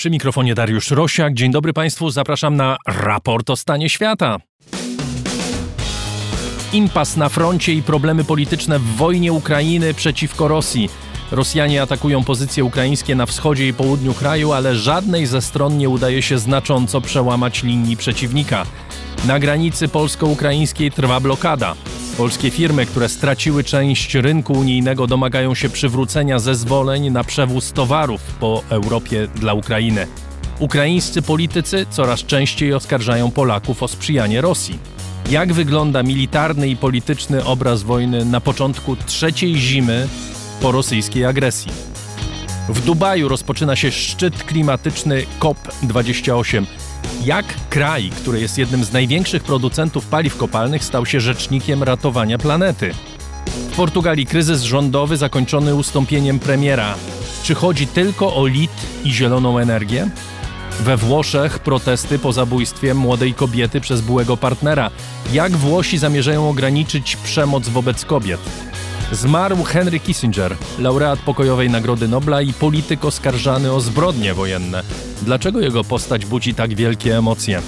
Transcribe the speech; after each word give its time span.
Przy 0.00 0.10
mikrofonie 0.10 0.54
Dariusz 0.54 0.90
Rosiak. 0.90 1.34
Dzień 1.34 1.52
dobry 1.52 1.72
Państwu, 1.72 2.10
zapraszam 2.10 2.56
na 2.56 2.76
raport 2.86 3.50
o 3.50 3.56
stanie 3.56 3.88
świata. 3.88 4.36
Impas 6.72 7.16
na 7.16 7.28
froncie 7.28 7.74
i 7.74 7.82
problemy 7.82 8.24
polityczne 8.24 8.78
w 8.78 8.96
wojnie 8.96 9.32
Ukrainy 9.32 9.94
przeciwko 9.94 10.48
Rosji. 10.48 10.88
Rosjanie 11.32 11.82
atakują 11.82 12.24
pozycje 12.24 12.64
ukraińskie 12.64 13.14
na 13.14 13.26
wschodzie 13.26 13.68
i 13.68 13.74
południu 13.74 14.14
kraju, 14.14 14.52
ale 14.52 14.76
żadnej 14.76 15.26
ze 15.26 15.42
stron 15.42 15.78
nie 15.78 15.88
udaje 15.88 16.22
się 16.22 16.38
znacząco 16.38 17.00
przełamać 17.00 17.62
linii 17.62 17.96
przeciwnika. 17.96 18.66
Na 19.26 19.38
granicy 19.38 19.88
polsko-ukraińskiej 19.88 20.92
trwa 20.92 21.20
blokada. 21.20 21.74
Polskie 22.16 22.50
firmy, 22.50 22.86
które 22.86 23.08
straciły 23.08 23.64
część 23.64 24.14
rynku 24.14 24.52
unijnego, 24.52 25.06
domagają 25.06 25.54
się 25.54 25.68
przywrócenia 25.68 26.38
zezwoleń 26.38 27.10
na 27.10 27.24
przewóz 27.24 27.72
towarów 27.72 28.20
po 28.40 28.62
Europie 28.70 29.28
dla 29.34 29.54
Ukrainy. 29.54 30.06
Ukraińscy 30.58 31.22
politycy 31.22 31.86
coraz 31.90 32.20
częściej 32.20 32.74
oskarżają 32.74 33.30
Polaków 33.30 33.82
o 33.82 33.88
sprzyjanie 33.88 34.40
Rosji. 34.40 34.78
Jak 35.30 35.52
wygląda 35.52 36.02
militarny 36.02 36.68
i 36.68 36.76
polityczny 36.76 37.44
obraz 37.44 37.82
wojny 37.82 38.24
na 38.24 38.40
początku 38.40 38.96
trzeciej 38.96 39.56
zimy 39.56 40.08
po 40.60 40.72
rosyjskiej 40.72 41.24
agresji? 41.24 41.72
W 42.68 42.84
Dubaju 42.84 43.28
rozpoczyna 43.28 43.76
się 43.76 43.90
szczyt 43.90 44.44
klimatyczny 44.44 45.26
COP28. 45.40 46.66
Jak 47.24 47.46
kraj, 47.70 48.10
który 48.10 48.40
jest 48.40 48.58
jednym 48.58 48.84
z 48.84 48.92
największych 48.92 49.44
producentów 49.44 50.06
paliw 50.06 50.36
kopalnych, 50.36 50.84
stał 50.84 51.06
się 51.06 51.20
rzecznikiem 51.20 51.82
ratowania 51.82 52.38
planety? 52.38 52.94
W 53.72 53.76
Portugalii 53.76 54.26
kryzys 54.26 54.62
rządowy 54.62 55.16
zakończony 55.16 55.74
ustąpieniem 55.74 56.38
premiera. 56.38 56.94
Czy 57.42 57.54
chodzi 57.54 57.86
tylko 57.86 58.36
o 58.36 58.46
lit 58.46 58.86
i 59.04 59.12
zieloną 59.12 59.58
energię? 59.58 60.10
We 60.80 60.96
Włoszech 60.96 61.58
protesty 61.58 62.18
po 62.18 62.32
zabójstwie 62.32 62.94
młodej 62.94 63.34
kobiety 63.34 63.80
przez 63.80 64.00
byłego 64.00 64.36
partnera. 64.36 64.90
Jak 65.32 65.52
Włosi 65.52 65.98
zamierzają 65.98 66.48
ograniczyć 66.48 67.16
przemoc 67.16 67.68
wobec 67.68 68.04
kobiet? 68.04 68.40
Zmarł 69.12 69.64
Henry 69.64 70.00
Kissinger, 70.00 70.56
laureat 70.78 71.18
pokojowej 71.18 71.70
Nagrody 71.70 72.08
Nobla 72.08 72.42
i 72.42 72.52
polityk 72.52 73.04
oskarżany 73.04 73.72
o 73.72 73.80
zbrodnie 73.80 74.34
wojenne. 74.34 74.82
Dlaczego 75.22 75.60
jego 75.60 75.84
postać 75.84 76.26
budzi 76.26 76.54
tak 76.54 76.74
wielkie 76.74 77.18
emocje? 77.18 77.62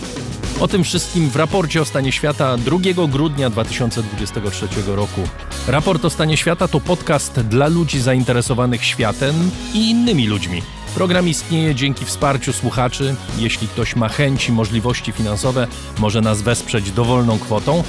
O 0.61 0.69
tym 0.69 0.85
wszystkim 0.85 1.31
w 1.31 1.37
raporcie 1.37 1.83
o 1.83 1.85
stanie 1.85 2.13
świata 2.13 2.57
2 2.57 2.79
grudnia 3.09 3.51
2023 3.51 4.69
roku. 4.87 5.21
Raport 5.69 6.05
o 6.05 6.11
stanie 6.11 6.37
świata 6.37 6.69
to 6.69 6.81
podcast 6.81 7.41
dla 7.41 7.69
ludzi 7.69 8.01
zainteresowanych 8.01 8.85
światem 8.85 9.51
i 9.75 9.91
innymi 9.91 10.27
ludźmi. 10.27 10.63
Program 10.95 11.29
istnieje 11.29 11.75
dzięki 11.75 12.05
wsparciu 12.05 12.53
słuchaczy. 12.53 13.15
Jeśli 13.39 13.69
ktoś 13.69 13.97
ma 13.97 14.09
chęci 14.09 14.51
i 14.51 14.55
możliwości 14.55 15.13
finansowe, 15.13 15.67
może 15.99 16.21
nas 16.21 16.43
wesprzeć 16.43 16.91
dowolną 16.91 17.39
kwotą. 17.39 17.83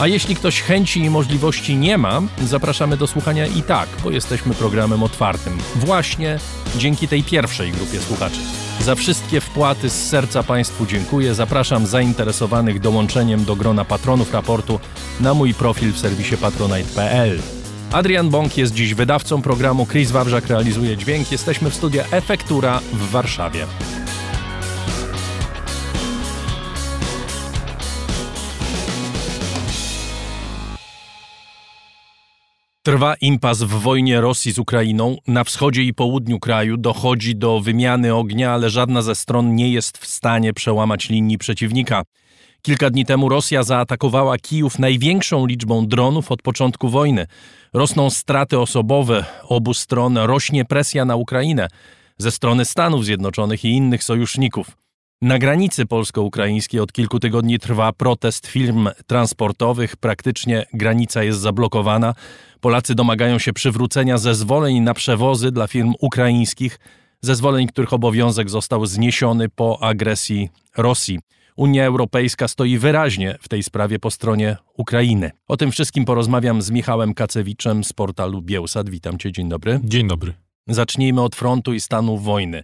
A 0.00 0.06
jeśli 0.06 0.36
ktoś 0.36 0.62
chęci 0.62 1.00
i 1.00 1.10
możliwości 1.10 1.76
nie 1.76 1.98
ma, 1.98 2.22
zapraszamy 2.46 2.96
do 2.96 3.06
słuchania 3.06 3.46
i 3.46 3.62
tak, 3.62 3.88
bo 4.04 4.10
jesteśmy 4.10 4.54
programem 4.54 5.02
otwartym. 5.02 5.58
Właśnie 5.76 6.38
dzięki 6.76 7.08
tej 7.08 7.22
pierwszej 7.22 7.72
grupie 7.72 8.00
słuchaczy. 8.00 8.40
Za 8.80 8.94
wszystkie 8.94 9.40
wpłaty 9.40 9.90
z 9.90 10.08
serca 10.08 10.42
Państwu 10.42 10.86
dziękuję. 10.86 11.34
Zapraszam 11.34 11.86
zainteresowanych 11.86 12.80
dołączeniem 12.80 13.44
do 13.44 13.56
grona 13.56 13.84
patronów 13.84 14.32
raportu 14.32 14.80
na 15.20 15.34
mój 15.34 15.54
profil 15.54 15.92
w 15.92 15.98
serwisie 15.98 16.36
patronite.pl. 16.36 17.59
Adrian 17.92 18.30
Bąk 18.30 18.56
jest 18.56 18.74
dziś 18.74 18.94
wydawcą 18.94 19.42
programu, 19.42 19.86
Chris 19.86 20.10
Wawrzak 20.10 20.46
realizuje 20.46 20.96
dźwięk. 20.96 21.32
Jesteśmy 21.32 21.70
w 21.70 21.74
studiu 21.74 22.02
Efektura 22.10 22.80
w 22.92 23.10
Warszawie. 23.10 23.66
Trwa 32.82 33.14
impas 33.20 33.62
w 33.62 33.68
wojnie 33.68 34.20
Rosji 34.20 34.52
z 34.52 34.58
Ukrainą. 34.58 35.16
Na 35.26 35.44
wschodzie 35.44 35.82
i 35.82 35.94
południu 35.94 36.38
kraju 36.38 36.76
dochodzi 36.76 37.36
do 37.36 37.60
wymiany 37.60 38.14
ognia, 38.14 38.52
ale 38.52 38.70
żadna 38.70 39.02
ze 39.02 39.14
stron 39.14 39.54
nie 39.54 39.72
jest 39.72 39.98
w 39.98 40.06
stanie 40.06 40.52
przełamać 40.52 41.08
linii 41.08 41.38
przeciwnika. 41.38 42.02
Kilka 42.62 42.90
dni 42.90 43.04
temu 43.04 43.28
Rosja 43.28 43.62
zaatakowała 43.62 44.38
Kijów 44.38 44.78
największą 44.78 45.46
liczbą 45.46 45.86
dronów 45.86 46.32
od 46.32 46.42
początku 46.42 46.88
wojny. 46.88 47.26
Rosną 47.72 48.10
straty 48.10 48.58
osobowe 48.58 49.24
obu 49.42 49.74
stron, 49.74 50.18
rośnie 50.18 50.64
presja 50.64 51.04
na 51.04 51.16
Ukrainę 51.16 51.68
ze 52.18 52.30
strony 52.30 52.64
Stanów 52.64 53.04
Zjednoczonych 53.04 53.64
i 53.64 53.68
innych 53.68 54.04
sojuszników. 54.04 54.70
Na 55.22 55.38
granicy 55.38 55.86
polsko-ukraińskiej 55.86 56.80
od 56.80 56.92
kilku 56.92 57.20
tygodni 57.20 57.58
trwa 57.58 57.92
protest 57.92 58.46
firm 58.46 58.88
transportowych. 59.06 59.96
Praktycznie 59.96 60.66
granica 60.74 61.22
jest 61.22 61.40
zablokowana. 61.40 62.14
Polacy 62.60 62.94
domagają 62.94 63.38
się 63.38 63.52
przywrócenia 63.52 64.18
zezwoleń 64.18 64.80
na 64.80 64.94
przewozy 64.94 65.52
dla 65.52 65.66
firm 65.66 65.94
ukraińskich, 66.00 66.78
zezwoleń, 67.20 67.66
których 67.66 67.92
obowiązek 67.92 68.50
został 68.50 68.86
zniesiony 68.86 69.48
po 69.48 69.82
agresji 69.82 70.48
Rosji. 70.76 71.18
Unia 71.56 71.84
Europejska 71.84 72.48
stoi 72.48 72.78
wyraźnie 72.78 73.38
w 73.40 73.48
tej 73.48 73.62
sprawie 73.62 73.98
po 73.98 74.10
stronie 74.10 74.56
Ukrainy. 74.76 75.30
O 75.48 75.56
tym 75.56 75.70
wszystkim 75.70 76.04
porozmawiam 76.04 76.62
z 76.62 76.70
Michałem 76.70 77.14
Kacewiczem 77.14 77.84
z 77.84 77.92
portalu 77.92 78.42
Bielsat. 78.42 78.90
Witam 78.90 79.18
cię, 79.18 79.32
dzień 79.32 79.48
dobry. 79.48 79.80
Dzień 79.84 80.08
dobry. 80.08 80.34
Zacznijmy 80.66 81.22
od 81.22 81.36
frontu 81.36 81.74
i 81.74 81.80
stanu 81.80 82.18
wojny. 82.18 82.62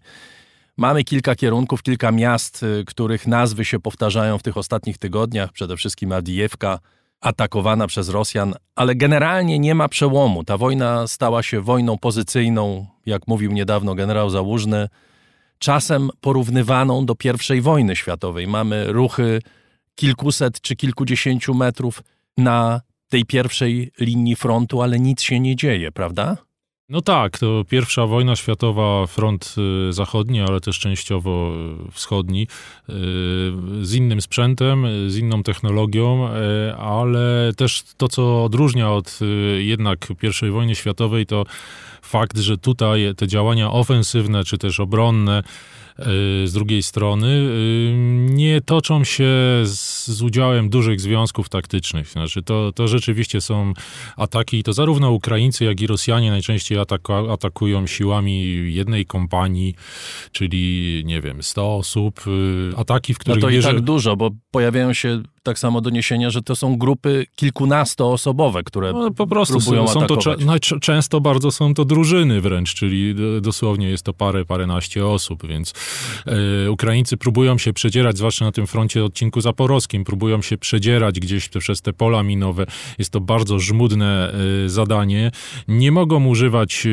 Mamy 0.77 1.05
kilka 1.05 1.35
kierunków, 1.35 1.83
kilka 1.83 2.13
miast, 2.13 2.63
y, 2.63 2.85
których 2.87 3.27
nazwy 3.27 3.65
się 3.65 3.81
powtarzają 3.81 4.39
w 4.39 4.43
tych 4.43 4.57
ostatnich 4.57 4.99
tygodniach, 4.99 5.53
przede 5.53 5.77
wszystkim 5.77 6.13
Adijewka, 6.13 6.79
atakowana 7.21 7.87
przez 7.87 8.09
Rosjan, 8.09 8.55
ale 8.75 8.95
generalnie 8.95 9.59
nie 9.59 9.75
ma 9.75 9.89
przełomu. 9.89 10.45
Ta 10.45 10.57
wojna 10.57 11.07
stała 11.07 11.43
się 11.43 11.61
wojną 11.61 11.99
pozycyjną, 11.99 12.87
jak 13.07 13.29
mówił 13.29 13.53
niedawno 13.53 13.95
generał 13.95 14.31
Załużny, 14.31 14.89
czasem 15.59 16.11
porównywaną 16.21 17.06
do 17.06 17.17
I 17.56 17.61
wojny 17.61 17.97
światowej. 17.97 18.47
Mamy 18.47 18.93
ruchy 18.93 19.43
kilkuset 19.94 20.61
czy 20.61 20.77
kilkudziesięciu 20.77 21.55
metrów 21.55 22.03
na 22.37 22.81
tej 23.09 23.25
pierwszej 23.25 23.93
linii 24.00 24.37
frontu, 24.37 24.83
ale 24.83 25.00
nic 25.00 25.22
się 25.22 25.41
nie 25.41 25.56
dzieje, 25.56 25.93
prawda? 25.93 26.37
No 26.89 27.00
tak, 27.00 27.39
to 27.39 27.65
pierwsza 27.69 28.06
wojna 28.06 28.37
światowa, 28.37 29.06
front 29.06 29.55
y, 29.89 29.93
zachodni, 29.93 30.41
ale 30.41 30.61
też 30.61 30.78
częściowo 30.78 31.53
y, 31.88 31.93
wschodni, 31.93 32.43
y, 32.43 32.93
z 33.83 33.94
innym 33.94 34.21
sprzętem, 34.21 34.87
z 35.06 35.17
inną 35.17 35.43
technologią, 35.43 36.28
ale 36.78 37.53
też 37.56 37.83
to, 37.97 38.09
co 38.09 38.44
odróżnia 38.44 38.93
od 38.93 39.19
jednak 39.59 40.09
pierwszej 40.21 40.50
wojny 40.50 40.75
światowej, 40.75 41.27
to 41.27 41.44
fakt, 42.06 42.39
że 42.39 42.59
tutaj 42.59 43.15
te 43.17 43.28
działania 43.28 43.71
ofensywne 43.71 44.44
czy 44.44 44.59
też 44.59 44.81
obronne 44.81 45.43
z 46.44 46.53
drugiej 46.53 46.83
strony 46.83 47.49
nie 48.31 48.61
toczą 48.61 49.05
się 49.05 49.25
z, 49.65 50.06
z, 50.06 50.22
udziałem 50.22 50.69
dużych 50.69 51.00
związków 51.00 51.49
taktycznych. 51.49 52.09
Znaczy 52.09 52.43
to, 52.43 52.72
to 52.72 52.89
rzeczywiście 52.89 53.41
są 53.41 53.72
ataki, 54.17 54.62
to 54.62 54.72
zarówno 54.72 55.11
Ukraińcy, 55.11 55.65
jak 55.65 55.81
i 55.81 55.87
Rosjanie 55.87 56.31
najczęściej 56.31 56.78
ataku, 56.78 57.12
atakują 57.12 57.87
siłami 57.87 58.44
jednej 58.75 59.06
kompanii, 59.06 59.75
czyli 60.33 61.03
nie 61.06 61.21
wiem, 61.21 61.43
100 61.43 61.77
osób. 61.77 62.21
Ataki, 62.77 63.15
w 63.15 63.19
których 63.19 63.43
No 63.43 63.49
to 63.49 63.53
bierze... 63.53 63.71
i 63.71 63.73
tak 63.75 63.81
dużo, 63.81 64.17
bo 64.17 64.31
pojawiają 64.50 64.93
się 64.93 65.23
tak 65.47 65.59
samo 65.59 65.81
doniesienia, 65.81 66.31
że 66.31 66.43
to 66.43 66.57
są 66.57 66.77
grupy 66.77 67.27
kilkunastoosobowe, 67.37 68.62
które 68.62 68.93
no, 68.93 69.11
po 69.11 69.27
prostu 69.27 69.59
próbują 69.59 69.89
są 69.89 70.03
atakować. 70.03 70.39
to 70.39 70.47
no, 70.47 70.81
często 70.81 71.21
bardzo 71.21 71.51
są 71.51 71.75
to 71.75 71.84
drużyny 71.84 72.41
wręcz, 72.41 72.75
czyli 72.75 73.15
dosłownie 73.41 73.89
jest 73.89 74.03
to 74.03 74.12
parę, 74.12 74.45
paręnaście 74.45 75.06
osób, 75.06 75.47
więc 75.47 75.73
e, 76.67 76.71
Ukraińcy 76.71 77.17
próbują 77.17 77.59
się 77.59 77.73
przedzierać, 77.73 78.19
zwłaszcza 78.19 78.44
na 78.44 78.53
tym 78.53 78.67
froncie 78.67 79.05
odcinku 79.05 79.41
zaporowskim, 79.41 80.05
próbują 80.05 80.43
się 80.43 80.59
przedzierać 80.59 81.20
gdzieś 81.20 81.49
przez 81.49 81.82
te 81.82 81.93
pola 81.93 82.23
minowe. 82.23 82.67
Jest 82.99 83.11
to 83.11 83.20
bardzo 83.20 83.59
żmudne 83.59 84.32
e, 84.65 84.69
zadanie. 84.69 85.31
Nie 85.69 85.93
mogą 85.93 86.26
używać 86.26 86.87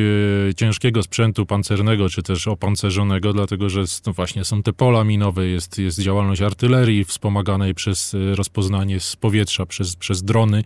e, 0.49 0.53
ciężkiego 0.55 1.03
sprzętu 1.03 1.45
pancernego, 1.45 2.09
czy 2.09 2.23
też 2.23 2.47
opancerzonego, 2.47 3.33
dlatego 3.33 3.69
że 3.69 3.83
no 4.05 4.13
właśnie 4.13 4.45
są 4.45 4.63
te 4.63 4.73
pola 4.73 5.03
minowe, 5.03 5.47
jest, 5.47 5.77
jest 5.77 5.99
działalność 5.99 6.41
artylerii 6.41 7.05
wspomaganej 7.05 7.73
przez 7.73 8.15
e, 8.15 8.35
rozpoznanie 8.43 8.99
z 8.99 9.15
powietrza 9.15 9.65
przez, 9.65 9.95
przez 9.95 10.23
drony. 10.23 10.63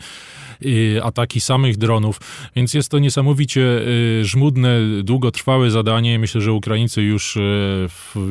Ataki 1.04 1.42
samych 1.42 1.78
dronów, 1.78 2.20
więc 2.56 2.74
jest 2.74 2.90
to 2.90 3.00
niesamowicie 3.00 3.82
żmudne, 4.22 4.80
długotrwałe 5.04 5.72
zadanie. 5.72 6.20
Myślę, 6.20 6.42
że 6.42 6.54
Ukraińcy 6.54 7.02
już, 7.02 7.38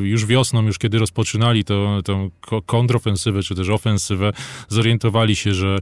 już 0.03 0.27
wiosną, 0.27 0.63
już 0.63 0.79
kiedy 0.79 0.99
rozpoczynali 0.99 1.65
to, 1.65 2.03
tę 2.05 2.31
kontrofensywę, 2.67 3.43
czy 3.43 3.55
też 3.55 3.69
ofensywę, 3.69 4.33
zorientowali 4.69 5.37
się, 5.37 5.55
że 5.55 5.79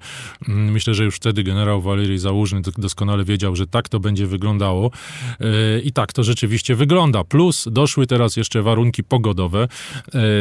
mm, 0.48 0.72
myślę, 0.72 0.94
że 0.94 1.04
już 1.04 1.16
wtedy 1.16 1.42
generał 1.42 1.82
Walerii 1.82 2.18
Załużny 2.18 2.60
doskonale 2.78 3.24
wiedział, 3.24 3.56
że 3.56 3.66
tak 3.66 3.88
to 3.88 4.00
będzie 4.00 4.26
wyglądało 4.26 4.90
i 5.84 5.92
tak 5.92 6.12
to 6.12 6.22
rzeczywiście 6.22 6.74
wygląda. 6.74 7.24
Plus 7.24 7.68
doszły 7.70 8.06
teraz 8.06 8.36
jeszcze 8.36 8.62
warunki 8.62 9.04
pogodowe. 9.04 9.68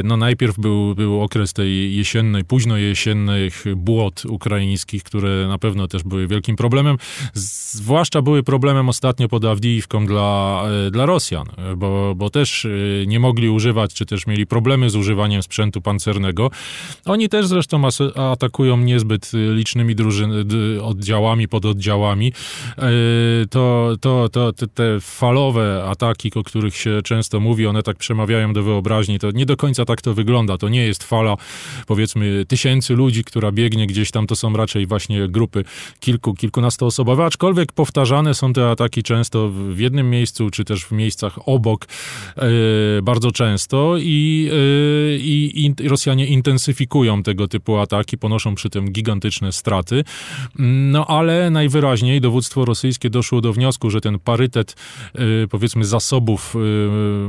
No 0.03 0.17
najpierw 0.17 0.59
był, 0.59 0.95
był 0.95 1.21
okres 1.21 1.53
tej 1.53 1.95
jesiennej, 1.95 2.43
późno 2.43 2.77
jesiennych 2.77 3.65
błot 3.75 4.25
ukraińskich, 4.25 5.03
które 5.03 5.47
na 5.47 5.57
pewno 5.57 5.87
też 5.93 6.03
były 6.03 6.27
wielkim 6.27 6.55
problemem. 6.55 6.97
Zwłaszcza 7.33 8.21
były 8.21 8.43
problemem 8.43 8.89
ostatnio 8.89 9.29
pod 9.29 9.45
Awdijiwką 9.45 10.05
dla, 10.05 10.63
e, 10.87 10.91
dla 10.91 11.05
Rosjan, 11.05 11.45
bo, 11.77 12.15
bo 12.15 12.29
też 12.29 12.65
e, 12.65 12.69
nie 13.07 13.19
mogli 13.19 13.49
używać, 13.49 13.93
czy 13.93 14.05
też 14.05 14.27
mieli 14.27 14.47
problemy 14.47 14.89
z 14.89 14.95
używaniem 14.95 15.43
sprzętu 15.43 15.81
pancernego. 15.81 16.51
Oni 17.05 17.29
też 17.29 17.47
zresztą 17.47 17.81
atakują 18.15 18.77
niezbyt 18.77 19.31
licznymi 19.33 19.95
drużyn, 19.95 20.31
oddziałami, 20.81 21.47
pododdziałami. 21.47 22.33
E, 22.77 22.91
to, 23.49 23.95
to, 24.01 24.29
to 24.29 24.53
te 24.53 24.99
falowe 25.01 25.83
ataki, 25.89 26.31
o 26.35 26.43
których 26.43 26.75
się 26.75 27.01
często 27.03 27.39
mówi, 27.39 27.67
one 27.67 27.83
tak 27.83 27.97
przemawiają 27.97 28.53
do 28.53 28.63
wyobraźni, 28.63 29.19
to 29.19 29.31
nie 29.31 29.45
do 29.45 29.57
końca 29.57 29.85
tak 29.85 30.01
to 30.01 30.13
wygląda. 30.13 30.57
To 30.57 30.69
nie 30.69 30.85
jest 30.85 31.03
fala, 31.03 31.35
powiedzmy, 31.87 32.45
tysięcy 32.47 32.93
ludzi, 32.93 33.23
która 33.23 33.51
biegnie 33.51 33.87
gdzieś 33.87 34.11
tam, 34.11 34.27
to 34.27 34.35
są 34.35 34.53
raczej 34.53 34.85
właśnie 34.85 35.27
grupy 35.27 35.63
kilku, 35.99 36.33
kilkunastoosobowe, 36.33 37.25
aczkolwiek 37.25 37.71
powtarzane 37.71 38.33
są 38.33 38.53
te 38.53 38.69
ataki 38.69 39.03
często 39.03 39.49
w 39.49 39.79
jednym 39.79 40.09
miejscu, 40.09 40.49
czy 40.49 40.63
też 40.63 40.85
w 40.85 40.91
miejscach 40.91 41.39
obok 41.45 41.85
e, 42.35 42.41
bardzo 43.01 43.31
często 43.31 43.97
i, 43.97 44.49
e, 44.51 45.17
i, 45.17 45.65
i 45.65 45.87
Rosjanie 45.87 46.25
intensyfikują 46.25 47.23
tego 47.23 47.47
typu 47.47 47.77
ataki, 47.77 48.17
ponoszą 48.17 48.55
przy 48.55 48.69
tym 48.69 48.91
gigantyczne 48.91 49.51
straty. 49.51 50.03
No 50.59 51.07
ale 51.07 51.49
najwyraźniej 51.49 52.21
dowództwo 52.21 52.65
rosyjskie 52.65 53.09
doszło 53.09 53.41
do 53.41 53.53
wniosku, 53.53 53.89
że 53.89 54.01
ten 54.01 54.19
parytet, 54.19 54.75
e, 55.15 55.47
powiedzmy, 55.49 55.85
zasobów, 55.85 56.55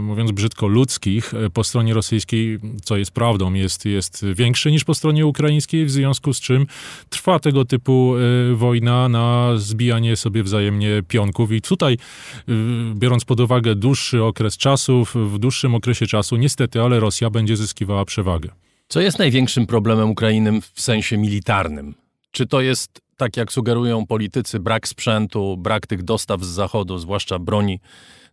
mówiąc 0.02 0.32
brzydko, 0.32 0.66
ludzkich 0.66 1.32
po 1.54 1.64
stronie 1.64 1.94
rosyjskiej, 1.94 2.58
co 2.82 2.96
jest 2.96 3.10
prawdą, 3.10 3.54
jest, 3.54 3.84
jest 3.84 4.26
większy 4.34 4.70
niż 4.70 4.84
po 4.84 4.94
stronie 4.94 5.26
ukraińskiej, 5.26 5.84
w 5.84 5.90
związku 5.90 6.34
z 6.34 6.40
czym 6.40 6.66
trwa 7.10 7.38
tego 7.38 7.64
typu 7.64 8.14
wojna 8.54 9.08
na 9.08 9.50
zbijanie 9.56 10.16
sobie 10.16 10.42
wzajemnie 10.42 11.02
pionków. 11.08 11.52
I 11.52 11.60
tutaj, 11.60 11.94
y, 11.94 12.52
biorąc 12.94 13.24
pod 13.24 13.40
uwagę 13.40 13.74
dłuższy 13.74 14.22
okres 14.24 14.56
czasu, 14.56 15.04
w 15.14 15.38
dłuższym 15.38 15.74
okresie 15.74 16.06
czasu, 16.06 16.36
niestety, 16.36 16.80
ale 16.80 17.00
Rosja 17.00 17.30
będzie 17.30 17.56
zyskiwała 17.56 18.04
przewagę. 18.04 18.50
Co 18.88 19.00
jest 19.00 19.18
największym 19.18 19.66
problemem 19.66 20.10
Ukrainy 20.10 20.60
w 20.72 20.80
sensie 20.80 21.16
militarnym? 21.16 21.94
Czy 22.30 22.46
to 22.46 22.60
jest, 22.60 23.00
tak 23.16 23.36
jak 23.36 23.52
sugerują 23.52 24.06
politycy, 24.06 24.60
brak 24.60 24.88
sprzętu, 24.88 25.56
brak 25.56 25.86
tych 25.86 26.02
dostaw 26.02 26.42
z 26.42 26.46
zachodu, 26.46 26.98
zwłaszcza 26.98 27.38
broni 27.38 27.80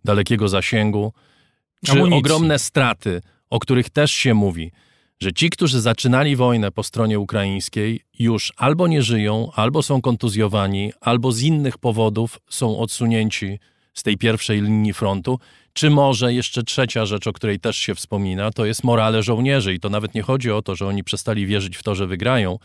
dalekiego 0.05 0.47
zasięgu? 0.47 1.13
Czy 1.85 1.91
Amunicji. 1.91 2.19
ogromne 2.19 2.59
straty, 2.59 3.21
o 3.49 3.59
których 3.59 3.89
też 3.89 4.11
się 4.11 4.33
mówi? 4.33 4.71
Że 5.21 5.33
ci, 5.33 5.49
którzy 5.49 5.81
zaczynali 5.81 6.35
wojnę 6.35 6.71
po 6.71 6.83
stronie 6.83 7.19
ukraińskiej, 7.19 8.01
już 8.19 8.53
albo 8.57 8.87
nie 8.87 9.01
żyją, 9.01 9.51
albo 9.55 9.83
są 9.83 10.01
kontuzjowani, 10.01 10.91
albo 11.01 11.31
z 11.31 11.41
innych 11.41 11.77
powodów 11.77 12.39
są 12.49 12.77
odsunięci 12.77 13.59
z 13.93 14.03
tej 14.03 14.17
pierwszej 14.17 14.61
linii 14.61 14.93
frontu, 14.93 15.39
czy 15.73 15.89
może 15.89 16.33
jeszcze 16.33 16.63
trzecia 16.63 17.05
rzecz, 17.05 17.27
o 17.27 17.33
której 17.33 17.59
też 17.59 17.77
się 17.77 17.95
wspomina, 17.95 18.51
to 18.51 18.65
jest 18.65 18.83
morale 18.83 19.23
żołnierzy. 19.23 19.73
I 19.73 19.79
to 19.79 19.89
nawet 19.89 20.15
nie 20.15 20.21
chodzi 20.21 20.51
o 20.51 20.61
to, 20.61 20.75
że 20.75 20.87
oni 20.87 21.03
przestali 21.03 21.45
wierzyć 21.45 21.77
w 21.77 21.83
to, 21.83 21.95
że 21.95 22.07
wygrają, 22.07 22.59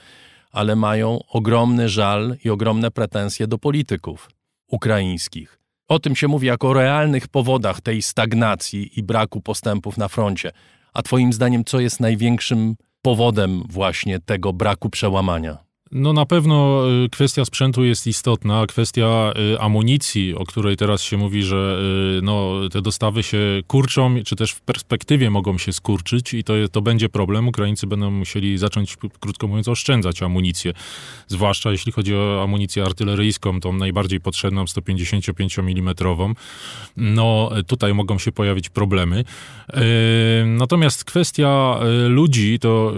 ale 0.53 0.77
mają 0.77 1.19
ogromny 1.29 1.89
żal 1.89 2.37
i 2.45 2.51
ogromne 2.51 2.91
pretensje 2.91 3.47
do 3.47 3.59
polityków 3.59 4.31
ukraińskich. 4.69 5.59
O 5.89 5.99
tym 5.99 6.17
się 6.17 6.29
mówi 6.29 6.47
jako 6.47 6.69
o 6.69 6.75
realnych 6.75 7.29
powodach 7.29 7.81
tej 7.81 8.03
stagnacji 8.03 8.99
i 8.99 9.03
braku 9.03 9.41
postępów 9.41 9.99
na 9.99 10.09
froncie. 10.09 10.53
A 10.97 11.03
Twoim 11.03 11.33
zdaniem, 11.33 11.65
co 11.65 11.81
jest 11.81 12.01
największym 12.01 12.77
powodem 13.03 13.63
właśnie 13.69 14.21
tego 14.21 14.53
braku 14.53 14.91
przełamania? 14.91 15.66
No 15.93 16.13
na 16.13 16.27
pewno 16.27 16.85
y, 17.05 17.09
kwestia 17.09 17.45
sprzętu 17.45 17.85
jest 17.85 18.07
istotna, 18.07 18.67
kwestia 18.67 19.33
y, 19.55 19.61
amunicji, 19.61 20.35
o 20.35 20.45
której 20.45 20.77
teraz 20.77 21.03
się 21.03 21.17
mówi, 21.17 21.43
że 21.43 21.79
y, 22.19 22.23
no, 22.23 22.53
te 22.73 22.83
dostawy 22.83 23.23
się 23.23 23.39
kurczą, 23.67 24.15
czy 24.25 24.37
też 24.37 24.53
w 24.53 24.61
perspektywie 24.61 25.31
mogą 25.31 25.59
się 25.59 25.73
skurczyć 25.73 26.35
i 26.35 26.45
to, 26.45 26.53
to 26.73 26.83
będzie 26.83 27.09
problem. 27.09 27.49
Ukraińcy 27.49 27.87
będą 27.87 28.11
musieli 28.11 28.59
zacząć, 28.59 28.97
krótko 29.21 29.49
mówiąc, 29.49 29.69
oszczędzać 29.69 30.23
amunicję. 30.23 30.73
Zwłaszcza 31.29 31.71
jeśli 31.71 31.93
chodzi 31.93 32.15
o 32.15 32.43
amunicję 32.43 32.85
artyleryjską, 32.85 33.61
tą 33.61 33.73
najbardziej 33.73 34.21
potrzebną, 34.21 34.67
155 34.67 35.59
mm. 35.59 35.95
No 36.97 37.51
tutaj 37.67 37.95
mogą 37.95 38.19
się 38.19 38.33
pojawić 38.33 38.69
problemy. 38.69 39.25
Natomiast 40.47 41.05
kwestia 41.05 41.81
ludzi, 42.09 42.59
to 42.59 42.93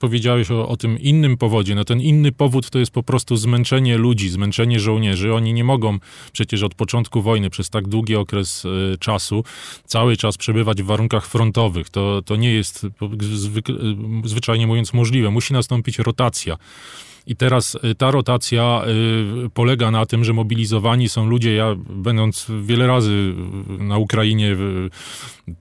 powiedziałeś 0.00 0.50
o, 0.50 0.68
o, 0.68 0.76
tym 0.76 0.98
innym 0.98 1.36
powodzie. 1.36 1.74
No 1.74 1.84
ten 1.84 2.00
inny 2.00 2.32
powód 2.32 2.70
to 2.70 2.78
jest 2.78 2.92
po 2.92 3.02
prostu 3.02 3.36
zmęczenie 3.36 3.98
ludzi, 3.98 4.28
zmęczenie 4.28 4.80
żołnierzy. 4.80 5.34
Oni 5.34 5.52
nie 5.52 5.64
mogą 5.64 5.98
przecież 6.32 6.62
od 6.62 6.74
początku 6.74 7.22
wojny 7.22 7.50
przez 7.50 7.70
tak 7.70 7.88
długi 7.88 8.16
okres 8.16 8.64
y, 8.64 8.96
czasu 9.00 9.44
cały 9.84 10.16
czas 10.16 10.36
przebywać 10.36 10.82
w 10.82 10.86
warunkach 10.86 11.26
frontowych. 11.26 11.90
To, 11.90 12.22
to 12.22 12.36
nie 12.36 12.52
jest 12.52 12.86
zwyk, 13.20 13.66
zwyczajnie 14.24 14.66
mówiąc 14.66 14.92
możliwe. 14.92 15.30
Musi 15.30 15.52
nastąpić 15.52 15.98
rotacja. 15.98 16.56
I 17.26 17.36
teraz 17.36 17.78
y, 17.84 17.94
ta 17.94 18.10
rotacja 18.10 18.82
y, 19.46 19.50
polega 19.50 19.90
na 19.90 20.06
tym, 20.06 20.24
że 20.24 20.32
mobilizowani 20.32 21.08
są 21.08 21.26
ludzie, 21.26 21.54
ja 21.54 21.74
będąc 21.90 22.46
wiele 22.62 22.86
razy 22.86 23.34
na 23.78 23.98
Ukrainie, 23.98 24.56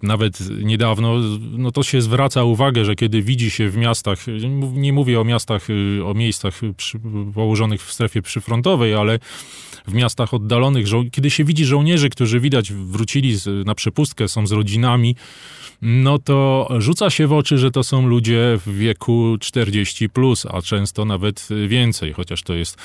nawet 0.03 0.39
niedawno, 0.63 1.15
no 1.51 1.71
to 1.71 1.83
się 1.83 2.01
zwraca 2.01 2.43
uwagę, 2.43 2.85
że 2.85 2.95
kiedy 2.95 3.21
widzi 3.21 3.51
się 3.51 3.69
w 3.69 3.77
miastach, 3.77 4.25
nie 4.73 4.93
mówię 4.93 5.21
o 5.21 5.23
miastach, 5.23 5.69
y, 5.69 6.01
o 6.05 6.13
miejscach 6.13 6.61
przy, 6.77 6.99
położonych 7.33 7.83
w 7.83 7.93
strefie 7.93 8.21
przyfrontowej, 8.21 8.95
ale 8.95 9.19
w 9.87 9.93
miastach 9.93 10.33
oddalonych, 10.33 10.85
kiedy 11.11 11.29
się 11.29 11.43
widzi 11.43 11.65
żołnierzy, 11.65 12.09
którzy 12.09 12.39
widać 12.39 12.73
wrócili 12.73 13.37
na 13.65 13.75
przepustkę, 13.75 14.27
są 14.27 14.47
z 14.47 14.51
rodzinami, 14.51 15.15
no 15.81 16.19
to 16.19 16.67
rzuca 16.77 17.09
się 17.09 17.27
w 17.27 17.33
oczy, 17.33 17.57
że 17.57 17.71
to 17.71 17.83
są 17.83 18.07
ludzie 18.07 18.59
w 18.65 18.77
wieku 18.77 19.37
40, 19.39 20.09
plus, 20.09 20.45
a 20.45 20.61
często 20.61 21.05
nawet 21.05 21.48
więcej, 21.67 22.13
chociaż 22.13 22.43
to 22.43 22.53
jest 22.53 22.77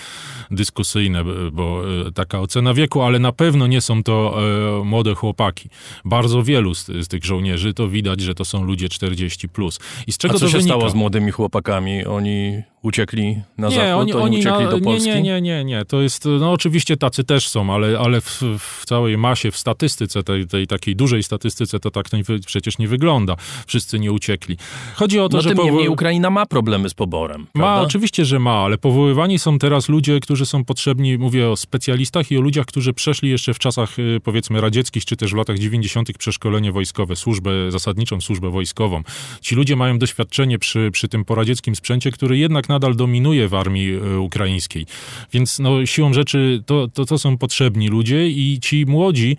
dyskusyjne, 0.50 1.24
bo 1.52 1.82
e, 2.06 2.12
taka 2.12 2.40
ocena 2.40 2.74
wieku, 2.74 3.02
ale 3.02 3.18
na 3.18 3.32
pewno 3.32 3.66
nie 3.66 3.80
są 3.80 4.02
to 4.02 4.36
e, 4.80 4.84
młode 4.84 5.14
chłopaki. 5.14 5.68
Bardzo 6.04 6.42
wielu 6.42 6.74
z, 6.74 6.86
z 6.86 7.08
tych 7.08 7.24
żołnierzy 7.24 7.74
to 7.74 7.88
widać, 7.88 8.20
że 8.20 8.34
to 8.34 8.44
są 8.44 8.64
ludzie 8.64 8.88
40. 8.88 9.48
Plus. 9.48 9.80
I 10.06 10.12
z 10.12 10.18
czego 10.18 10.34
a 10.34 10.38
co 10.38 10.44
to 10.44 10.50
się 10.50 10.58
wynika? 10.58 10.76
stało 10.76 10.90
z 10.90 10.94
młodymi 10.94 11.30
chłopakami? 11.30 12.04
Oni 12.04 12.62
uciekli 12.84 13.42
na 13.58 13.68
nie, 13.68 13.74
zachód, 13.74 14.02
oni, 14.02 14.12
oni 14.12 14.38
uciekli 14.38 14.64
na, 14.64 14.70
do 14.70 14.80
Polski? 14.80 15.08
Nie, 15.08 15.22
nie, 15.22 15.40
nie, 15.40 15.64
nie. 15.64 15.84
To 15.84 16.02
jest, 16.02 16.24
no 16.40 16.52
oczywiście 16.52 16.96
tacy 16.96 17.24
też 17.24 17.48
są, 17.48 17.74
ale, 17.74 17.98
ale 17.98 18.20
w, 18.20 18.42
w 18.58 18.86
całej 18.86 19.18
masie, 19.18 19.50
w 19.50 19.56
statystyce, 19.56 20.22
tej, 20.22 20.46
tej 20.46 20.66
takiej 20.66 20.96
dużej 20.96 21.22
statystyce 21.22 21.80
to 21.80 21.90
tak 21.90 22.12
nie, 22.12 22.22
przecież 22.46 22.78
nie 22.78 22.88
wygląda. 22.88 23.36
Wszyscy 23.66 23.98
nie 23.98 24.12
uciekli. 24.12 24.56
Chodzi 24.94 25.20
o 25.20 25.28
to, 25.28 25.36
no, 25.36 25.42
że... 25.42 25.54
Tym 25.54 25.64
niemniej 25.64 25.88
Ukraina 25.88 26.30
ma 26.30 26.46
problemy 26.46 26.88
z 26.88 26.94
poborem, 26.94 27.46
prawda? 27.52 27.76
Ma, 27.76 27.82
oczywiście, 27.82 28.24
że 28.24 28.38
ma, 28.38 28.52
ale 28.52 28.78
powoływani 28.78 29.38
są 29.38 29.58
teraz 29.58 29.88
ludzie, 29.88 30.20
którzy 30.20 30.46
są 30.46 30.64
potrzebni, 30.64 31.18
mówię 31.18 31.48
o 31.50 31.56
specjalistach 31.56 32.30
i 32.30 32.38
o 32.38 32.40
ludziach, 32.40 32.66
którzy 32.66 32.92
przeszli 32.92 33.30
jeszcze 33.30 33.54
w 33.54 33.58
czasach, 33.58 33.98
y, 33.98 34.20
powiedzmy, 34.24 34.60
radzieckich, 34.60 35.04
czy 35.04 35.16
też 35.16 35.32
w 35.32 35.36
latach 35.36 35.58
90. 35.58 36.18
przeszkolenie 36.18 36.72
wojskowe, 36.72 37.16
służbę, 37.16 37.50
zasadniczą 37.68 38.20
służbę 38.20 38.50
wojskową. 38.50 39.02
Ci 39.40 39.54
ludzie 39.54 39.76
mają 39.76 39.98
doświadczenie 39.98 40.58
przy, 40.58 40.90
przy 40.92 41.08
tym 41.08 41.24
poradzieckim 41.24 41.76
sprzęcie, 41.76 42.10
który 42.10 42.38
jednak 42.38 42.68
nadal 42.74 42.94
dominuje 42.94 43.48
w 43.48 43.54
armii 43.54 43.94
e, 43.94 44.18
ukraińskiej. 44.18 44.86
Więc 45.32 45.58
no, 45.58 45.86
siłą 45.86 46.12
rzeczy 46.12 46.62
to, 46.66 46.88
to, 46.88 47.04
to 47.04 47.18
są 47.18 47.38
potrzebni 47.38 47.88
ludzie 47.88 48.28
i 48.28 48.58
ci 48.60 48.86
młodzi 48.86 49.36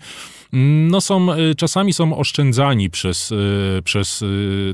mm, 0.52 0.88
no 0.88 1.00
są, 1.00 1.32
e, 1.32 1.54
czasami 1.54 1.92
są 1.92 2.16
oszczędzani 2.18 2.90
przez, 2.90 3.32
e, 3.32 3.82
przez 3.82 4.24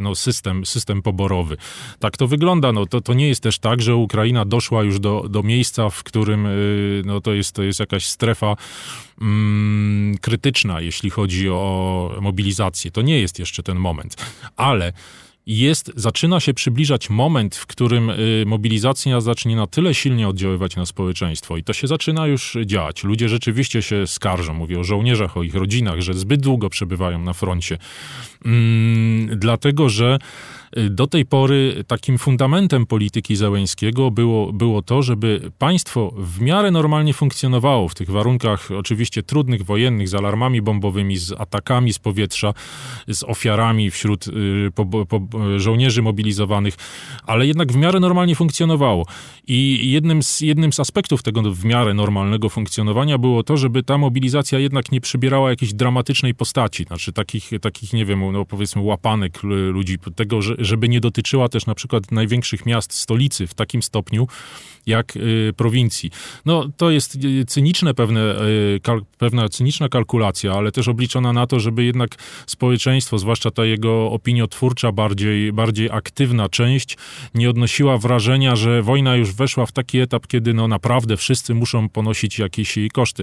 no 0.01 0.15
system, 0.15 0.67
system 0.67 1.03
poborowy. 1.03 1.57
Tak 1.99 2.17
to 2.17 2.27
wygląda. 2.27 2.73
No 2.73 2.87
to, 2.87 3.01
to 3.01 3.15
nie 3.15 3.29
jest 3.29 3.43
też 3.43 3.59
tak, 3.59 3.83
że 3.83 3.97
Ukraina 3.97 4.45
doszła 4.45 4.83
już 4.83 5.01
do, 5.01 5.25
do 5.29 5.43
miejsca, 5.43 5.91
w 5.91 6.03
którym 6.03 6.49
no 7.05 7.21
to, 7.21 7.33
jest, 7.33 7.55
to 7.55 7.63
jest 7.63 7.81
jakaś 7.81 8.07
strefa 8.07 8.57
mm, 9.21 10.19
krytyczna, 10.21 10.81
jeśli 10.81 11.11
chodzi 11.11 11.51
o 11.51 12.17
mobilizację. 12.21 12.91
To 12.91 13.03
nie 13.03 13.21
jest 13.21 13.39
jeszcze 13.39 13.63
ten 13.63 13.79
moment. 13.79 14.17
Ale 14.57 14.93
jest, 15.47 15.93
zaczyna 15.97 16.41
się 16.41 16.55
przybliżać 16.55 17.11
moment, 17.11 17.57
w 17.57 17.67
którym 17.67 18.11
y, 18.11 18.45
mobilizacja 18.47 19.21
zacznie 19.21 19.57
na 19.57 19.67
tyle 19.67 19.95
silnie 19.95 20.29
oddziaływać 20.29 20.77
na 20.77 20.87
społeczeństwo 20.87 21.57
i 21.57 21.65
to 21.65 21.73
się 21.73 21.87
zaczyna 21.87 22.27
już 22.27 22.57
dziać. 22.67 23.05
Ludzie 23.05 23.29
rzeczywiście 23.29 23.83
się 23.83 24.07
skarżą, 24.07 24.55
mówią 24.55 24.81
o 24.81 24.85
żołnierzach, 24.85 25.37
o 25.37 25.43
ich 25.43 25.55
rodzinach, 25.55 26.01
że 26.01 26.15
zbyt 26.15 26.41
długo 26.41 26.71
przebywają 26.71 27.19
na 27.19 27.33
froncie. 27.33 27.79
Mm, 28.45 29.39
dlatego, 29.39 29.89
że 29.89 30.19
do 30.91 31.07
tej 31.07 31.27
pory 31.27 31.85
takim 31.87 32.19
fundamentem 32.19 32.87
polityki 32.87 33.37
Zełęńskiego 33.37 34.11
było, 34.11 34.53
było 34.53 34.83
to, 34.83 35.03
żeby 35.03 35.51
państwo 35.59 36.15
w 36.17 36.41
miarę 36.41 36.71
normalnie 36.71 37.15
funkcjonowało 37.15 37.89
w 37.89 37.95
tych 37.95 38.11
warunkach 38.11 38.69
oczywiście 38.71 39.23
trudnych, 39.23 39.63
wojennych, 39.65 40.09
z 40.09 40.15
alarmami 40.15 40.63
bombowymi, 40.63 41.17
z 41.17 41.33
atakami 41.33 41.93
z 41.93 41.99
powietrza, 41.99 42.55
z 43.09 43.25
ofiarami 43.25 43.91
wśród 43.91 44.29
y, 44.29 44.33
po, 44.75 45.07
po, 45.07 45.21
żołnierzy 45.57 46.03
mobilizowanych, 46.03 46.75
ale 47.27 47.47
jednak 47.47 47.73
w 47.73 47.77
miarę 47.77 48.01
normalnie 48.01 48.35
funkcjonowało. 48.35 49.07
I 49.47 49.91
jednym 49.91 50.23
z, 50.23 50.41
jednym 50.41 50.73
z 50.73 50.81
aspektów 50.81 51.23
tego 51.23 51.43
w 51.43 51.65
miarę 51.65 51.95
normalnego 51.95 52.49
funkcjonowania 52.49 53.19
było 53.19 53.43
to, 53.43 53.57
żeby 53.57 53.83
ta 53.83 53.99
mobilizacja 53.99 54.59
jednak 54.59 54.93
nie 54.93 55.01
przybierała 55.01 55.51
jakiejś 55.51 55.75
dramatycznej 55.75 56.35
postaci, 56.35 56.85
znaczy 56.85 57.13
takich, 57.13 57.51
takich 57.61 57.93
nie 57.93 58.05
wiem, 58.05 58.33
no 58.33 58.45
powiedzmy 58.45 58.83
łapanek 58.83 59.43
ludzi, 59.43 59.99
tego, 60.15 60.41
żeby 60.65 60.89
nie 60.89 61.01
dotyczyła 61.01 61.49
też 61.49 61.67
na 61.67 61.75
przykład 61.75 62.13
największych 62.13 62.67
miast, 62.67 62.93
stolicy 62.93 63.47
w 63.47 63.55
takim 63.55 63.83
stopniu, 63.83 64.27
jak 64.87 65.17
y, 65.17 65.53
prowincji. 65.57 66.11
No 66.47 66.69
to 66.77 66.91
jest 66.91 67.19
y, 67.25 67.45
cyniczne 67.47 67.95
pewne, 67.95 68.21
y, 68.77 68.81
pewna 69.19 69.49
cyniczna 69.49 69.89
kalkulacja, 69.89 70.53
ale 70.53 70.73
też 70.73 70.89
obliczona 70.89 71.33
na 71.33 71.47
to, 71.47 71.61
żeby 71.61 71.85
jednak 71.85 72.17
społeczeństwo, 72.47 73.19
zwłaszcza 73.19 73.51
ta 73.51 73.65
jego 73.65 74.11
opiniotwórcza, 74.11 74.93
bardziej, 74.93 75.53
bardziej 75.53 75.91
aktywna 75.91 76.49
część, 76.49 76.97
nie 77.35 77.51
odnosiła 77.51 77.99
wrażenia, 77.99 78.57
że 78.57 78.83
wojna 78.83 79.17
już 79.17 79.33
weszła 79.33 79.67
w 79.67 79.73
taki 79.73 79.99
etap, 79.99 80.27
kiedy 80.27 80.55
no 80.55 80.69
naprawdę 80.69 81.17
wszyscy 81.17 81.55
muszą 81.55 81.89
ponosić 81.89 82.39
jakieś 82.39 82.79
koszty. 82.93 83.23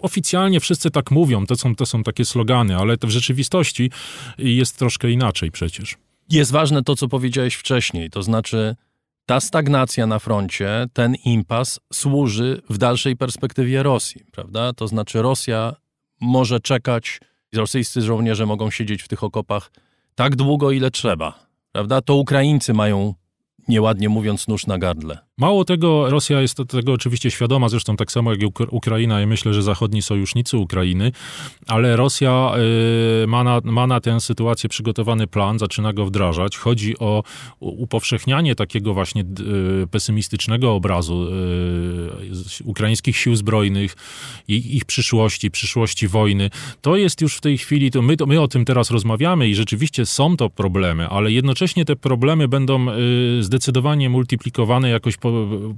Oficjalnie 0.00 0.60
wszyscy 0.60 0.90
tak 0.90 1.10
mówią, 1.10 1.46
to 1.46 1.56
są, 1.56 1.74
to 1.74 1.86
są 1.86 2.02
takie 2.02 2.24
slogany, 2.24 2.76
ale 2.76 2.96
w 3.02 3.10
rzeczywistości 3.10 3.90
jest 4.38 4.78
troszkę 4.78 5.10
inaczej 5.10 5.50
przecież. 5.50 6.05
Jest 6.30 6.52
ważne 6.52 6.82
to, 6.82 6.96
co 6.96 7.08
powiedziałeś 7.08 7.54
wcześniej, 7.54 8.10
to 8.10 8.22
znaczy 8.22 8.76
ta 9.26 9.40
stagnacja 9.40 10.06
na 10.06 10.18
froncie, 10.18 10.86
ten 10.92 11.14
impas 11.14 11.80
służy 11.92 12.62
w 12.70 12.78
dalszej 12.78 13.16
perspektywie 13.16 13.82
Rosji, 13.82 14.24
prawda? 14.32 14.72
To 14.72 14.88
znaczy 14.88 15.22
Rosja 15.22 15.74
może 16.20 16.60
czekać, 16.60 17.20
rosyjscy 17.54 18.02
żołnierze 18.02 18.46
mogą 18.46 18.70
siedzieć 18.70 19.02
w 19.02 19.08
tych 19.08 19.24
okopach 19.24 19.70
tak 20.14 20.36
długo, 20.36 20.70
ile 20.70 20.90
trzeba, 20.90 21.46
prawda? 21.72 22.00
To 22.00 22.14
Ukraińcy 22.14 22.74
mają 22.74 23.14
nieładnie 23.68 24.08
mówiąc, 24.08 24.48
nóż 24.48 24.66
na 24.66 24.78
gardle. 24.78 25.25
Mało 25.40 25.64
tego, 25.64 26.10
Rosja 26.10 26.40
jest 26.40 26.58
tego 26.68 26.92
oczywiście 26.92 27.30
świadoma, 27.30 27.68
zresztą 27.68 27.96
tak 27.96 28.12
samo 28.12 28.32
jak 28.32 28.40
Ukraina 28.70 29.22
i 29.22 29.26
myślę, 29.26 29.54
że 29.54 29.62
zachodni 29.62 30.02
sojusznicy 30.02 30.56
Ukrainy, 30.56 31.12
ale 31.66 31.96
Rosja 31.96 32.52
y, 33.22 33.26
ma, 33.26 33.44
na, 33.44 33.60
ma 33.64 33.86
na 33.86 34.00
tę 34.00 34.20
sytuację 34.20 34.68
przygotowany 34.68 35.26
plan, 35.26 35.58
zaczyna 35.58 35.92
go 35.92 36.06
wdrażać. 36.06 36.56
Chodzi 36.56 36.98
o 36.98 37.22
upowszechnianie 37.60 38.54
takiego 38.54 38.94
właśnie 38.94 39.22
y, 39.82 39.86
pesymistycznego 39.86 40.74
obrazu 40.74 41.28
y, 42.60 42.64
ukraińskich 42.64 43.16
sił 43.16 43.36
zbrojnych, 43.36 43.96
ich, 44.48 44.66
ich 44.66 44.84
przyszłości, 44.84 45.50
przyszłości 45.50 46.08
wojny. 46.08 46.50
To 46.80 46.96
jest 46.96 47.20
już 47.20 47.36
w 47.36 47.40
tej 47.40 47.58
chwili, 47.58 47.90
to 47.90 48.02
my, 48.02 48.16
to 48.16 48.26
my 48.26 48.40
o 48.40 48.48
tym 48.48 48.64
teraz 48.64 48.90
rozmawiamy 48.90 49.48
i 49.48 49.54
rzeczywiście 49.54 50.06
są 50.06 50.36
to 50.36 50.50
problemy, 50.50 51.08
ale 51.08 51.32
jednocześnie 51.32 51.84
te 51.84 51.96
problemy 51.96 52.48
będą 52.48 52.86
zdecydowanie 53.40 54.10
multiplikowane 54.10 54.90
jakoś 54.90 55.16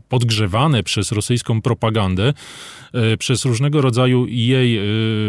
podgrzewane 0.08 0.82
przez 0.82 1.12
rosyjską 1.12 1.62
propagandę, 1.62 2.32
e, 2.92 3.16
przez 3.16 3.44
różnego 3.44 3.80
rodzaju 3.80 4.26
jej 4.28 4.76
e, 4.76 4.82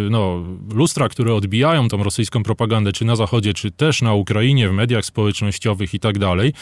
no, 0.10 0.44
lustra, 0.74 1.10
które 1.10 1.34
odbijają 1.34 1.88
tą 1.88 2.04
rosyjską 2.04 2.44
propagandę, 2.44 2.92
czy 2.92 3.06
na 3.06 3.16
Zachodzie, 3.16 3.54
czy 3.54 3.72
też 3.72 4.02
na 4.02 4.14
Ukrainie, 4.14 4.70
w 4.70 4.74
mediach 4.74 5.06
społecznościowych 5.06 5.94
i 5.94 6.00
tak 6.00 6.20
dalej, 6.20 6.54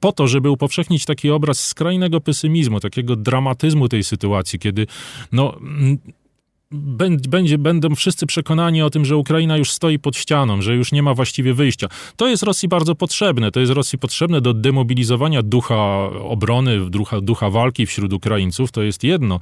po 0.00 0.12
to, 0.12 0.28
żeby 0.28 0.50
upowszechnić 0.50 1.04
taki 1.04 1.30
obraz 1.30 1.64
skrajnego 1.64 2.20
pesymizmu, 2.20 2.80
takiego 2.80 3.16
dramatyzmu 3.16 3.88
tej 3.88 4.04
sytuacji, 4.04 4.58
kiedy 4.58 4.86
no 5.32 5.58
będzie, 6.72 7.58
będą 7.58 7.94
wszyscy 7.94 8.26
przekonani 8.26 8.82
o 8.82 8.90
tym, 8.90 9.04
że 9.04 9.16
Ukraina 9.16 9.56
już 9.56 9.70
stoi 9.70 9.98
pod 9.98 10.16
ścianą, 10.16 10.62
że 10.62 10.74
już 10.74 10.92
nie 10.92 11.02
ma 11.02 11.14
właściwie 11.14 11.54
wyjścia. 11.54 11.88
To 12.16 12.28
jest 12.28 12.42
Rosji 12.42 12.68
bardzo 12.68 12.94
potrzebne. 12.94 13.50
To 13.50 13.60
jest 13.60 13.72
Rosji 13.72 13.98
potrzebne 13.98 14.40
do 14.40 14.54
demobilizowania 14.54 15.42
ducha 15.42 16.10
obrony, 16.20 16.90
ducha, 16.90 17.20
ducha 17.20 17.50
walki 17.50 17.86
wśród 17.86 18.12
Ukraińców. 18.12 18.72
To 18.72 18.82
jest 18.82 19.04
jedno. 19.04 19.40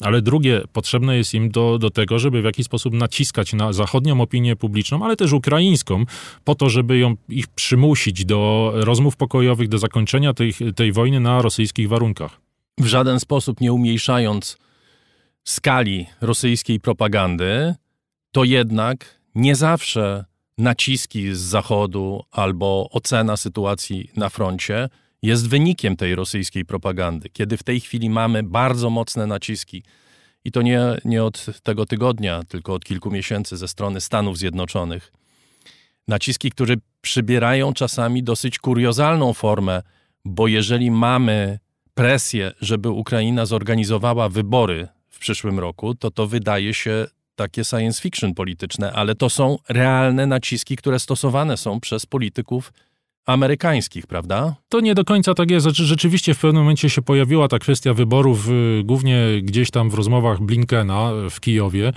Ale 0.00 0.22
drugie, 0.22 0.62
potrzebne 0.72 1.16
jest 1.16 1.34
im 1.34 1.50
do, 1.50 1.78
do 1.78 1.90
tego, 1.90 2.18
żeby 2.18 2.42
w 2.42 2.44
jakiś 2.44 2.66
sposób 2.66 2.94
naciskać 2.94 3.52
na 3.52 3.72
zachodnią 3.72 4.20
opinię 4.20 4.56
publiczną, 4.56 5.04
ale 5.04 5.16
też 5.16 5.32
ukraińską, 5.32 6.04
po 6.44 6.54
to, 6.54 6.70
żeby 6.70 6.98
ją, 6.98 7.14
ich 7.28 7.48
przymusić 7.48 8.24
do 8.24 8.72
rozmów 8.74 9.16
pokojowych, 9.16 9.68
do 9.68 9.78
zakończenia 9.78 10.34
tej, 10.34 10.54
tej 10.76 10.92
wojny 10.92 11.20
na 11.20 11.42
rosyjskich 11.42 11.88
warunkach. 11.88 12.40
W 12.78 12.86
żaden 12.86 13.20
sposób 13.20 13.60
nie 13.60 13.72
umniejszając 13.72 14.62
skali 15.44 16.06
rosyjskiej 16.20 16.80
propagandy, 16.80 17.74
to 18.32 18.44
jednak 18.44 19.20
nie 19.34 19.56
zawsze 19.56 20.24
naciski 20.58 21.34
z 21.34 21.38
Zachodu 21.38 22.24
albo 22.30 22.88
ocena 22.90 23.36
sytuacji 23.36 24.10
na 24.16 24.28
froncie 24.28 24.88
jest 25.22 25.48
wynikiem 25.48 25.96
tej 25.96 26.14
rosyjskiej 26.14 26.64
propagandy. 26.64 27.28
Kiedy 27.28 27.56
w 27.56 27.62
tej 27.62 27.80
chwili 27.80 28.10
mamy 28.10 28.42
bardzo 28.42 28.90
mocne 28.90 29.26
naciski, 29.26 29.82
i 30.44 30.52
to 30.52 30.62
nie, 30.62 30.80
nie 31.04 31.24
od 31.24 31.46
tego 31.62 31.86
tygodnia, 31.86 32.42
tylko 32.48 32.74
od 32.74 32.84
kilku 32.84 33.10
miesięcy 33.10 33.56
ze 33.56 33.68
strony 33.68 34.00
Stanów 34.00 34.38
Zjednoczonych, 34.38 35.12
naciski, 36.08 36.50
które 36.50 36.74
przybierają 37.00 37.72
czasami 37.72 38.22
dosyć 38.22 38.58
kuriozalną 38.58 39.32
formę, 39.32 39.82
bo 40.24 40.48
jeżeli 40.48 40.90
mamy 40.90 41.58
presję, 41.94 42.52
żeby 42.60 42.90
Ukraina 42.90 43.46
zorganizowała 43.46 44.28
wybory 44.28 44.88
przyszłym 45.22 45.58
roku, 45.58 45.94
to 45.94 46.10
to 46.10 46.26
wydaje 46.26 46.74
się 46.74 47.06
takie 47.36 47.64
science 47.64 48.02
fiction 48.02 48.34
polityczne, 48.34 48.92
ale 48.92 49.14
to 49.14 49.30
są 49.30 49.58
realne 49.68 50.26
naciski, 50.26 50.76
które 50.76 50.98
stosowane 50.98 51.56
są 51.56 51.80
przez 51.80 52.06
polityków 52.06 52.72
amerykańskich, 53.26 54.06
prawda? 54.06 54.54
To 54.68 54.80
nie 54.80 54.94
do 54.94 55.04
końca 55.04 55.34
tak 55.34 55.50
jest. 55.50 55.64
Znaczy, 55.64 55.84
rzeczywiście 55.84 56.34
w 56.34 56.38
pewnym 56.38 56.62
momencie 56.62 56.90
się 56.90 57.02
pojawiła 57.02 57.48
ta 57.48 57.58
kwestia 57.58 57.94
wyborów, 57.94 58.48
y, 58.48 58.82
głównie 58.84 59.26
gdzieś 59.42 59.70
tam 59.70 59.90
w 59.90 59.94
rozmowach 59.94 60.40
Blinkena 60.40 61.10
w 61.30 61.40
Kijowie, 61.40 61.92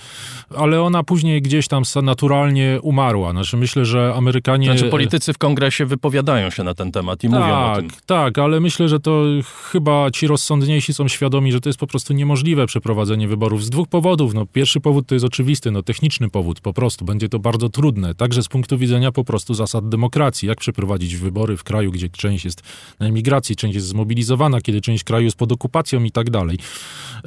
ale 0.55 0.82
ona 0.82 1.03
później 1.03 1.41
gdzieś 1.41 1.67
tam 1.67 1.84
naturalnie 2.03 2.79
umarła. 2.82 3.32
Znaczy 3.32 3.58
myślę, 3.58 3.86
że 3.86 4.13
Amerykanie... 4.15 4.65
Znaczy 4.65 4.89
politycy 4.89 5.34
w 5.34 5.38
kongresie 5.38 5.86
wypowiadają 5.86 6.50
się 6.50 6.63
na 6.63 6.74
ten 6.74 6.91
temat 6.91 7.24
i 7.24 7.29
tak, 7.29 7.39
mówią 7.39 7.72
o 7.72 7.75
tym. 7.75 7.89
Tak, 8.05 8.38
ale 8.38 8.60
myślę, 8.60 8.89
że 8.89 9.00
to 9.00 9.24
chyba 9.72 10.12
ci 10.12 10.27
rozsądniejsi 10.27 10.94
są 10.94 11.08
świadomi, 11.08 11.51
że 11.51 11.62
to 11.62 11.70
jest 11.70 11.79
po 11.79 11.88
prostu 11.88 12.13
niemożliwe 12.13 12.65
przeprowadzenie 12.65 13.27
wyborów 13.27 13.63
z 13.63 13.70
dwóch 13.70 13.88
powodów. 13.88 14.34
No, 14.34 14.46
pierwszy 14.46 14.79
powód 14.79 15.08
to 15.08 15.15
jest 15.15 15.25
oczywisty, 15.25 15.72
no, 15.72 15.84
techniczny 15.84 16.29
powód 16.29 16.60
po 16.60 16.74
prostu. 16.74 17.05
Będzie 17.05 17.29
to 17.29 17.39
bardzo 17.39 17.70
trudne, 17.70 18.15
także 18.15 18.44
z 18.44 18.48
punktu 18.48 18.77
widzenia 18.77 19.12
po 19.12 19.24
prostu 19.24 19.53
zasad 19.53 19.89
demokracji. 19.89 20.48
Jak 20.48 20.58
przeprowadzić 20.58 21.14
wybory 21.19 21.57
w 21.57 21.63
kraju, 21.63 21.91
gdzie 21.91 22.10
część 22.10 22.45
jest 22.45 22.62
na 23.00 23.07
emigracji, 23.07 23.55
część 23.55 23.75
jest 23.75 23.88
zmobilizowana, 23.88 24.62
kiedy 24.62 24.81
część 24.81 25.03
kraju 25.03 25.25
jest 25.25 25.38
pod 25.38 25.51
okupacją 25.51 26.03
i 26.03 26.12
tak 26.12 26.29
dalej. 26.29 26.57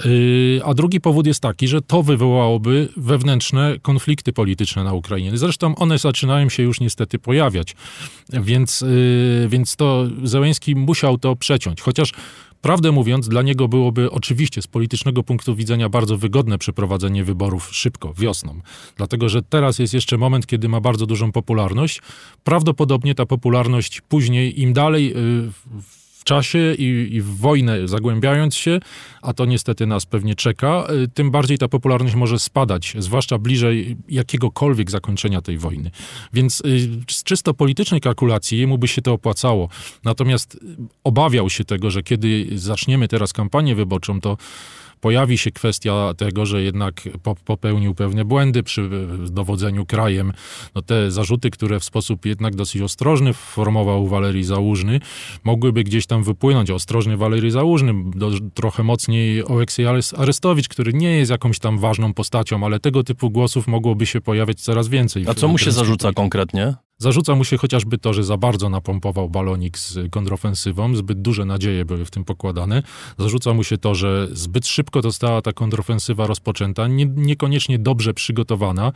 Yy, 0.04 0.60
a 0.64 0.74
drugi 0.74 1.00
powód 1.00 1.26
jest 1.26 1.40
taki, 1.40 1.68
że 1.68 1.82
to 1.82 2.02
wywołałoby 2.02 2.88
wewnętrzne 2.96 3.76
konflikty 3.82 4.32
polityczne 4.32 4.84
na 4.84 4.92
Ukrainie. 4.92 5.38
Zresztą 5.38 5.74
one 5.74 5.98
zaczynają 5.98 6.48
się 6.48 6.62
już 6.62 6.80
niestety 6.80 7.18
pojawiać, 7.18 7.76
więc, 8.32 8.80
yy, 8.80 9.48
więc 9.48 9.76
to 9.76 10.06
Zełenski 10.22 10.76
musiał 10.76 11.18
to 11.18 11.36
przeciąć. 11.36 11.80
Chociaż 11.80 12.12
Prawdę 12.62 12.92
mówiąc, 12.92 13.28
dla 13.28 13.42
niego 13.42 13.68
byłoby 13.68 14.10
oczywiście 14.10 14.62
z 14.62 14.66
politycznego 14.66 15.22
punktu 15.22 15.54
widzenia 15.54 15.88
bardzo 15.88 16.16
wygodne 16.16 16.58
przeprowadzenie 16.58 17.24
wyborów 17.24 17.68
szybko, 17.72 18.14
wiosną. 18.14 18.60
Dlatego, 18.96 19.28
że 19.28 19.42
teraz 19.42 19.78
jest 19.78 19.94
jeszcze 19.94 20.18
moment, 20.18 20.46
kiedy 20.46 20.68
ma 20.68 20.80
bardzo 20.80 21.06
dużą 21.06 21.32
popularność. 21.32 22.02
Prawdopodobnie 22.44 23.14
ta 23.14 23.26
popularność 23.26 24.00
później, 24.00 24.60
im 24.60 24.72
dalej 24.72 25.12
y, 25.16 25.50
czasie 26.28 26.74
i, 26.78 27.16
i, 27.16 27.20
w 27.20 27.36
wojnę 27.36 27.88
zagłębiając 27.88 28.54
się, 28.54 28.80
a 29.22 29.32
to 29.32 29.44
niestety 29.46 29.86
nas 29.86 30.06
pewnie 30.06 30.34
czeka, 30.34 30.86
y, 31.04 31.08
tym 31.08 31.30
bardziej 31.30 31.58
ta 31.58 31.68
popularność 31.68 32.14
może 32.14 32.38
spadać, 32.38 32.94
zwłaszcza 32.98 33.38
bliżej 33.38 33.96
jakiegokolwiek 34.08 34.90
zakończenia 34.90 35.42
tej 35.42 35.58
wojny. 35.58 35.90
Więc 36.32 36.60
y, 36.60 36.88
z 37.10 37.22
czysto 37.22 37.54
politycznej 37.54 38.00
kalkulacji 38.00 38.58
jemu 38.58 38.78
by 38.78 38.88
się 38.88 39.02
to 39.02 39.12
opłacało. 39.12 39.68
Natomiast 40.04 40.58
obawiał 41.04 41.50
się 41.50 41.64
tego, 41.64 41.90
że 41.90 42.02
kiedy 42.02 42.46
zaczniemy 42.54 43.08
teraz 43.08 43.32
kampanię 43.32 43.74
wyborczą, 43.74 44.20
to 44.20 44.36
pojawi 45.00 45.38
się 45.38 45.50
kwestia 45.50 46.14
tego, 46.16 46.46
że 46.46 46.62
jednak 46.62 47.02
popełnił 47.44 47.94
pewne 47.94 48.24
błędy 48.24 48.62
przy 48.62 48.90
dowodzeniu 49.30 49.86
krajem. 49.86 50.32
No 50.74 50.82
te 50.82 51.10
zarzuty, 51.10 51.50
które 51.50 51.80
w 51.80 51.84
sposób 51.84 52.26
jednak 52.26 52.56
dosyć 52.56 52.82
ostrożny 52.82 53.32
formował 53.32 54.06
Walerii 54.06 54.44
Załużny, 54.44 55.00
mogłyby 55.44 55.84
gdzieś 55.84 56.06
tam 56.06 56.22
wypłynąć. 56.22 56.70
Ostrożny 56.70 57.16
Walerii 57.16 57.50
Załużny, 57.50 57.94
do, 58.16 58.30
trochę 58.54 58.82
mocniej 58.82 59.44
Oleksiej 59.44 59.86
Arestowicz, 60.16 60.68
który 60.68 60.92
nie 60.92 61.10
jest 61.10 61.30
jakąś 61.30 61.58
tam 61.58 61.78
ważną 61.78 62.14
postacią, 62.14 62.64
ale 62.64 62.80
tego 62.80 63.04
typu 63.04 63.30
głosów 63.30 63.66
mogłoby 63.66 64.06
się 64.06 64.20
pojawiać 64.20 64.60
coraz 64.60 64.88
więcej. 64.88 65.24
A 65.28 65.34
co 65.34 65.48
mu 65.48 65.58
się 65.58 65.70
zarzuca 65.70 66.12
konkretnie? 66.12 66.87
Zarzuca 67.00 67.34
mu 67.34 67.44
się 67.44 67.56
chociażby 67.56 67.98
to, 67.98 68.12
że 68.12 68.24
za 68.24 68.36
bardzo 68.36 68.68
napompował 68.68 69.30
balonik 69.30 69.78
z 69.78 69.98
kontrofensywą, 70.10 70.96
zbyt 70.96 71.22
duże 71.22 71.44
nadzieje 71.44 71.84
były 71.84 72.04
w 72.04 72.10
tym 72.10 72.24
pokładane. 72.24 72.82
Zarzuca 73.18 73.54
mu 73.54 73.64
się 73.64 73.78
to, 73.78 73.94
że 73.94 74.28
zbyt 74.32 74.66
szybko 74.66 75.02
została 75.02 75.42
ta 75.42 75.52
kontrofensywa 75.52 76.26
rozpoczęta, 76.26 76.88
nie, 76.88 77.06
niekoniecznie 77.06 77.78
dobrze 77.78 78.14
przygotowana 78.14 78.92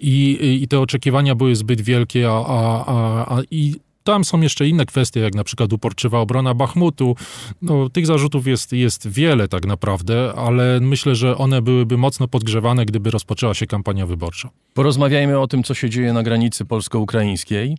i, 0.00 0.38
i 0.62 0.68
te 0.68 0.80
oczekiwania 0.80 1.34
były 1.34 1.56
zbyt 1.56 1.80
wielkie, 1.80 2.30
a, 2.30 2.46
a, 2.46 2.84
a, 2.86 3.36
a 3.36 3.42
i 3.50 3.74
tam 4.12 4.24
są 4.24 4.40
jeszcze 4.40 4.68
inne 4.68 4.86
kwestie, 4.86 5.20
jak 5.20 5.34
na 5.34 5.44
przykład 5.44 5.72
uporczywa 5.72 6.18
obrona 6.18 6.54
Bachmutu. 6.54 7.16
No, 7.62 7.88
tych 7.88 8.06
zarzutów 8.06 8.46
jest, 8.46 8.72
jest 8.72 9.08
wiele 9.08 9.48
tak 9.48 9.66
naprawdę, 9.66 10.32
ale 10.36 10.80
myślę, 10.80 11.14
że 11.14 11.38
one 11.38 11.62
byłyby 11.62 11.98
mocno 11.98 12.28
podgrzewane, 12.28 12.86
gdyby 12.86 13.10
rozpoczęła 13.10 13.54
się 13.54 13.66
kampania 13.66 14.06
wyborcza. 14.06 14.50
Porozmawiajmy 14.74 15.38
o 15.38 15.46
tym, 15.46 15.62
co 15.62 15.74
się 15.74 15.90
dzieje 15.90 16.12
na 16.12 16.22
granicy 16.22 16.64
polsko-ukraińskiej. 16.64 17.76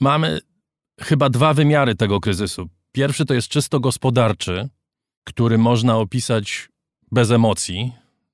Mamy 0.00 0.40
chyba 1.00 1.30
dwa 1.30 1.54
wymiary 1.54 1.94
tego 1.94 2.20
kryzysu. 2.20 2.68
Pierwszy 2.92 3.24
to 3.24 3.34
jest 3.34 3.48
czysto 3.48 3.80
gospodarczy, 3.80 4.68
który 5.24 5.58
można 5.58 5.96
opisać 5.96 6.68
bez 7.12 7.30
emocji. 7.30 7.92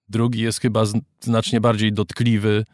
Drugi 0.09 0.41
jest 0.41 0.61
chyba 0.61 0.85
znacznie 1.21 1.61
bardziej 1.61 1.93
dotkliwy, 1.93 2.65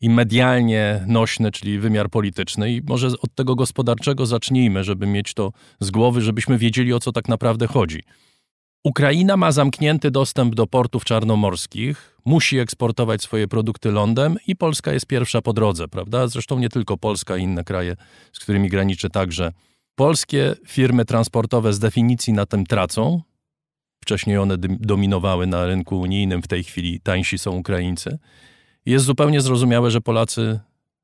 i 0.00 0.10
medialnie 0.10 1.04
nośny, 1.06 1.50
czyli 1.50 1.78
wymiar 1.78 2.10
polityczny. 2.10 2.72
I 2.72 2.82
może 2.82 3.06
od 3.06 3.34
tego 3.34 3.54
gospodarczego 3.54 4.26
zacznijmy, 4.26 4.84
żeby 4.84 5.06
mieć 5.06 5.34
to 5.34 5.52
z 5.80 5.90
głowy, 5.90 6.20
żebyśmy 6.20 6.58
wiedzieli, 6.58 6.92
o 6.92 7.00
co 7.00 7.12
tak 7.12 7.28
naprawdę 7.28 7.66
chodzi. 7.66 8.02
Ukraina 8.84 9.36
ma 9.36 9.52
zamknięty 9.52 10.10
dostęp 10.10 10.54
do 10.54 10.66
portów 10.66 11.04
czarnomorskich, 11.04 12.16
musi 12.24 12.58
eksportować 12.58 13.22
swoje 13.22 13.48
produkty 13.48 13.90
lądem 13.90 14.36
i 14.46 14.56
Polska 14.56 14.92
jest 14.92 15.06
pierwsza 15.06 15.42
po 15.42 15.52
drodze, 15.52 15.88
prawda? 15.88 16.26
Zresztą 16.26 16.58
nie 16.58 16.68
tylko 16.68 16.96
Polska, 16.96 17.36
inne 17.36 17.64
kraje, 17.64 17.96
z 18.32 18.38
którymi 18.38 18.68
graniczy 18.68 19.10
także. 19.10 19.52
Polskie 19.94 20.54
firmy 20.66 21.04
transportowe 21.04 21.72
z 21.72 21.78
definicji 21.78 22.32
na 22.32 22.46
tym 22.46 22.66
tracą. 22.66 23.22
Wcześniej 24.04 24.38
one 24.38 24.58
dominowały 24.58 25.46
na 25.46 25.66
rynku 25.66 26.00
unijnym, 26.00 26.42
w 26.42 26.48
tej 26.48 26.64
chwili 26.64 27.00
tańsi 27.00 27.38
są 27.38 27.50
Ukraińcy. 27.50 28.18
Jest 28.88 29.04
zupełnie 29.04 29.40
zrozumiałe, 29.40 29.90
że 29.90 30.00
Polacy 30.00 30.60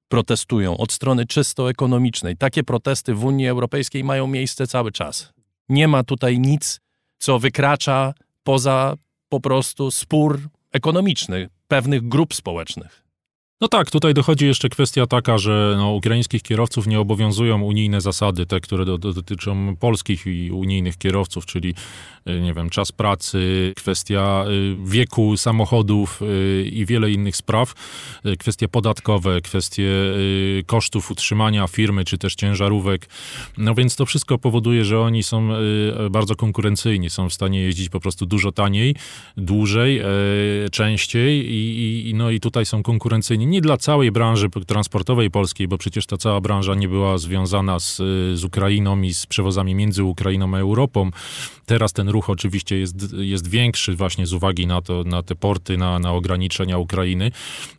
protestują 0.09 0.77
od 0.77 0.93
strony 0.93 1.27
czysto 1.27 1.71
ekonomicznej. 1.71 2.37
Takie 2.37 2.65
protesty 2.65 3.15
w 3.15 3.25
Unii 3.25 3.49
Europejskiej 3.49 4.05
mają 4.05 4.27
miejsce 4.27 4.67
cały 4.67 4.93
czas. 4.93 5.33
Nie 5.69 5.89
ma 5.89 6.05
tutaj 6.05 6.39
nic, 6.39 6.81
co 7.19 7.39
wykracza 7.39 8.15
poza 8.43 8.95
po 9.29 9.41
prostu 9.41 9.91
spór 9.91 10.41
ekonomiczny 10.73 11.49
pewnych 11.69 12.09
grup 12.09 12.35
społecznych. 12.35 13.04
No 13.65 13.69
tak, 13.69 13.91
tutaj 13.91 14.15
dochodzi 14.15 14.47
jeszcze 14.47 14.69
kwestia 14.69 15.07
taka, 15.07 15.39
że 15.39 15.75
no, 15.79 15.91
ukraińskich 15.91 16.43
kierowców 16.43 16.87
nie 16.87 17.01
obowiązują 17.01 17.63
unijne 17.63 18.01
zasady, 18.01 18.47
te, 18.47 18.61
które 18.61 18.85
do, 18.85 18.99
do, 18.99 19.13
dotyczą 19.13 19.77
polskich 19.77 20.27
i 20.27 20.51
unijnych 20.51 20.99
kierowców, 20.99 21.47
czyli 21.47 21.75
y, 22.29 22.41
nie 22.41 22.55
wiem, 22.55 22.71
czas 22.71 22.93
pracy, 22.93 23.73
kwestia 23.77 24.45
y, 24.49 24.77
wieku 24.85 25.37
samochodów 25.37 26.23
y, 26.23 26.71
i 26.73 26.87
wiele 26.87 27.11
innych 27.11 27.37
spraw, 27.37 27.75
kwestie 28.39 28.69
podatkowe, 28.69 29.41
kwestie 29.41 29.91
kosztów 30.67 31.11
utrzymania 31.11 31.67
firmy 31.67 32.05
czy 32.05 32.19
też 32.19 32.35
ciężarówek. 32.35 33.09
No 33.59 33.75
więc 33.75 33.97
to 33.97 34.07
wszystko 34.07 34.39
powoduje, 34.39 34.85
że 34.85 35.01
oni 35.01 35.23
są 35.23 35.49
bardzo 36.11 36.37
konkurencyjni, 36.37 37.11
są 37.11 37.29
w 37.29 37.35
stanie 37.35 37.61
jeździć 37.61 37.89
po 37.89 38.01
prostu 38.01 38.27
dużo 38.27 38.53
taniej, 38.53 38.95
dłużej, 39.37 40.03
częściej 40.73 41.53
i, 41.53 42.11
i 42.11 42.15
no 42.15 42.31
i 42.31 42.41
tutaj 42.41 42.67
są 42.67 42.83
konkurencyjni 42.83 43.54
nie 43.55 43.61
dla 43.61 43.77
całej 43.77 44.11
branży 44.13 44.49
transportowej 44.67 45.31
polskiej, 45.31 45.69
bo 45.69 45.79
przecież 45.79 46.07
ta 46.07 46.17
cała 46.17 46.41
branża 46.41 46.75
nie 46.75 46.89
była 46.89 47.19
związana 47.19 47.81
z, 47.81 47.97
z 48.35 48.45
Ukrainą 48.45 49.03
i 49.03 49.15
z 49.15 49.27
przewozami 49.27 49.75
między 49.75 50.05
Ukrainą 50.05 50.55
a 50.55 50.59
Europą. 50.59 51.11
Teraz 51.67 51.93
ten 51.93 52.09
ruch 52.09 52.31
oczywiście 52.31 52.79
jest, 52.79 52.95
jest 53.13 53.49
większy 53.49 53.97
właśnie 53.97 54.27
z 54.27 54.33
uwagi 54.33 54.67
na, 54.67 54.83
to, 54.83 55.05
na 55.05 55.23
te 55.23 55.35
porty, 55.35 55.77
na, 55.77 55.99
na 55.99 56.13
ograniczenia 56.13 56.79
Ukrainy. 56.79 57.31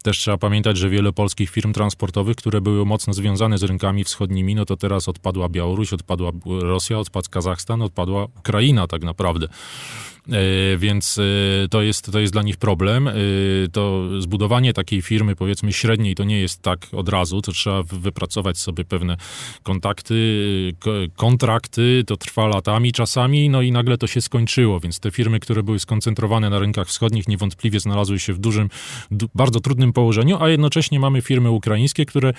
Też 0.04 0.18
trzeba 0.18 0.38
pamiętać, 0.38 0.78
że 0.78 0.90
wiele 0.90 1.14
polskich 1.14 1.50
firm 1.50 1.74
transportowych, 1.74 2.36
które 2.36 2.62
były 2.62 2.86
mocno 2.86 3.14
związane 3.14 3.58
z 3.58 3.64
rynkami 3.64 4.04
wschodnimi, 4.04 4.56
no 4.56 4.66
to 4.66 4.78
teraz 4.78 5.10
odpadła 5.10 5.50
Białoruś, 5.50 5.94
odpadła 5.94 6.32
Rosja, 6.46 7.00
odpadł 7.00 7.30
Kazachstan, 7.30 7.82
odpadła 7.82 8.28
Ukraina 8.40 8.88
tak 8.88 9.04
naprawdę. 9.04 9.48
E, 10.30 10.78
więc 10.78 11.20
e, 11.20 11.68
to 11.68 11.82
jest, 11.82 12.12
to 12.12 12.20
jest 12.20 12.34
dla 12.34 12.42
nich 12.42 12.58
problem. 12.58 13.08
E, 13.08 13.14
to 13.72 14.04
zbudowanie 14.20 14.74
takiej 14.74 15.02
firmy, 15.02 15.36
powiedzmy 15.36 15.74
średniej, 15.74 16.16
to 16.16 16.24
nie 16.24 16.40
jest 16.40 16.62
tak 16.62 16.88
od 16.92 17.10
razu, 17.10 17.42
to 17.42 17.52
trzeba 17.52 17.84
wypracować 17.84 18.58
sobie 18.58 18.86
pewne 18.86 19.18
kontakty, 19.64 20.16
kontrakty, 21.16 22.04
to 22.08 22.18
trwa 22.18 22.48
latami 22.48 22.92
czasami, 22.92 23.50
no 23.50 23.62
i 23.62 23.72
nagle 23.72 23.98
to 23.98 24.08
się 24.08 24.22
skończyło, 24.22 24.80
więc 24.80 25.00
te 25.00 25.12
firmy, 25.12 25.40
które 25.40 25.64
były 25.64 25.80
skoncentrowane 25.80 26.50
na 26.50 26.60
rynkach 26.60 26.88
wschodnich, 26.88 27.28
niewątpliwie 27.28 27.80
znalazły 27.80 28.20
się 28.20 28.34
w 28.34 28.40
dużym, 28.40 28.70
bardzo 29.36 29.60
trudnym 29.60 29.94
położeniu, 29.94 30.38
a 30.40 30.50
jednocześnie 30.50 31.00
mamy 31.00 31.22
firmy 31.22 31.52
ukraińskie, 31.52 32.06
które 32.06 32.34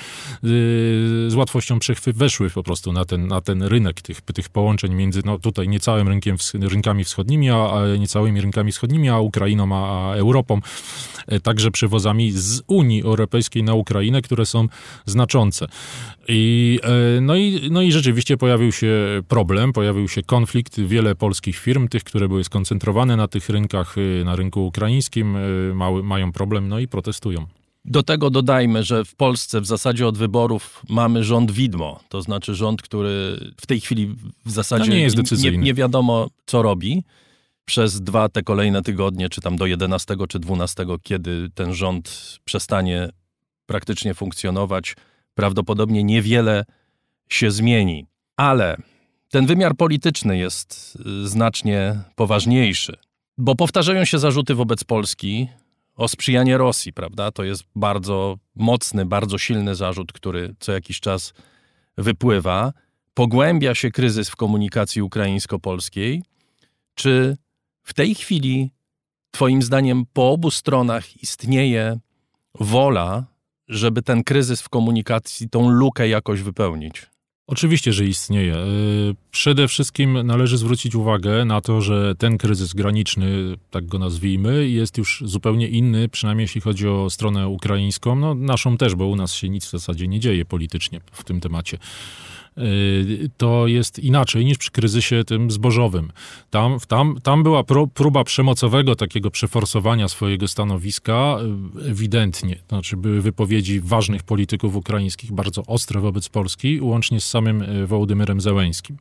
z 1.29 1.35
łatwością 1.35 1.79
weszły 2.07 2.51
po 2.51 2.63
prostu 2.63 2.93
na 2.93 3.05
ten, 3.05 3.27
na 3.27 3.41
ten 3.41 3.63
rynek 3.63 4.03
tych, 4.03 4.21
tych 4.21 4.49
połączeń 4.49 4.95
między, 4.95 5.23
no 5.25 5.39
tutaj 5.39 5.69
niecałym 5.69 6.09
rynkiem, 6.09 6.37
rynkami 6.55 7.05
wschodnimi, 7.05 7.51
a 7.51 7.76
niecałymi 7.99 8.41
rynkami 8.41 8.73
wschodnimi, 8.73 9.09
a 9.09 9.19
Ukrainą, 9.19 9.69
a 9.73 10.15
Europą, 10.15 10.61
e, 11.27 11.41
także 11.41 11.71
przewozami 11.71 12.33
z 12.33 12.63
Unii 12.67 13.03
Europejskiej 13.03 13.63
na 13.63 13.75
Ukrainę, 13.75 14.23
które 14.23 14.47
są 14.47 14.69
znaczące. 15.07 15.67
I, 16.29 16.81
e, 17.17 17.21
no, 17.21 17.37
i, 17.37 17.69
no 17.71 17.83
i 17.83 17.93
rzeczywiście 17.93 18.37
pojawił 18.37 18.73
się 18.73 19.23
problem, 19.29 19.73
pojawił 19.73 20.09
się 20.09 20.23
konflikt. 20.23 20.81
Wiele 20.81 21.15
polskich 21.15 21.59
firm, 21.59 21.89
tych, 21.89 22.05
które 22.05 22.29
były 22.29 22.45
skoncentrowane 22.45 23.17
na 23.17 23.29
tych 23.29 23.49
rynkach, 23.49 23.95
e, 23.99 24.25
na 24.25 24.37
rynku 24.37 24.67
ukraińskim, 24.67 25.37
mały, 25.75 26.03
mają 26.03 26.33
problem, 26.33 26.69
no 26.69 26.79
i 26.79 26.89
protestują. 26.89 27.47
Do 27.87 28.03
tego 28.03 28.31
dodajmy, 28.31 28.83
że 28.83 29.05
w 29.05 29.15
Polsce 29.15 29.61
w 29.61 29.67
zasadzie 29.67 30.07
od 30.07 30.19
wyborów 30.19 30.83
mamy 30.89 31.25
rząd 31.25 31.51
widmo, 31.51 32.01
to 32.09 32.23
znaczy 32.23 32.55
rząd, 32.55 32.83
który 32.83 33.41
w 33.61 33.67
tej 33.67 33.81
chwili 33.81 34.15
w 34.47 34.51
zasadzie 34.51 34.91
no 34.91 34.97
nie, 34.97 35.03
jest 35.03 35.43
nie, 35.45 35.59
nie 35.59 35.75
wiadomo, 35.75 36.29
co 36.47 36.63
robi 36.63 37.03
przez 37.67 38.01
dwa 38.01 38.29
te 38.29 38.43
kolejne 38.43 38.83
tygodnie, 38.83 39.29
czy 39.29 39.41
tam 39.41 39.57
do 39.57 39.67
11 39.67 40.17
czy 40.29 40.39
12, 40.39 40.87
kiedy 41.03 41.51
ten 41.55 41.75
rząd 41.75 42.39
przestanie 42.45 43.09
praktycznie 43.67 44.15
funkcjonować, 44.15 44.97
prawdopodobnie 45.35 46.05
niewiele 46.05 46.65
się 47.29 47.51
zmieni. 47.51 48.07
Ale 48.37 48.77
ten 49.31 49.47
wymiar 49.47 49.77
polityczny 49.77 50.39
jest 50.39 50.99
y, 51.25 51.29
znacznie 51.29 52.01
poważniejszy, 52.15 52.97
bo 53.39 53.55
powtarzają 53.55 54.05
się 54.05 54.19
zarzuty 54.19 54.55
wobec 54.55 54.85
Polski 54.85 55.49
o 55.97 56.09
sprzyjanie 56.09 56.59
Rosji, 56.59 56.93
prawda? 56.93 57.33
To 57.33 57.45
jest 57.45 57.63
bardzo 57.75 58.39
mocny, 58.55 59.07
bardzo 59.07 59.39
silny 59.39 59.75
zarzut, 59.75 60.13
który 60.13 60.55
co 60.61 60.73
jakiś 60.73 61.01
czas 61.01 61.35
wypływa. 61.99 62.73
Pogłębia 63.15 63.75
się 63.75 63.91
kryzys 63.91 64.31
w 64.31 64.37
komunikacji 64.37 65.03
ukraińsko-polskiej. 65.03 66.23
Czy 66.95 67.37
w 67.87 67.95
tej 67.95 68.15
chwili, 68.15 68.71
Twoim 69.31 69.63
zdaniem, 69.63 70.05
po 70.13 70.31
obu 70.31 70.51
stronach 70.51 71.23
istnieje 71.23 71.99
wola, 72.61 73.25
żeby 73.69 74.03
ten 74.03 74.25
kryzys 74.25 74.63
w 74.63 74.69
komunikacji, 74.69 75.49
tą 75.49 75.71
lukę 75.71 76.09
jakoś 76.09 76.43
wypełnić? 76.43 77.07
Oczywiście, 77.47 77.93
że 77.93 78.05
istnieje. 78.05 78.55
E, 78.55 78.67
przede 79.31 79.69
wszystkim 79.69 80.27
należy 80.27 80.59
zwrócić 80.59 80.95
uwagę 80.95 81.45
na 81.45 81.61
to, 81.61 81.81
że 81.81 82.15
ten 82.15 82.39
kryzys 82.39 82.75
graniczny, 82.75 83.57
tak 83.71 83.87
go 83.87 83.99
nazwijmy, 83.99 84.69
jest 84.69 84.99
już 84.99 85.23
zupełnie 85.27 85.69
inny, 85.69 86.09
przynajmniej 86.09 86.45
jeśli 86.45 86.61
chodzi 86.61 86.89
o 86.89 87.11
stronę 87.11 87.49
ukraińską. 87.49 88.17
No, 88.17 88.35
naszą 88.35 88.77
też, 88.77 88.95
bo 88.95 89.07
u 89.07 89.17
nas 89.17 89.35
się 89.35 89.49
nic 89.49 89.67
w 89.67 89.71
zasadzie 89.71 90.09
nie 90.09 90.21
dzieje 90.21 90.45
politycznie 90.45 91.01
w 91.13 91.25
tym 91.25 91.41
temacie. 91.41 91.79
Y, 92.59 93.31
to 93.37 93.67
jest 93.67 93.99
inaczej 93.99 94.45
niż 94.45 94.59
przy 94.59 94.71
kryzysie 94.71 95.25
tym 95.25 95.51
zbożowym. 95.51 96.13
Tam, 96.51 96.79
tam, 96.89 97.19
tam 97.23 97.43
była 97.43 97.65
próba 97.95 98.25
przemocowego 98.25 98.97
takiego 98.97 99.31
przeforsowania 99.31 100.09
swojego 100.09 100.49
stanowiska 100.49 101.39
y, 101.87 101.91
ewidentnie. 101.91 102.59
Znaczy 102.69 102.97
były 102.97 103.21
wypowiedzi 103.21 103.81
ważnych 103.81 104.23
polityków 104.23 104.77
ukraińskich 104.77 105.33
bardzo 105.33 105.63
ostre 105.67 106.01
wobec 106.01 106.29
Polski, 106.29 106.81
łącznie 106.81 107.21
z 107.21 107.29
samym 107.29 107.63
y, 107.63 107.87
Wołodymyrem 107.87 108.41
Zełęskim. 108.41 108.97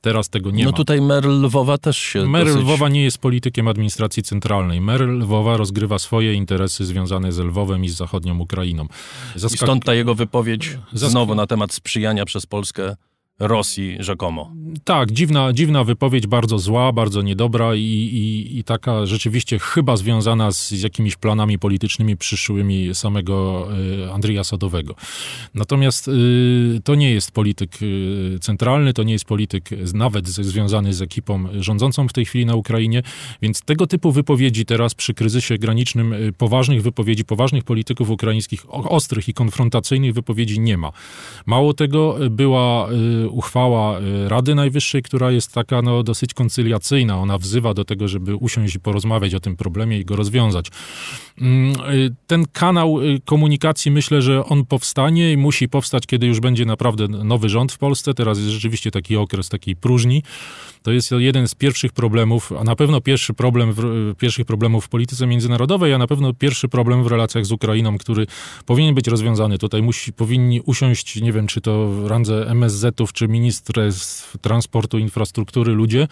Teraz 0.00 0.28
tego 0.28 0.50
nie 0.50 0.64
no 0.64 0.70
ma. 0.70 0.72
No 0.72 0.76
tutaj 0.76 1.00
mer 1.00 1.26
Lwowa 1.26 1.78
też 1.78 1.98
się 1.98 2.26
Mer 2.26 2.46
dosyć... 2.46 2.62
Lwowa 2.62 2.88
nie 2.88 3.04
jest 3.04 3.18
politykiem 3.18 3.68
administracji 3.68 4.22
centralnej. 4.22 4.80
Mer 4.80 5.00
Lwowa 5.00 5.56
rozgrywa 5.56 5.98
swoje 5.98 6.34
interesy 6.34 6.86
związane 6.86 7.32
z 7.32 7.38
Lwowem 7.38 7.84
i 7.84 7.88
z 7.88 7.96
zachodnią 7.96 8.38
Ukrainą. 8.38 8.86
Zaskak... 9.34 9.60
I 9.60 9.64
stąd 9.64 9.84
ta 9.84 9.94
jego 9.94 10.14
wypowiedź 10.14 10.78
Zask... 10.92 11.10
znowu 11.10 11.34
na 11.34 11.46
temat 11.46 11.72
sprzyjania 11.72 12.24
przez 12.24 12.46
Polskę 12.46 12.96
Rosji 13.40 13.96
rzekomo. 14.00 14.52
Tak, 14.84 15.12
dziwna, 15.12 15.52
dziwna 15.52 15.84
wypowiedź, 15.84 16.26
bardzo 16.26 16.58
zła, 16.58 16.92
bardzo 16.92 17.22
niedobra 17.22 17.74
i, 17.74 17.80
i, 17.80 18.58
i 18.58 18.64
taka 18.64 19.06
rzeczywiście 19.06 19.58
chyba 19.58 19.96
związana 19.96 20.52
z, 20.52 20.70
z 20.70 20.82
jakimiś 20.82 21.16
planami 21.16 21.58
politycznymi 21.58 22.16
przyszłymi 22.16 22.94
samego 22.94 23.68
y, 24.06 24.12
Andrija 24.12 24.44
Sadowego. 24.44 24.94
Natomiast 25.54 26.08
y, 26.08 26.80
to 26.84 26.94
nie 26.94 27.10
jest 27.10 27.32
polityk 27.32 27.82
y, 27.82 28.38
centralny, 28.40 28.92
to 28.92 29.02
nie 29.02 29.12
jest 29.12 29.24
polityk 29.24 29.70
nawet 29.94 30.28
z, 30.28 30.46
związany 30.46 30.94
z 30.94 31.02
ekipą 31.02 31.44
rządzącą 31.60 32.08
w 32.08 32.12
tej 32.12 32.24
chwili 32.24 32.46
na 32.46 32.54
Ukrainie, 32.54 33.02
więc 33.42 33.62
tego 33.62 33.86
typu 33.86 34.12
wypowiedzi 34.12 34.64
teraz 34.64 34.94
przy 34.94 35.14
kryzysie 35.14 35.58
granicznym, 35.58 36.14
poważnych 36.38 36.82
wypowiedzi, 36.82 37.24
poważnych 37.24 37.64
polityków 37.64 38.10
ukraińskich, 38.10 38.66
ostrych 38.68 39.28
i 39.28 39.34
konfrontacyjnych 39.34 40.14
wypowiedzi 40.14 40.60
nie 40.60 40.78
ma. 40.78 40.92
Mało 41.46 41.74
tego, 41.74 42.16
była 42.30 42.88
uchwała 43.28 44.00
y, 44.00 44.28
Rady 44.28 44.54
Najwyższej, 44.54 45.02
która 45.02 45.30
jest 45.30 45.52
taka 45.52 45.82
no, 45.82 46.02
dosyć 46.02 46.34
koncyliacyjna. 46.34 47.18
Ona 47.18 47.38
wzywa 47.38 47.74
do 47.74 47.84
tego, 47.84 48.08
żeby 48.08 48.36
usiąść 48.36 48.74
i 48.74 48.80
porozmawiać 48.80 49.34
o 49.34 49.40
tym 49.40 49.56
problemie 49.56 49.98
i 49.98 50.04
go 50.04 50.16
rozwiązać. 50.16 50.70
Mm, 51.40 51.72
y, 51.90 52.14
ten 52.26 52.46
kanał 52.52 53.02
y, 53.02 53.20
komunikacji 53.24 53.90
myślę, 53.90 54.22
że 54.22 54.44
on 54.44 54.64
powstanie 54.64 55.32
i 55.32 55.36
musi 55.36 55.68
powstać, 55.68 56.06
kiedy 56.06 56.26
już 56.26 56.40
będzie 56.40 56.64
naprawdę 56.64 57.08
nowy 57.08 57.48
rząd 57.48 57.72
w 57.72 57.78
Polsce. 57.78 58.14
Teraz 58.14 58.38
jest 58.38 58.50
rzeczywiście 58.50 58.90
taki 58.90 59.16
okres 59.16 59.48
takiej 59.48 59.76
próżni. 59.76 60.22
To 60.88 60.92
jest 60.92 61.10
jeden 61.18 61.48
z 61.48 61.54
pierwszych 61.54 61.92
problemów, 61.92 62.52
a 62.52 62.64
na 62.64 62.76
pewno 62.76 63.00
pierwszy 63.00 63.34
problem, 63.34 63.72
w, 63.72 64.14
pierwszych 64.18 64.46
problemów 64.46 64.84
w 64.84 64.88
polityce 64.88 65.26
międzynarodowej, 65.26 65.94
a 65.94 65.98
na 65.98 66.06
pewno 66.06 66.34
pierwszy 66.34 66.68
problem 66.68 67.04
w 67.04 67.06
relacjach 67.06 67.46
z 67.46 67.52
Ukrainą, 67.52 67.98
który 67.98 68.26
powinien 68.66 68.94
być 68.94 69.08
rozwiązany. 69.08 69.58
Tutaj 69.58 69.82
musi, 69.82 70.12
powinni 70.12 70.60
usiąść, 70.60 71.20
nie 71.20 71.32
wiem, 71.32 71.46
czy 71.46 71.60
to 71.60 71.88
w 71.88 72.06
randze 72.06 72.46
MSZ-ów, 72.50 73.12
czy 73.12 73.28
ministrów 73.28 74.36
transportu, 74.40 74.98
infrastruktury 74.98 75.72
ludzie 75.72 76.08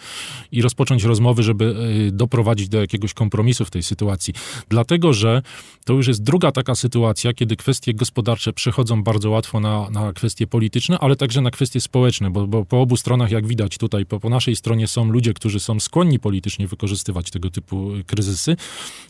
i 0.51 0.61
rozpocząć 0.61 1.03
rozmowy, 1.03 1.43
żeby 1.43 1.75
y, 2.07 2.11
doprowadzić 2.11 2.69
do 2.69 2.81
jakiegoś 2.81 3.13
kompromisu 3.13 3.65
w 3.65 3.69
tej 3.69 3.83
sytuacji. 3.83 4.33
Dlatego, 4.69 5.13
że 5.13 5.41
to 5.85 5.93
już 5.93 6.07
jest 6.07 6.23
druga 6.23 6.51
taka 6.51 6.75
sytuacja, 6.75 7.33
kiedy 7.33 7.55
kwestie 7.55 7.93
gospodarcze 7.93 8.53
przechodzą 8.53 9.03
bardzo 9.03 9.29
łatwo 9.29 9.59
na, 9.59 9.89
na 9.89 10.13
kwestie 10.13 10.47
polityczne, 10.47 10.99
ale 10.99 11.15
także 11.15 11.41
na 11.41 11.51
kwestie 11.51 11.81
społeczne, 11.81 12.29
bo, 12.29 12.47
bo 12.47 12.65
po 12.65 12.81
obu 12.81 12.97
stronach, 12.97 13.31
jak 13.31 13.47
widać 13.47 13.77
tutaj, 13.77 14.05
po, 14.05 14.19
po 14.19 14.29
naszej 14.29 14.55
stronie 14.55 14.66
są 14.87 15.11
ludzie, 15.11 15.33
którzy 15.33 15.59
są 15.59 15.79
skłonni 15.79 16.19
politycznie 16.19 16.67
wykorzystywać 16.67 17.31
tego 17.31 17.49
typu 17.49 17.91
kryzysy. 18.07 18.55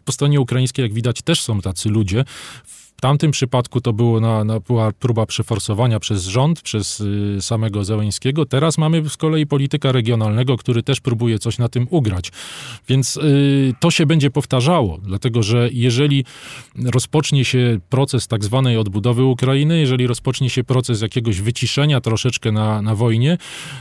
Po 0.05 0.11
stronie 0.11 0.41
ukraińskiej, 0.41 0.83
jak 0.83 0.93
widać, 0.93 1.21
też 1.21 1.41
są 1.41 1.61
tacy 1.61 1.89
ludzie. 1.89 2.25
W 2.97 3.01
tamtym 3.01 3.31
przypadku 3.31 3.81
to 3.81 3.93
było 3.93 4.19
na, 4.19 4.43
na, 4.43 4.59
była 4.59 4.91
próba 4.91 5.25
przeforsowania 5.25 5.99
przez 5.99 6.25
rząd, 6.25 6.61
przez 6.61 6.99
y, 6.99 7.37
samego 7.41 7.83
Zełęńskiego. 7.83 8.45
Teraz 8.45 8.77
mamy 8.77 9.09
z 9.09 9.17
kolei 9.17 9.47
polityka 9.47 9.91
regionalnego, 9.91 10.57
który 10.57 10.83
też 10.83 11.01
próbuje 11.01 11.39
coś 11.39 11.57
na 11.57 11.69
tym 11.69 11.87
ugrać. 11.89 12.31
Więc 12.89 13.17
y, 13.17 13.73
to 13.79 13.91
się 13.91 14.05
będzie 14.05 14.31
powtarzało, 14.31 14.97
dlatego 15.03 15.43
że 15.43 15.69
jeżeli 15.71 16.25
rozpocznie 16.85 17.45
się 17.45 17.79
proces 17.89 18.27
tak 18.27 18.43
zwanej 18.43 18.77
odbudowy 18.77 19.23
Ukrainy, 19.23 19.79
jeżeli 19.79 20.07
rozpocznie 20.07 20.49
się 20.49 20.63
proces 20.63 21.01
jakiegoś 21.01 21.41
wyciszenia 21.41 22.01
troszeczkę 22.01 22.51
na, 22.51 22.81
na 22.81 22.95
wojnie, 22.95 23.37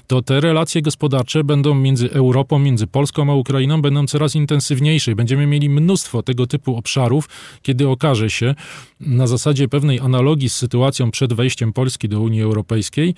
to 0.06 0.22
te 0.22 0.40
relacje 0.40 0.82
gospodarcze 0.82 1.44
będą 1.44 1.74
między 1.74 2.12
Europą, 2.12 2.58
między 2.58 2.86
Polską 2.86 3.30
a 3.30 3.34
Ukrainą 3.34 3.82
będą 3.82 4.06
coraz 4.06 4.34
intensywniejsze. 4.34 5.14
Będziemy 5.14 5.46
mieli 5.46 5.68
mnóstwo 5.70 6.22
tego 6.22 6.46
typu 6.46 6.76
obszarów, 6.76 7.28
kiedy 7.62 7.88
okaże 7.88 8.30
się, 8.30 8.54
na 9.06 9.26
zasadzie 9.26 9.68
pewnej 9.68 10.00
analogii 10.00 10.50
z 10.50 10.54
sytuacją 10.54 11.10
przed 11.10 11.32
wejściem 11.32 11.72
Polski 11.72 12.08
do 12.08 12.20
Unii 12.20 12.42
Europejskiej, 12.42 13.14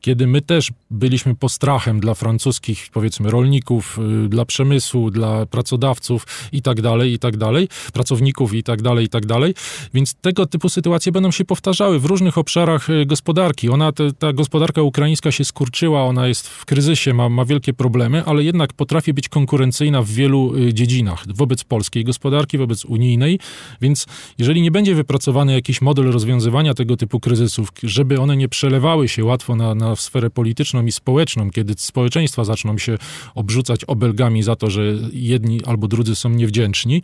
kiedy 0.00 0.26
my 0.26 0.42
też 0.42 0.70
byliśmy 0.90 1.34
postrachem 1.34 2.00
dla 2.00 2.14
francuskich, 2.14 2.88
powiedzmy, 2.92 3.30
rolników, 3.30 3.98
y, 4.24 4.28
dla 4.28 4.44
przemysłu, 4.44 5.10
dla 5.10 5.46
pracodawców 5.46 6.26
i 6.52 6.62
tak 6.62 6.80
dalej, 6.80 7.12
i 7.12 7.18
tak 7.18 7.36
dalej, 7.36 7.68
pracowników 7.92 8.54
i 8.54 8.62
tak 8.62 8.82
dalej, 8.82 9.06
i 9.06 9.08
tak 9.08 9.26
dalej. 9.26 9.54
Więc 9.94 10.14
tego 10.14 10.46
typu 10.46 10.68
sytuacje 10.68 11.12
będą 11.12 11.30
się 11.30 11.44
powtarzały 11.44 11.98
w 11.98 12.04
różnych 12.04 12.38
obszarach 12.38 12.90
y, 12.90 13.06
gospodarki. 13.06 13.68
Ona, 13.68 13.92
te, 13.92 14.12
ta 14.12 14.32
gospodarka 14.32 14.82
ukraińska 14.82 15.32
się 15.32 15.44
skurczyła, 15.44 16.02
ona 16.02 16.28
jest 16.28 16.48
w 16.48 16.64
kryzysie, 16.64 17.14
ma, 17.14 17.28
ma 17.28 17.44
wielkie 17.44 17.72
problemy, 17.72 18.24
ale 18.24 18.44
jednak 18.44 18.72
potrafi 18.72 19.12
być 19.12 19.28
konkurencyjna 19.28 20.02
w 20.02 20.08
wielu 20.08 20.56
y, 20.56 20.74
dziedzinach 20.74 21.24
wobec 21.26 21.64
polskiej 21.64 22.04
gospodarki, 22.04 22.58
wobec 22.58 22.84
unijnej, 22.84 23.38
więc 23.80 24.06
jeżeli 24.38 24.62
nie 24.62 24.70
będzie 24.70 24.94
wypracowana 24.94 25.31
wypracowany 25.32 25.52
jakiś 25.52 25.80
model 25.80 26.12
rozwiązywania 26.12 26.74
tego 26.74 26.96
typu 26.96 27.20
kryzysów, 27.20 27.68
żeby 27.82 28.20
one 28.20 28.36
nie 28.36 28.48
przelewały 28.48 29.08
się 29.08 29.24
łatwo 29.24 29.56
na, 29.56 29.74
na 29.74 29.96
sferę 29.96 30.30
polityczną 30.30 30.86
i 30.86 30.92
społeczną, 30.92 31.50
kiedy 31.50 31.74
społeczeństwa 31.76 32.44
zaczną 32.44 32.78
się 32.78 32.98
obrzucać 33.34 33.84
obelgami 33.84 34.42
za 34.42 34.56
to, 34.56 34.70
że 34.70 34.82
jedni 35.12 35.64
albo 35.64 35.88
drudzy 35.88 36.16
są 36.16 36.28
niewdzięczni, 36.28 37.02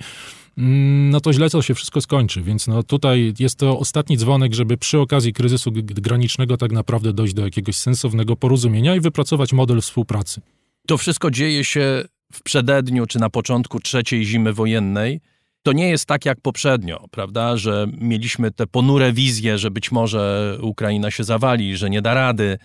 mm, 0.59 1.11
no 1.11 1.21
to 1.21 1.33
źle 1.33 1.51
to 1.51 1.63
się 1.63 1.75
wszystko 1.75 2.01
skończy. 2.01 2.43
Więc 2.43 2.67
no 2.67 2.83
tutaj 2.83 3.35
jest 3.39 3.59
to 3.59 3.79
ostatni 3.79 4.17
dzwonek, 4.17 4.55
żeby 4.55 4.77
przy 4.77 4.99
okazji 4.99 5.33
kryzysu 5.33 5.73
granicznego 5.75 6.57
tak 6.57 6.73
naprawdę 6.73 7.13
dojść 7.13 7.35
do 7.35 7.45
jakiegoś 7.45 7.77
sensownego 7.77 8.37
porozumienia 8.37 8.97
i 8.97 9.01
wypracować 9.01 9.53
model 9.53 9.81
współpracy. 9.81 10.41
To 10.87 10.99
wszystko 10.99 11.31
dzieje 11.31 11.65
się 11.65 12.05
w 12.33 12.43
przededniu 12.43 13.07
czy 13.07 13.19
na 13.19 13.31
początku 13.31 13.81
trzeciej 13.81 14.25
zimy 14.25 14.53
wojennej. 14.53 15.21
To 15.63 15.73
nie 15.73 15.89
jest 15.89 16.07
tak 16.07 16.25
jak 16.25 16.41
poprzednio, 16.41 17.05
prawda, 17.11 17.57
że 17.57 17.87
mieliśmy 17.99 18.51
te 18.51 18.67
ponure 18.67 19.13
wizje, 19.13 19.59
że 19.59 19.71
być 19.71 19.93
może 19.93 20.59
Ukraina 20.63 21.11
się 21.11 21.25
zawali, 21.25 21.77
że 21.77 21.91
nie 21.91 22.03
da 22.03 22.15
rady. 22.15 22.59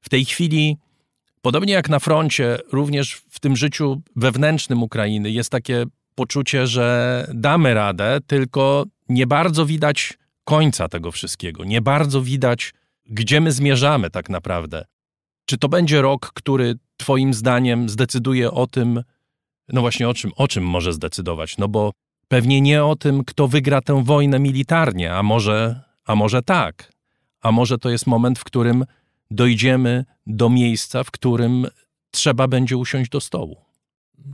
W 0.00 0.08
tej 0.08 0.24
chwili, 0.24 0.76
podobnie 1.42 1.72
jak 1.72 1.88
na 1.88 1.98
froncie, 1.98 2.58
również 2.72 3.22
w 3.30 3.40
tym 3.40 3.56
życiu 3.56 4.02
wewnętrznym 4.16 4.82
Ukrainy 4.82 5.30
jest 5.30 5.50
takie 5.50 5.84
poczucie, 6.14 6.66
że 6.66 7.26
damy 7.34 7.74
radę, 7.74 8.18
tylko 8.26 8.84
nie 9.08 9.26
bardzo 9.26 9.66
widać 9.66 10.18
końca 10.44 10.88
tego 10.88 11.12
wszystkiego. 11.12 11.64
Nie 11.64 11.80
bardzo 11.80 12.22
widać, 12.22 12.74
gdzie 13.06 13.40
my 13.40 13.52
zmierzamy 13.52 14.10
tak 14.10 14.28
naprawdę. 14.28 14.84
Czy 15.44 15.58
to 15.58 15.68
będzie 15.68 16.02
rok, 16.02 16.32
który 16.34 16.74
Twoim 16.96 17.34
zdaniem 17.34 17.88
zdecyduje 17.88 18.50
o 18.50 18.66
tym, 18.66 19.02
no 19.68 19.80
właśnie 19.80 20.08
o 20.08 20.14
czym, 20.14 20.30
o 20.36 20.48
czym 20.48 20.64
może 20.64 20.92
zdecydować? 20.92 21.58
No 21.58 21.68
bo 21.68 21.92
Pewnie 22.30 22.60
nie 22.60 22.84
o 22.84 22.96
tym, 22.96 23.24
kto 23.24 23.48
wygra 23.48 23.80
tę 23.80 24.04
wojnę 24.04 24.38
militarnie, 24.38 25.14
a 25.14 25.22
może, 25.22 25.80
a 26.04 26.14
może 26.14 26.42
tak. 26.42 26.92
A 27.40 27.52
może 27.52 27.78
to 27.78 27.90
jest 27.90 28.06
moment, 28.06 28.38
w 28.38 28.44
którym 28.44 28.84
dojdziemy 29.30 30.04
do 30.26 30.50
miejsca, 30.50 31.04
w 31.04 31.10
którym 31.10 31.66
trzeba 32.10 32.48
będzie 32.48 32.76
usiąść 32.76 33.10
do 33.10 33.20
stołu. 33.20 33.56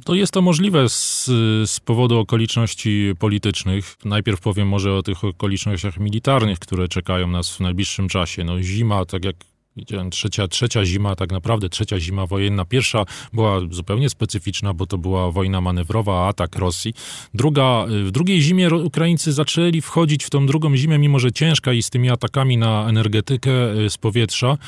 To 0.04 0.14
jest 0.14 0.32
to 0.32 0.42
możliwe 0.42 0.88
z, 0.88 1.24
z, 1.70 1.80
powodu 1.80 2.18
okoliczności 2.18 3.12
politycznych. 3.18 3.96
Najpierw 4.04 4.40
powiem 4.40 4.68
może 4.68 4.94
o 4.94 5.02
tych 5.02 5.24
okolicznościach 5.24 5.98
militarnych, 5.98 6.59
które 6.59 6.88
czekają 6.88 7.26
nas 7.26 7.50
w 7.50 7.61
najbliższym 7.61 8.09
czasie. 8.09 8.44
No, 8.44 8.62
zima, 8.62 9.04
tak 9.04 9.24
jak 9.24 9.37
trzecia, 10.11 10.49
trzecia 10.49 10.85
zima, 10.85 11.17
tak 11.17 11.33
naprawdę 11.33 11.69
trzecia 11.69 12.01
zima 12.01 12.27
wojenna. 12.27 12.65
Pierwsza 12.65 13.05
była 13.33 13.61
zupełnie 13.71 14.09
specyficzna, 14.09 14.75
bo 14.75 14.87
to 14.87 14.99
była 14.99 15.31
wojna 15.31 15.61
manewrowa, 15.61 16.29
atak 16.29 16.57
Rosji. 16.57 16.95
Druga, 17.35 17.87
w 18.05 18.11
drugiej 18.11 18.43
zimie 18.43 18.71
Ukraińcy 18.71 19.33
zaczęli 19.33 19.81
wchodzić 19.81 20.25
w 20.25 20.31
tą 20.31 20.47
drugą 20.47 20.77
zimę, 20.77 20.99
mimo 20.99 21.19
że 21.19 21.33
ciężka 21.33 21.73
i 21.73 21.83
z 21.83 21.91
tymi 21.91 22.11
atakami 22.11 22.57
na 22.57 22.89
energetykę 22.89 23.79
y, 23.79 23.91
z 23.91 23.99
powietrza 23.99 24.59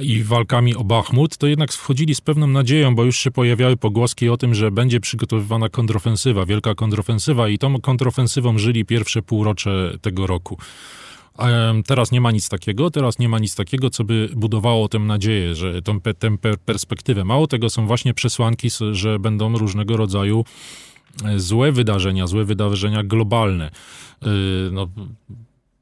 i 0.00 0.22
walkami 0.22 0.76
o 0.76 0.84
Bachmut, 0.84 1.36
to 1.36 1.46
jednak 1.46 1.72
wchodzili 1.72 2.14
z 2.14 2.20
pewną 2.20 2.46
nadzieją, 2.46 2.94
bo 2.94 3.04
już 3.04 3.18
się 3.18 3.30
pojawiały 3.30 3.76
pogłoski 3.76 4.28
o 4.28 4.36
tym, 4.36 4.54
że 4.54 4.70
będzie 4.70 5.00
przygotowywana 5.00 5.68
kontrofensywa, 5.68 6.46
wielka 6.46 6.74
kontrofensywa 6.74 7.48
i 7.48 7.58
tą 7.58 7.80
kontrofensywą 7.80 8.58
żyli 8.58 8.84
pierwsze 8.84 9.22
półrocze 9.22 9.98
tego 10.02 10.26
roku. 10.26 10.58
Teraz 11.86 12.12
nie 12.12 12.20
ma 12.20 12.30
nic 12.30 12.48
takiego, 12.48 12.90
teraz 12.90 13.18
nie 13.18 13.28
ma 13.28 13.38
nic 13.38 13.54
takiego, 13.54 13.90
co 13.90 14.04
by 14.04 14.28
budowało 14.36 14.88
tę 14.88 14.98
nadzieję, 14.98 15.54
że 15.54 15.82
tę, 15.82 16.14
tę 16.14 16.36
perspektywę. 16.64 17.24
Mało 17.24 17.46
tego 17.46 17.70
są 17.70 17.86
właśnie 17.86 18.14
przesłanki, 18.14 18.68
że 18.92 19.18
będą 19.18 19.58
różnego 19.58 19.96
rodzaju 19.96 20.44
e, 21.24 21.40
złe 21.40 21.72
wydarzenia, 21.72 22.26
złe 22.26 22.44
wydarzenia 22.44 23.02
globalne. 23.02 23.70
E, 24.22 24.26
no, 24.72 24.88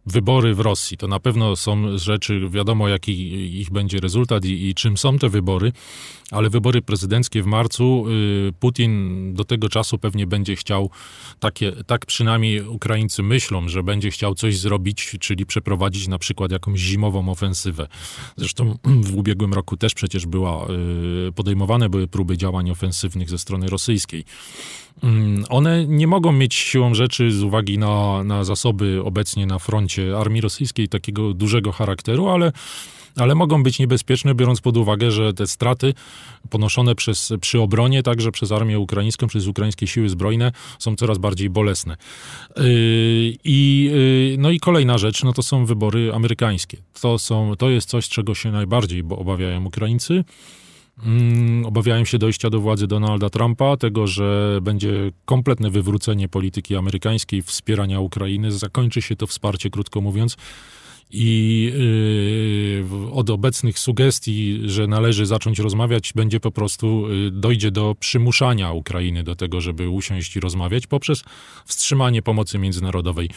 wybory 0.06 0.54
w 0.54 0.60
Rosji. 0.60 0.96
To 0.96 1.08
na 1.08 1.20
pewno 1.20 1.56
są 1.56 1.98
rzeczy, 1.98 2.48
wiadomo 2.50 2.88
jaki 2.88 3.12
ich 3.60 3.70
będzie 3.70 4.00
rezultat 4.00 4.44
i, 4.44 4.68
i 4.68 4.74
czym 4.74 4.96
są 4.96 5.18
te 5.18 5.28
wybory, 5.28 5.72
ale 6.30 6.50
wybory 6.50 6.82
prezydenckie 6.82 7.42
w 7.42 7.46
marcu, 7.46 8.04
y, 8.48 8.52
Putin 8.60 9.34
do 9.34 9.44
tego 9.44 9.68
czasu 9.68 9.98
pewnie 9.98 10.26
będzie 10.26 10.56
chciał, 10.56 10.90
takie, 11.40 11.72
tak 11.86 12.06
przynajmniej 12.06 12.62
Ukraińcy 12.62 13.22
myślą, 13.22 13.68
że 13.68 13.82
będzie 13.82 14.10
chciał 14.10 14.34
coś 14.34 14.58
zrobić, 14.58 15.16
czyli 15.20 15.46
przeprowadzić 15.46 16.08
na 16.08 16.18
przykład 16.18 16.52
jakąś 16.52 16.80
zimową 16.80 17.28
ofensywę. 17.28 17.88
Zresztą 18.36 18.78
w 19.08 19.16
ubiegłym 19.16 19.54
roku 19.54 19.76
też 19.76 19.94
przecież 19.94 20.26
była, 20.26 20.66
y, 21.28 21.32
podejmowane 21.32 21.88
były 21.88 22.08
próby 22.08 22.38
działań 22.38 22.70
ofensywnych 22.70 23.30
ze 23.30 23.38
strony 23.38 23.68
rosyjskiej. 23.68 24.24
Mm, 25.02 25.44
one 25.48 25.86
nie 25.86 26.06
mogą 26.06 26.32
mieć 26.32 26.54
siłą 26.54 26.94
rzeczy 26.94 27.32
z 27.32 27.42
uwagi 27.42 27.78
na, 27.78 28.24
na 28.24 28.44
zasoby 28.44 29.02
obecnie 29.04 29.46
na 29.46 29.58
froncie 29.58 30.18
armii 30.18 30.40
rosyjskiej 30.40 30.88
takiego 30.88 31.34
dużego 31.34 31.72
charakteru, 31.72 32.28
ale 32.28 32.52
ale 33.16 33.34
mogą 33.34 33.62
być 33.62 33.78
niebezpieczne, 33.78 34.34
biorąc 34.34 34.60
pod 34.60 34.76
uwagę, 34.76 35.10
że 35.10 35.34
te 35.34 35.46
straty 35.46 35.94
ponoszone 36.50 36.94
przez, 36.94 37.32
przy 37.40 37.60
obronie, 37.60 38.02
także 38.02 38.32
przez 38.32 38.52
armię 38.52 38.78
ukraińską, 38.78 39.26
przez 39.26 39.46
ukraińskie 39.46 39.86
siły 39.86 40.08
zbrojne, 40.08 40.52
są 40.78 40.96
coraz 40.96 41.18
bardziej 41.18 41.50
bolesne. 41.50 41.96
Yy, 42.56 42.64
I, 43.44 43.90
yy, 44.32 44.38
no 44.38 44.50
i 44.50 44.60
kolejna 44.60 44.98
rzecz, 44.98 45.22
no 45.24 45.32
to 45.32 45.42
są 45.42 45.66
wybory 45.66 46.14
amerykańskie. 46.14 46.78
To, 47.00 47.18
są, 47.18 47.52
to 47.58 47.70
jest 47.70 47.88
coś, 47.88 48.08
czego 48.08 48.34
się 48.34 48.50
najbardziej 48.50 49.04
obawiają 49.10 49.64
Ukraińcy. 49.64 50.24
Mm, 51.04 51.66
obawiają 51.66 52.04
się 52.04 52.18
dojścia 52.18 52.50
do 52.50 52.60
władzy 52.60 52.86
Donalda 52.86 53.30
Trumpa, 53.30 53.76
tego, 53.76 54.06
że 54.06 54.58
będzie 54.62 55.12
kompletne 55.24 55.70
wywrócenie 55.70 56.28
polityki 56.28 56.76
amerykańskiej, 56.76 57.42
wspierania 57.42 58.00
Ukrainy. 58.00 58.52
Zakończy 58.52 59.02
się 59.02 59.16
to 59.16 59.26
wsparcie, 59.26 59.70
krótko 59.70 60.00
mówiąc. 60.00 60.36
I 61.12 61.72
yy, 63.02 63.12
od 63.12 63.30
obecnych 63.30 63.78
sugestii, 63.78 64.60
że 64.64 64.86
należy 64.86 65.26
zacząć 65.26 65.58
rozmawiać, 65.58 66.12
będzie 66.12 66.40
po 66.40 66.50
prostu, 66.50 67.08
yy, 67.08 67.30
dojdzie 67.30 67.70
do 67.70 67.96
przymuszania 68.00 68.72
Ukrainy 68.72 69.22
do 69.22 69.36
tego, 69.36 69.60
żeby 69.60 69.88
usiąść 69.88 70.36
i 70.36 70.40
rozmawiać 70.40 70.86
poprzez 70.86 71.24
wstrzymanie 71.66 72.22
pomocy 72.22 72.58
międzynarodowej. 72.58 73.30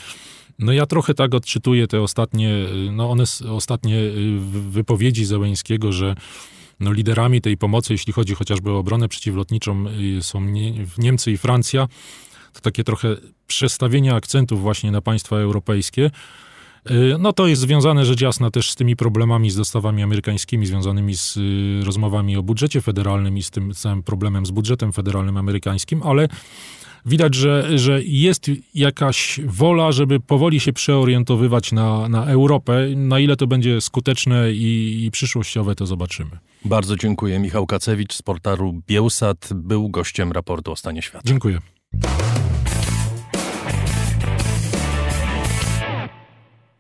No 0.60 0.74
ja 0.74 0.86
trochę 0.86 1.14
tak 1.14 1.34
odczytuję 1.34 1.88
te 1.88 2.02
ostatnie, 2.02 2.48
yy, 2.48 2.92
no 2.92 3.12
one, 3.12 3.24
ostatnie 3.50 3.96
yy, 3.96 4.40
wypowiedzi 4.70 5.26
Zełęńskiego, 5.26 5.92
że 5.92 6.16
no, 6.80 6.92
liderami 6.92 7.42
tej 7.42 7.58
pomocy, 7.58 7.94
jeśli 7.94 8.14
chodzi 8.14 8.36
chociażby 8.36 8.72
o 8.72 8.78
obronę 8.78 9.08
przeciwlotniczą, 9.08 9.86
y, 10.18 10.24
są 10.24 10.42
Niemcy 10.98 11.32
i 11.32 11.38
Francja. 11.38 11.88
To 12.54 12.60
takie 12.60 12.84
trochę 12.84 13.16
przestawienie 13.48 14.16
akcentów 14.16 14.62
właśnie 14.62 14.92
na 14.92 15.02
państwa 15.02 15.36
europejskie. 15.36 16.12
Y, 16.92 17.16
no 17.20 17.34
to 17.34 17.48
jest 17.48 17.62
związane 17.62 18.06
rzecz 18.06 18.22
jasna 18.22 18.52
też 18.52 18.72
z 18.72 18.76
tymi 18.76 18.96
problemami 18.96 19.52
z 19.52 19.56
dostawami 19.56 20.04
amerykańskimi, 20.04 20.66
związanymi 20.66 21.18
z 21.18 21.38
y, 21.38 21.86
rozmowami 21.86 22.38
o 22.38 22.44
budżecie 22.44 22.82
federalnym 22.82 23.38
i 23.38 23.44
z 23.44 23.52
tym 23.52 23.74
całym 23.74 24.04
problemem 24.04 24.46
z 24.46 24.52
budżetem 24.52 24.94
federalnym 24.94 25.38
amerykańskim, 25.38 26.04
ale 26.04 26.28
widać, 27.06 27.36
że, 27.36 27.78
że 27.78 28.04
jest 28.04 28.52
jakaś 28.74 29.40
wola, 29.46 29.92
żeby 29.92 30.20
powoli 30.20 30.60
się 30.60 30.74
przeorientowywać 30.74 31.72
na, 31.72 32.10
na 32.10 32.26
Europę. 32.26 32.88
Na 32.96 33.20
ile 33.20 33.36
to 33.36 33.48
będzie 33.48 33.82
skuteczne 33.82 34.52
i, 34.52 35.04
i 35.06 35.12
przyszłościowe, 35.12 35.76
to 35.76 35.86
zobaczymy. 35.86 36.32
Bardzo 36.66 36.96
dziękuję. 36.96 37.40
Michał 37.40 37.66
Kacewicz 37.66 38.14
z 38.14 38.22
portalu 38.22 38.82
Bielsat 38.88 39.50
był 39.56 39.90
gościem 39.90 40.32
raportu 40.32 40.72
o 40.72 40.76
stanie 40.76 41.02
świata. 41.02 41.24
Dziękuję. 41.26 41.60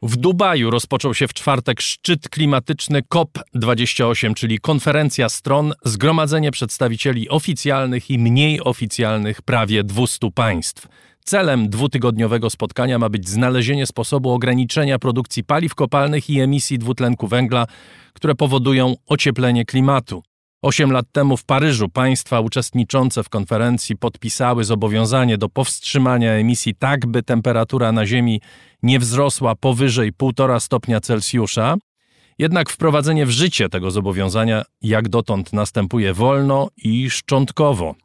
W 0.05 0.17
Dubaju 0.17 0.69
rozpoczął 0.69 1.13
się 1.13 1.27
w 1.27 1.33
czwartek 1.33 1.81
szczyt 1.81 2.29
klimatyczny 2.29 3.01
COP28, 3.01 4.33
czyli 4.33 4.59
konferencja 4.59 5.29
stron, 5.29 5.73
zgromadzenie 5.85 6.51
przedstawicieli 6.51 7.29
oficjalnych 7.29 8.09
i 8.09 8.19
mniej 8.19 8.61
oficjalnych 8.61 9.41
prawie 9.41 9.83
200 9.83 10.31
państw. 10.31 10.87
Celem 11.25 11.69
dwutygodniowego 11.69 12.49
spotkania 12.49 12.99
ma 12.99 13.09
być 13.09 13.29
znalezienie 13.29 13.85
sposobu 13.85 14.31
ograniczenia 14.31 14.99
produkcji 14.99 15.43
paliw 15.43 15.75
kopalnych 15.75 16.29
i 16.29 16.39
emisji 16.39 16.79
dwutlenku 16.79 17.27
węgla, 17.27 17.65
które 18.13 18.35
powodują 18.35 18.95
ocieplenie 19.07 19.65
klimatu. 19.65 20.23
Osiem 20.63 20.91
lat 20.91 21.05
temu 21.11 21.37
w 21.37 21.43
Paryżu 21.45 21.89
państwa 21.89 22.39
uczestniczące 22.39 23.23
w 23.23 23.29
konferencji 23.29 23.97
podpisały 23.97 24.63
zobowiązanie 24.63 25.37
do 25.37 25.49
powstrzymania 25.49 26.31
emisji 26.31 26.75
tak, 26.75 27.05
by 27.05 27.23
temperatura 27.23 27.91
na 27.91 28.05
Ziemi 28.05 28.41
nie 28.83 28.99
wzrosła 28.99 29.55
powyżej 29.55 30.13
1,5 30.13 30.59
stopnia 30.59 30.99
Celsjusza. 30.99 31.75
Jednak 32.39 32.69
wprowadzenie 32.69 33.25
w 33.25 33.29
życie 33.29 33.69
tego 33.69 33.91
zobowiązania 33.91 34.63
jak 34.81 35.09
dotąd 35.09 35.53
następuje 35.53 36.13
wolno 36.13 36.67
i 36.77 37.09
szczątkowo. 37.09 37.95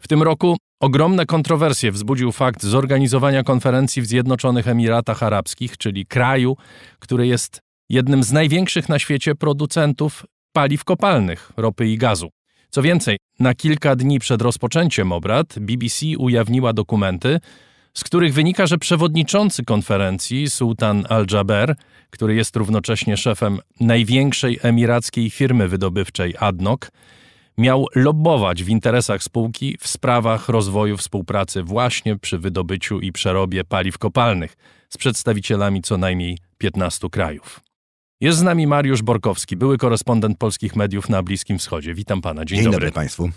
W 0.00 0.08
tym 0.08 0.22
roku 0.22 0.56
ogromne 0.80 1.26
kontrowersje 1.26 1.92
wzbudził 1.92 2.32
fakt 2.32 2.62
zorganizowania 2.62 3.42
konferencji 3.42 4.02
w 4.02 4.06
Zjednoczonych 4.06 4.68
Emiratach 4.68 5.22
Arabskich, 5.22 5.76
czyli 5.76 6.06
kraju, 6.06 6.56
który 6.98 7.26
jest 7.26 7.60
jednym 7.88 8.22
z 8.22 8.32
największych 8.32 8.88
na 8.88 8.98
świecie 8.98 9.34
producentów 9.34 10.24
paliw 10.52 10.84
kopalnych, 10.84 11.52
ropy 11.56 11.88
i 11.88 11.98
gazu. 11.98 12.30
Co 12.70 12.82
więcej, 12.82 13.18
na 13.40 13.54
kilka 13.54 13.96
dni 13.96 14.18
przed 14.18 14.42
rozpoczęciem 14.42 15.12
obrad 15.12 15.58
BBC 15.58 16.06
ujawniła 16.18 16.72
dokumenty, 16.72 17.40
z 17.94 18.04
których 18.04 18.34
wynika, 18.34 18.66
że 18.66 18.78
przewodniczący 18.78 19.64
konferencji, 19.64 20.50
Sultan 20.50 21.04
Al-Jaber, 21.08 21.74
który 22.10 22.34
jest 22.34 22.56
równocześnie 22.56 23.16
szefem 23.16 23.58
największej 23.80 24.58
emirackiej 24.62 25.30
firmy 25.30 25.68
wydobywczej 25.68 26.34
ADNOC, 26.38 26.80
miał 27.58 27.86
lobbować 27.94 28.64
w 28.64 28.68
interesach 28.68 29.22
spółki 29.22 29.76
w 29.80 29.88
sprawach 29.88 30.48
rozwoju 30.48 30.96
współpracy 30.96 31.62
właśnie 31.62 32.18
przy 32.18 32.38
wydobyciu 32.38 33.00
i 33.00 33.12
przerobie 33.12 33.64
paliw 33.64 33.98
kopalnych 33.98 34.56
z 34.88 34.96
przedstawicielami 34.96 35.82
co 35.82 35.98
najmniej 35.98 36.38
15 36.58 37.10
krajów. 37.10 37.71
Jest 38.22 38.38
z 38.38 38.42
nami 38.42 38.66
Mariusz 38.66 39.02
Borkowski, 39.02 39.56
były 39.56 39.78
korespondent 39.78 40.38
polskich 40.38 40.76
mediów 40.76 41.08
na 41.08 41.22
Bliskim 41.22 41.58
Wschodzie. 41.58 41.94
Witam 41.94 42.20
pana. 42.20 42.44
Dzień, 42.44 42.56
Dzień 42.56 42.64
dobry. 42.64 42.78
dobry 42.78 42.92
Państwu. 42.92 43.30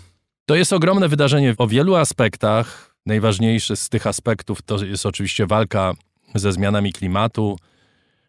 To 0.46 0.54
jest 0.54 0.72
ogromne 0.72 1.08
wydarzenie 1.08 1.54
o 1.58 1.66
wielu 1.66 1.94
aspektach. 1.94 2.96
Najważniejszy 3.06 3.76
z 3.76 3.88
tych 3.88 4.06
aspektów 4.06 4.62
to 4.62 4.84
jest 4.84 5.06
oczywiście 5.06 5.46
walka 5.46 5.92
ze 6.34 6.52
zmianami 6.52 6.92
klimatu, 6.92 7.58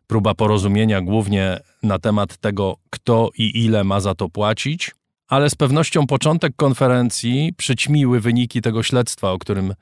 próba 0.07 0.33
porozumienia 0.33 1.01
głównie 1.01 1.59
na 1.83 1.99
temat 1.99 2.37
tego, 2.37 2.77
kto 2.89 3.29
i 3.37 3.65
ile 3.65 3.83
ma 3.83 3.99
za 3.99 4.15
to 4.15 4.29
płacić, 4.29 4.91
ale 5.27 5.49
z 5.49 5.55
pewnością 5.55 6.07
początek 6.07 6.53
konferencji 6.55 7.53
przyćmiły 7.57 8.19
wyniki 8.19 8.61
tego 8.61 8.83
śledztwa, 8.83 9.31
o 9.31 9.37
którym 9.37 9.73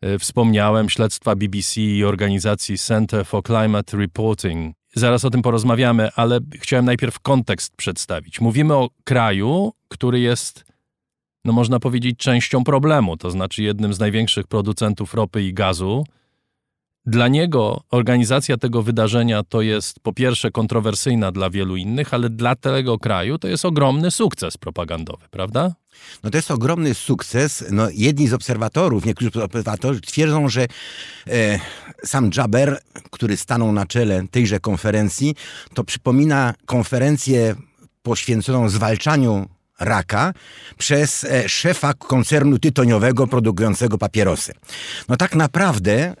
e, 0.00 0.18
wspomniałem, 0.18 0.88
śledztwa 0.88 1.36
BBC 1.36 1.80
i 1.80 2.04
organizacji 2.04 2.78
Center 2.78 3.26
for 3.26 3.42
Climate 3.42 3.96
Reporting. 3.96 4.78
Zaraz 4.94 5.24
o 5.24 5.30
tym 5.30 5.42
porozmawiamy, 5.42 6.08
ale 6.16 6.40
chciałem 6.54 6.84
najpierw 6.84 7.20
kontekst 7.20 7.76
przedstawić. 7.76 8.40
Mówimy 8.40 8.74
o 8.74 8.90
kraju, 9.04 9.72
który 9.88 10.20
jest, 10.20 10.64
no 11.44 11.52
można 11.52 11.80
powiedzieć, 11.80 12.18
częścią 12.18 12.64
problemu, 12.64 13.16
to 13.16 13.30
znaczy 13.30 13.62
jednym 13.62 13.94
z 13.94 13.98
największych 13.98 14.46
producentów 14.46 15.14
ropy 15.14 15.42
i 15.42 15.54
gazu. 15.54 16.04
Dla 17.08 17.28
niego 17.28 17.80
organizacja 17.90 18.56
tego 18.56 18.82
wydarzenia 18.82 19.42
to 19.42 19.62
jest 19.62 20.00
po 20.00 20.12
pierwsze 20.12 20.50
kontrowersyjna 20.50 21.32
dla 21.32 21.50
wielu 21.50 21.76
innych, 21.76 22.14
ale 22.14 22.30
dla 22.30 22.56
tego 22.56 22.98
kraju 22.98 23.38
to 23.38 23.48
jest 23.48 23.64
ogromny 23.64 24.10
sukces 24.10 24.56
propagandowy, 24.56 25.26
prawda? 25.30 25.74
No 26.22 26.30
to 26.30 26.38
jest 26.38 26.50
ogromny 26.50 26.94
sukces. 26.94 27.64
No, 27.70 27.88
jedni 27.94 28.28
z 28.28 28.32
obserwatorów, 28.32 29.04
niektórzy 29.04 29.42
obserwatorzy 29.42 30.00
twierdzą, 30.00 30.48
że 30.48 30.66
e, 31.26 31.58
sam 32.04 32.30
Jaber, 32.36 32.80
który 33.10 33.36
stanął 33.36 33.72
na 33.72 33.86
czele 33.86 34.22
tejże 34.30 34.60
konferencji, 34.60 35.34
to 35.74 35.84
przypomina 35.84 36.54
konferencję 36.66 37.54
poświęconą 38.02 38.68
zwalczaniu 38.68 39.48
raka 39.80 40.32
przez 40.78 41.24
e, 41.24 41.48
szefa 41.48 41.94
koncernu 41.94 42.58
tytoniowego 42.58 43.26
produkującego 43.26 43.98
papierosy. 43.98 44.52
No 45.08 45.16
tak 45.16 45.34
naprawdę 45.34 45.94
e, 45.94 46.14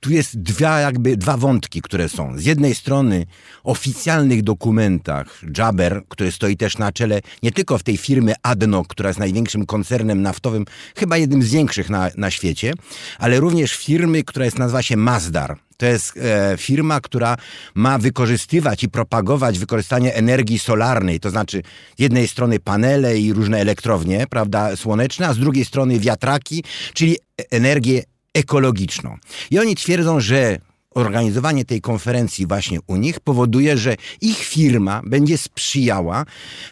tu 0.00 0.10
jest 0.10 0.38
dwa, 0.38 0.80
jakby, 0.80 1.16
dwa 1.16 1.36
wątki, 1.36 1.82
które 1.82 2.08
są. 2.08 2.38
Z 2.38 2.44
jednej 2.44 2.74
strony 2.74 3.26
oficjalnych 3.64 4.42
dokumentach 4.42 5.40
Jaber, 5.58 6.02
który 6.08 6.32
stoi 6.32 6.56
też 6.56 6.78
na 6.78 6.92
czele 6.92 7.20
nie 7.42 7.52
tylko 7.52 7.78
w 7.78 7.82
tej 7.82 7.96
firmy 7.96 8.34
ADNOC, 8.42 8.86
która 8.88 9.08
jest 9.08 9.18
największym 9.18 9.66
koncernem 9.66 10.22
naftowym, 10.22 10.64
chyba 10.96 11.16
jednym 11.16 11.42
z 11.42 11.50
większych 11.50 11.90
na, 11.90 12.10
na 12.16 12.30
świecie, 12.30 12.72
ale 13.18 13.40
również 13.40 13.76
firmy, 13.76 14.24
która 14.24 14.44
jest, 14.44 14.58
nazywa 14.58 14.82
się 14.82 14.96
Mazdar. 14.96 15.56
To 15.76 15.86
jest 15.86 16.16
e, 16.16 16.56
firma, 16.58 17.00
która 17.00 17.36
ma 17.74 17.98
wykorzystywać 17.98 18.84
i 18.84 18.88
propagować 18.88 19.58
wykorzystanie 19.58 20.14
energii 20.14 20.58
solarnej, 20.58 21.20
to 21.20 21.30
znaczy 21.30 21.62
z 21.98 22.00
jednej 22.00 22.28
strony 22.28 22.58
panele 22.58 23.18
i 23.18 23.32
różne 23.32 23.58
elektrownie, 23.58 24.26
prawda, 24.30 24.76
słoneczne, 24.76 25.28
a 25.28 25.34
z 25.34 25.38
drugiej 25.38 25.64
strony 25.64 25.98
wiatraki, 25.98 26.64
czyli 26.94 27.16
energię 27.50 28.02
ekologiczną. 28.34 29.16
I 29.50 29.58
oni 29.58 29.76
twierdzą, 29.76 30.20
że 30.20 30.58
organizowanie 30.94 31.64
tej 31.64 31.80
konferencji 31.80 32.46
właśnie 32.46 32.78
u 32.86 32.96
nich 32.96 33.20
powoduje, 33.20 33.78
że 33.78 33.96
ich 34.20 34.38
firma 34.38 35.02
będzie 35.04 35.38
sprzyjała 35.38 36.24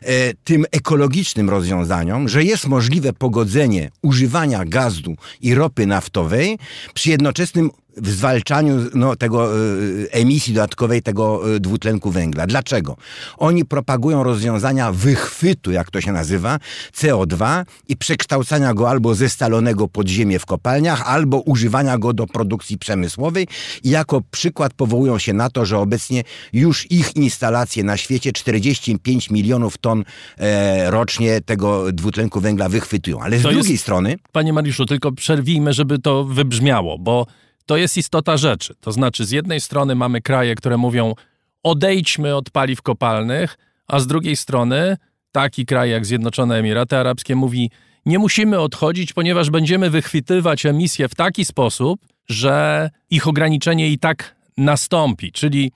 e, 0.02 0.34
tym 0.34 0.64
ekologicznym 0.70 1.50
rozwiązaniom, 1.50 2.28
że 2.28 2.44
jest 2.44 2.66
możliwe 2.66 3.12
pogodzenie 3.12 3.90
używania 4.02 4.64
gazu 4.64 5.16
i 5.40 5.54
ropy 5.54 5.86
naftowej 5.86 6.58
przy 6.94 7.10
jednoczesnym 7.10 7.70
w 8.02 8.10
zwalczaniu 8.10 8.90
no, 8.94 9.16
tego 9.16 9.58
y, 9.58 10.08
emisji 10.10 10.54
dodatkowej 10.54 11.02
tego 11.02 11.54
y, 11.54 11.60
dwutlenku 11.60 12.10
węgla. 12.10 12.46
Dlaczego? 12.46 12.96
Oni 13.36 13.64
propagują 13.64 14.22
rozwiązania 14.22 14.92
wychwytu, 14.92 15.72
jak 15.72 15.90
to 15.90 16.00
się 16.00 16.12
nazywa, 16.12 16.58
CO2 16.96 17.64
i 17.88 17.96
przekształcania 17.96 18.74
go 18.74 18.90
albo 18.90 19.14
ze 19.14 19.28
stalonego 19.28 19.88
pod 19.88 20.08
ziemię 20.08 20.38
w 20.38 20.46
kopalniach, 20.46 21.02
albo 21.06 21.40
używania 21.40 21.98
go 21.98 22.12
do 22.12 22.26
produkcji 22.26 22.78
przemysłowej. 22.78 23.48
I 23.84 23.90
jako 23.90 24.20
przykład 24.30 24.74
powołują 24.74 25.18
się 25.18 25.32
na 25.32 25.50
to, 25.50 25.64
że 25.64 25.78
obecnie 25.78 26.24
już 26.52 26.90
ich 26.90 27.16
instalacje 27.16 27.84
na 27.84 27.96
świecie 27.96 28.32
45 28.32 29.30
milionów 29.30 29.78
ton 29.78 30.04
e, 30.38 30.90
rocznie 30.90 31.40
tego 31.40 31.92
dwutlenku 31.92 32.40
węgla 32.40 32.68
wychwytują. 32.68 33.20
Ale 33.20 33.38
z 33.38 33.42
to 33.42 33.50
drugiej 33.50 33.72
jest, 33.72 33.82
strony... 33.82 34.16
Panie 34.32 34.52
Mariuszu, 34.52 34.86
tylko 34.86 35.12
przerwijmy, 35.12 35.72
żeby 35.72 35.98
to 35.98 36.24
wybrzmiało, 36.24 36.98
bo 36.98 37.26
to 37.68 37.76
jest 37.76 37.96
istota 37.96 38.36
rzeczy. 38.36 38.74
To 38.80 38.92
znaczy, 38.92 39.24
z 39.24 39.30
jednej 39.30 39.60
strony 39.60 39.94
mamy 39.94 40.20
kraje, 40.20 40.54
które 40.54 40.76
mówią, 40.76 41.14
odejdźmy 41.62 42.36
od 42.36 42.50
paliw 42.50 42.82
kopalnych, 42.82 43.58
a 43.86 44.00
z 44.00 44.06
drugiej 44.06 44.36
strony 44.36 44.96
taki 45.32 45.66
kraj 45.66 45.90
jak 45.90 46.06
Zjednoczone 46.06 46.56
Emiraty 46.56 46.96
Arabskie 46.96 47.36
mówi, 47.36 47.70
nie 48.06 48.18
musimy 48.18 48.60
odchodzić, 48.60 49.12
ponieważ 49.12 49.50
będziemy 49.50 49.90
wychwytywać 49.90 50.66
emisje 50.66 51.08
w 51.08 51.14
taki 51.14 51.44
sposób, 51.44 52.00
że 52.28 52.90
ich 53.10 53.28
ograniczenie 53.28 53.88
i 53.88 53.98
tak 53.98 54.36
nastąpi. 54.56 55.32
Czyli 55.32 55.72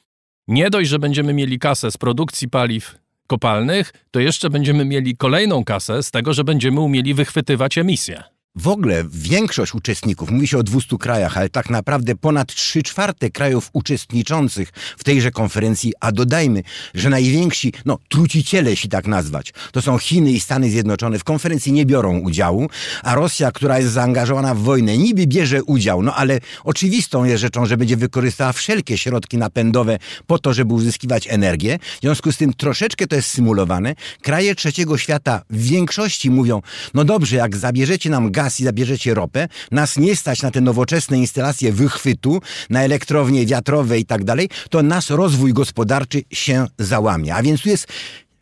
nie 0.49 0.71
dość, 0.71 0.91
że 0.91 0.99
będziemy 0.99 1.35
mieli 1.35 1.59
kasę 1.59 1.91
z 1.91 1.97
produkcji 1.97 2.49
paliw 2.49 2.95
kopalnych, 3.27 3.93
to 4.11 4.21
jeszcze 4.21 4.51
będziemy 4.51 4.85
mieli 4.85 5.17
kolejną 5.17 5.65
kasę 5.65 6.03
z 6.03 6.11
tego, 6.11 6.33
że 6.33 6.45
będziemy 6.45 6.81
umieli 6.81 7.15
wychwytywać 7.15 7.79
emisje. 7.79 8.32
W 8.57 8.69
ogóle 8.69 9.05
większość 9.11 9.75
uczestników, 9.75 10.31
mówi 10.31 10.49
się 10.49 10.59
o 10.59 10.63
200 10.63 10.99
krajach, 10.99 11.37
ale 11.37 11.49
tak 11.49 11.71
naprawdę 11.71 12.15
ponad 12.15 12.55
3 12.55 12.83
czwarte 12.83 13.31
krajów 13.31 13.71
uczestniczących 13.73 14.73
w 14.99 15.05
tejże 15.05 15.31
konferencji, 15.31 15.93
a 16.01 16.13
dodajmy, 16.13 16.63
że 16.95 17.11
najwięksi, 17.11 17.73
no 17.85 17.99
truciciele, 18.09 18.71
jeśli 18.71 18.91
tak 18.91 19.07
nazwać, 19.07 19.53
to 19.73 19.83
są 19.83 19.99
Chiny 19.99 20.33
i 20.33 20.41
Stany 20.41 20.71
Zjednoczone, 20.71 21.19
w 21.19 21.25
konferencji 21.25 21.73
nie 21.73 21.87
biorą 21.87 22.19
udziału, 22.19 22.69
a 23.03 23.15
Rosja, 23.15 23.53
która 23.53 23.79
jest 23.79 23.93
zaangażowana 23.93 24.55
w 24.55 24.59
wojnę, 24.59 24.99
niby 24.99 25.27
bierze 25.27 25.63
udział, 25.65 26.03
no 26.03 26.15
ale 26.15 26.39
oczywistą 26.65 27.25
jest 27.25 27.41
rzeczą, 27.41 27.67
że 27.67 27.77
będzie 27.77 27.97
wykorzystała 27.97 28.53
wszelkie 28.53 28.99
środki 28.99 29.39
napędowe 29.39 29.99
po 30.27 30.39
to, 30.39 30.55
żeby 30.55 30.75
uzyskiwać 30.75 31.27
energię. 31.31 31.79
W 31.99 32.01
związku 32.01 32.33
z 32.33 32.37
tym 32.37 32.55
troszeczkę 32.55 33.07
to 33.07 33.17
jest 33.17 33.29
symulowane. 33.29 33.95
Kraje 34.23 34.55
trzeciego 34.55 34.99
świata 34.99 35.43
w 35.51 35.63
większości 35.63 36.31
mówią, 36.31 36.63
no 36.95 37.05
dobrze, 37.05 37.37
jak 37.37 37.57
zabierzecie 37.57 38.11
nam 38.11 38.33
gaz, 38.33 38.42
i 38.47 38.65
zabierzecie 38.65 39.15
ropę, 39.15 39.49
nas 39.71 39.97
nie 39.97 40.17
stać 40.17 40.43
na 40.43 40.51
te 40.51 40.61
nowoczesne 40.61 41.19
instalacje 41.19 41.73
wychwytu, 41.73 42.41
na 42.71 42.83
elektrownie 42.83 43.47
wiatrowe 43.47 43.99
i 43.99 44.05
tak 44.05 44.25
dalej, 44.25 44.49
to 44.71 44.83
nasz 44.83 45.11
rozwój 45.11 45.53
gospodarczy 45.53 46.23
się 46.31 46.67
załamie. 46.79 47.35
A 47.35 47.43
więc 47.43 47.63
tu 47.63 47.69
jest 47.69 47.87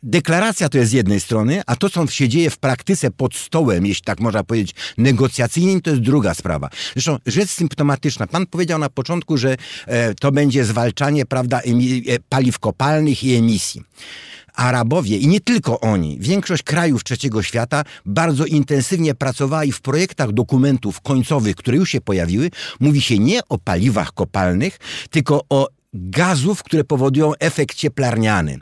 Deklaracja 0.03 0.69
to 0.69 0.77
jest 0.77 0.91
z 0.91 0.93
jednej 0.93 1.19
strony, 1.19 1.61
a 1.65 1.75
to, 1.75 1.89
co 1.89 2.07
się 2.07 2.29
dzieje 2.29 2.49
w 2.49 2.57
praktyce 2.57 3.11
pod 3.11 3.35
stołem, 3.35 3.85
jeśli 3.85 4.03
tak 4.03 4.19
można 4.19 4.43
powiedzieć, 4.43 4.75
negocjacyjnym, 4.97 5.81
to 5.81 5.89
jest 5.89 6.01
druga 6.01 6.33
sprawa. 6.33 6.69
Zresztą 6.93 7.17
rzecz 7.25 7.49
symptomatyczna. 7.49 8.27
Pan 8.27 8.45
powiedział 8.45 8.79
na 8.79 8.89
początku, 8.89 9.37
że 9.37 9.57
e, 9.87 10.13
to 10.13 10.31
będzie 10.31 10.65
zwalczanie 10.65 11.25
prawda, 11.25 11.59
e, 11.59 12.19
paliw 12.29 12.59
kopalnych 12.59 13.23
i 13.23 13.35
emisji. 13.35 13.81
Arabowie 14.53 15.17
i 15.17 15.27
nie 15.27 15.39
tylko 15.39 15.79
oni, 15.79 16.17
większość 16.19 16.63
krajów 16.63 17.03
trzeciego 17.03 17.43
świata 17.43 17.83
bardzo 18.05 18.45
intensywnie 18.45 19.15
pracowała 19.15 19.63
i 19.63 19.71
w 19.71 19.81
projektach 19.81 20.31
dokumentów 20.31 21.01
końcowych, 21.01 21.55
które 21.55 21.77
już 21.77 21.89
się 21.89 22.01
pojawiły, 22.01 22.49
mówi 22.79 23.01
się 23.01 23.19
nie 23.19 23.39
o 23.49 23.57
paliwach 23.57 24.13
kopalnych, 24.13 24.79
tylko 25.09 25.41
o 25.49 25.67
gazów, 25.93 26.63
które 26.63 26.83
powodują 26.83 27.33
efekt 27.39 27.75
cieplarniany. 27.75 28.59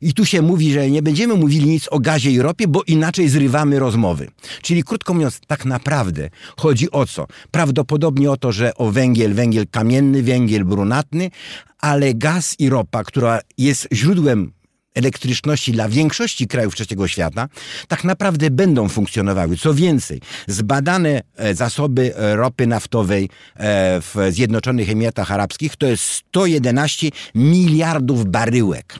I 0.00 0.14
tu 0.14 0.24
się 0.24 0.42
mówi, 0.42 0.72
że 0.72 0.90
nie 0.90 1.02
będziemy 1.02 1.34
mówili 1.34 1.66
nic 1.66 1.88
o 1.88 1.98
gazie 1.98 2.30
i 2.30 2.42
ropie, 2.42 2.68
bo 2.68 2.82
inaczej 2.82 3.28
zrywamy 3.28 3.78
rozmowy. 3.78 4.30
Czyli 4.62 4.84
krótko 4.84 5.14
mówiąc, 5.14 5.40
tak 5.46 5.64
naprawdę 5.64 6.30
chodzi 6.56 6.90
o 6.90 7.06
co? 7.06 7.26
Prawdopodobnie 7.50 8.30
o 8.30 8.36
to, 8.36 8.52
że 8.52 8.74
o 8.74 8.90
węgiel, 8.90 9.34
węgiel 9.34 9.66
kamienny, 9.70 10.22
węgiel 10.22 10.64
brunatny, 10.64 11.30
ale 11.78 12.14
gaz 12.14 12.54
i 12.58 12.68
ropa, 12.68 13.04
która 13.04 13.40
jest 13.58 13.88
źródłem 13.92 14.52
elektryczności 14.94 15.72
dla 15.72 15.88
większości 15.88 16.46
krajów 16.46 16.74
trzeciego 16.74 17.08
świata, 17.08 17.48
tak 17.88 18.04
naprawdę 18.04 18.50
będą 18.50 18.88
funkcjonowały. 18.88 19.56
Co 19.56 19.74
więcej, 19.74 20.20
zbadane 20.46 21.22
e, 21.36 21.54
zasoby 21.54 22.16
e, 22.16 22.36
ropy 22.36 22.66
naftowej 22.66 23.24
e, 23.24 24.00
w 24.00 24.14
Zjednoczonych 24.30 24.90
Emiratach 24.90 25.32
Arabskich 25.32 25.76
to 25.76 25.86
jest 25.86 26.04
111 26.04 27.08
miliardów 27.34 28.26
baryłek 28.26 28.98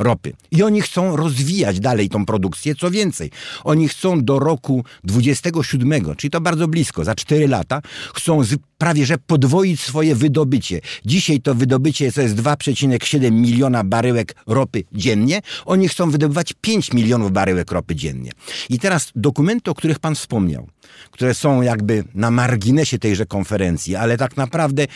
ropy. 0.00 0.32
I 0.50 0.62
oni 0.62 0.82
chcą 0.82 1.16
rozwijać 1.16 1.80
dalej 1.80 2.08
tą 2.08 2.26
produkcję. 2.26 2.74
Co 2.74 2.90
więcej, 2.90 3.30
oni 3.64 3.88
chcą 3.88 4.24
do 4.24 4.38
roku 4.38 4.84
27, 5.04 6.16
czyli 6.16 6.30
to 6.30 6.40
bardzo 6.40 6.68
blisko, 6.68 7.04
za 7.04 7.14
4 7.14 7.48
lata, 7.48 7.82
chcą 8.14 8.42
prawie 8.78 9.06
że 9.06 9.18
podwoić 9.18 9.80
swoje 9.80 10.14
wydobycie. 10.14 10.80
Dzisiaj 11.04 11.40
to 11.40 11.54
wydobycie 11.54 12.12
to 12.12 12.22
jest 12.22 12.34
2,7 12.34 13.32
miliona 13.32 13.84
baryłek 13.84 14.34
ropy 14.46 14.84
dziennie. 14.92 15.40
Oni 15.64 15.88
chcą 15.88 16.10
wydobywać 16.10 16.54
5 16.60 16.92
milionów 16.92 17.32
baryłek 17.32 17.72
ropy 17.72 17.96
dziennie. 17.96 18.30
I 18.68 18.78
teraz 18.78 19.12
dokumenty, 19.14 19.70
o 19.70 19.74
których 19.74 19.98
pan 19.98 20.14
wspomniał, 20.14 20.68
które 21.10 21.34
są 21.34 21.62
jakby 21.62 22.04
na 22.14 22.30
marginesie 22.30 22.98
tejże 22.98 23.26
konferencji, 23.26 23.96
ale 23.96 24.16
tak 24.16 24.36
naprawdę 24.36 24.86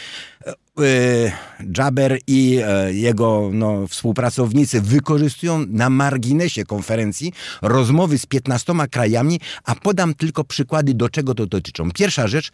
E, 0.47 0.55
Jaber 1.79 2.19
i 2.27 2.61
e, 2.65 2.93
jego 2.93 3.51
no, 3.53 3.87
współpracownicy 3.87 4.81
wykorzystują 4.81 5.67
na 5.69 5.91
marginesie 5.91 6.65
konferencji 6.65 7.33
rozmowy 7.63 8.19
z 8.19 8.27
15 8.27 8.73
krajami, 8.91 9.41
a 9.65 9.75
podam 9.75 10.15
tylko 10.15 10.45
przykłady, 10.45 10.95
do 10.95 11.09
czego 11.09 11.35
to 11.35 11.47
dotyczą. 11.47 11.91
Pierwsza 11.91 12.29
rzecz, 12.29 12.51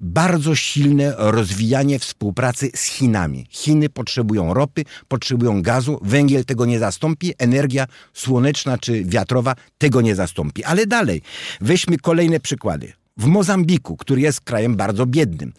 bardzo 0.00 0.54
silne 0.54 1.14
rozwijanie 1.18 1.98
współpracy 1.98 2.70
z 2.74 2.84
Chinami. 2.84 3.46
Chiny 3.50 3.88
potrzebują 3.88 4.54
ropy, 4.54 4.84
potrzebują 5.08 5.62
gazu, 5.62 5.98
węgiel 6.02 6.44
tego 6.44 6.66
nie 6.66 6.78
zastąpi, 6.78 7.34
energia 7.38 7.86
słoneczna 8.12 8.78
czy 8.78 9.04
wiatrowa 9.04 9.54
tego 9.78 10.00
nie 10.00 10.14
zastąpi. 10.14 10.64
Ale 10.64 10.86
dalej, 10.86 11.22
weźmy 11.60 11.98
kolejne 11.98 12.40
przykłady. 12.40 12.92
W 13.16 13.26
Mozambiku, 13.26 13.96
który 13.96 14.20
jest 14.20 14.40
krajem 14.40 14.76
bardzo 14.76 15.06
biednym, 15.06 15.52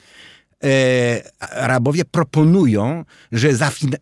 Arabowie 1.40 2.06
proponują, 2.06 3.06
że 3.32 3.50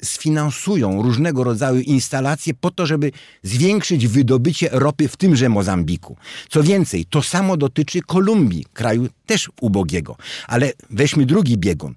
sfinansują 0.03 1.01
różnego 1.01 1.43
rodzaju 1.43 1.79
instalacje 1.81 2.53
po 2.53 2.71
to, 2.71 2.85
żeby 2.85 3.11
zwiększyć 3.43 4.07
wydobycie 4.07 4.69
ropy 4.71 5.07
w 5.07 5.17
tymże 5.17 5.49
Mozambiku. 5.49 6.17
Co 6.49 6.63
więcej, 6.63 7.05
to 7.05 7.21
samo 7.21 7.57
dotyczy 7.57 8.01
Kolumbii, 8.01 8.65
kraju 8.73 9.07
też 9.25 9.49
ubogiego. 9.61 10.17
Ale 10.47 10.71
weźmy 10.89 11.25
drugi 11.25 11.57
biegun. 11.57 11.93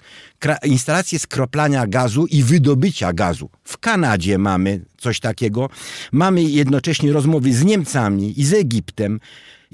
Instalacje 0.64 1.18
skroplania 1.18 1.86
gazu 1.86 2.26
i 2.26 2.42
wydobycia 2.42 3.12
gazu. 3.12 3.50
W 3.64 3.78
Kanadzie 3.78 4.38
mamy 4.38 4.80
coś 4.98 5.20
takiego. 5.20 5.70
Mamy 6.12 6.42
jednocześnie 6.42 7.12
rozmowy 7.12 7.52
z 7.52 7.64
Niemcami 7.64 8.40
i 8.40 8.44
z 8.44 8.54
Egiptem 8.54 9.20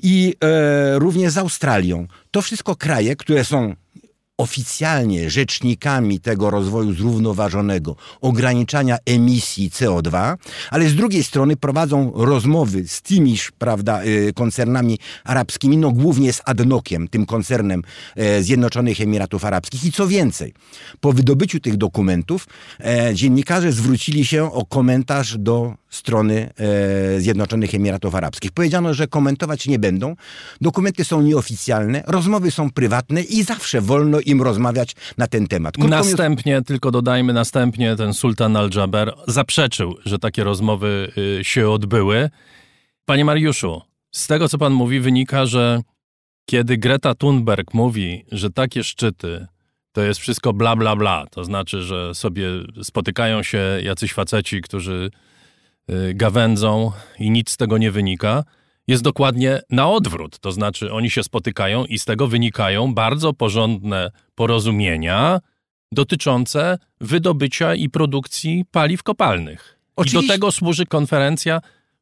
i 0.03 0.35
e, 0.41 0.99
również 0.99 1.33
z 1.33 1.39
Australią. 1.39 2.07
To 2.31 2.43
wszystko 2.43 2.77
kraje, 2.77 3.17
które 3.17 3.45
są 3.45 3.75
oficjalnie 4.39 5.31
rzecznikami 5.31 6.21
tego 6.21 6.51
rozwoju 6.51 6.95
zrównoważonego, 6.95 7.97
ograniczania 8.21 8.97
emisji 9.07 9.71
CO2, 9.71 10.37
ale 10.71 10.89
z 10.89 10.95
drugiej 10.95 11.25
strony 11.25 11.57
prowadzą 11.57 12.13
rozmowy 12.15 12.89
z 12.89 13.03
tymiż 13.03 13.53
prawda, 13.59 14.05
y, 14.05 14.33
koncernami 14.35 14.99
arabskimi, 15.25 15.77
no 15.77 15.91
głównie 15.91 16.33
z 16.33 16.43
Adnokiem, 16.45 17.09
tym 17.09 17.27
koncernem 17.27 17.83
e, 18.17 18.43
Zjednoczonych 18.43 19.01
Emiratów 19.01 19.45
Arabskich. 19.45 19.85
I 19.85 19.93
co 19.93 20.09
więcej, 20.09 20.55
po 21.01 21.13
wydobyciu 21.13 21.61
tych 21.61 21.77
dokumentów 21.77 22.47
e, 22.81 23.15
dziennikarze 23.15 23.73
zwrócili 23.73 24.25
się 24.25 24.53
o 24.53 24.67
komentarz 24.67 25.39
do 25.39 25.75
strony 25.95 26.51
e, 27.17 27.21
Zjednoczonych 27.21 27.75
Emiratów 27.75 28.15
Arabskich. 28.15 28.53
Powiedziano, 28.53 28.95
że 28.95 29.07
komentować 29.07 29.67
nie 29.67 29.79
będą. 29.79 30.17
Dokumenty 30.61 31.05
są 31.05 31.23
nieoficjalne, 31.23 32.03
rozmowy 32.07 32.51
są 32.51 32.71
prywatne 32.71 33.23
i 33.23 33.43
zawsze 33.43 33.81
wolno 33.81 34.21
im 34.21 34.43
rozmawiać 34.43 34.97
na 35.19 35.27
ten 35.27 35.47
temat. 35.47 35.75
Krótko 35.75 35.91
następnie, 35.91 36.63
tylko 36.63 36.91
dodajmy, 36.91 37.33
następnie 37.33 37.97
ten 37.97 38.15
sultan 38.15 38.57
al-Jaber 38.57 39.15
zaprzeczył, 39.27 39.95
że 40.05 40.19
takie 40.19 40.45
rozmowy 40.45 41.13
y, 41.41 41.45
się 41.45 41.71
odbyły. 41.71 42.31
Panie 43.05 43.25
Mariuszu, 43.25 43.83
z 44.11 44.27
tego 44.27 44.49
co 44.49 44.59
pan 44.59 44.73
mówi 44.73 45.01
wynika, 45.01 45.47
że 45.47 45.81
kiedy 46.47 46.79
Greta 46.79 47.15
Thunberg 47.15 47.75
mówi, 47.75 48.25
że 48.33 48.51
takie 48.51 48.85
szczyty 48.85 49.47
to 49.95 50.03
jest 50.03 50.21
wszystko 50.21 50.53
bla, 50.53 50.77
bla, 50.77 50.97
bla. 50.97 51.25
To 51.31 51.45
znaczy, 51.45 51.83
że 51.83 52.15
sobie 52.15 52.49
spotykają 52.83 53.43
się 53.43 53.59
jacyś 53.83 54.13
faceci, 54.13 54.61
którzy 54.61 55.11
gawędzą 56.15 56.93
i 57.19 57.31
nic 57.31 57.51
z 57.51 57.57
tego 57.57 57.79
nie 57.79 57.91
wynika. 57.91 58.45
Jest 58.87 59.03
dokładnie 59.03 59.61
na 59.71 59.91
odwrót. 59.91 60.39
To 60.39 60.53
znaczy, 60.53 60.93
oni 60.93 61.11
się 61.11 61.23
spotykają 61.23 61.85
i 61.85 61.99
z 61.99 62.05
tego 62.05 62.27
wynikają 62.27 62.95
bardzo 62.95 63.33
porządne 63.33 64.11
porozumienia 64.35 65.41
dotyczące 65.93 66.79
wydobycia 67.01 67.75
i 67.75 67.89
produkcji 67.89 68.65
paliw 68.71 69.03
kopalnych. 69.03 69.79
Oczywiście. 69.97 70.19
I 70.19 70.29
do 70.29 70.35
tego 70.35 70.53
służy 70.53 70.87
konferencja 70.87 71.61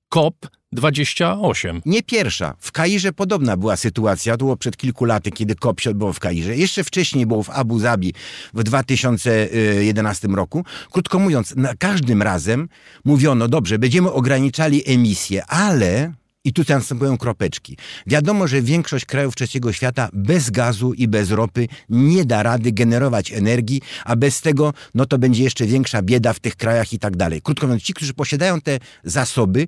COP 0.09 0.37
28. 0.73 1.83
Nie 1.87 2.03
pierwsza. 2.03 2.55
W 2.59 2.73
Kairze 2.73 3.13
podobna 3.13 3.57
była 3.57 3.77
sytuacja. 3.77 4.33
To 4.33 4.39
było 4.39 4.57
przed 4.57 4.77
kilku 4.77 5.05
laty, 5.05 5.31
kiedy 5.31 5.55
COP 5.55 5.81
się 5.81 5.91
odbyło 5.91 6.13
w 6.13 6.21
Kairze. 6.21 6.57
Jeszcze 6.57 6.85
wcześniej 6.85 7.27
było 7.27 7.43
w 7.43 7.51
Abu 7.51 7.79
Zabi 7.79 8.15
w 8.55 8.63
2011 8.63 10.29
roku. 10.29 10.65
Krótko 10.93 11.19
mówiąc, 11.19 11.55
na 11.57 11.75
każdym 11.75 12.23
razem 12.23 12.69
mówiono, 13.05 13.49
dobrze, 13.49 13.79
będziemy 13.79 14.13
ograniczali 14.13 14.83
emisję, 14.87 15.47
ale 15.47 16.13
i 16.45 16.53
tu 16.53 16.63
następują 16.69 17.19
kropeczki. 17.19 17.77
Wiadomo, 18.07 18.49
że 18.49 18.63
większość 18.63 19.05
krajów 19.05 19.35
trzeciego 19.35 19.73
świata 19.73 20.09
bez 20.13 20.51
gazu 20.51 20.93
i 20.93 21.09
bez 21.09 21.31
ropy 21.31 21.69
nie 21.89 22.25
da 22.25 22.43
rady 22.43 22.73
generować 22.73 23.33
energii, 23.33 23.81
a 24.05 24.17
bez 24.17 24.41
tego 24.41 24.73
no 24.95 25.07
to 25.07 25.19
będzie 25.19 25.43
jeszcze 25.43 25.67
większa 25.67 26.03
bieda 26.03 26.33
w 26.33 26.41
tych 26.41 26.57
krajach 26.57 26.93
i 26.93 26.99
tak 26.99 27.17
dalej. 27.17 27.43
Krótko 27.43 27.67
mówiąc, 27.67 27.83
ci, 27.83 27.95
którzy 27.95 28.15
posiadają 28.15 28.61
te 28.61 28.79
zasoby, 29.05 29.67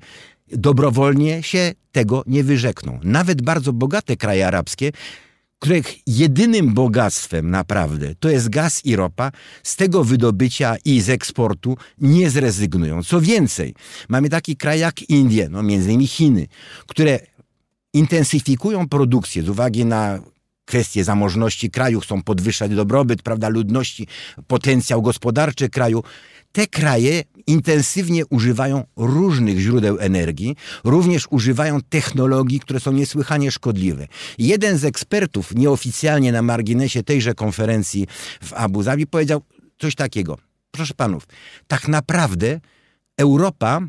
dobrowolnie 0.52 1.42
się 1.42 1.72
tego 1.92 2.22
nie 2.26 2.44
wyrzekną. 2.44 3.00
Nawet 3.04 3.42
bardzo 3.42 3.72
bogate 3.72 4.16
kraje 4.16 4.46
arabskie 4.46 4.92
których 5.64 6.08
jedynym 6.08 6.74
bogactwem 6.74 7.50
naprawdę 7.50 8.14
to 8.20 8.28
jest 8.28 8.48
gaz 8.48 8.84
i 8.84 8.96
ropa, 8.96 9.32
z 9.62 9.76
tego 9.76 10.04
wydobycia 10.04 10.76
i 10.84 11.00
z 11.00 11.10
eksportu 11.10 11.76
nie 11.98 12.30
zrezygnują. 12.30 13.02
Co 13.02 13.20
więcej, 13.20 13.74
mamy 14.08 14.28
taki 14.28 14.56
kraj 14.56 14.80
jak 14.80 15.02
Indie, 15.02 15.48
no 15.48 15.62
między 15.62 15.88
innymi 15.88 16.06
Chiny, 16.06 16.46
które 16.86 17.18
intensyfikują 17.92 18.88
produkcję 18.88 19.42
z 19.42 19.48
uwagi 19.48 19.84
na 19.84 20.20
kwestie 20.64 21.04
zamożności 21.04 21.70
kraju, 21.70 22.00
chcą 22.00 22.22
podwyższać 22.22 22.74
dobrobyt, 22.74 23.22
prawda, 23.22 23.48
ludności, 23.48 24.06
potencjał 24.46 25.02
gospodarczy 25.02 25.68
kraju 25.68 26.02
te 26.52 26.66
kraje 26.66 27.22
intensywnie 27.46 28.26
używają 28.26 28.84
różnych 28.96 29.58
źródeł 29.58 29.98
energii, 29.98 30.56
również 30.84 31.26
używają 31.30 31.80
technologii, 31.88 32.60
które 32.60 32.80
są 32.80 32.92
niesłychanie 32.92 33.52
szkodliwe. 33.52 34.06
Jeden 34.38 34.78
z 34.78 34.84
ekspertów 34.84 35.54
nieoficjalnie 35.54 36.32
na 36.32 36.42
marginesie 36.42 37.02
tejże 37.02 37.34
konferencji 37.34 38.06
w 38.42 38.52
Abu 38.52 38.82
Zabi 38.82 39.06
powiedział 39.06 39.42
coś 39.78 39.94
takiego. 39.94 40.38
Proszę 40.70 40.94
panów, 40.94 41.26
tak 41.66 41.88
naprawdę 41.88 42.60
Europa 43.16 43.80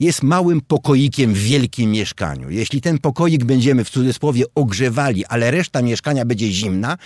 jest 0.00 0.22
małym 0.22 0.60
pokoikiem 0.60 1.34
w 1.34 1.38
wielkim 1.38 1.90
mieszkaniu. 1.90 2.50
Jeśli 2.50 2.80
ten 2.80 2.98
pokoik 2.98 3.44
będziemy 3.44 3.84
w 3.84 3.90
cudzysłowie 3.90 4.44
ogrzewali, 4.54 5.24
ale 5.24 5.50
reszta 5.50 5.82
mieszkania 5.82 6.24
będzie 6.24 6.52
zimna, 6.52 6.98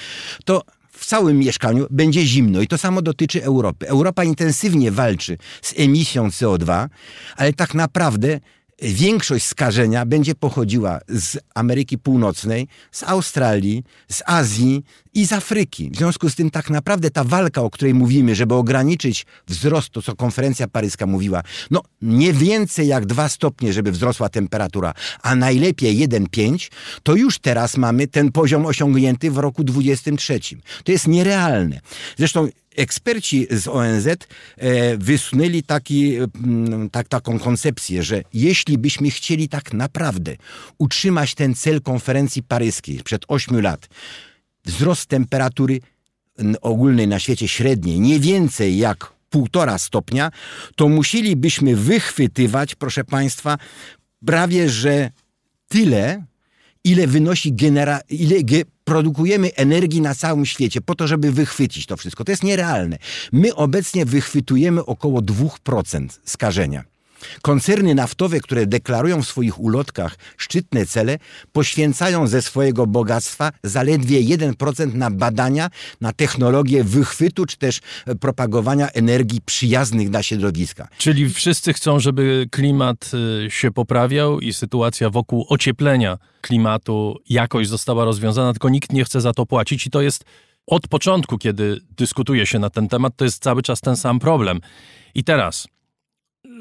to 0.44 0.62
w 0.96 1.06
całym 1.06 1.38
mieszkaniu 1.38 1.86
będzie 1.90 2.26
zimno 2.26 2.60
i 2.60 2.66
to 2.66 2.78
samo 2.78 3.02
dotyczy 3.02 3.44
Europy. 3.44 3.88
Europa 3.88 4.24
intensywnie 4.24 4.90
walczy 4.90 5.38
z 5.62 5.74
emisją 5.78 6.28
CO2, 6.28 6.88
ale 7.36 7.52
tak 7.52 7.74
naprawdę 7.74 8.40
większość 8.82 9.46
skażenia 9.46 10.06
będzie 10.06 10.34
pochodziła 10.34 11.00
z 11.08 11.38
Ameryki 11.54 11.98
Północnej, 11.98 12.68
z 12.92 13.02
Australii, 13.02 13.84
z 14.08 14.22
Azji 14.26 14.84
i 15.14 15.26
z 15.26 15.32
Afryki. 15.32 15.90
W 15.90 15.96
związku 15.96 16.30
z 16.30 16.34
tym 16.34 16.50
tak 16.50 16.70
naprawdę 16.70 17.10
ta 17.10 17.24
walka, 17.24 17.62
o 17.62 17.70
której 17.70 17.94
mówimy, 17.94 18.34
żeby 18.34 18.54
ograniczyć 18.54 19.26
wzrost, 19.48 19.90
to 19.90 20.02
co 20.02 20.16
konferencja 20.16 20.68
paryska 20.68 21.06
mówiła, 21.06 21.42
no 21.70 21.82
nie 22.02 22.32
więcej 22.32 22.88
jak 22.88 23.06
dwa 23.06 23.28
stopnie, 23.28 23.72
żeby 23.72 23.92
wzrosła 23.92 24.28
temperatura, 24.28 24.94
a 25.22 25.34
najlepiej 25.34 26.08
1,5, 26.08 26.70
to 27.02 27.14
już 27.14 27.38
teraz 27.38 27.76
mamy 27.76 28.06
ten 28.06 28.32
poziom 28.32 28.66
osiągnięty 28.66 29.30
w 29.30 29.38
roku 29.38 29.64
23. 29.64 30.40
To 30.84 30.92
jest 30.92 31.08
nierealne. 31.08 31.80
Zresztą 32.16 32.48
eksperci 32.76 33.46
z 33.50 33.68
ONZ 33.68 34.06
e, 34.06 34.16
wysunęli 34.96 35.62
taki, 35.62 36.16
mm, 36.16 36.90
tak, 36.90 37.08
taką 37.08 37.38
koncepcję, 37.38 38.02
że 38.02 38.22
jeśli 38.34 38.78
byśmy 38.78 39.10
chcieli 39.10 39.48
tak 39.48 39.72
naprawdę 39.72 40.36
utrzymać 40.78 41.34
ten 41.34 41.54
cel 41.54 41.82
konferencji 41.82 42.42
paryskiej 42.42 43.00
przed 43.04 43.24
8 43.28 43.60
lat, 43.60 43.88
wzrost 44.64 45.06
temperatury 45.06 45.80
ogólnej 46.60 47.08
na 47.08 47.18
świecie 47.18 47.48
średniej 47.48 48.00
nie 48.00 48.20
więcej 48.20 48.78
jak 48.78 49.12
półtora 49.30 49.78
stopnia, 49.78 50.30
to 50.76 50.88
musielibyśmy 50.88 51.76
wychwytywać, 51.76 52.74
proszę 52.74 53.04
Państwa, 53.04 53.58
prawie 54.26 54.68
że 54.68 55.10
tyle, 55.68 56.24
ile 56.86 57.06
wynosi 57.06 57.52
genera, 57.52 58.00
ile 58.08 58.42
ge, 58.42 58.62
produkujemy 58.84 59.54
energii 59.54 60.00
na 60.00 60.14
całym 60.14 60.46
świecie 60.46 60.80
po 60.80 60.94
to, 60.94 61.06
żeby 61.06 61.32
wychwycić 61.32 61.86
to 61.86 61.96
wszystko. 61.96 62.24
To 62.24 62.32
jest 62.32 62.42
nierealne. 62.42 62.98
My 63.32 63.54
obecnie 63.54 64.04
wychwytujemy 64.04 64.84
około 64.84 65.20
2% 65.20 66.08
skażenia. 66.24 66.84
Koncerny 67.42 67.94
naftowe, 67.94 68.40
które 68.40 68.66
deklarują 68.66 69.22
w 69.22 69.26
swoich 69.26 69.60
ulotkach 69.60 70.16
szczytne 70.36 70.86
cele, 70.86 71.18
poświęcają 71.52 72.26
ze 72.26 72.42
swojego 72.42 72.86
bogactwa 72.86 73.52
zaledwie 73.62 74.36
1% 74.36 74.94
na 74.94 75.10
badania, 75.10 75.70
na 76.00 76.12
technologię 76.12 76.84
wychwytu, 76.84 77.46
czy 77.46 77.56
też 77.56 77.80
propagowania 78.20 78.88
energii 78.88 79.40
przyjaznych 79.40 80.10
dla 80.10 80.22
środowiska. 80.22 80.88
Czyli 80.98 81.30
wszyscy 81.30 81.72
chcą, 81.72 82.00
żeby 82.00 82.48
klimat 82.50 83.10
y, 83.46 83.50
się 83.50 83.70
poprawiał 83.70 84.40
i 84.40 84.52
sytuacja 84.52 85.10
wokół 85.10 85.46
ocieplenia 85.48 86.18
klimatu 86.40 87.16
jakoś 87.28 87.68
została 87.68 88.04
rozwiązana, 88.04 88.52
tylko 88.52 88.68
nikt 88.68 88.92
nie 88.92 89.04
chce 89.04 89.20
za 89.20 89.32
to 89.32 89.46
płacić 89.46 89.86
i 89.86 89.90
to 89.90 90.02
jest 90.02 90.24
od 90.66 90.88
początku, 90.88 91.38
kiedy 91.38 91.80
dyskutuje 91.96 92.46
się 92.46 92.58
na 92.58 92.70
ten 92.70 92.88
temat, 92.88 93.16
to 93.16 93.24
jest 93.24 93.42
cały 93.42 93.62
czas 93.62 93.80
ten 93.80 93.96
sam 93.96 94.18
problem. 94.18 94.60
I 95.14 95.24
teraz 95.24 95.68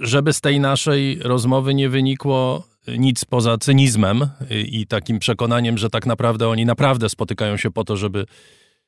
żeby 0.02 0.34
z 0.34 0.42
tej 0.42 0.60
naszej 0.60 1.20
rozmowy 1.20 1.74
nie 1.74 1.90
wynikło 1.90 2.68
nic 2.98 3.26
poza 3.26 3.58
cynizmem 3.58 4.30
i 4.50 4.88
takim 4.88 5.20
przekonaniem, 5.20 5.78
że 5.78 5.90
tak 5.90 6.06
naprawdę 6.06 6.48
oni 6.48 6.66
naprawdę 6.66 7.10
spotykają 7.10 7.58
się 7.58 7.72
po 7.72 7.84
to, 7.84 7.98
żeby 7.98 8.26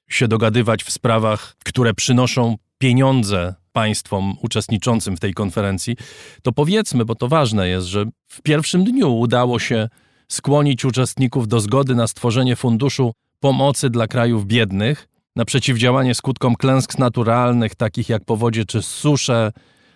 się 0.10 0.28
dogadywać 0.28 0.84
w 0.84 0.92
sprawach, 0.92 1.56
które 1.66 1.94
przynoszą 1.94 2.56
pieniądze 2.78 3.56
państwom 3.72 4.38
uczestniczącym 4.42 5.18
w 5.18 5.20
tej 5.20 5.34
konferencji, 5.34 5.96
to 6.44 6.52
powiedzmy, 6.52 7.06
bo 7.06 7.16
to 7.16 7.28
ważne 7.28 7.68
jest, 7.68 7.88
że 7.88 8.06
w 8.28 8.42
pierwszym 8.42 8.84
dniu 8.84 9.18
udało 9.18 9.60
się 9.60 9.90
skłonić 10.28 10.86
uczestników 10.86 11.48
do 11.48 11.60
zgody 11.60 11.96
na 11.96 12.08
stworzenie 12.08 12.56
funduszu 12.56 13.14
pomocy 13.40 13.90
dla 13.90 14.08
krajów 14.08 14.46
biednych, 14.46 15.08
na 15.36 15.46
przeciwdziałanie 15.46 16.16
skutkom 16.16 16.56
klęsk 16.56 16.98
naturalnych, 16.98 17.76
takich 17.76 18.10
jak 18.10 18.26
powodzie 18.26 18.66
czy 18.66 18.82
susze, 18.82 19.52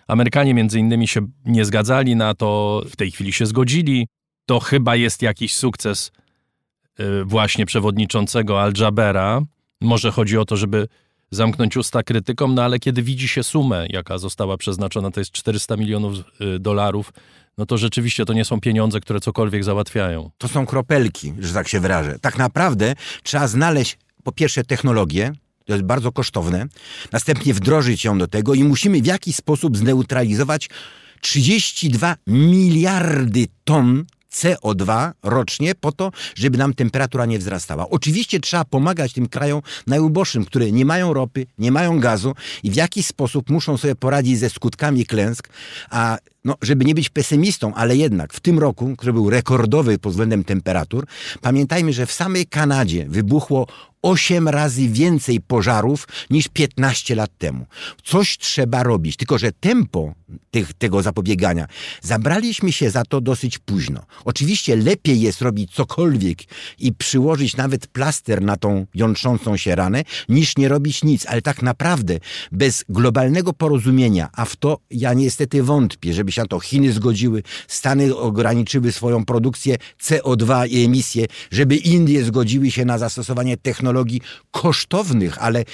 Amerykanie 0.06 0.54
między 0.54 0.78
innymi 0.78 1.08
się 1.08 1.26
nie 1.44 1.64
zgadzali 1.64 2.16
na 2.16 2.34
to, 2.34 2.82
w 2.90 2.96
tej 2.96 3.10
chwili 3.10 3.32
się 3.32 3.46
zgodzili. 3.46 4.06
To 4.46 4.60
chyba 4.60 4.96
jest 4.96 5.22
jakiś 5.22 5.56
sukces 5.56 6.12
y, 7.00 7.24
właśnie 7.24 7.66
przewodniczącego 7.66 8.62
Al-Jabera. 8.62 9.40
Może 9.80 10.10
chodzi 10.10 10.38
o 10.38 10.44
to, 10.44 10.56
żeby 10.56 10.88
zamknąć 11.30 11.76
usta 11.76 12.02
krytykom, 12.02 12.54
no 12.54 12.64
ale 12.64 12.78
kiedy 12.78 13.02
widzi 13.02 13.28
się 13.28 13.42
sumę, 13.42 13.86
jaka 13.88 14.18
została 14.18 14.56
przeznaczona, 14.56 15.10
to 15.10 15.20
jest 15.20 15.30
400 15.30 15.76
milionów 15.76 16.14
y, 16.40 16.58
dolarów, 16.58 17.12
no 17.58 17.66
to 17.66 17.78
rzeczywiście 17.78 18.24
to 18.24 18.32
nie 18.32 18.44
są 18.44 18.60
pieniądze, 18.60 19.00
które 19.00 19.20
cokolwiek 19.20 19.64
załatwiają. 19.64 20.30
To 20.38 20.48
są 20.48 20.66
kropelki, 20.66 21.32
że 21.38 21.54
tak 21.54 21.68
się 21.68 21.80
wyrażę. 21.80 22.18
Tak 22.18 22.38
naprawdę 22.38 22.94
trzeba 23.22 23.46
znaleźć 23.46 23.98
po 24.24 24.32
pierwsze 24.32 24.64
technologię, 24.64 25.32
to 25.64 25.72
jest 25.72 25.84
bardzo 25.84 26.12
kosztowne. 26.12 26.66
Następnie 27.12 27.54
wdrożyć 27.54 28.04
ją 28.04 28.18
do 28.18 28.28
tego 28.28 28.54
i 28.54 28.64
musimy 28.64 29.02
w 29.02 29.06
jakiś 29.06 29.36
sposób 29.36 29.76
zneutralizować 29.76 30.68
32 31.20 32.16
miliardy 32.26 33.46
ton 33.64 34.04
CO2 34.32 35.12
rocznie 35.22 35.74
po 35.74 35.92
to, 35.92 36.10
żeby 36.34 36.58
nam 36.58 36.74
temperatura 36.74 37.26
nie 37.26 37.38
wzrastała. 37.38 37.88
Oczywiście 37.88 38.40
trzeba 38.40 38.64
pomagać 38.64 39.12
tym 39.12 39.28
krajom 39.28 39.62
najuboższym, 39.86 40.44
które 40.44 40.72
nie 40.72 40.84
mają 40.84 41.14
ropy, 41.14 41.46
nie 41.58 41.72
mają 41.72 42.00
gazu 42.00 42.34
i 42.62 42.70
w 42.70 42.74
jakiś 42.74 43.06
sposób 43.06 43.50
muszą 43.50 43.76
sobie 43.76 43.94
poradzić 43.94 44.38
ze 44.38 44.50
skutkami 44.50 45.06
klęsk, 45.06 45.48
a 45.90 46.18
no, 46.44 46.56
żeby 46.62 46.84
nie 46.84 46.94
być 46.94 47.08
pesymistą, 47.08 47.74
ale 47.74 47.96
jednak 47.96 48.32
w 48.32 48.40
tym 48.40 48.58
roku, 48.58 48.96
który 48.96 49.12
był 49.12 49.30
rekordowy 49.30 49.98
pod 49.98 50.12
względem 50.12 50.44
temperatur, 50.44 51.06
pamiętajmy, 51.40 51.92
że 51.92 52.06
w 52.06 52.12
samej 52.12 52.46
Kanadzie 52.46 53.06
wybuchło 53.08 53.66
8 54.02 54.48
razy 54.48 54.88
więcej 54.88 55.40
pożarów 55.40 56.08
niż 56.30 56.48
15 56.48 57.14
lat 57.14 57.30
temu. 57.38 57.66
Coś 58.04 58.38
trzeba 58.38 58.82
robić, 58.82 59.16
tylko 59.16 59.38
że 59.38 59.52
tempo 59.52 60.14
tych, 60.50 60.72
tego 60.72 61.02
zapobiegania. 61.02 61.66
Zabraliśmy 62.02 62.72
się 62.72 62.90
za 62.90 63.04
to 63.04 63.20
dosyć 63.20 63.58
późno. 63.58 64.02
Oczywiście 64.24 64.76
lepiej 64.76 65.20
jest 65.20 65.42
robić 65.42 65.72
cokolwiek 65.74 66.38
i 66.78 66.92
przyłożyć 66.92 67.56
nawet 67.56 67.86
plaster 67.86 68.42
na 68.42 68.56
tą 68.56 68.86
jątrzącą 68.94 69.56
się 69.56 69.74
ranę, 69.74 70.04
niż 70.28 70.56
nie 70.56 70.68
robić 70.68 71.04
nic. 71.04 71.26
Ale 71.26 71.42
tak 71.42 71.62
naprawdę 71.62 72.18
bez 72.52 72.84
globalnego 72.88 73.52
porozumienia, 73.52 74.28
a 74.32 74.44
w 74.44 74.56
to 74.56 74.78
ja 74.90 75.14
niestety 75.14 75.62
wątpię, 75.62 76.14
żeby 76.14 76.32
się 76.32 76.42
na 76.42 76.48
to 76.48 76.60
Chiny 76.60 76.92
zgodziły, 76.92 77.42
Stany 77.68 78.16
ograniczyły 78.16 78.92
swoją 78.92 79.24
produkcję 79.24 79.76
CO2 80.02 80.68
i 80.68 80.84
emisję, 80.84 81.26
żeby 81.50 81.76
Indie 81.76 82.24
zgodziły 82.24 82.70
się 82.70 82.84
na 82.84 82.98
zastosowanie 82.98 83.56
technologii 83.56 84.20
kosztownych, 84.50 85.42
ale 85.42 85.64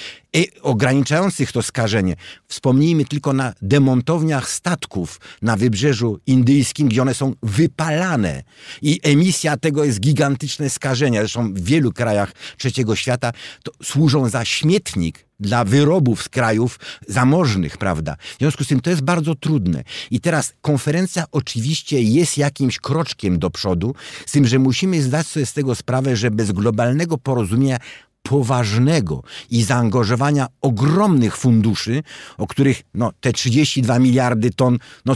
ograniczających 0.61 1.51
to 1.51 1.61
skażenie. 1.61 2.15
Wspomnijmy 2.47 3.05
tylko 3.05 3.33
na 3.33 3.53
demontowniach 3.61 4.49
statków 4.49 5.19
na 5.41 5.57
wybrzeżu 5.57 6.19
indyjskim, 6.27 6.87
gdzie 6.87 7.01
one 7.01 7.13
są 7.13 7.33
wypalane 7.43 8.43
i 8.81 8.99
emisja 9.03 9.57
tego 9.57 9.83
jest 9.83 9.99
gigantyczne 9.99 10.69
skażenie. 10.69 11.19
Zresztą 11.19 11.53
w 11.53 11.59
wielu 11.59 11.91
krajach 11.91 12.31
trzeciego 12.57 12.95
świata 12.95 13.31
to 13.63 13.71
służą 13.83 14.29
za 14.29 14.45
śmietnik 14.45 15.29
dla 15.39 15.65
wyrobów 15.65 16.23
z 16.23 16.29
krajów 16.29 16.79
zamożnych, 17.07 17.77
prawda? 17.77 18.15
W 18.35 18.39
związku 18.39 18.63
z 18.63 18.67
tym 18.67 18.79
to 18.81 18.89
jest 18.89 19.01
bardzo 19.01 19.35
trudne. 19.35 19.83
I 20.11 20.19
teraz 20.19 20.53
konferencja 20.61 21.25
oczywiście 21.31 22.01
jest 22.01 22.37
jakimś 22.37 22.79
kroczkiem 22.79 23.39
do 23.39 23.49
przodu, 23.49 23.95
z 24.25 24.31
tym, 24.31 24.47
że 24.47 24.59
musimy 24.59 25.01
zdać 25.01 25.27
sobie 25.27 25.45
z 25.45 25.53
tego 25.53 25.75
sprawę, 25.75 26.15
że 26.15 26.31
bez 26.31 26.51
globalnego 26.51 27.17
porozumienia 27.17 27.77
poważnego 28.23 29.23
i 29.49 29.63
zaangażowania 29.63 30.47
ogromnych 30.61 31.37
funduszy, 31.37 32.03
o 32.37 32.47
których 32.47 32.81
no, 32.93 33.11
te 33.19 33.33
32 33.33 33.99
miliardy 33.99 34.49
ton, 34.51 34.77
no, 35.05 35.15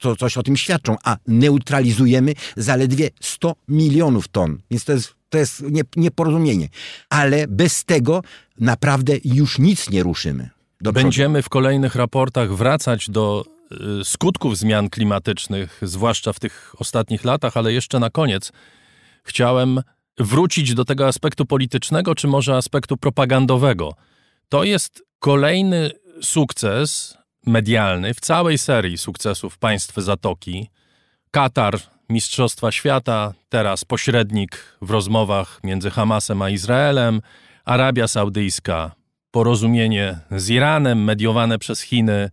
to 0.00 0.16
coś 0.16 0.36
o 0.36 0.42
tym 0.42 0.56
świadczą, 0.56 0.96
a 1.04 1.16
neutralizujemy 1.26 2.34
zaledwie 2.56 3.10
100 3.20 3.54
milionów 3.68 4.28
ton. 4.28 4.58
Więc 4.70 4.84
to 4.84 4.92
jest, 4.92 5.14
to 5.28 5.38
jest 5.38 5.64
nieporozumienie. 5.96 6.68
Ale 7.10 7.46
bez 7.48 7.84
tego 7.84 8.22
naprawdę 8.60 9.14
już 9.24 9.58
nic 9.58 9.90
nie 9.90 10.02
ruszymy. 10.02 10.50
Będziemy 10.80 11.42
w 11.42 11.48
kolejnych 11.48 11.94
raportach 11.94 12.54
wracać 12.54 13.10
do 13.10 13.44
y, 14.00 14.04
skutków 14.04 14.58
zmian 14.58 14.90
klimatycznych, 14.90 15.78
zwłaszcza 15.82 16.32
w 16.32 16.40
tych 16.40 16.74
ostatnich 16.78 17.24
latach, 17.24 17.56
ale 17.56 17.72
jeszcze 17.72 17.98
na 17.98 18.10
koniec 18.10 18.52
chciałem 19.24 19.80
wrócić 20.22 20.74
do 20.74 20.84
tego 20.84 21.06
aspektu 21.06 21.46
politycznego, 21.46 22.14
czy 22.14 22.28
może 22.28 22.56
aspektu 22.56 22.96
propagandowego. 22.96 23.94
To 24.48 24.64
jest 24.64 25.02
kolejny 25.18 25.90
sukces 26.22 27.18
medialny 27.46 28.14
w 28.14 28.20
całej 28.20 28.58
serii 28.58 28.98
sukcesów 28.98 29.58
państw 29.58 29.96
Zatoki. 29.96 30.68
Katar, 31.30 31.78
Mistrzostwa 32.08 32.72
Świata, 32.72 33.32
teraz 33.48 33.84
pośrednik 33.84 34.76
w 34.82 34.90
rozmowach 34.90 35.60
między 35.64 35.90
Hamasem 35.90 36.42
a 36.42 36.50
Izraelem, 36.50 37.20
Arabia 37.64 38.08
Saudyjska, 38.08 38.94
porozumienie 39.30 40.18
z 40.30 40.50
Iranem 40.50 41.04
mediowane 41.04 41.58
przez 41.58 41.80
Chiny, 41.80 42.30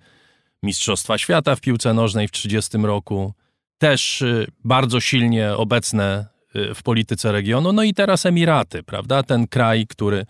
Mistrzostwa 0.63 1.17
Świata 1.17 1.55
w 1.55 1.61
piłce 1.61 1.93
nożnej 1.93 2.27
w 2.27 2.31
30 2.31 2.77
roku, 2.77 3.33
też 3.77 4.21
y, 4.21 4.47
bardzo 4.63 4.99
silnie 4.99 5.53
obecne 5.53 6.25
w 6.53 6.83
polityce 6.83 7.31
regionu. 7.31 7.73
No 7.73 7.83
i 7.83 7.93
teraz 7.93 8.25
Emiraty, 8.25 8.83
prawda? 8.83 9.23
Ten 9.23 9.47
kraj, 9.47 9.87
który 9.87 10.25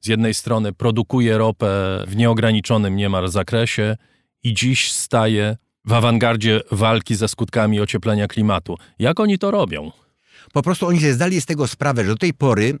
z 0.00 0.06
jednej 0.06 0.34
strony 0.34 0.72
produkuje 0.72 1.38
ropę 1.38 2.04
w 2.06 2.16
nieograniczonym 2.16 2.96
niemal 2.96 3.28
zakresie 3.28 3.96
i 4.42 4.54
dziś 4.54 4.92
staje 4.92 5.56
w 5.84 5.92
awangardzie 5.92 6.60
walki 6.70 7.14
ze 7.14 7.28
skutkami 7.28 7.80
ocieplenia 7.80 8.28
klimatu. 8.28 8.76
Jak 8.98 9.20
oni 9.20 9.38
to 9.38 9.50
robią? 9.50 9.90
Po 10.52 10.62
prostu 10.62 10.86
oni 10.86 11.00
się 11.00 11.12
zdali 11.12 11.40
z 11.40 11.46
tego 11.46 11.66
sprawę, 11.66 12.04
że 12.04 12.10
do 12.10 12.16
tej 12.16 12.34
pory 12.34 12.78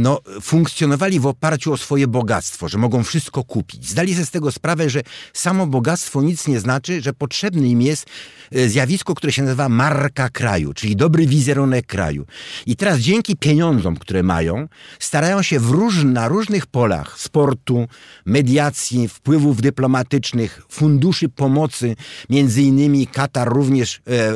no, 0.00 0.20
funkcjonowali 0.42 1.20
w 1.20 1.26
oparciu 1.26 1.72
o 1.72 1.76
swoje 1.76 2.06
bogactwo, 2.06 2.68
że 2.68 2.78
mogą 2.78 3.04
wszystko 3.04 3.44
kupić. 3.44 3.88
Zdali 3.88 4.14
sobie 4.14 4.26
z 4.26 4.30
tego 4.30 4.52
sprawę, 4.52 4.90
że 4.90 5.02
samo 5.32 5.66
bogactwo 5.66 6.22
nic 6.22 6.48
nie 6.48 6.60
znaczy, 6.60 7.02
że 7.02 7.12
potrzebne 7.12 7.68
im 7.68 7.82
jest 7.82 8.06
e, 8.52 8.68
zjawisko, 8.68 9.14
które 9.14 9.32
się 9.32 9.42
nazywa 9.42 9.68
marka 9.68 10.28
kraju, 10.28 10.74
czyli 10.74 10.96
dobry 10.96 11.26
wizerunek 11.26 11.86
kraju. 11.86 12.26
I 12.66 12.76
teraz 12.76 12.98
dzięki 12.98 13.36
pieniądzom, 13.36 13.96
które 13.96 14.22
mają, 14.22 14.68
starają 14.98 15.42
się 15.42 15.58
róż, 15.58 16.04
na 16.04 16.28
różnych 16.28 16.66
polach 16.66 17.18
sportu, 17.18 17.88
mediacji, 18.26 19.08
wpływów 19.08 19.60
dyplomatycznych, 19.62 20.62
funduszy 20.68 21.28
pomocy, 21.28 21.96
między 22.30 22.62
innymi 22.62 23.06
Katar 23.06 23.48
również 23.48 24.00
e, 24.06 24.10
e 24.10 24.34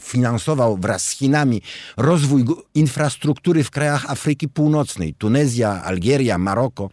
finansował 0.00 0.76
wraz 0.76 1.04
z 1.04 1.10
Chinami 1.10 1.62
rozwój 1.96 2.44
infrastruktury 2.74 3.64
w 3.64 3.70
krajach 3.70 4.10
Afryki 4.10 4.48
Północnej, 4.48 4.79
Północnej, 4.80 5.14
Tunezja, 5.14 5.82
Algieria, 5.84 6.38
Maroko, 6.38 6.90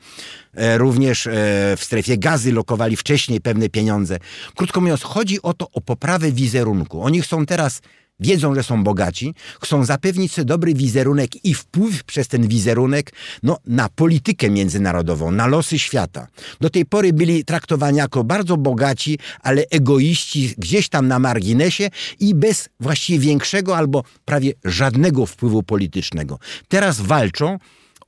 e, 0.54 0.78
również 0.78 1.28
e, 1.28 1.32
w 1.78 1.84
strefie 1.84 2.18
gazy 2.18 2.52
lokowali 2.52 2.96
wcześniej 2.96 3.42
pewne 3.42 3.70
pieniądze. 3.70 4.18
Krótko 4.56 4.82
mówiąc, 4.82 5.04
chodzi 5.04 5.42
o 5.42 5.54
to, 5.54 5.68
o 5.72 5.82
poprawę 5.82 6.32
wizerunku. 6.32 7.04
Oni 7.04 7.22
chcą 7.22 7.46
teraz 7.46 7.82
wiedzą, 8.20 8.56
że 8.56 8.64
są 8.64 8.84
bogaci, 8.84 9.34
chcą 9.62 9.86
zapewnić 9.86 10.32
sobie 10.32 10.46
dobry 10.46 10.74
wizerunek 10.74 11.46
i 11.46 11.54
wpływ 11.54 12.04
przez 12.04 12.28
ten 12.28 12.48
wizerunek 12.48 13.12
no, 13.44 13.58
na 13.68 13.90
politykę 13.90 14.50
międzynarodową, 14.50 15.32
na 15.32 15.48
losy 15.48 15.80
świata. 15.80 16.28
Do 16.62 16.70
tej 16.70 16.86
pory 16.86 17.14
byli 17.14 17.46
traktowani 17.46 17.98
jako 17.98 18.24
bardzo 18.24 18.58
bogaci, 18.58 19.20
ale 19.42 19.66
egoiści 19.72 20.54
gdzieś 20.58 20.90
tam 20.90 21.08
na 21.08 21.20
marginesie 21.20 21.90
i 22.20 22.36
bez 22.36 22.70
właściwie 22.80 23.20
większego 23.20 23.78
albo 23.78 24.04
prawie 24.26 24.54
żadnego 24.66 25.26
wpływu 25.26 25.64
politycznego. 25.64 26.40
Teraz 26.68 27.02
walczą 27.02 27.58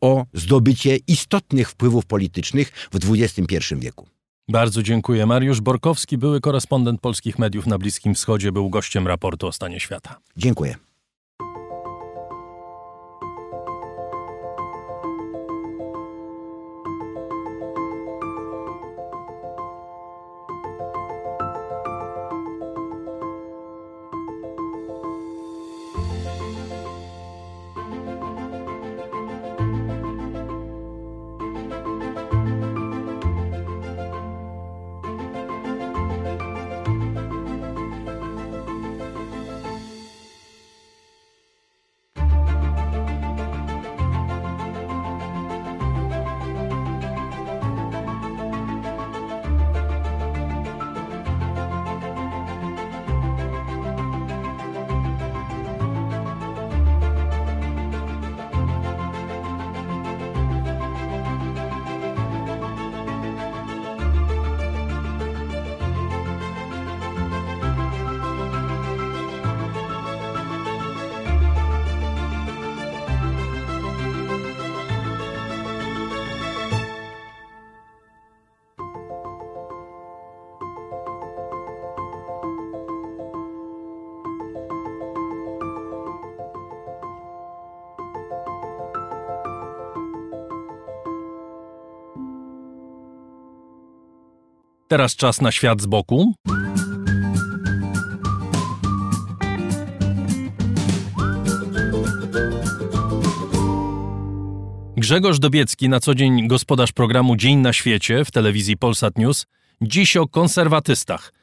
o 0.02 0.26
zdobycie 0.34 0.98
istotnych 1.08 1.70
wpływów 1.70 2.06
politycznych 2.06 2.72
w 2.92 3.12
XXI 3.12 3.76
wieku. 3.76 4.08
Bardzo 4.50 4.84
dziękuję. 4.84 5.26
Mariusz 5.26 5.62
Borkowski, 5.62 6.18
były 6.18 6.42
korespondent 6.42 7.02
polskich 7.02 7.40
mediów 7.40 7.68
na 7.68 7.78
Bliskim 7.78 8.16
Wschodzie, 8.16 8.52
był 8.52 8.70
gościem 8.70 9.08
raportu 9.08 9.48
o 9.48 9.52
stanie 9.52 9.80
świata. 9.80 10.20
Dziękuję. 10.38 10.89
Teraz 94.92 95.16
czas 95.16 95.42
na 95.42 95.52
świat 95.52 95.82
z 95.82 95.86
boku. 95.86 96.34
Grzegorz 104.98 105.40
Dobiecki, 105.40 105.90
na 105.90 106.00
co 106.00 106.16
dzień 106.16 106.48
gospodarz 106.48 106.92
programu 106.92 107.36
Dzień 107.36 107.58
na 107.58 107.74
świecie 107.74 108.26
w 108.26 108.32
telewizji 108.32 108.78
Polsat 108.78 109.18
News, 109.18 109.46
dziś 109.82 110.18
o 110.18 110.28
konserwatystach. 110.28 111.34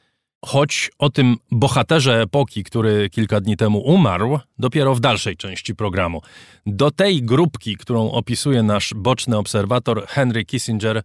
choć 0.44 0.90
o 0.98 1.10
tym 1.10 1.36
bohaterze 1.50 2.22
epoki, 2.22 2.64
który 2.64 3.10
kilka 3.10 3.40
dni 3.40 3.56
temu 3.56 3.78
umarł, 3.78 4.38
dopiero 4.58 4.94
w 4.94 5.00
dalszej 5.00 5.36
części 5.36 5.74
programu. 5.74 6.22
Do 6.66 6.90
tej 6.90 7.22
grupki, 7.22 7.76
którą 7.76 8.10
opisuje 8.10 8.62
nasz 8.62 8.94
boczny 8.94 9.36
obserwator 9.36 10.06
Henry 10.06 10.44
Kissinger, 10.44 11.02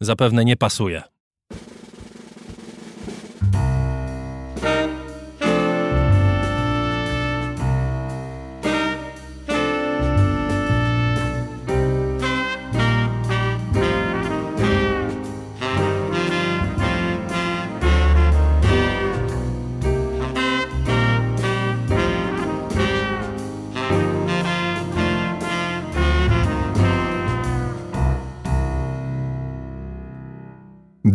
zapewne 0.00 0.44
nie 0.44 0.56
pasuje. 0.56 1.02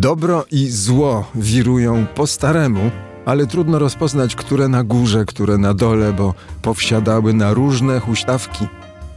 Dobro 0.08 0.45
i 0.51 0.68
zło 0.70 1.26
wirują 1.36 2.05
po 2.16 2.28
staremu, 2.28 2.91
ale 3.26 3.47
trudno 3.47 3.80
rozpoznać, 3.80 4.36
które 4.36 4.68
na 4.68 4.84
górze, 4.84 5.26
które 5.26 5.58
na 5.58 5.74
dole, 5.74 6.14
bo 6.14 6.34
powsiadały 6.62 7.34
na 7.34 7.53
różne 7.53 7.99
huśtawki. 7.99 8.68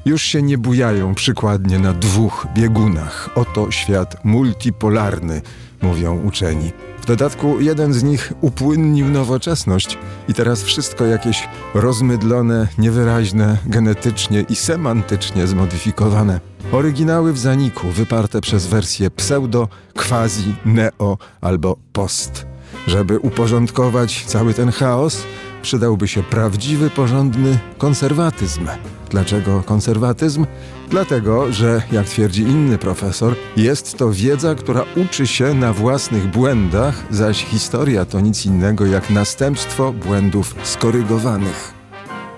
Już 0.04 0.22
się 0.22 0.42
nie 0.42 0.58
bujają 0.58 1.14
przykładnie 1.14 1.78
na 1.78 1.92
dwóch 1.92 2.46
biegunach. 2.54 3.30
Oto 3.34 3.70
świat 3.70 4.24
multipolarny, 4.24 5.42
mówią 5.82 6.20
uczeni. 6.24 6.72
W 7.02 7.06
dodatku 7.06 7.60
jeden 7.60 7.92
z 7.92 8.02
nich 8.02 8.32
upłynnił 8.40 9.08
nowoczesność 9.08 9.98
i 10.28 10.34
teraz 10.34 10.62
wszystko 10.62 11.06
jakieś 11.06 11.48
rozmydlone, 11.74 12.68
niewyraźne, 12.78 13.58
genetycznie 13.66 14.44
i 14.48 14.56
semantycznie 14.56 15.46
zmodyfikowane. 15.46 16.40
Oryginały 16.72 17.32
w 17.32 17.38
zaniku, 17.38 17.88
wyparte 17.88 18.40
przez 18.40 18.66
wersje 18.66 19.10
pseudo, 19.10 19.68
quasi, 19.96 20.54
neo 20.64 21.18
albo 21.40 21.76
post. 21.92 22.46
Żeby 22.86 23.18
uporządkować 23.18 24.24
cały 24.26 24.54
ten 24.54 24.72
chaos, 24.72 25.22
przydałby 25.62 26.08
się 26.08 26.22
prawdziwy, 26.22 26.90
porządny 26.90 27.58
konserwatyzm. 27.78 28.66
Dlaczego 29.10 29.62
konserwatyzm? 29.62 30.46
Dlatego, 30.90 31.52
że, 31.52 31.82
jak 31.92 32.06
twierdzi 32.06 32.42
inny 32.42 32.78
profesor, 32.78 33.34
jest 33.56 33.98
to 33.98 34.12
wiedza, 34.12 34.54
która 34.54 34.84
uczy 34.96 35.26
się 35.26 35.54
na 35.54 35.72
własnych 35.72 36.26
błędach, 36.26 36.94
zaś 37.10 37.44
historia 37.44 38.04
to 38.04 38.20
nic 38.20 38.46
innego 38.46 38.86
jak 38.86 39.10
następstwo 39.10 39.92
błędów 39.92 40.54
skorygowanych 40.62 41.79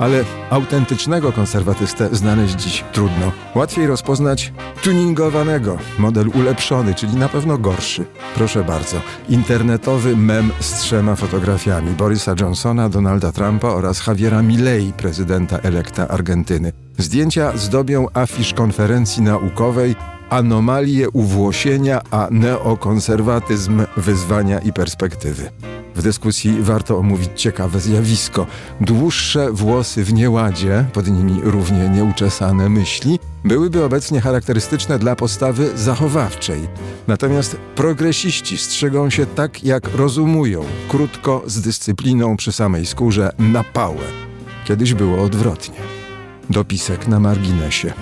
ale 0.03 0.25
autentycznego 0.51 1.33
konserwatystę 1.33 2.09
znaleźć 2.13 2.55
dziś 2.55 2.85
trudno. 2.93 3.33
Łatwiej 3.55 3.87
rozpoznać 3.87 4.53
tuningowanego, 4.83 5.79
model 5.99 6.29
ulepszony, 6.29 6.95
czyli 6.95 7.17
na 7.17 7.29
pewno 7.29 7.59
gorszy. 7.59 8.05
Proszę 8.35 8.65
bardzo, 8.65 8.97
internetowy 9.29 10.17
mem 10.17 10.51
z 10.61 10.73
trzema 10.73 11.17
fotografiami 11.17 11.91
Borisa 11.91 12.35
Johnsona, 12.41 12.89
Donalda 12.89 13.33
Trumpa 13.33 13.69
oraz 13.69 14.07
Javiera 14.07 14.43
Milei, 14.43 14.93
prezydenta 14.93 15.59
elekta 15.59 16.09
Argentyny. 16.09 16.73
Zdjęcia 16.99 17.57
zdobią 17.57 18.07
afisz 18.15 18.55
konferencji 18.55 19.23
naukowej 19.23 19.95
Anomalie 20.33 21.11
uwłosienia, 21.11 22.01
a 22.11 22.29
neokonserwatyzm 22.31 23.83
wyzwania 23.97 24.59
i 24.59 24.73
perspektywy. 24.73 25.51
W 25.95 26.03
dyskusji 26.03 26.63
warto 26.63 26.99
omówić 26.99 27.31
ciekawe 27.35 27.81
zjawisko. 27.81 28.47
Dłuższe 28.81 29.53
włosy 29.53 30.05
w 30.05 30.13
nieładzie, 30.13 30.85
pod 30.93 31.09
nimi 31.09 31.41
równie 31.43 31.89
nieuczesane 31.89 32.69
myśli, 32.69 33.19
byłyby 33.45 33.85
obecnie 33.85 34.21
charakterystyczne 34.21 34.99
dla 34.99 35.17
postawy 35.17 35.79
zachowawczej. 35.79 36.61
Natomiast 37.09 37.57
progresiści 37.75 38.59
strzegą 38.59 39.11
się 39.11 39.27
tak, 39.27 39.65
jak 39.65 39.95
rozumują, 39.95 40.65
krótko, 40.89 41.43
z 41.47 41.61
dyscypliną 41.61 42.37
przy 42.37 42.53
samej 42.53 42.87
skórze, 42.87 43.33
na 43.39 43.65
pałę. 43.65 44.05
Kiedyś 44.65 44.95
było 44.95 45.23
odwrotnie. 45.23 45.77
Dopisek 46.51 47.09
na 47.09 47.21
marginesie. 47.21 47.93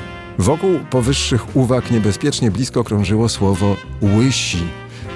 Wokół 0.41 0.78
powyższych 0.91 1.57
uwag 1.57 1.91
niebezpiecznie 1.91 2.51
blisko 2.51 2.84
krążyło 2.84 3.28
słowo 3.28 3.76
łysi 4.03 4.66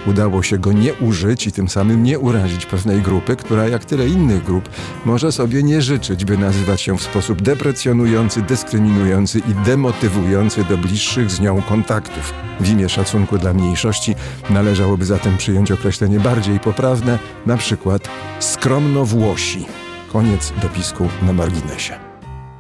udało 0.07 0.43
się 0.43 0.59
go 0.59 0.73
nie 0.73 0.95
użyć 0.95 1.47
i 1.47 1.53
tym 1.53 1.69
samym 1.69 2.03
nie 2.03 2.19
urazić 2.19 2.67
pewnej 2.67 3.03
grupy, 3.03 3.37
która 3.37 3.69
jak 3.69 3.85
tyle 3.85 4.09
innych 4.09 4.45
grup 4.45 4.69
może 5.05 5.33
sobie 5.33 5.63
nie 5.63 5.83
życzyć, 5.83 6.25
by 6.25 6.39
nazywać 6.39 6.81
się 6.81 6.99
w 6.99 7.03
sposób 7.03 7.43
deprecjonujący, 7.43 8.43
dyskryminujący 8.43 9.39
i 9.39 9.55
demotywujący 9.65 10.65
do 10.65 10.79
bliższych 10.79 11.31
z 11.31 11.41
nią 11.41 11.63
kontaktów. 11.63 12.35
W 12.61 12.69
imię 12.69 12.89
szacunku 12.89 13.39
dla 13.39 13.53
mniejszości 13.53 14.15
należałoby 14.51 15.05
zatem 15.05 15.37
przyjąć 15.37 15.71
określenie 15.71 16.21
bardziej 16.21 16.61
poprawne, 16.61 17.19
na 17.47 17.57
przykład 17.57 18.09
skromnowłosi. 18.41 19.67
Koniec 20.13 20.53
dopisku 20.63 21.09
na 21.23 21.33
marginesie. 21.33 22.04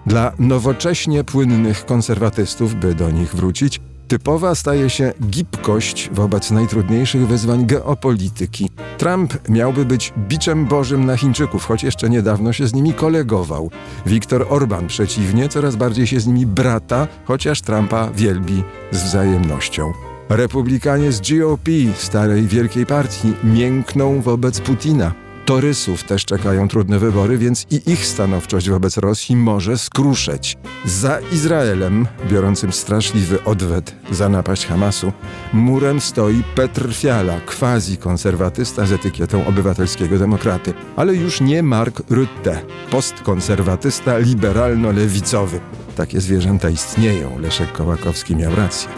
Dla 0.07 0.32
nowocześnie 0.38 1.24
płynnych 1.24 1.86
konserwatystów, 1.86 2.74
by 2.74 2.94
do 2.94 3.11
nich 3.11 3.34
wrócić, 3.34 3.80
Typowa 4.09 4.55
staje 4.55 4.90
się 4.90 5.12
gibkość 5.30 6.11
wobec 6.12 6.50
najtrudniejszych 6.50 7.26
wyzwań 7.26 7.66
geopolityki. 7.66 8.70
Trump 8.98 9.48
miałby 9.48 9.84
być 9.84 10.12
biczem 10.18 10.66
bożym 10.66 11.07
na 11.07 11.16
Chińczyków, 11.16 11.64
choć 11.64 11.82
jeszcze 11.82 12.11
niedawno 12.11 12.52
się 12.52 12.66
z 12.66 12.74
nimi 12.74 12.94
kolegował. 12.94 13.70
Viktor 14.07 14.46
Orban 14.48 14.86
przeciwnie, 14.86 15.48
coraz 15.48 15.76
bardziej 15.76 16.07
się 16.07 16.20
z 16.20 16.26
nimi 16.26 16.46
brata, 16.46 17.09
chociaż 17.24 17.61
Trumpa 17.61 18.11
wielbi 18.11 18.62
z 18.90 19.02
wzajemnością. 19.02 19.92
Republikanie 20.28 21.12
z 21.12 21.20
GOP, 21.20 21.68
starej 21.96 22.46
wielkiej 22.46 22.86
partii, 22.86 23.32
miękną 23.44 24.20
wobec 24.20 24.61
Putina. 24.61 25.24
Torysów 25.45 26.05
też 26.05 26.24
czekają 26.24 26.68
trudne 26.68 26.99
wybory, 26.99 27.38
więc 27.38 27.66
i 27.70 27.90
ich 27.92 28.07
stanowczość 28.07 28.70
wobec 28.70 28.97
Rosji 28.97 29.36
może 29.36 29.78
skruszeć. 29.78 30.57
Za 30.84 31.18
Izraelem, 31.32 32.07
biorącym 32.30 32.72
straszliwy 32.72 33.45
odwet 33.45 33.95
za 34.11 34.28
napaść 34.28 34.66
Hamasu, 34.66 35.12
murem 35.53 36.01
stoi 36.01 36.42
Petr 36.55 36.95
Fiala, 36.95 37.40
quasi-konserwatysta 37.40 38.86
z 38.86 38.92
etykietą 38.92 39.47
obywatelskiego 39.47 40.18
demokraty, 40.18 40.74
ale 40.97 41.14
już 41.14 41.40
nie 41.40 41.62
Mark 41.62 42.03
Rutte, 42.11 42.61
postkonserwatysta 42.90 44.18
liberalno-lewicowy. 44.18 45.61
Takie 45.97 46.20
zwierzęta 46.20 46.70
istnieją, 46.70 47.38
Leszek 47.38 47.72
Kołakowski 47.72 48.36
miał 48.36 48.55
rację. 48.55 48.88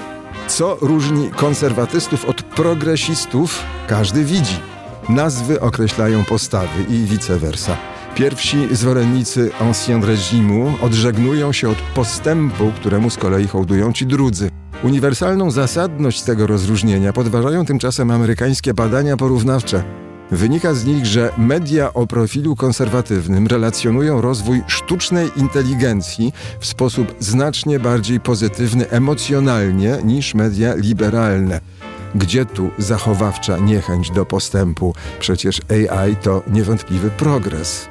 Co 0.48 0.78
różni 0.80 1.30
konserwatystów 1.30 2.24
od 2.24 2.42
progresistów, 2.42 3.62
każdy 3.88 4.24
widzi. 4.24 4.75
Nazwy 5.08 5.60
określają 5.60 6.24
postawy 6.24 6.82
i 6.88 7.04
vice 7.04 7.38
versa. 7.38 7.76
Pierwsi 8.14 8.68
zwolennicy 8.76 9.50
ancien 9.60 10.04
regimu 10.04 10.74
odżegnują 10.82 11.52
się 11.52 11.68
od 11.68 11.76
postępu, 11.94 12.72
któremu 12.76 13.10
z 13.10 13.16
kolei 13.16 13.46
hołdują 13.46 13.92
ci 13.92 14.06
drudzy. 14.06 14.50
Uniwersalną 14.82 15.50
zasadność 15.50 16.22
tego 16.22 16.46
rozróżnienia 16.46 17.12
podważają 17.12 17.64
tymczasem 17.64 18.10
amerykańskie 18.10 18.74
badania 18.74 19.16
porównawcze. 19.16 19.84
Wynika 20.30 20.74
z 20.74 20.84
nich, 20.84 21.06
że 21.06 21.32
media 21.38 21.94
o 21.94 22.06
profilu 22.06 22.56
konserwatywnym 22.56 23.46
relacjonują 23.46 24.20
rozwój 24.20 24.62
sztucznej 24.66 25.30
inteligencji 25.36 26.32
w 26.60 26.66
sposób 26.66 27.14
znacznie 27.20 27.80
bardziej 27.80 28.20
pozytywny 28.20 28.90
emocjonalnie 28.90 29.98
niż 30.04 30.34
media 30.34 30.74
liberalne. 30.74 31.60
Gdzie 32.16 32.46
tu 32.46 32.70
zachowawcza 32.78 33.58
niechęć 33.58 34.10
do 34.10 34.26
postępu? 34.26 34.94
Przecież 35.20 35.60
AI 35.68 36.16
to 36.16 36.42
niewątpliwy 36.46 37.10
progres. 37.10 37.88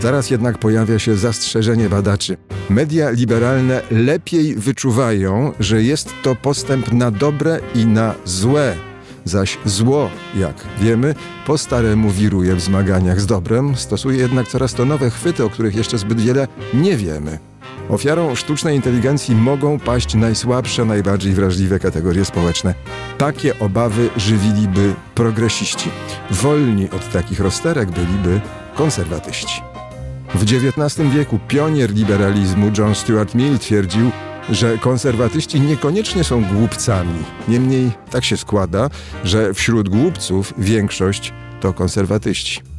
Zaraz 0.00 0.30
jednak 0.30 0.58
pojawia 0.58 0.98
się 0.98 1.16
zastrzeżenie 1.16 1.88
badaczy. 1.88 2.36
Media 2.70 3.10
liberalne 3.10 3.82
lepiej 3.90 4.54
wyczuwają, 4.54 5.52
że 5.60 5.82
jest 5.82 6.08
to 6.22 6.34
postęp 6.34 6.92
na 6.92 7.10
dobre 7.10 7.60
i 7.74 7.86
na 7.86 8.14
złe. 8.24 8.76
Zaś 9.24 9.58
zło, 9.64 10.10
jak 10.34 10.54
wiemy, 10.80 11.14
po 11.46 11.58
staremu 11.58 12.10
wiruje 12.10 12.54
w 12.54 12.60
zmaganiach 12.60 13.20
z 13.20 13.26
dobrem, 13.26 13.76
stosuje 13.76 14.18
jednak 14.18 14.48
coraz 14.48 14.74
to 14.74 14.84
nowe 14.84 15.10
chwyty, 15.10 15.44
o 15.44 15.50
których 15.50 15.74
jeszcze 15.74 15.98
zbyt 15.98 16.20
wiele 16.20 16.48
nie 16.74 16.96
wiemy. 16.96 17.51
Ofiarą 17.88 18.34
sztucznej 18.34 18.76
inteligencji 18.76 19.34
mogą 19.34 19.78
paść 19.78 20.14
najsłabsze, 20.14 20.84
najbardziej 20.84 21.32
wrażliwe 21.32 21.78
kategorie 21.78 22.24
społeczne. 22.24 22.74
Takie 23.18 23.58
obawy 23.58 24.10
żywiliby 24.16 24.94
progresiści. 25.14 25.90
Wolni 26.30 26.90
od 26.90 27.12
takich 27.12 27.40
rozterek 27.40 27.90
byliby 27.90 28.40
konserwatyści. 28.74 29.62
W 30.34 30.42
XIX 30.42 31.08
wieku 31.14 31.38
pionier 31.48 31.94
liberalizmu 31.94 32.70
John 32.78 32.94
Stuart 32.94 33.34
Mill 33.34 33.58
twierdził, 33.58 34.10
że 34.50 34.78
konserwatyści 34.78 35.60
niekoniecznie 35.60 36.24
są 36.24 36.44
głupcami. 36.44 37.24
Niemniej 37.48 37.90
tak 38.10 38.24
się 38.24 38.36
składa, 38.36 38.90
że 39.24 39.54
wśród 39.54 39.88
głupców 39.88 40.54
większość 40.58 41.32
to 41.60 41.72
konserwatyści. 41.72 42.71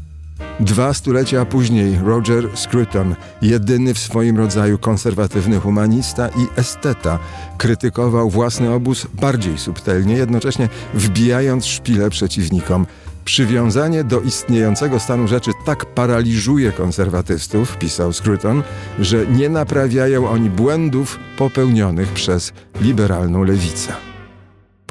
Dwa 0.60 0.94
stulecia 0.94 1.46
później 1.46 2.00
Roger 2.04 2.58
Scruton, 2.58 3.16
jedyny 3.42 3.94
w 3.94 4.00
swoim 4.00 4.38
rodzaju 4.38 4.78
konserwatywny 4.78 5.60
humanista 5.60 6.28
i 6.28 6.60
esteta, 6.60 7.20
krytykował 7.58 8.30
własny 8.30 8.74
obóz 8.74 9.08
bardziej 9.22 9.58
subtelnie, 9.58 10.16
jednocześnie 10.16 10.70
wbijając 10.94 11.66
szpile 11.66 12.10
przeciwnikom. 12.10 12.86
Przywiązanie 13.26 14.04
do 14.04 14.22
istniejącego 14.22 15.00
stanu 15.00 15.28
rzeczy 15.28 15.52
tak 15.66 15.86
paraliżuje 15.86 16.72
konserwatystów, 16.72 17.78
pisał 17.78 18.14
Scruton, 18.14 18.64
że 19.00 19.28
nie 19.28 19.50
naprawiają 19.50 20.30
oni 20.30 20.50
błędów 20.50 21.20
popełnionych 21.38 22.10
przez 22.10 22.54
liberalną 22.82 23.44
lewicę. 23.44 24.12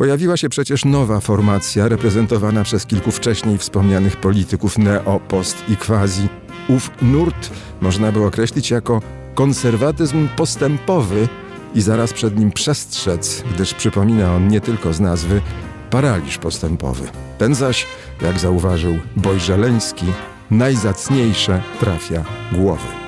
Pojawiła 0.02 0.36
się 0.36 0.48
przecież 0.48 0.84
nowa 0.84 1.20
formacja 1.20 1.88
reprezentowana 1.88 2.64
przez 2.64 2.86
kilku 2.86 3.10
wcześniej 3.10 3.58
wspomnianych 3.58 4.16
polityków 4.16 4.78
neo, 4.78 5.20
post 5.28 5.64
i 5.68 5.76
quasi. 5.76 6.28
Ów 6.68 6.90
nurt 7.02 7.50
można 7.80 8.12
by 8.12 8.24
określić 8.24 8.70
jako 8.70 9.02
konserwatyzm 9.34 10.28
postępowy 10.36 11.28
i 11.74 11.80
zaraz 11.80 12.12
przed 12.12 12.38
nim 12.38 12.52
przestrzec, 12.52 13.44
gdyż 13.54 13.74
przypomina 13.74 14.34
on 14.34 14.48
nie 14.48 14.60
tylko 14.60 14.92
z 14.92 15.00
nazwy 15.00 15.40
paraliż 15.90 16.38
postępowy. 16.38 17.08
Ten 17.38 17.54
zaś, 17.54 17.86
jak 18.22 18.38
zauważył 18.38 18.98
Boj 19.16 19.40
Żeleński, 19.40 20.06
najzacniejsze 20.50 21.62
trafia 21.80 22.24
głowy. 22.52 23.01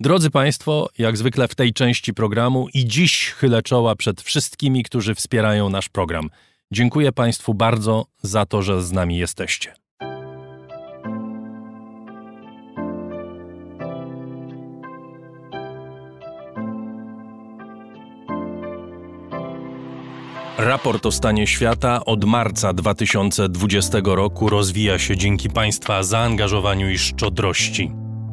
Drodzy 0.00 0.30
Państwo, 0.30 0.88
jak 0.98 1.16
zwykle 1.16 1.48
w 1.48 1.54
tej 1.54 1.72
części 1.72 2.14
programu 2.14 2.68
i 2.74 2.84
dziś 2.84 3.30
chylę 3.30 3.62
czoła 3.62 3.96
przed 3.96 4.22
wszystkimi, 4.22 4.82
którzy 4.82 5.14
wspierają 5.14 5.70
nasz 5.70 5.88
program. 5.88 6.30
Dziękuję 6.72 7.12
Państwu 7.12 7.54
bardzo 7.54 8.06
za 8.22 8.46
to, 8.46 8.62
że 8.62 8.82
z 8.82 8.92
nami 8.92 9.16
jesteście. 9.16 9.74
Raport 20.58 21.06
o 21.06 21.12
stanie 21.12 21.46
świata 21.46 22.04
od 22.04 22.24
marca 22.24 22.72
2020 22.72 23.98
roku 24.04 24.48
rozwija 24.48 24.98
się 24.98 25.16
dzięki 25.16 25.50
Państwa 25.50 26.02
zaangażowaniu 26.02 26.90
i 26.90 26.98
szczodrości. 26.98 28.03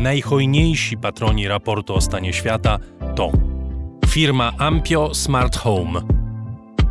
Najhojniejsi 0.00 0.96
patroni 0.96 1.48
raportu 1.48 1.94
o 1.94 2.00
stanie 2.00 2.32
świata 2.32 2.78
to 3.16 3.32
firma 4.08 4.52
Ampio 4.58 5.14
Smart 5.14 5.56
Home, 5.56 6.00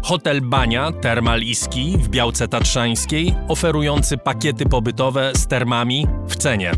hotel 0.01 0.41
Bania 0.41 0.91
Termal 0.91 1.41
w 1.97 2.09
Białce 2.09 2.47
Tatrzańskiej, 2.47 3.35
oferujący 3.47 4.17
pakiety 4.17 4.65
pobytowe 4.65 5.31
z 5.35 5.47
termami 5.47 6.07
w 6.27 6.35
cenie. 6.35 6.71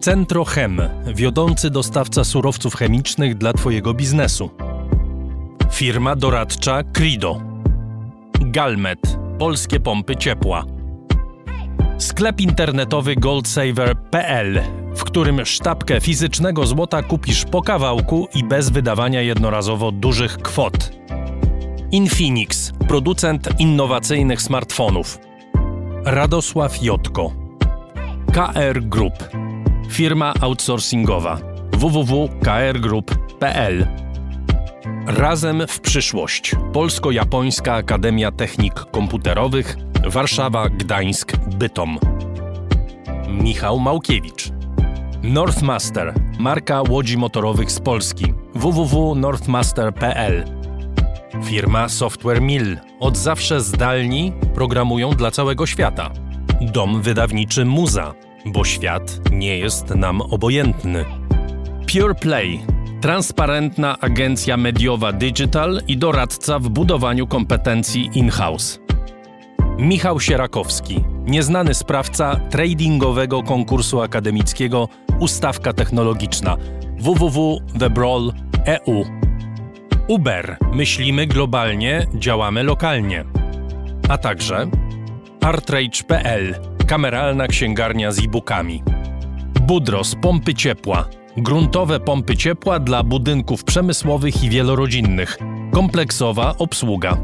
Centrochem, 0.00 0.80
wiodący 1.14 1.70
dostawca 1.70 2.24
surowców 2.24 2.74
chemicznych 2.74 3.34
dla 3.34 3.52
Twojego 3.52 3.94
biznesu. 3.94 4.50
Firma 5.70 6.16
doradcza 6.16 6.82
Crido. 6.82 7.40
Galmet, 8.40 9.18
polskie 9.38 9.80
pompy 9.80 10.16
ciepła. 10.16 10.77
Sklep 11.98 12.40
internetowy 12.40 13.16
goldsaver.pl, 13.16 14.60
w 14.96 15.04
którym 15.04 15.46
sztabkę 15.46 16.00
fizycznego 16.00 16.66
złota 16.66 17.02
kupisz 17.02 17.44
po 17.44 17.62
kawałku 17.62 18.28
i 18.34 18.44
bez 18.44 18.70
wydawania 18.70 19.22
jednorazowo 19.22 19.92
dużych 19.92 20.38
kwot. 20.38 20.92
Infinix, 21.92 22.72
producent 22.88 23.48
innowacyjnych 23.58 24.42
smartfonów. 24.42 25.18
Radosław 26.04 26.82
Jotko. 26.82 27.32
KR 28.32 28.82
Group, 28.82 29.14
firma 29.90 30.34
outsourcingowa 30.40 31.38
www.krgroup.pl 31.72 34.07
Razem 35.06 35.62
w 35.68 35.80
przyszłość. 35.80 36.54
Polsko-Japońska 36.72 37.74
Akademia 37.74 38.32
Technik 38.32 38.74
Komputerowych 38.74 39.76
Warszawa, 40.06 40.68
Gdańsk, 40.68 41.36
Bytom. 41.36 41.98
Michał 43.28 43.78
Małkiewicz. 43.78 44.52
Northmaster, 45.22 46.14
marka 46.38 46.82
łodzi 46.88 47.18
motorowych 47.18 47.72
z 47.72 47.80
Polski. 47.80 48.34
www.northmaster.pl 48.54 50.44
Firma 51.44 51.88
Software 51.88 52.42
Mill. 52.42 52.78
Od 53.00 53.16
zawsze 53.16 53.60
zdalni 53.60 54.32
programują 54.54 55.10
dla 55.10 55.30
całego 55.30 55.66
świata. 55.66 56.10
Dom 56.60 57.02
wydawniczy 57.02 57.64
Muza, 57.64 58.14
bo 58.46 58.64
świat 58.64 59.30
nie 59.32 59.58
jest 59.58 59.94
nam 59.94 60.20
obojętny. 60.20 61.04
Pure 61.92 62.14
Play. 62.14 62.77
Transparentna 63.00 63.98
agencja 64.00 64.56
mediowa 64.56 65.12
digital 65.12 65.80
i 65.88 65.96
doradca 65.96 66.58
w 66.58 66.68
budowaniu 66.68 67.26
kompetencji 67.26 68.10
in-house. 68.14 68.78
Michał 69.78 70.20
Sierakowski, 70.20 71.04
nieznany 71.26 71.74
sprawca 71.74 72.40
tradingowego 72.50 73.42
konkursu 73.42 74.00
akademickiego 74.00 74.88
Ustawka 75.20 75.72
Technologiczna 75.72 76.56
www.thebrawl.eu 76.98 79.04
Uber. 80.08 80.56
Myślimy 80.72 81.26
globalnie, 81.26 82.06
działamy 82.14 82.62
lokalnie. 82.62 83.24
A 84.08 84.18
także 84.18 84.66
artrage.pl. 85.40 86.54
Kameralna 86.86 87.46
księgarnia 87.46 88.12
z 88.12 88.18
e-bookami. 88.18 88.82
Budros 89.60 90.14
pompy 90.22 90.54
ciepła. 90.54 91.08
Gruntowe 91.42 92.00
pompy 92.00 92.36
ciepła 92.36 92.78
dla 92.78 93.02
budynków 93.02 93.64
przemysłowych 93.64 94.44
i 94.44 94.50
wielorodzinnych. 94.50 95.38
Kompleksowa 95.72 96.54
obsługa. 96.58 97.16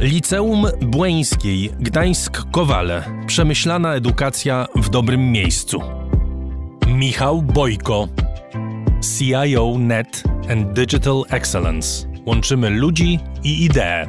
Liceum 0.00 0.66
Błeńskiej 0.80 1.70
Gdańsk-Kowale. 1.80 3.02
Przemyślana 3.26 3.94
edukacja 3.94 4.66
w 4.74 4.88
dobrym 4.88 5.32
miejscu. 5.32 5.80
Michał 6.86 7.42
Bojko. 7.42 8.08
CIO 9.18 9.78
Net 9.78 10.22
and 10.50 10.72
Digital 10.72 11.22
Excellence. 11.30 12.06
Łączymy 12.26 12.70
ludzi 12.70 13.18
i 13.44 13.64
idee. 13.64 14.06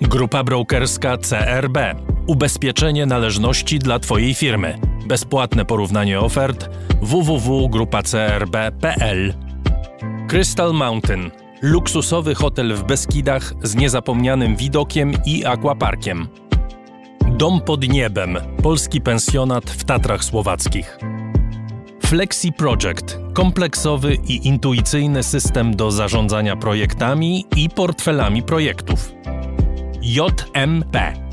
Grupa 0.00 0.44
brokerska 0.44 1.18
CRB. 1.18 1.78
Ubezpieczenie 2.26 3.06
należności 3.06 3.78
dla 3.78 3.98
Twojej 3.98 4.34
firmy. 4.34 4.87
Bezpłatne 5.08 5.64
porównanie 5.64 6.20
ofert 6.20 6.70
www.grupacrb.pl 7.02 9.34
Crystal 10.28 10.74
Mountain. 10.74 11.30
Luksusowy 11.62 12.34
hotel 12.34 12.74
w 12.74 12.84
Beskidach 12.84 13.54
z 13.62 13.74
niezapomnianym 13.74 14.56
widokiem 14.56 15.12
i 15.26 15.44
aquaparkiem. 15.44 16.28
Dom 17.30 17.60
pod 17.60 17.88
niebem. 17.88 18.38
Polski 18.62 19.00
pensjonat 19.00 19.70
w 19.70 19.84
Tatrach 19.84 20.24
Słowackich. 20.24 20.98
Flexi 22.04 22.52
Project 22.52 23.18
kompleksowy 23.34 24.14
i 24.14 24.46
intuicyjny 24.46 25.22
system 25.22 25.76
do 25.76 25.90
zarządzania 25.90 26.56
projektami 26.56 27.44
i 27.56 27.70
portfelami 27.70 28.42
projektów. 28.42 29.12
JMP 30.02 31.27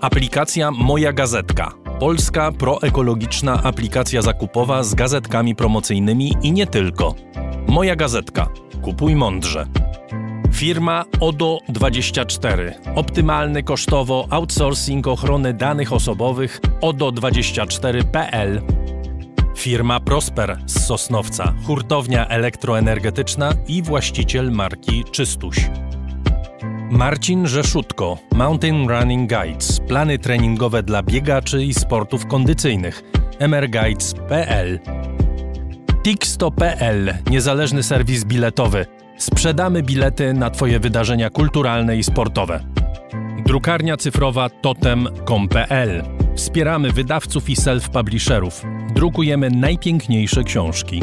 Aplikacja 0.00 0.70
Moja 0.70 1.12
Gazetka. 1.12 1.72
Polska 2.00 2.52
proekologiczna 2.52 3.62
aplikacja 3.62 4.22
zakupowa 4.22 4.82
z 4.82 4.94
gazetkami 4.94 5.54
promocyjnymi 5.54 6.32
i 6.42 6.52
nie 6.52 6.66
tylko. 6.66 7.14
Moja 7.68 7.96
gazetka. 7.96 8.48
Kupuj 8.82 9.16
mądrze. 9.16 9.66
Firma 10.52 11.04
ODO24. 11.20 12.72
Optymalny 12.94 13.62
kosztowo 13.62 14.26
outsourcing 14.30 15.06
ochrony 15.06 15.54
danych 15.54 15.92
osobowych 15.92 16.60
ODO24.pl. 16.80 18.62
Firma 19.56 20.00
Prosper 20.00 20.58
z 20.66 20.86
Sosnowca, 20.86 21.54
hurtownia 21.66 22.28
elektroenergetyczna 22.28 23.52
i 23.68 23.82
właściciel 23.82 24.52
marki 24.52 25.04
Czystuś. 25.12 25.70
Marcin 26.90 27.46
Rzeszutko, 27.46 28.18
Mountain 28.34 28.88
Running 28.88 29.30
Guides, 29.30 29.80
plany 29.80 30.18
treningowe 30.18 30.82
dla 30.82 31.02
biegaczy 31.02 31.64
i 31.64 31.74
sportów 31.74 32.26
kondycyjnych, 32.26 33.02
mrguides.pl 33.40 34.80
Tixto.pl, 36.02 37.14
niezależny 37.30 37.82
serwis 37.82 38.24
biletowy. 38.24 38.86
Sprzedamy 39.18 39.82
bilety 39.82 40.34
na 40.34 40.50
Twoje 40.50 40.80
wydarzenia 40.80 41.30
kulturalne 41.30 41.96
i 41.96 42.04
sportowe. 42.04 42.64
Drukarnia 43.46 43.96
cyfrowa 43.96 44.50
totem.com.pl 44.50 46.02
Wspieramy 46.36 46.92
wydawców 46.92 47.50
i 47.50 47.56
self-publisherów. 47.56 48.64
Drukujemy 48.94 49.50
najpiękniejsze 49.50 50.44
książki. 50.44 51.02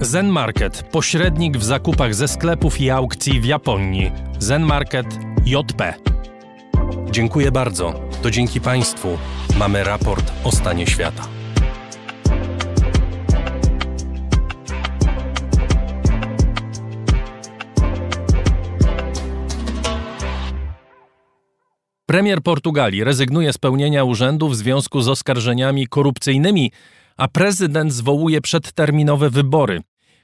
Zen 0.00 0.28
Market, 0.28 0.82
pośrednik 0.82 1.56
w 1.56 1.64
zakupach 1.64 2.14
ze 2.14 2.28
sklepów 2.28 2.80
i 2.80 2.90
aukcji 2.90 3.40
w 3.40 3.44
Japonii. 3.44 4.10
Zen 4.38 4.62
Market 4.62 5.06
JP. 5.46 5.94
Dziękuję 7.10 7.52
bardzo. 7.52 8.00
To 8.22 8.30
dzięki 8.30 8.60
Państwu 8.60 9.18
mamy 9.58 9.84
raport 9.84 10.32
o 10.44 10.52
stanie 10.52 10.86
świata. 10.86 11.28
Premier 22.06 22.42
Portugalii 22.42 23.04
rezygnuje 23.04 23.52
z 23.52 23.58
pełnienia 23.58 24.04
urzędu 24.04 24.48
w 24.48 24.56
związku 24.56 25.00
z 25.00 25.08
oskarżeniami 25.08 25.86
korupcyjnymi, 25.86 26.72
a 27.18 27.28
prezydent 27.28 27.92
zwołuje 27.92 28.40
przedterminowe 28.40 29.30
wybory. 29.30 29.80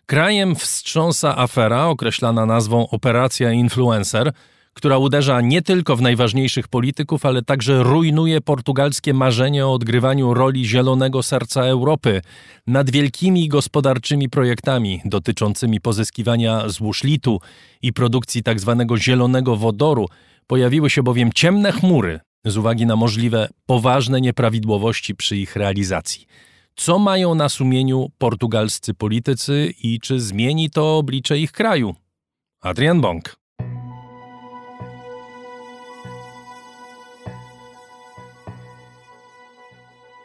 Krajem 0.07 0.55
wstrząsa 0.55 1.39
afera 1.39 1.87
określana 1.87 2.47
nazwą 2.47 2.89
Operacja 2.89 3.53
Influencer, 3.53 4.33
która 4.75 4.99
uderza 4.99 5.41
nie 5.41 5.63
tylko 5.63 5.97
w 5.97 6.03
najważniejszych 6.03 6.69
polityków, 6.69 7.27
ale 7.27 7.43
także 7.43 7.83
rujnuje 7.83 8.41
portugalskie 8.41 9.15
marzenie 9.15 9.67
o 9.67 9.73
odgrywaniu 9.73 10.35
roli 10.35 10.67
zielonego 10.67 11.23
serca 11.23 11.63
Europy 11.63 12.21
nad 12.67 12.91
wielkimi 12.91 13.49
gospodarczymi 13.49 14.29
projektami 14.29 15.01
dotyczącymi 15.05 15.81
pozyskiwania 15.81 16.69
złóż 16.69 17.05
litu 17.05 17.41
i 17.83 17.93
produkcji 17.93 18.43
tzw. 18.43 18.85
Tak 18.89 18.99
zielonego 18.99 19.57
wodoru. 19.57 20.09
Pojawiły 20.47 20.91
się 20.91 21.03
bowiem 21.03 21.33
ciemne 21.33 21.73
chmury 21.73 22.21
z 22.45 22.57
uwagi 22.57 22.87
na 22.87 22.97
możliwe 22.97 23.49
poważne 23.67 24.21
nieprawidłowości 24.21 25.15
przy 25.15 25.37
ich 25.37 25.57
realizacji. 25.57 26.27
Co 26.77 26.99
mają 26.99 27.35
na 27.35 27.49
sumieniu 27.49 28.11
portugalscy 28.19 28.95
politycy 28.95 29.75
i 29.83 30.01
czy 30.01 30.21
zmieni 30.21 30.71
to 30.71 30.99
oblicze 30.99 31.39
ich 31.39 31.53
kraju? 31.53 31.95
Adrian 32.61 33.01
Bąk. 33.01 33.37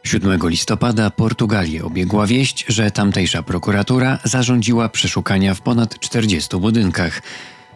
Siódmego 0.03 0.47
listopada 0.47 1.09
Portugalię 1.09 1.85
obiegła 1.85 2.27
wieść, 2.27 2.65
że 2.67 2.91
tamtejsza 2.91 3.43
prokuratura 3.43 4.19
zarządziła 4.23 4.89
przeszukania 4.89 5.53
w 5.53 5.61
ponad 5.61 5.99
40 5.99 6.57
budynkach, 6.57 7.21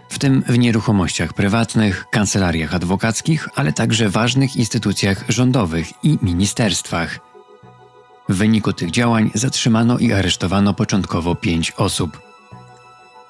w 0.10 0.20
tym 0.20 0.44
w 0.48 0.58
nieruchomościach 0.58 1.34
prywatnych, 1.34 2.06
kancelariach 2.12 2.76
adwokackich, 2.76 3.50
ale 3.56 3.74
także 3.74 4.10
ważnych 4.10 4.56
instytucjach 4.56 5.26
rządowych 5.30 6.04
i 6.04 6.18
ministerstwach. 6.22 7.33
W 8.30 8.36
wyniku 8.36 8.74
tych 8.74 8.92
działań 8.92 9.32
zatrzymano 9.34 9.98
i 9.98 10.14
aresztowano 10.14 10.74
początkowo 10.74 11.36
pięć 11.36 11.72
osób. 11.72 12.22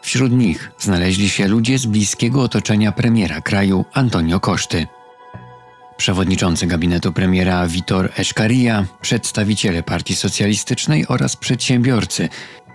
Wśród 0.02 0.32
nich 0.32 0.72
znaleźli 0.80 1.30
się 1.30 1.48
ludzie 1.48 1.78
z 1.78 1.86
bliskiego 1.86 2.42
otoczenia 2.42 2.92
premiera 2.92 3.42
kraju 3.42 3.86
Antonio 3.94 4.40
Koszty. 4.40 4.88
Przewodniczący 5.98 6.68
gabinetu 6.68 7.14
premiera 7.14 7.68
Vitor 7.68 8.12
Escaria, 8.18 8.86
przedstawiciele 9.02 9.84
Partii 9.84 10.16
Socjalistycznej 10.16 11.08
oraz 11.08 11.36
przedsiębiorcy, 11.36 12.30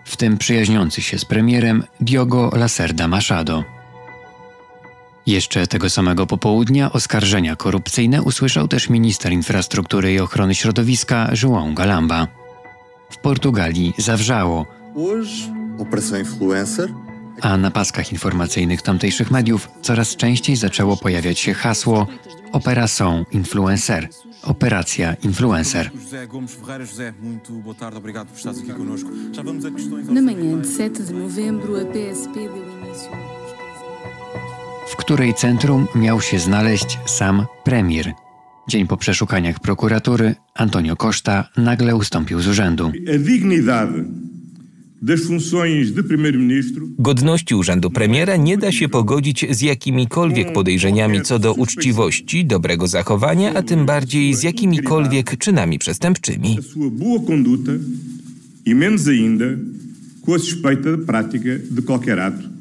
w 0.04 0.16
tym 0.16 0.38
przyjaźniący 0.38 1.02
się 1.02 1.18
z 1.18 1.24
premierem 1.24 1.84
Diogo 2.00 2.50
Lacerda 2.56 3.08
Machado. 3.08 3.77
Jeszcze 5.28 5.66
tego 5.66 5.90
samego 5.90 6.26
popołudnia 6.26 6.92
oskarżenia 6.92 7.56
korupcyjne 7.56 8.22
usłyszał 8.22 8.68
też 8.68 8.88
minister 8.88 9.32
infrastruktury 9.32 10.12
i 10.12 10.20
ochrony 10.20 10.54
środowiska 10.54 11.30
João 11.32 11.74
Galamba. 11.74 12.26
W 13.10 13.18
Portugalii 13.18 13.94
zawrzało. 13.98 14.66
A 17.40 17.56
na 17.56 17.70
paskach 17.70 18.12
informacyjnych 18.12 18.82
tamtejszych 18.82 19.30
mediów 19.30 19.68
coraz 19.82 20.16
częściej 20.16 20.56
zaczęło 20.56 20.96
pojawiać 20.96 21.38
się 21.38 21.54
hasło 21.54 22.06
Operação 22.52 23.24
Influencer. 23.32 24.08
Operacja 24.42 25.14
Influencer. 25.14 25.90
Na 30.08 30.22
manhã 30.22 30.56
de 30.60 30.68
7 30.68 31.04
de 31.04 31.12
novembro, 31.12 31.76
a 31.80 31.84
PSP 31.84 32.34
deu 32.34 32.56
início 32.56 33.37
w 34.88 34.96
której 34.96 35.34
centrum 35.34 35.86
miał 35.94 36.20
się 36.20 36.38
znaleźć 36.38 36.98
sam 37.06 37.46
premier. 37.64 38.12
Dzień 38.68 38.86
po 38.86 38.96
przeszukaniach 38.96 39.60
prokuratury 39.60 40.34
Antonio 40.54 40.96
Costa 40.96 41.48
nagle 41.56 41.96
ustąpił 41.96 42.40
z 42.40 42.46
urzędu. 42.46 42.92
Godności 46.98 47.54
urzędu 47.54 47.90
premiera 47.90 48.36
nie 48.36 48.58
da 48.58 48.72
się 48.72 48.88
pogodzić 48.88 49.46
z 49.50 49.60
jakimikolwiek 49.60 50.52
podejrzeniami 50.52 51.22
co 51.22 51.38
do 51.38 51.54
uczciwości, 51.54 52.46
dobrego 52.46 52.86
zachowania, 52.86 53.54
a 53.54 53.62
tym 53.62 53.86
bardziej 53.86 54.34
z 54.34 54.42
jakimikolwiek 54.42 55.38
czynami 55.38 55.78
przestępczymi. 55.78 56.58
I 58.66 58.74
menos 58.74 59.08
ainda 59.08 59.46
com 60.24 60.34
a 60.34 60.38
suspeita 60.38 60.90
de 60.90 60.98
prática 60.98 61.48
de 61.70 61.82
qualquer 61.82 62.20
ato 62.20 62.57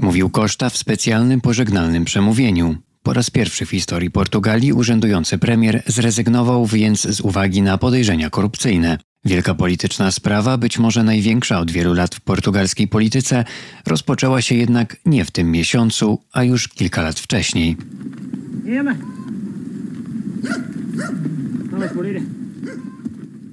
Mówił 0.00 0.30
Koszta 0.30 0.70
w 0.70 0.76
specjalnym 0.76 1.40
pożegnalnym 1.40 2.04
przemówieniu. 2.04 2.76
Po 3.02 3.12
raz 3.12 3.30
pierwszy 3.30 3.66
w 3.66 3.70
historii 3.70 4.10
Portugalii 4.10 4.72
urzędujący 4.72 5.38
premier 5.38 5.82
zrezygnował 5.86 6.66
więc 6.66 7.02
z 7.02 7.20
uwagi 7.20 7.62
na 7.62 7.78
podejrzenia 7.78 8.30
korupcyjne. 8.30 8.98
Wielka 9.24 9.54
polityczna 9.54 10.10
sprawa, 10.10 10.58
być 10.58 10.78
może 10.78 11.02
największa 11.02 11.60
od 11.60 11.70
wielu 11.70 11.94
lat 11.94 12.14
w 12.14 12.20
portugalskiej 12.20 12.88
polityce, 12.88 13.44
rozpoczęła 13.86 14.42
się 14.42 14.54
jednak 14.54 14.96
nie 15.06 15.24
w 15.24 15.30
tym 15.30 15.50
miesiącu, 15.50 16.18
a 16.32 16.44
już 16.44 16.68
kilka 16.68 17.02
lat 17.02 17.20
wcześniej. 17.20 17.76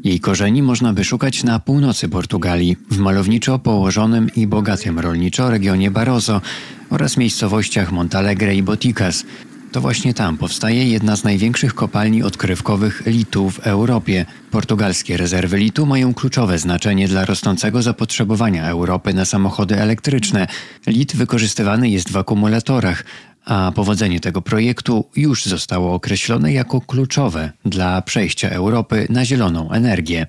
Jej 0.07 0.19
korzeni 0.19 0.63
można 0.63 0.93
by 0.93 1.03
szukać 1.03 1.43
na 1.43 1.59
północy 1.59 2.09
Portugalii, 2.09 2.77
w 2.91 2.97
malowniczo 2.97 3.59
położonym 3.59 4.29
i 4.35 4.47
bogatym 4.47 4.99
rolniczo 4.99 5.49
regionie 5.49 5.91
Barroso 5.91 6.41
oraz 6.89 7.17
miejscowościach 7.17 7.91
Montalegre 7.91 8.55
i 8.55 8.63
Boticas. 8.63 9.25
To 9.71 9.81
właśnie 9.81 10.13
tam 10.13 10.37
powstaje 10.37 10.89
jedna 10.89 11.15
z 11.15 11.23
największych 11.23 11.73
kopalni 11.73 12.23
odkrywkowych 12.23 13.03
litu 13.05 13.49
w 13.49 13.59
Europie. 13.59 14.25
Portugalskie 14.51 15.17
rezerwy 15.17 15.57
litu 15.57 15.85
mają 15.85 16.13
kluczowe 16.13 16.59
znaczenie 16.59 17.07
dla 17.07 17.25
rosnącego 17.25 17.81
zapotrzebowania 17.81 18.67
Europy 18.67 19.13
na 19.13 19.25
samochody 19.25 19.81
elektryczne. 19.81 20.47
Lit 20.87 21.15
wykorzystywany 21.15 21.89
jest 21.89 22.11
w 22.11 22.17
akumulatorach, 22.17 23.03
a 23.47 23.71
powodzenie 23.75 24.19
tego 24.19 24.41
projektu 24.41 25.05
już 25.15 25.45
zostało 25.45 25.93
określone 25.93 26.53
jako 26.53 26.81
kluczowe 26.81 27.51
dla 27.65 28.01
przejścia 28.01 28.49
Europy 28.49 29.07
na 29.09 29.25
zieloną 29.25 29.71
energię. 29.71 30.27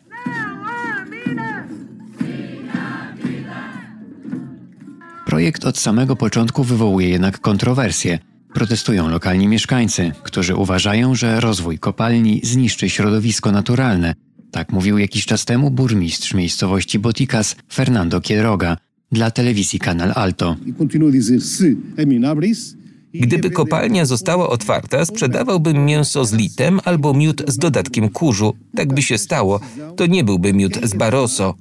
Projekt 5.26 5.64
od 5.64 5.78
samego 5.78 6.16
początku 6.16 6.64
wywołuje 6.64 7.08
jednak 7.08 7.40
kontrowersje. 7.40 8.18
Protestują 8.54 9.08
lokalni 9.08 9.48
mieszkańcy, 9.48 10.12
którzy 10.22 10.54
uważają, 10.54 11.14
że 11.14 11.40
rozwój 11.40 11.78
kopalni 11.78 12.40
zniszczy 12.44 12.90
środowisko 12.90 13.52
naturalne. 13.52 14.14
Tak 14.50 14.72
mówił 14.72 14.98
jakiś 14.98 15.26
czas 15.26 15.44
temu 15.44 15.70
burmistrz 15.70 16.34
miejscowości 16.34 16.98
Boticas 16.98 17.56
Fernando 17.72 18.20
Quiroga 18.20 18.76
dla 19.12 19.30
telewizji 19.30 19.78
Kanal 19.78 20.12
Alto. 20.14 20.56
Gdyby 23.14 23.50
kopalnia 23.50 24.06
została 24.06 24.48
otwarta, 24.48 25.04
sprzedawałbym 25.04 25.84
mięso 25.84 26.24
z 26.24 26.32
litem 26.32 26.80
albo 26.84 27.14
miód 27.14 27.42
z 27.46 27.59
dodatkiem 27.59 28.09
kurzu. 28.09 28.54
Tak 28.76 28.94
by 28.94 29.02
się 29.02 29.18
stało. 29.18 29.61
To 29.96 30.06
nie 30.06 30.24
byłby 30.24 30.52
miód 30.52 30.78
z 30.82 30.94
Barroso. 30.94 31.54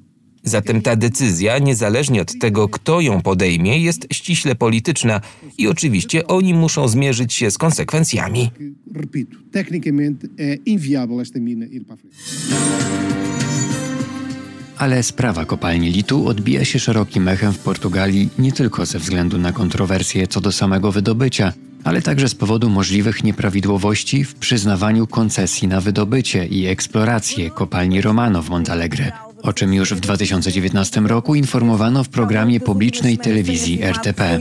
Zatem 0.43 0.81
ta 0.81 0.95
decyzja, 0.95 1.59
niezależnie 1.59 2.21
od 2.21 2.39
tego, 2.39 2.69
kto 2.69 3.01
ją 3.01 3.21
podejmie, 3.21 3.79
jest 3.79 4.07
ściśle 4.13 4.55
polityczna 4.55 5.21
i 5.57 5.67
oczywiście 5.67 6.27
oni 6.27 6.53
muszą 6.53 6.87
zmierzyć 6.87 7.33
się 7.33 7.51
z 7.51 7.57
konsekwencjami. 7.57 8.51
Ale 14.77 15.03
sprawa 15.03 15.45
kopalni 15.45 15.91
litu 15.91 16.27
odbija 16.27 16.65
się 16.65 16.79
szerokim 16.79 17.27
echem 17.27 17.53
w 17.53 17.59
Portugalii 17.59 18.29
nie 18.39 18.51
tylko 18.51 18.85
ze 18.85 18.99
względu 18.99 19.37
na 19.37 19.51
kontrowersje 19.51 20.27
co 20.27 20.41
do 20.41 20.51
samego 20.51 20.91
wydobycia, 20.91 21.53
ale 21.83 22.01
także 22.01 22.29
z 22.29 22.35
powodu 22.35 22.69
możliwych 22.69 23.23
nieprawidłowości 23.23 24.23
w 24.23 24.35
przyznawaniu 24.35 25.07
koncesji 25.07 25.67
na 25.67 25.81
wydobycie 25.81 26.45
i 26.45 26.65
eksplorację 26.65 27.49
kopalni 27.49 28.01
Romano 28.01 28.41
w 28.41 28.49
Montalegre, 28.49 29.11
o 29.43 29.53
czym 29.53 29.73
już 29.73 29.93
w 29.93 29.99
2019 29.99 31.01
roku 31.01 31.35
informowano 31.35 32.03
w 32.03 32.09
programie 32.09 32.59
publicznej 32.59 33.17
telewizji 33.17 33.83
RTP. 33.83 34.39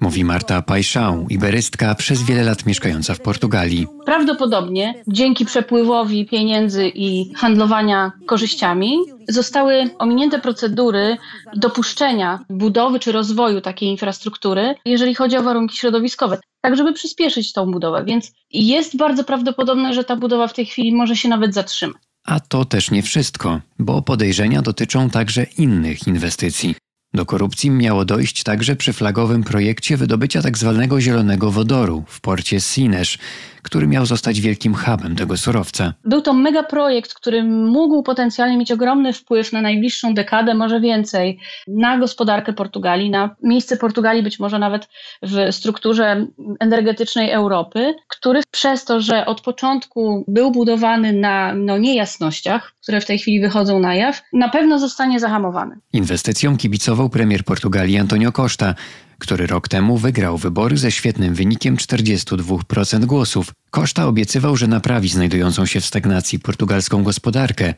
Mówi 0.00 0.24
Marta 0.24 0.62
Paixão, 0.62 1.26
iberystka 1.30 1.94
przez 1.94 2.22
wiele 2.22 2.42
lat 2.42 2.66
mieszkająca 2.66 3.14
w 3.14 3.20
Portugalii. 3.20 3.86
Prawdopodobnie 4.06 4.94
dzięki 5.08 5.44
przepływowi 5.44 6.26
pieniędzy 6.26 6.88
i 6.94 7.34
handlowania 7.34 8.12
korzyściami 8.26 8.98
zostały 9.28 9.90
ominięte 9.98 10.38
procedury 10.38 11.16
dopuszczenia 11.56 12.44
budowy 12.50 12.98
czy 13.00 13.12
rozwoju 13.12 13.60
takiej 13.60 13.88
infrastruktury, 13.88 14.74
jeżeli 14.84 15.14
chodzi 15.14 15.36
o 15.36 15.42
warunki 15.42 15.76
środowiskowe, 15.76 16.38
tak 16.60 16.76
żeby 16.76 16.92
przyspieszyć 16.92 17.52
tą 17.52 17.70
budowę. 17.70 18.04
Więc 18.04 18.32
jest 18.50 18.96
bardzo 18.96 19.24
prawdopodobne, 19.24 19.94
że 19.94 20.04
ta 20.04 20.16
budowa 20.16 20.48
w 20.48 20.54
tej 20.54 20.66
chwili 20.66 20.92
może 20.92 21.16
się 21.16 21.28
nawet 21.28 21.54
zatrzymać. 21.54 22.02
A 22.24 22.40
to 22.40 22.64
też 22.64 22.90
nie 22.90 23.02
wszystko, 23.02 23.60
bo 23.78 24.02
podejrzenia 24.02 24.62
dotyczą 24.62 25.10
także 25.10 25.46
innych 25.58 26.06
inwestycji. 26.06 26.74
Do 27.14 27.26
korupcji 27.26 27.70
miało 27.70 28.04
dojść 28.04 28.42
także 28.42 28.76
przy 28.76 28.92
flagowym 28.92 29.44
projekcie 29.44 29.96
wydobycia 29.96 30.42
tzw. 30.42 30.86
Tak 30.90 31.00
zielonego 31.00 31.50
wodoru 31.50 32.04
w 32.06 32.20
porcie 32.20 32.60
Sinesz, 32.60 33.18
który 33.62 33.86
miał 33.86 34.06
zostać 34.06 34.40
wielkim 34.40 34.74
hubem 34.74 35.16
tego 35.16 35.36
surowca. 35.36 35.94
Był 36.04 36.20
to 36.20 36.32
mega 36.32 36.62
projekt, 36.62 37.14
który 37.14 37.44
mógł 37.44 38.02
potencjalnie 38.02 38.58
mieć 38.58 38.72
ogromny 38.72 39.12
wpływ 39.12 39.52
na 39.52 39.60
najbliższą 39.60 40.14
dekadę, 40.14 40.54
może 40.54 40.80
więcej, 40.80 41.38
na 41.68 41.98
gospodarkę 41.98 42.52
Portugalii, 42.52 43.10
na 43.10 43.36
miejsce 43.42 43.76
Portugalii 43.76 44.22
być 44.22 44.38
może 44.38 44.58
nawet 44.58 44.88
w 45.22 45.54
strukturze 45.54 46.26
energetycznej 46.60 47.30
Europy, 47.30 47.94
który 48.08 48.40
przez 48.50 48.84
to, 48.84 49.00
że 49.00 49.26
od 49.26 49.40
początku 49.40 50.24
był 50.28 50.50
budowany 50.50 51.12
na 51.12 51.54
no, 51.54 51.78
niejasnościach, 51.78 52.72
które 52.88 53.00
w 53.00 53.06
tej 53.06 53.18
chwili 53.18 53.40
wychodzą 53.40 53.80
na 53.80 53.94
jaw, 53.94 54.22
na 54.32 54.48
pewno 54.48 54.78
zostanie 54.78 55.20
zahamowany. 55.20 55.76
Inwestycją 55.92 56.56
kibicował 56.56 57.10
premier 57.10 57.44
Portugalii 57.44 57.98
Antonio 57.98 58.32
Costa, 58.32 58.74
który 59.18 59.46
rok 59.46 59.68
temu 59.68 59.96
wygrał 59.96 60.38
wybory 60.38 60.76
ze 60.76 60.90
świetnym 60.90 61.34
wynikiem 61.34 61.76
42% 61.76 63.04
głosów. 63.04 63.52
Koszta 63.70 64.06
obiecywał, 64.06 64.56
że 64.56 64.66
naprawi 64.66 65.08
znajdującą 65.08 65.66
się 65.66 65.80
w 65.80 65.86
stagnacji 65.86 66.38
portugalską 66.38 67.02
gospodarkę. 67.02 67.74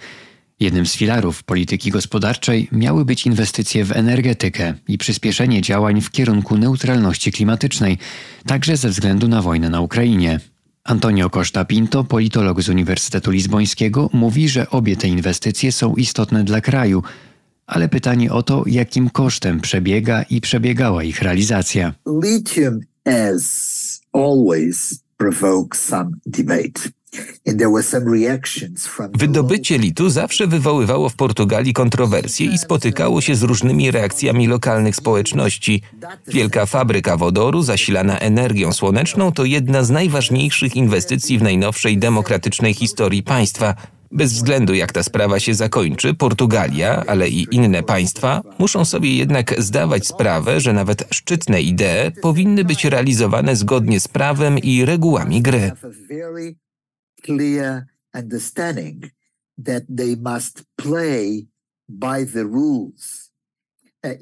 Jednym 0.60 0.86
z 0.86 0.96
filarów 0.96 1.42
polityki 1.42 1.90
gospodarczej 1.90 2.68
miały 2.72 3.04
być 3.04 3.26
inwestycje 3.26 3.84
w 3.84 3.92
energetykę 3.92 4.74
i 4.88 4.98
przyspieszenie 4.98 5.62
działań 5.62 6.00
w 6.00 6.10
kierunku 6.10 6.56
neutralności 6.56 7.32
klimatycznej, 7.32 7.98
także 8.46 8.76
ze 8.76 8.88
względu 8.88 9.28
na 9.28 9.42
wojnę 9.42 9.70
na 9.70 9.80
Ukrainie. 9.80 10.40
Antonio 10.84 11.30
Costa 11.30 11.64
Pinto, 11.64 12.04
politolog 12.04 12.62
z 12.62 12.68
Uniwersytetu 12.68 13.30
Lizbońskiego, 13.30 14.10
mówi, 14.12 14.48
że 14.48 14.70
obie 14.70 14.96
te 14.96 15.08
inwestycje 15.08 15.72
są 15.72 15.94
istotne 15.94 16.44
dla 16.44 16.60
kraju, 16.60 17.02
ale 17.66 17.88
pytanie 17.88 18.32
o 18.32 18.42
to, 18.42 18.64
jakim 18.66 19.10
kosztem 19.10 19.60
przebiega 19.60 20.22
i 20.22 20.40
przebiegała 20.40 21.04
ich 21.04 21.22
realizacja. 21.22 21.94
Lithium 22.22 22.80
as 23.04 24.00
always 24.12 25.04
provokes 25.16 25.84
some 25.84 26.10
debate. 26.26 26.99
Wydobycie 29.14 29.78
litu 29.78 30.10
zawsze 30.10 30.46
wywoływało 30.46 31.08
w 31.08 31.16
Portugalii 31.16 31.72
kontrowersje 31.72 32.46
i 32.46 32.58
spotykało 32.58 33.20
się 33.20 33.34
z 33.34 33.42
różnymi 33.42 33.90
reakcjami 33.90 34.46
lokalnych 34.46 34.96
społeczności. 34.96 35.82
Wielka 36.28 36.66
fabryka 36.66 37.16
wodoru 37.16 37.62
zasilana 37.62 38.18
energią 38.18 38.72
słoneczną 38.72 39.32
to 39.32 39.44
jedna 39.44 39.82
z 39.82 39.90
najważniejszych 39.90 40.76
inwestycji 40.76 41.38
w 41.38 41.42
najnowszej 41.42 41.98
demokratycznej 41.98 42.74
historii 42.74 43.22
państwa. 43.22 43.74
Bez 44.12 44.32
względu 44.32 44.74
jak 44.74 44.92
ta 44.92 45.02
sprawa 45.02 45.40
się 45.40 45.54
zakończy, 45.54 46.14
Portugalia, 46.14 47.04
ale 47.06 47.28
i 47.28 47.46
inne 47.50 47.82
państwa 47.82 48.42
muszą 48.58 48.84
sobie 48.84 49.16
jednak 49.16 49.62
zdawać 49.62 50.06
sprawę, 50.06 50.60
że 50.60 50.72
nawet 50.72 51.04
szczytne 51.10 51.62
idee 51.62 52.12
powinny 52.22 52.64
być 52.64 52.84
realizowane 52.84 53.56
zgodnie 53.56 54.00
z 54.00 54.08
prawem 54.08 54.58
i 54.58 54.84
regułami 54.84 55.42
gry. 55.42 55.72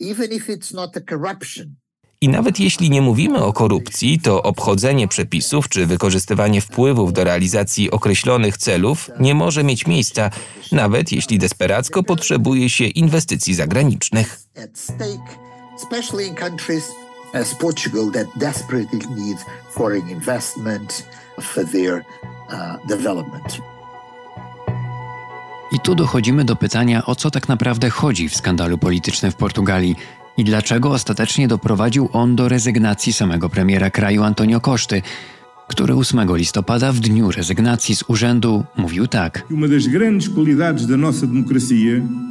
Even 0.01 0.33
if 0.33 0.49
it's 0.49 0.75
not 0.75 0.97
a 0.97 1.01
corruption, 1.01 1.77
i 2.21 2.29
nawet 2.29 2.61
jeśli 2.61 2.91
nie 2.91 3.03
mówimy 3.03 3.45
o 3.45 3.53
korupcji, 3.53 4.21
to 4.21 4.43
obchodzenie 4.43 5.09
przepisów 5.09 5.69
czy 5.69 5.87
wykorzystywanie 5.87 6.61
wpływów 6.61 7.13
do 7.13 7.25
realizacji 7.25 7.91
określonych 7.91 8.57
celów 8.57 9.11
nie 9.21 9.35
może 9.35 9.65
mieć 9.65 9.87
miejsca, 9.87 10.31
nawet 10.73 11.13
jeśli 11.13 11.39
desperacko 11.39 12.03
potrzebuje 12.03 12.71
się 12.71 12.85
inwestycji 12.85 13.55
zagranicznych. 13.55 14.41
as 17.35 17.55
Portugal 17.55 18.11
that 18.11 18.27
desperately 18.39 19.01
needs 19.15 19.45
foreign 19.71 20.09
investment 20.09 21.07
for 21.41 21.63
their 21.63 21.97
uh, 22.23 22.38
development. 22.89 23.59
I 25.73 25.81
tu 25.81 25.95
dochodzimy 25.95 26.45
do 26.45 26.57
pytania, 26.57 27.07
o 27.07 27.15
co 27.15 27.31
tak 27.31 27.49
naprawdę 27.49 27.91
chodzi 27.91 28.29
w 28.29 28.37
skandalu 28.37 28.79
politycznym 28.79 29.33
w 29.33 29.37
Portugalii 29.37 29.97
i 30.37 30.45
dlaczego 30.45 30.91
ostatecznie 30.91 31.49
doprowadził 31.49 32.09
on 32.13 32.37
do 32.37 32.49
rezygnacji 32.49 33.13
samego 33.13 33.49
premiera 33.49 33.91
kraju 33.91 34.23
Antonio 34.23 34.61
Koszty, 34.61 35.03
który 35.69 35.95
8 35.95 36.37
listopada 36.37 36.93
w 36.93 37.01
dniu 37.01 37.31
rezygnacji 37.31 37.97
z 37.97 38.05
urzędu 38.09 38.65
mówił 38.77 39.07
tak. 39.07 39.45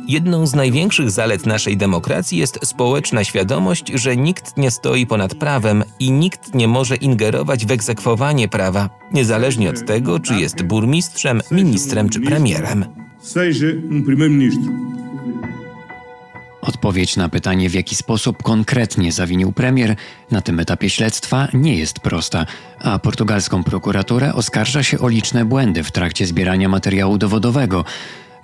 Jedną 0.07 0.47
z 0.47 0.55
największych 0.55 1.11
zalet 1.11 1.45
naszej 1.45 1.77
demokracji 1.77 2.37
jest 2.37 2.59
społeczna 2.63 3.23
świadomość, 3.23 3.91
że 3.93 4.17
nikt 4.17 4.57
nie 4.57 4.71
stoi 4.71 5.05
ponad 5.05 5.35
prawem 5.35 5.83
i 5.99 6.11
nikt 6.11 6.53
nie 6.55 6.67
może 6.67 6.95
ingerować 6.95 7.65
w 7.65 7.71
egzekwowanie 7.71 8.47
prawa, 8.47 8.89
niezależnie 9.13 9.69
od 9.69 9.85
tego, 9.85 10.19
czy 10.19 10.33
jest 10.35 10.63
burmistrzem, 10.63 11.41
ministrem 11.51 12.09
czy 12.09 12.19
premierem. 12.19 12.85
Seja 13.21 13.67
um 13.89 14.03
primeiro-ministro. 14.03 14.71
Odpowiedź 16.67 17.15
na 17.15 17.29
pytanie, 17.29 17.69
w 17.69 17.73
jaki 17.73 17.95
sposób 17.95 18.43
konkretnie 18.43 19.11
zawinił 19.11 19.51
premier, 19.51 19.95
na 20.31 20.41
tym 20.41 20.59
etapie 20.59 20.89
śledztwa 20.89 21.47
nie 21.53 21.75
jest 21.75 21.99
prosta, 21.99 22.45
a 22.79 22.99
portugalską 22.99 23.63
prokuraturę 23.63 24.33
oskarża 24.33 24.83
się 24.83 24.99
o 24.99 25.07
liczne 25.07 25.45
błędy 25.45 25.83
w 25.83 25.91
trakcie 25.91 26.25
zbierania 26.25 26.69
materiału 26.69 27.17
dowodowego. 27.17 27.85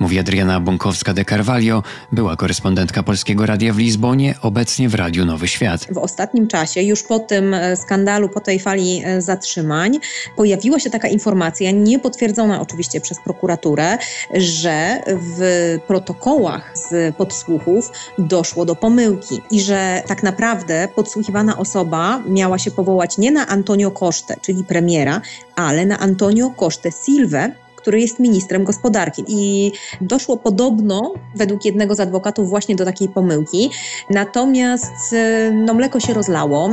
Mówi 0.03 0.19
Adriana 0.19 0.59
Bąkowska 0.59 1.13
de 1.13 1.25
Carvalho, 1.25 1.83
była 2.11 2.35
korespondentka 2.35 3.03
Polskiego 3.03 3.45
Radia 3.45 3.73
w 3.73 3.77
Lizbonie, 3.77 4.35
obecnie 4.41 4.89
w 4.89 4.95
Radiu 4.95 5.25
Nowy 5.25 5.47
Świat. 5.47 5.87
W 5.91 5.97
ostatnim 5.97 6.47
czasie, 6.47 6.81
już 6.81 7.03
po 7.03 7.19
tym 7.19 7.53
e, 7.53 7.75
skandalu, 7.75 8.29
po 8.29 8.39
tej 8.39 8.59
fali 8.59 9.01
e, 9.05 9.21
zatrzymań, 9.21 9.99
pojawiła 10.35 10.79
się 10.79 10.89
taka 10.89 11.07
informacja, 11.07 11.71
niepotwierdzona 11.71 12.61
oczywiście 12.61 13.01
przez 13.01 13.19
prokuraturę, 13.23 13.97
że 14.33 15.01
w 15.07 15.77
protokołach 15.87 16.71
z 16.77 17.15
podsłuchów 17.15 17.91
doszło 18.17 18.65
do 18.65 18.75
pomyłki 18.75 19.41
i 19.51 19.61
że 19.61 20.03
tak 20.07 20.23
naprawdę 20.23 20.87
podsłuchiwana 20.95 21.57
osoba 21.57 22.21
miała 22.27 22.59
się 22.59 22.71
powołać 22.71 23.17
nie 23.17 23.31
na 23.31 23.47
Antonio 23.47 23.91
Coste, 23.91 24.35
czyli 24.41 24.63
premiera, 24.63 25.21
ale 25.55 25.85
na 25.85 25.99
Antonio 25.99 26.53
Coste 26.59 26.89
Silva, 27.05 27.62
który 27.83 28.01
jest 28.01 28.19
ministrem 28.19 28.63
gospodarki. 28.63 29.23
I 29.27 29.71
doszło 30.01 30.37
podobno, 30.37 31.13
według 31.35 31.65
jednego 31.65 31.95
z 31.95 31.99
adwokatów, 31.99 32.49
właśnie 32.49 32.75
do 32.75 32.85
takiej 32.85 33.09
pomyłki. 33.09 33.69
Natomiast 34.09 35.13
e, 35.13 35.51
no, 35.51 35.73
mleko 35.73 35.99
się 35.99 36.13
rozlało. 36.13 36.69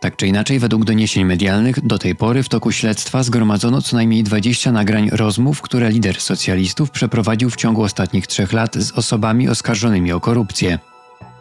Tak 0.00 0.16
czy 0.16 0.26
inaczej, 0.26 0.58
według 0.58 0.84
doniesień 0.84 1.24
medialnych, 1.24 1.86
do 1.86 1.98
tej 1.98 2.14
pory 2.14 2.42
w 2.42 2.48
toku 2.48 2.72
śledztwa 2.72 3.22
zgromadzono 3.22 3.82
co 3.82 3.96
najmniej 3.96 4.22
20 4.22 4.72
nagrań 4.72 5.10
rozmów, 5.12 5.62
które 5.62 5.90
lider 5.90 6.20
socjalistów 6.20 6.90
przeprowadził 6.90 7.50
w 7.50 7.56
ciągu 7.56 7.82
ostatnich 7.82 8.26
trzech 8.26 8.52
lat 8.52 8.74
z 8.74 8.92
osobami 8.92 9.48
oskarżonymi 9.48 10.12
o 10.12 10.20
korupcję. 10.20 10.91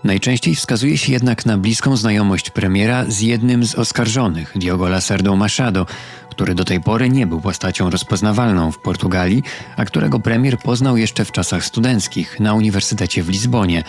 Najczęściej 0.03 0.55
wskazuje 0.55 0.97
się 0.97 1.11
jednak 1.11 1.45
na 1.45 1.57
bliską 1.57 1.97
znajomość 1.97 2.49
premiera 2.49 3.05
z 3.07 3.21
jednym 3.21 3.65
z 3.65 3.75
oskarżonych, 3.75 4.53
Diogo 4.55 4.89
Lacerdo 4.89 5.35
Machado, 5.35 5.85
który 6.29 6.55
do 6.55 6.65
tej 6.65 6.81
pory 6.81 7.09
nie 7.09 7.27
był 7.27 7.41
postacią 7.41 7.89
rozpoznawalną 7.89 8.71
w 8.71 8.79
Portugalii, 8.79 9.43
a 9.77 9.85
którego 9.85 10.19
premier 10.19 10.57
poznał 10.59 10.97
jeszcze 10.97 11.25
w 11.25 11.31
czasach 11.31 11.65
studenckich 11.65 12.39
na 12.39 12.53
Uniwersytecie 12.53 13.23
w 13.23 13.29
Lizbonie. 13.29 13.83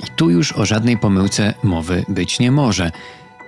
I 0.00 0.10
tu 0.16 0.30
już 0.30 0.52
o 0.52 0.66
żadnej 0.66 0.98
pomyłce 0.98 1.54
mowy 1.62 2.04
być 2.08 2.38
nie 2.38 2.50
może 2.50 2.92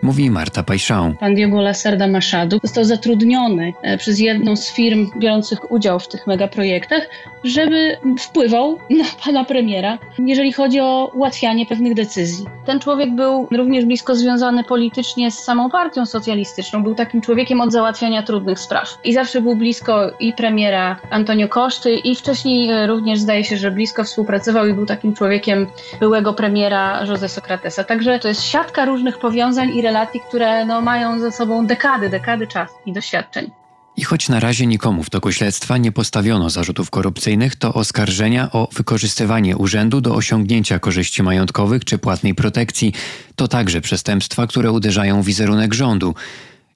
mówi 0.03 0.31
Marta 0.31 0.63
Pajszał. 0.63 1.15
Pan 1.21 1.35
Diego 1.35 1.61
Lacerda 1.61 2.07
Machado 2.07 2.59
został 2.63 2.85
zatrudniony 2.85 3.73
e, 3.83 3.99
przez 3.99 4.19
jedną 4.19 4.57
z 4.57 4.73
firm 4.73 5.11
biorących 5.19 5.71
udział 5.73 6.01
w 6.01 6.09
tych 6.09 6.27
megaprojektach, 6.27 7.09
żeby 7.45 7.97
wpływał 8.21 8.79
na 8.91 9.05
pana 9.25 9.45
premiera, 9.45 9.99
jeżeli 10.19 10.53
chodzi 10.53 10.81
o 10.81 11.11
ułatwianie 11.15 11.67
pewnych 11.67 11.95
decyzji. 11.95 12.47
Ten 12.67 12.81
człowiek 12.81 13.15
był 13.15 13.49
również 13.57 13.85
blisko 13.85 14.15
związany 14.15 14.65
politycznie 14.65 15.31
z 15.31 15.39
samą 15.39 15.71
partią 15.71 16.07
socjalistyczną. 16.07 16.83
Był 16.83 16.95
takim 16.95 17.21
człowiekiem 17.21 17.61
od 17.61 17.73
załatwiania 17.73 18.23
trudnych 18.23 18.59
spraw. 18.59 18.99
I 19.05 19.15
zawsze 19.15 19.41
był 19.41 19.57
blisko 19.57 20.11
i 20.21 20.33
premiera 20.33 20.97
Antonio 21.11 21.49
Koszty, 21.49 21.95
i 21.95 22.17
wcześniej 22.17 22.71
e, 22.71 22.87
również 22.87 23.19
zdaje 23.19 23.45
się, 23.45 23.57
że 23.57 23.71
blisko 23.71 24.05
współpracował 24.05 24.67
i 24.67 24.75
był 24.75 24.87
takim 24.87 25.15
człowiekiem 25.15 25.67
byłego 26.01 26.33
premiera 26.33 27.05
José 27.05 27.29
Socratesa. 27.29 27.85
Także 27.85 28.19
to 28.19 28.29
jest 28.29 28.43
siatka 28.43 28.85
różnych 28.85 29.19
powiązań 29.19 29.71
i 29.75 29.83
relacji, 29.87 30.21
które 30.29 30.67
no, 30.67 30.81
mają 30.81 31.21
ze 31.21 31.33
sobą 31.33 31.67
dekady, 31.67 32.11
dekady 32.11 32.47
czasu 32.47 32.75
i 32.87 32.93
doświadczeń. 32.93 33.51
I 33.97 34.05
choć 34.05 34.29
na 34.29 34.41
razie 34.41 34.67
nikomu 34.67 35.03
w 35.03 35.11
toku 35.11 35.33
śledztwa 35.33 35.79
nie 35.79 35.93
postawiono 35.93 36.51
zarzutów 36.51 36.91
korupcyjnych, 36.91 37.57
to 37.57 37.75
oskarżenia 37.75 38.53
o 38.53 38.69
wykorzystywanie 38.73 39.57
urzędu 39.57 40.01
do 40.01 40.15
osiągnięcia 40.15 40.79
korzyści 40.79 41.23
majątkowych 41.23 41.85
czy 41.85 41.99
płatnej 41.99 42.35
protekcji 42.35 42.93
to 43.37 43.49
także 43.49 43.81
przestępstwa, 43.81 44.47
które 44.47 44.73
uderzają 44.73 45.23
w 45.23 45.27
wizerunek 45.27 45.75
rządu. 45.75 46.15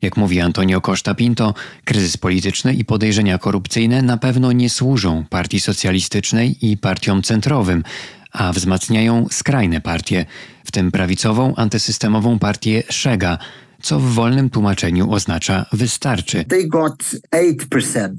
Jak 0.02 0.16
mówi 0.16 0.40
Antonio 0.40 0.80
Costa 0.80 1.14
Pinto, 1.14 1.54
kryzys 1.84 2.16
polityczny 2.16 2.74
i 2.74 2.84
podejrzenia 2.84 3.38
korupcyjne 3.38 4.02
na 4.02 4.16
pewno 4.16 4.52
nie 4.52 4.70
służą 4.70 5.24
partii 5.30 5.60
socjalistycznej 5.60 6.66
i 6.66 6.76
partiom 6.76 7.22
centrowym, 7.22 7.84
a 8.32 8.52
wzmacniają 8.52 9.26
skrajne 9.30 9.80
partie, 9.80 10.26
w 10.64 10.70
tym 10.72 10.92
prawicową, 10.92 11.54
antysystemową 11.56 12.38
partię 12.38 12.82
Szega, 12.88 13.38
co 13.82 14.00
w 14.00 14.14
wolnym 14.14 14.50
tłumaczeniu 14.50 15.12
oznacza 15.12 15.66
wystarczy. 15.72 16.44
They 16.44 16.68
got 16.68 17.04
8% 17.34 18.14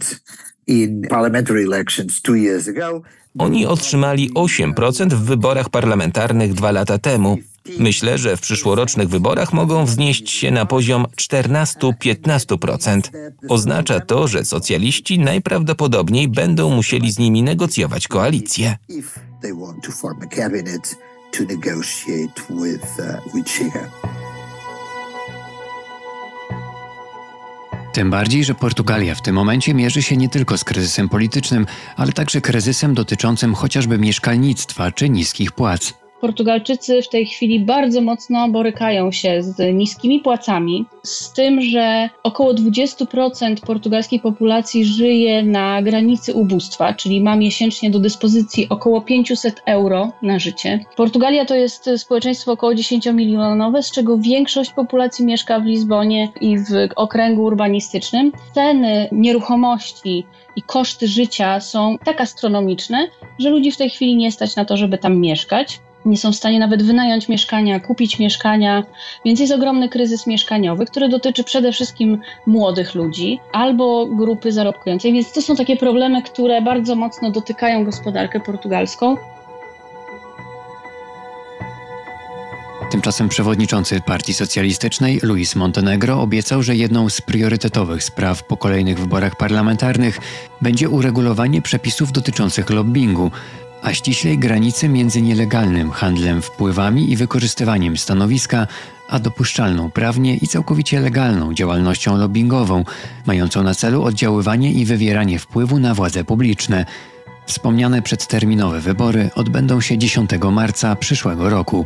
in 0.67 1.01
parliamentary 1.09 1.63
elections 1.63 2.21
two 2.21 2.35
years 2.35 2.67
ago. 2.67 3.01
Oni 3.39 3.65
otrzymali 3.65 4.31
8% 4.33 5.13
w 5.13 5.23
wyborach 5.23 5.69
parlamentarnych 5.69 6.53
dwa 6.53 6.71
lata 6.71 6.97
temu. 6.97 7.37
Myślę, 7.79 8.17
że 8.17 8.37
w 8.37 8.41
przyszłorocznych 8.41 9.09
wyborach 9.09 9.53
mogą 9.53 9.85
wznieść 9.85 10.29
się 10.29 10.51
na 10.51 10.65
poziom 10.65 11.05
14-15%. 11.15 13.01
Oznacza 13.49 13.99
to, 13.99 14.27
że 14.27 14.45
socjaliści 14.45 15.19
najprawdopodobniej 15.19 16.27
będą 16.27 16.75
musieli 16.75 17.11
z 17.11 17.19
nimi 17.19 17.43
negocjować 17.43 18.07
koalicję. 18.07 18.77
Tym 27.93 28.09
bardziej, 28.09 28.43
że 28.43 28.55
Portugalia 28.55 29.15
w 29.15 29.21
tym 29.21 29.35
momencie 29.35 29.73
mierzy 29.73 30.01
się 30.01 30.17
nie 30.17 30.29
tylko 30.29 30.57
z 30.57 30.63
kryzysem 30.63 31.09
politycznym, 31.09 31.65
ale 31.95 32.11
także 32.11 32.41
kryzysem 32.41 32.93
dotyczącym 32.93 33.55
chociażby 33.55 33.97
mieszkalnictwa 33.97 34.91
czy 34.91 35.09
niskich 35.09 35.51
płac. 35.51 35.93
Portugalczycy 36.21 37.01
w 37.01 37.09
tej 37.09 37.25
chwili 37.25 37.59
bardzo 37.59 38.01
mocno 38.01 38.49
borykają 38.49 39.11
się 39.11 39.43
z 39.43 39.73
niskimi 39.73 40.19
płacami, 40.19 40.85
z 41.03 41.33
tym, 41.33 41.61
że 41.61 42.09
około 42.23 42.53
20% 42.53 43.65
portugalskiej 43.65 44.19
populacji 44.19 44.85
żyje 44.85 45.43
na 45.43 45.81
granicy 45.81 46.33
ubóstwa, 46.33 46.93
czyli 46.93 47.21
ma 47.21 47.35
miesięcznie 47.35 47.91
do 47.91 47.99
dyspozycji 47.99 48.69
około 48.69 49.01
500 49.01 49.61
euro 49.65 50.11
na 50.21 50.39
życie. 50.39 50.79
Portugalia 50.95 51.45
to 51.45 51.55
jest 51.55 51.89
społeczeństwo 51.97 52.51
około 52.51 52.73
10-milionowe, 52.73 53.81
z 53.81 53.91
czego 53.91 54.17
większość 54.17 54.71
populacji 54.71 55.25
mieszka 55.25 55.59
w 55.59 55.65
Lizbonie 55.65 56.29
i 56.41 56.57
w 56.57 56.89
okręgu 56.95 57.43
urbanistycznym. 57.43 58.31
Ceny 58.53 59.09
nieruchomości 59.11 60.25
i 60.55 60.61
koszty 60.61 61.07
życia 61.07 61.59
są 61.59 61.97
tak 62.05 62.21
astronomiczne, 62.21 63.07
że 63.39 63.49
ludzi 63.49 63.71
w 63.71 63.77
tej 63.77 63.89
chwili 63.89 64.15
nie 64.15 64.31
stać 64.31 64.55
na 64.55 64.65
to, 64.65 64.77
żeby 64.77 64.97
tam 64.97 65.17
mieszkać 65.17 65.79
nie 66.05 66.17
są 66.17 66.31
w 66.31 66.35
stanie 66.35 66.59
nawet 66.59 66.83
wynająć 66.83 67.29
mieszkania, 67.29 67.79
kupić 67.79 68.19
mieszkania, 68.19 68.83
więc 69.25 69.39
jest 69.39 69.53
ogromny 69.53 69.89
kryzys 69.89 70.27
mieszkaniowy, 70.27 70.85
który 70.85 71.09
dotyczy 71.09 71.43
przede 71.43 71.71
wszystkim 71.71 72.19
młodych 72.45 72.95
ludzi 72.95 73.39
albo 73.51 74.05
grupy 74.05 74.51
zarobkującej, 74.51 75.13
więc 75.13 75.33
to 75.33 75.41
są 75.41 75.55
takie 75.55 75.77
problemy, 75.77 76.23
które 76.23 76.61
bardzo 76.61 76.95
mocno 76.95 77.31
dotykają 77.31 77.85
gospodarkę 77.85 78.39
portugalską. 78.39 79.17
Tymczasem 82.91 83.29
przewodniczący 83.29 84.01
Partii 84.01 84.33
Socjalistycznej 84.33 85.19
Luis 85.23 85.55
Montenegro 85.55 86.21
obiecał, 86.21 86.63
że 86.63 86.75
jedną 86.75 87.09
z 87.09 87.21
priorytetowych 87.21 88.03
spraw 88.03 88.43
po 88.43 88.57
kolejnych 88.57 88.99
wyborach 88.99 89.35
parlamentarnych 89.35 90.19
będzie 90.61 90.89
uregulowanie 90.89 91.61
przepisów 91.61 92.11
dotyczących 92.11 92.69
lobbingu, 92.69 93.31
a 93.81 93.93
ściślej 93.93 94.37
granicy 94.37 94.89
między 94.89 95.21
nielegalnym 95.21 95.91
handlem 95.91 96.41
wpływami 96.41 97.11
i 97.11 97.15
wykorzystywaniem 97.15 97.97
stanowiska, 97.97 98.67
a 99.09 99.19
dopuszczalną 99.19 99.91
prawnie 99.91 100.35
i 100.35 100.47
całkowicie 100.47 100.99
legalną 100.99 101.53
działalnością 101.53 102.17
lobbyingową, 102.17 102.85
mającą 103.25 103.63
na 103.63 103.75
celu 103.75 104.03
oddziaływanie 104.03 104.71
i 104.71 104.85
wywieranie 104.85 105.39
wpływu 105.39 105.79
na 105.79 105.93
władze 105.93 106.23
publiczne. 106.23 106.85
Wspomniane 107.45 108.01
przedterminowe 108.01 108.79
wybory 108.79 109.29
odbędą 109.35 109.81
się 109.81 109.97
10 109.97 110.29
marca 110.51 110.95
przyszłego 110.95 111.49
roku. 111.49 111.85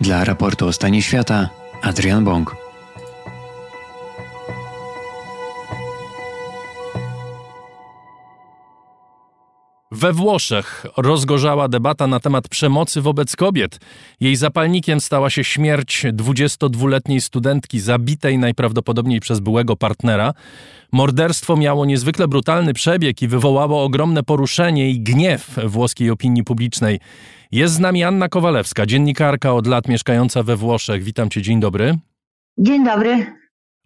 Dla 0.00 0.24
raportu 0.24 0.66
o 0.66 0.72
stanie 0.72 1.02
świata 1.02 1.48
Adrian 1.82 2.24
Bong. 2.24 2.63
We 9.94 10.12
Włoszech 10.12 10.86
rozgorzała 10.96 11.68
debata 11.68 12.06
na 12.06 12.20
temat 12.20 12.48
przemocy 12.48 13.00
wobec 13.00 13.36
kobiet. 13.36 13.80
Jej 14.20 14.36
zapalnikiem 14.36 15.00
stała 15.00 15.30
się 15.30 15.44
śmierć 15.44 16.06
22-letniej 16.12 17.20
studentki 17.20 17.80
zabitej 17.80 18.38
najprawdopodobniej 18.38 19.20
przez 19.20 19.40
byłego 19.40 19.76
partnera. 19.76 20.32
Morderstwo 20.92 21.56
miało 21.56 21.84
niezwykle 21.84 22.28
brutalny 22.28 22.74
przebieg 22.74 23.22
i 23.22 23.28
wywołało 23.28 23.84
ogromne 23.84 24.22
poruszenie 24.22 24.90
i 24.90 25.00
gniew 25.00 25.56
włoskiej 25.64 26.10
opinii 26.10 26.44
publicznej. 26.44 27.00
Jest 27.52 27.74
z 27.74 27.78
nami 27.78 28.04
Anna 28.04 28.28
Kowalewska, 28.28 28.86
dziennikarka 28.86 29.52
od 29.52 29.66
lat 29.66 29.88
mieszkająca 29.88 30.42
we 30.42 30.56
Włoszech. 30.56 31.02
Witam 31.02 31.30
cię, 31.30 31.42
dzień 31.42 31.60
dobry. 31.60 31.98
Dzień 32.58 32.84
dobry. 32.84 33.26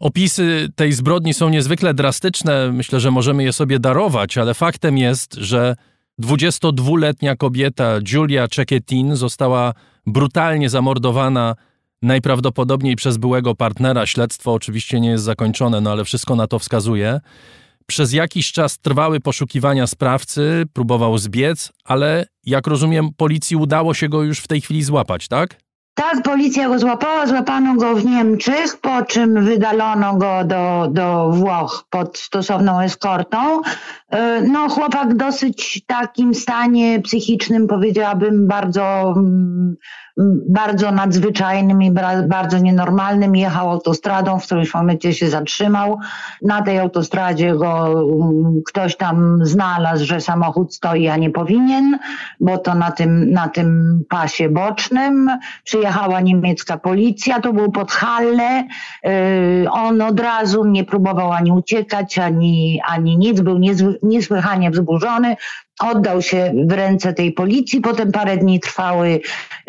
Opisy 0.00 0.68
tej 0.76 0.92
zbrodni 0.92 1.34
są 1.34 1.48
niezwykle 1.48 1.94
drastyczne. 1.94 2.72
Myślę, 2.72 3.00
że 3.00 3.10
możemy 3.10 3.44
je 3.44 3.52
sobie 3.52 3.78
darować, 3.78 4.38
ale 4.38 4.54
faktem 4.54 4.98
jest, 4.98 5.34
że 5.34 5.76
22-letnia 6.22 7.36
kobieta 7.36 8.00
Giulia 8.00 8.48
Cecchettin 8.48 9.16
została 9.16 9.74
brutalnie 10.06 10.70
zamordowana 10.70 11.54
najprawdopodobniej 12.02 12.96
przez 12.96 13.16
byłego 13.16 13.54
partnera. 13.54 14.06
Śledztwo 14.06 14.52
oczywiście 14.52 15.00
nie 15.00 15.08
jest 15.08 15.24
zakończone, 15.24 15.80
no 15.80 15.92
ale 15.92 16.04
wszystko 16.04 16.36
na 16.36 16.46
to 16.46 16.58
wskazuje. 16.58 17.20
Przez 17.86 18.12
jakiś 18.12 18.52
czas 18.52 18.78
trwały 18.78 19.20
poszukiwania 19.20 19.86
sprawcy, 19.86 20.64
próbował 20.72 21.18
zbiec, 21.18 21.72
ale 21.84 22.26
jak 22.44 22.66
rozumiem, 22.66 23.08
policji 23.16 23.56
udało 23.56 23.94
się 23.94 24.08
go 24.08 24.22
już 24.22 24.38
w 24.38 24.48
tej 24.48 24.60
chwili 24.60 24.82
złapać, 24.82 25.28
tak? 25.28 25.67
Tak, 25.98 26.22
policja 26.22 26.68
go 26.68 26.78
złapała, 26.78 27.26
złapano 27.26 27.74
go 27.74 27.94
w 27.94 28.04
Niemczech, 28.04 28.76
po 28.80 29.02
czym 29.02 29.44
wydalono 29.44 30.16
go 30.16 30.44
do, 30.44 30.88
do 30.90 31.30
Włoch 31.30 31.84
pod 31.90 32.18
stosowną 32.18 32.80
eskortą. 32.80 33.62
E, 34.10 34.42
no, 34.42 34.68
chłopak 34.68 35.16
dosyć 35.16 35.82
takim 35.86 36.34
stanie 36.34 37.02
psychicznym, 37.02 37.66
powiedziałabym, 37.66 38.46
bardzo 38.46 39.14
mm, 39.16 39.76
bardzo 40.48 40.92
nadzwyczajnym 40.92 41.82
i 41.82 41.92
bardzo 42.26 42.58
nienormalnym. 42.58 43.36
Jechał 43.36 43.70
autostradą, 43.70 44.38
w 44.38 44.44
którymś 44.44 44.74
momencie 44.74 45.14
się 45.14 45.30
zatrzymał. 45.30 45.98
Na 46.42 46.62
tej 46.62 46.78
autostradzie 46.78 47.54
go 47.54 47.86
mm, 47.86 48.62
ktoś 48.66 48.96
tam 48.96 49.38
znalazł, 49.42 50.04
że 50.04 50.20
samochód 50.20 50.74
stoi, 50.74 51.08
a 51.08 51.16
nie 51.16 51.30
powinien, 51.30 51.98
bo 52.40 52.58
to 52.58 52.74
na 52.74 52.90
tym, 52.90 53.30
na 53.30 53.48
tym 53.48 54.00
pasie 54.08 54.48
bocznym. 54.48 55.30
Przyjechała 55.64 56.20
niemiecka 56.20 56.78
policja, 56.78 57.40
to 57.40 57.52
był 57.52 57.72
pod. 57.72 57.88
Y, 59.06 59.70
on 59.70 60.02
od 60.02 60.20
razu 60.20 60.64
nie 60.64 60.84
próbował 60.84 61.32
ani 61.32 61.52
uciekać, 61.52 62.18
ani, 62.18 62.80
ani 62.88 63.18
nic, 63.18 63.40
był 63.40 63.58
niesłychanie 64.02 64.70
wzburzony 64.70 65.36
oddał 65.80 66.22
się 66.22 66.52
w 66.66 66.72
ręce 66.72 67.12
tej 67.12 67.32
policji. 67.32 67.80
Potem 67.80 68.12
parę 68.12 68.36
dni 68.36 68.60
trwały 68.60 69.20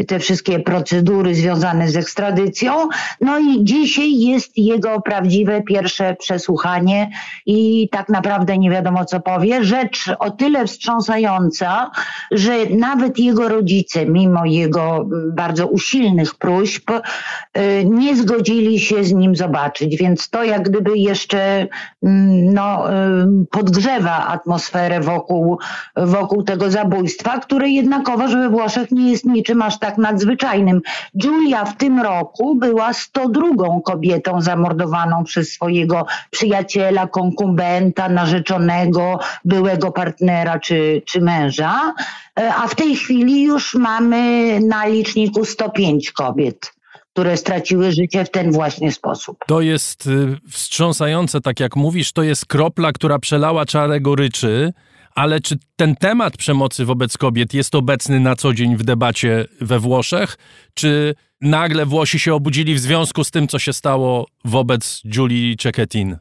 te 0.08 0.20
wszystkie 0.20 0.60
procedury 0.60 1.36
związane 1.36 1.90
z 1.90 1.96
ekstradycją. 1.96 2.90
No 3.22 3.40
i 3.40 3.64
dzisiaj 3.64 4.20
jest 4.20 4.58
jego 4.58 5.02
prawdziwe 5.02 5.62
pierwsze 5.62 6.16
przesłuchanie 6.16 7.12
i 7.46 7.90
tak 7.92 8.10
naprawdę 8.10 8.58
nie 8.58 8.72
wiadomo 8.72 9.06
co 9.06 9.20
powie. 9.20 9.64
Rzecz 9.64 10.12
o 10.20 10.32
tyle 10.32 10.68
wstrząsająca, 10.68 11.92
że 12.32 12.66
nawet 12.66 13.20
jego 13.20 13.50
rodzice, 13.50 14.06
mimo 14.06 14.46
jego 14.46 15.06
bardzo 15.34 15.68
usilnych 15.68 16.36
próśb, 16.36 16.92
y, 16.92 17.86
nie 17.86 18.16
zgodzili 18.16 18.80
się 18.80 19.04
z 19.04 19.14
nim 19.14 19.36
zobaczyć. 19.36 19.98
Więc 19.98 20.30
to 20.30 20.44
jak 20.44 20.70
gdyby 20.70 20.98
jeszcze 20.98 21.68
mm, 22.04 22.54
no, 22.54 22.94
y, 22.94 23.46
podgrzewa 23.52 24.28
atmosferę 24.28 25.00
wokół 25.00 25.60
wokół 26.06 26.44
tego 26.44 26.72
zabójstwa, 26.72 27.40
które 27.40 27.70
jednakowoż 27.70 28.34
we 28.34 28.50
Włoszech 28.50 28.92
nie 28.92 29.12
jest 29.12 29.26
niczym 29.26 29.62
aż 29.62 29.80
tak 29.80 29.98
nadzwyczajnym. 29.98 30.82
Giulia 31.18 31.66
w 31.66 31.78
tym 31.78 32.02
roku 32.02 32.56
była 32.56 32.94
102 32.94 33.42
kobietą 33.86 34.42
zamordowaną 34.42 35.24
przez 35.24 35.50
swojego 35.50 36.06
przyjaciela, 36.30 37.08
konkubenta, 37.08 38.10
narzeczonego, 38.10 39.20
byłego 39.46 39.92
partnera 39.92 40.60
czy, 40.60 41.02
czy 41.06 41.22
męża, 41.22 41.94
e, 42.40 42.54
a 42.56 42.68
w 42.68 42.76
tej 42.76 42.96
chwili 42.96 43.44
już 43.44 43.76
mamy 43.76 44.60
na 44.60 44.86
liczniku 44.86 45.46
105 45.46 46.12
kobiet 46.12 46.80
które 47.14 47.38
straciły 47.38 47.92
życie 47.92 48.26
w 48.26 48.32
ten 48.32 48.52
właśnie 48.52 48.92
sposób. 48.92 49.38
To 49.48 49.62
jest 49.62 50.08
y, 50.08 50.38
wstrząsające, 50.50 51.42
tak 51.42 51.60
jak 51.60 51.76
mówisz, 51.76 52.12
to 52.12 52.24
jest 52.24 52.46
kropla, 52.46 52.92
która 52.92 53.20
przelała 53.20 53.66
czarę 53.66 54.00
goryczy 54.02 54.74
ale 55.20 55.40
czy 55.40 55.58
ten 55.76 55.96
temat 55.96 56.38
przemocy 56.38 56.86
wobec 56.86 57.18
kobiet 57.18 57.54
jest 57.54 57.76
obecny 57.76 58.20
na 58.20 58.36
co 58.36 58.54
dzień 58.54 58.78
w 58.78 58.84
debacie 58.84 59.46
we 59.62 59.80
Włoszech? 59.80 60.38
Czy 60.74 61.16
nagle 61.42 61.86
Włosi 61.86 62.20
się 62.20 62.34
obudzili 62.34 62.76
w 62.76 62.80
związku 62.80 63.24
z 63.24 63.32
tym, 63.32 63.48
co 63.48 63.60
się 63.60 63.74
stało 63.74 64.28
wobec 64.46 65.02
Julii 65.16 65.58
Cecchettin? 65.58 66.18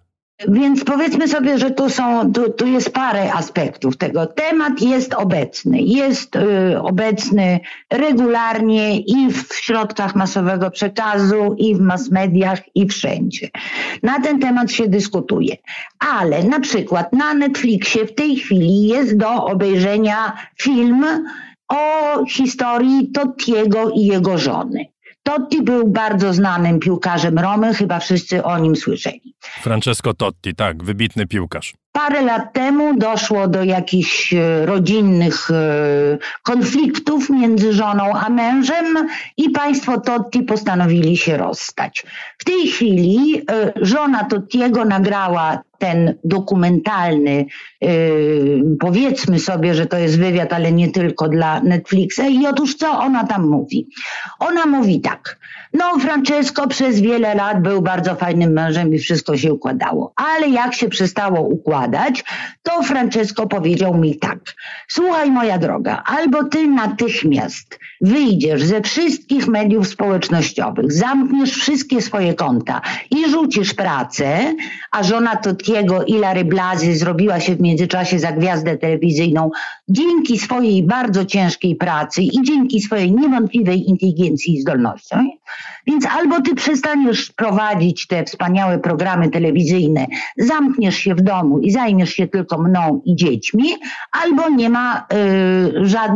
Więc 0.48 0.84
powiedzmy 0.84 1.28
sobie, 1.28 1.58
że 1.58 1.70
tu, 1.70 1.90
są, 1.90 2.32
tu, 2.32 2.52
tu 2.52 2.66
jest 2.66 2.90
parę 2.90 3.32
aspektów 3.32 3.96
tego. 3.96 4.26
Temat 4.26 4.82
jest 4.82 5.14
obecny. 5.14 5.82
Jest 5.82 6.36
y, 6.36 6.80
obecny 6.80 7.60
regularnie 7.90 8.98
i 8.98 9.32
w 9.32 9.54
środkach 9.54 10.16
masowego 10.16 10.70
przekazu, 10.70 11.54
i 11.58 11.74
w 11.74 11.80
mass 11.80 12.10
mediach, 12.10 12.60
i 12.74 12.86
wszędzie. 12.86 13.48
Na 14.02 14.20
ten 14.20 14.40
temat 14.40 14.72
się 14.72 14.88
dyskutuje. 14.88 15.56
Ale 15.98 16.44
na 16.44 16.60
przykład 16.60 17.12
na 17.12 17.34
Netflixie 17.34 18.06
w 18.06 18.14
tej 18.14 18.36
chwili 18.36 18.82
jest 18.86 19.16
do 19.16 19.44
obejrzenia 19.44 20.36
film 20.62 21.06
o 21.68 22.24
historii 22.28 23.10
Tottiego 23.12 23.90
i 23.90 24.06
jego 24.06 24.38
żony. 24.38 24.86
Totti 25.28 25.62
był 25.62 25.88
bardzo 25.88 26.34
znanym 26.34 26.78
piłkarzem 26.78 27.38
Romy, 27.38 27.74
chyba 27.74 27.98
wszyscy 27.98 28.44
o 28.44 28.58
nim 28.58 28.76
słyszeli. 28.76 29.34
Francesco 29.40 30.14
Totti, 30.14 30.54
tak, 30.54 30.84
wybitny 30.84 31.26
piłkarz. 31.26 31.74
Parę 31.92 32.22
lat 32.22 32.52
temu 32.52 32.98
doszło 32.98 33.48
do 33.48 33.64
jakichś 33.64 34.34
e, 34.34 34.66
rodzinnych 34.66 35.50
e, 35.50 35.54
konfliktów 36.42 37.30
między 37.30 37.72
żoną 37.72 38.12
a 38.12 38.28
mężem 38.28 39.08
i 39.36 39.50
państwo 39.50 40.00
Totti 40.00 40.42
postanowili 40.42 41.16
się 41.16 41.36
rozstać. 41.36 42.04
W 42.38 42.44
tej 42.44 42.68
chwili 42.68 43.42
e, 43.50 43.72
żona 43.76 44.24
Tottiego 44.24 44.84
nagrała 44.84 45.62
ten 45.78 46.14
dokumentalny, 46.24 47.46
powiedzmy 48.80 49.38
sobie, 49.38 49.74
że 49.74 49.86
to 49.86 49.98
jest 49.98 50.18
wywiad, 50.18 50.52
ale 50.52 50.72
nie 50.72 50.90
tylko 50.90 51.28
dla 51.28 51.60
Netflixa. 51.60 52.20
I 52.30 52.46
otóż 52.46 52.74
co 52.74 52.98
ona 52.98 53.26
tam 53.26 53.48
mówi? 53.48 53.88
Ona 54.38 54.66
mówi 54.66 55.00
tak. 55.00 55.38
No, 55.72 55.98
Francesco 55.98 56.68
przez 56.68 57.00
wiele 57.00 57.34
lat 57.34 57.62
był 57.62 57.82
bardzo 57.82 58.14
fajnym 58.14 58.52
mężem 58.52 58.94
i 58.94 58.98
wszystko 58.98 59.36
się 59.36 59.52
układało. 59.52 60.12
Ale 60.16 60.48
jak 60.48 60.74
się 60.74 60.88
przestało 60.88 61.40
układać, 61.40 62.24
to 62.62 62.82
Francesco 62.82 63.46
powiedział 63.46 63.98
mi 63.98 64.16
tak. 64.16 64.38
Słuchaj, 64.88 65.30
moja 65.30 65.58
droga, 65.58 66.02
albo 66.06 66.44
ty 66.44 66.66
natychmiast 66.66 67.78
wyjdziesz 68.00 68.62
ze 68.62 68.80
wszystkich 68.80 69.48
mediów 69.48 69.88
społecznościowych, 69.88 70.92
zamkniesz 70.92 71.50
wszystkie 71.50 72.02
swoje 72.02 72.34
konta 72.34 72.80
i 73.10 73.30
rzucisz 73.30 73.74
pracę, 73.74 74.54
a 74.90 75.02
żona 75.02 75.36
Totiego 75.36 76.04
i 76.04 76.12
Lary 76.18 76.44
Blazy 76.44 76.96
zrobiła 76.96 77.40
się 77.40 77.56
w 77.56 77.60
międzyczasie 77.60 78.18
za 78.18 78.32
gwiazdę 78.32 78.76
telewizyjną 78.76 79.50
dzięki 79.88 80.38
swojej 80.38 80.82
bardzo 80.82 81.24
ciężkiej 81.24 81.76
pracy 81.76 82.22
i 82.22 82.42
dzięki 82.42 82.80
swojej 82.80 83.12
niewątpliwej 83.12 83.88
inteligencji 83.88 84.54
i 84.54 84.60
zdolnościom. 84.60 85.30
Więc 85.86 86.06
albo 86.06 86.40
ty 86.40 86.54
przestaniesz 86.54 87.32
prowadzić 87.32 88.06
te 88.06 88.24
wspaniałe 88.24 88.78
programy 88.78 89.30
telewizyjne, 89.30 90.06
zamkniesz 90.36 90.96
się 90.96 91.14
w 91.14 91.20
domu 91.20 91.58
i 91.58 91.70
zajmiesz 91.70 92.10
się 92.10 92.26
tylko 92.26 92.58
mną 92.58 93.02
i 93.04 93.16
dziećmi, 93.16 93.64
albo 94.12 94.48
nie 94.48 94.70
ma 94.70 95.06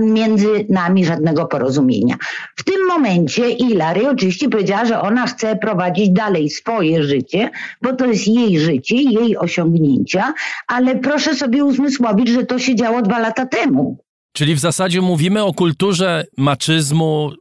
y, 0.00 0.04
między 0.04 0.66
nami 0.68 1.04
żadnego 1.04 1.46
porozumienia. 1.46 2.16
W 2.56 2.64
tym 2.64 2.86
momencie 2.88 3.50
Ilary 3.50 4.08
oczywiście 4.08 4.48
powiedziała, 4.48 4.84
że 4.84 5.00
ona 5.00 5.26
chce 5.26 5.56
prowadzić 5.56 6.10
dalej 6.10 6.50
swoje 6.50 7.02
życie, 7.02 7.50
bo 7.82 7.96
to 7.96 8.06
jest 8.06 8.28
jej 8.28 8.60
życie, 8.60 8.96
jej 8.96 9.36
osiągnięcia, 9.36 10.34
ale 10.66 10.96
proszę 10.96 11.34
sobie 11.34 11.64
uzmysłowić, 11.64 12.28
że 12.28 12.46
to 12.46 12.58
się 12.58 12.74
działo 12.74 13.02
dwa 13.02 13.18
lata 13.18 13.46
temu. 13.46 13.98
Czyli 14.32 14.54
w 14.54 14.58
zasadzie 14.58 15.00
mówimy 15.00 15.44
o 15.44 15.52
kulturze 15.52 16.24
maczyzmu, 16.36 17.32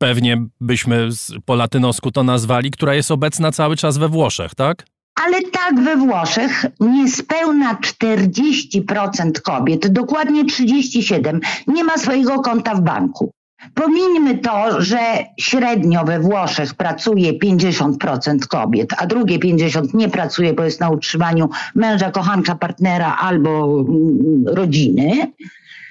pewnie 0.00 0.36
byśmy 0.60 1.08
po 1.44 1.54
latynosku 1.54 2.10
to 2.10 2.22
nazwali, 2.22 2.70
która 2.70 2.94
jest 2.94 3.10
obecna 3.10 3.52
cały 3.52 3.76
czas 3.76 3.98
we 3.98 4.08
Włoszech, 4.08 4.54
tak? 4.54 4.84
Ale 5.24 5.42
tak 5.42 5.80
we 5.84 5.96
Włoszech 5.96 6.66
niespełna 6.80 7.74
40% 7.74 9.40
kobiet, 9.44 9.88
dokładnie 9.92 10.44
37, 10.44 11.40
nie 11.66 11.84
ma 11.84 11.98
swojego 11.98 12.40
konta 12.40 12.74
w 12.74 12.80
banku. 12.80 13.30
Pomińmy 13.74 14.38
to, 14.38 14.82
że 14.82 14.98
średnio 15.40 16.04
we 16.04 16.20
Włoszech 16.20 16.74
pracuje 16.74 17.32
50% 17.32 18.38
kobiet, 18.48 18.94
a 18.98 19.06
drugie 19.06 19.38
50% 19.38 19.94
nie 19.94 20.08
pracuje, 20.08 20.52
bo 20.52 20.64
jest 20.64 20.80
na 20.80 20.90
utrzymaniu 20.90 21.48
męża, 21.74 22.10
kochanka, 22.10 22.54
partnera 22.54 23.16
albo 23.16 23.80
mm, 23.80 24.44
rodziny. 24.46 25.32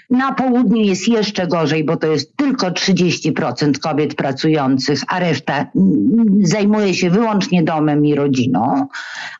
Na 0.09 0.33
południu 0.33 0.81
jest 0.81 1.07
jeszcze 1.07 1.47
gorzej, 1.47 1.83
bo 1.83 1.97
to 1.97 2.07
jest 2.07 2.37
tylko 2.37 2.67
30% 2.67 3.79
kobiet 3.79 4.15
pracujących, 4.15 5.01
a 5.07 5.19
reszta 5.19 5.65
zajmuje 6.41 6.93
się 6.93 7.09
wyłącznie 7.09 7.63
domem 7.63 8.05
i 8.05 8.15
rodziną. 8.15 8.87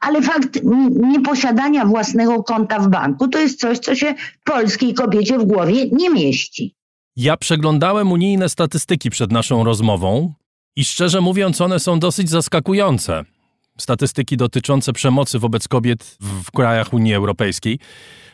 Ale 0.02 0.22
fakt 0.22 0.60
nieposiadania 1.00 1.86
własnego 1.86 2.44
konta 2.44 2.80
w 2.80 2.90
banku 2.90 3.28
to 3.28 3.40
jest 3.40 3.60
coś, 3.60 3.80
co 3.80 3.96
się 3.96 4.16
polskiej 4.44 4.94
kobiecie 4.94 5.40
w 5.40 5.44
głowie 5.44 5.90
nie 5.92 6.10
mieści. 6.10 6.76
Ja 7.16 7.38
przeglądałem 7.38 8.12
unijne 8.12 8.50
statystyki 8.50 9.10
przed 9.10 9.32
naszą 9.32 9.64
rozmową 9.64 10.34
i 10.76 10.86
szczerze 10.86 11.22
mówiąc, 11.22 11.62
one 11.62 11.80
są 11.80 12.00
dosyć 12.00 12.30
zaskakujące. 12.30 13.24
Statystyki 13.78 14.38
dotyczące 14.38 14.94
przemocy 14.94 15.40
wobec 15.40 15.68
kobiet 15.68 16.18
w 16.20 16.52
krajach 16.52 16.94
Unii 16.94 17.14
Europejskiej. 17.14 17.80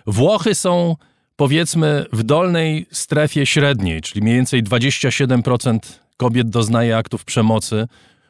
Włochy 0.07 0.55
są 0.55 0.95
powiedzmy 1.35 2.05
w 2.13 2.23
dolnej 2.23 2.87
strefie 2.91 3.45
średniej, 3.45 4.01
czyli 4.01 4.21
mniej 4.21 4.35
więcej 4.35 4.63
27% 4.63 5.79
kobiet 6.17 6.49
doznaje 6.49 6.97
aktów 6.97 7.25
przemocy, 7.25 7.87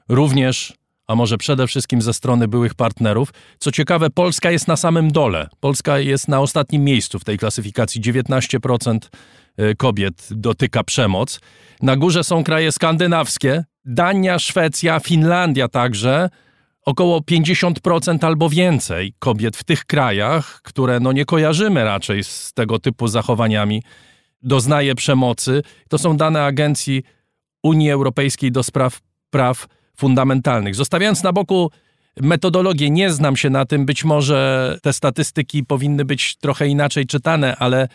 również, 0.09 0.73
a 1.07 1.15
może 1.15 1.37
przede 1.37 1.67
wszystkim 1.67 2.01
ze 2.01 2.13
strony 2.13 2.47
byłych 2.47 2.73
partnerów. 2.73 3.33
Co 3.59 3.71
ciekawe, 3.71 4.09
Polska 4.09 4.51
jest 4.51 4.67
na 4.67 4.75
samym 4.75 5.11
dole. 5.11 5.47
Polska 5.59 5.99
jest 5.99 6.27
na 6.27 6.39
ostatnim 6.39 6.83
miejscu 6.83 7.19
w 7.19 7.23
tej 7.23 7.37
klasyfikacji. 7.37 8.01
19% 8.01 8.99
y, 9.59 9.75
kobiet 9.75 10.27
dotyka 10.31 10.83
przemoc. 10.83 11.39
Na 11.81 11.95
górze 11.95 12.23
są 12.23 12.43
kraje 12.43 12.71
skandynawskie, 12.71 13.63
Dania, 13.85 14.39
Szwecja, 14.39 14.99
Finlandia 14.99 15.67
także 15.67 16.29
około 16.85 17.19
50% 17.19 18.25
albo 18.25 18.49
więcej 18.49 19.13
kobiet 19.19 19.57
w 19.57 19.63
tych 19.63 19.85
krajach, 19.85 20.61
które 20.63 20.99
no 20.99 21.11
nie 21.11 21.25
kojarzymy 21.25 21.83
raczej 21.83 22.23
z 22.23 22.53
tego 22.53 22.79
typu 22.79 23.07
zachowaniami, 23.07 23.83
doznaje 24.41 24.95
przemocy. 24.95 25.61
To 25.89 25.97
są 25.97 26.17
dane 26.17 26.43
Agencji 26.43 27.03
Unii 27.63 27.91
Europejskiej 27.91 28.51
do 28.51 28.63
spraw 28.63 28.99
praw 29.29 29.67
fundamentalnych. 29.97 30.75
Zostawiając 30.75 31.23
na 31.23 31.33
boku 31.33 31.71
metodologię, 32.21 32.89
nie 32.89 33.11
znam 33.11 33.37
się 33.37 33.49
na 33.49 33.65
tym, 33.65 33.85
być 33.85 34.03
może 34.03 34.77
te 34.81 34.93
statystyki 34.93 35.63
powinny 35.63 36.05
być 36.05 36.35
trochę 36.35 36.67
inaczej 36.67 37.05
czytane, 37.05 37.55
ale 37.55 37.87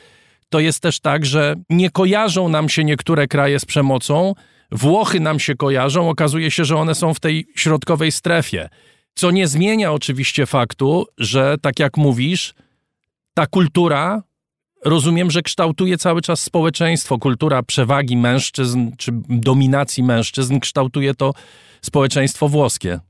to 0.49 0.61
jest 0.61 0.81
też 0.81 1.01
tak, 1.01 1.27
że 1.27 1.55
nie 1.71 1.91
kojarzą 1.91 2.49
nam 2.49 2.69
się 2.69 2.85
niektóre 2.85 3.29
kraje 3.29 3.61
z 3.61 3.65
przemocą, 3.65 4.35
Włochy 4.73 5.21
nam 5.21 5.41
się 5.41 5.55
kojarzą, 5.55 6.09
okazuje 6.09 6.51
się, 6.51 6.65
że 6.65 6.77
one 6.77 6.95
są 6.95 7.15
w 7.15 7.21
tej 7.21 7.47
środkowej 7.55 8.13
strefie. 8.13 8.69
Co 9.15 9.31
nie 9.31 9.49
zmienia 9.49 9.93
oczywiście 9.93 10.47
faktu, 10.47 11.07
że 11.19 11.57
tak 11.63 11.79
jak 11.79 11.97
mówisz, 11.97 12.55
ta 13.35 13.47
kultura, 13.47 14.23
rozumiem, 14.85 15.31
że 15.31 15.43
kształtuje 15.43 15.99
cały 15.99 16.23
czas 16.23 16.43
społeczeństwo. 16.43 17.19
Kultura 17.19 17.63
przewagi 17.63 18.17
mężczyzn 18.17 18.91
czy 18.99 19.13
dominacji 19.29 20.03
mężczyzn 20.03 20.59
kształtuje 20.59 21.15
to 21.15 21.33
społeczeństwo 21.83 22.49
włoskie. 22.49 23.01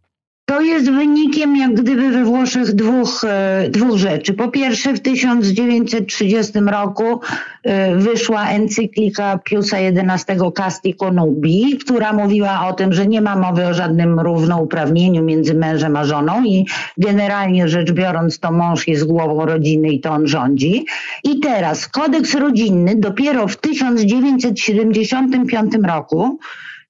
To 0.50 0.60
jest 0.60 0.90
wynikiem 0.90 1.56
jak 1.56 1.74
gdyby 1.74 2.10
we 2.10 2.24
Włoszech 2.24 2.74
dwóch, 2.74 3.24
e, 3.24 3.68
dwóch 3.68 3.98
rzeczy. 3.98 4.34
Po 4.34 4.48
pierwsze 4.48 4.94
w 4.94 5.00
1930 5.00 6.58
roku 6.58 7.20
e, 7.62 7.96
wyszła 7.96 8.48
encyklika 8.48 9.38
Piusa 9.44 9.76
XI 9.78 10.32
Casti 10.54 10.94
Conubi, 10.94 11.78
która 11.78 12.12
mówiła 12.12 12.68
o 12.68 12.72
tym, 12.72 12.92
że 12.92 13.06
nie 13.06 13.20
ma 13.20 13.36
mowy 13.36 13.66
o 13.66 13.74
żadnym 13.74 14.20
równouprawnieniu 14.20 15.24
między 15.24 15.54
mężem 15.54 15.96
a 15.96 16.04
żoną 16.04 16.44
i 16.44 16.66
generalnie 16.98 17.68
rzecz 17.68 17.92
biorąc 17.92 18.38
to 18.38 18.52
mąż 18.52 18.88
jest 18.88 19.04
głową 19.04 19.46
rodziny 19.46 19.88
i 19.88 20.00
to 20.00 20.10
on 20.10 20.26
rządzi. 20.26 20.86
I 21.24 21.40
teraz 21.40 21.88
kodeks 21.88 22.34
rodzinny 22.34 22.96
dopiero 22.96 23.48
w 23.48 23.56
1975 23.56 25.72
roku 25.88 26.38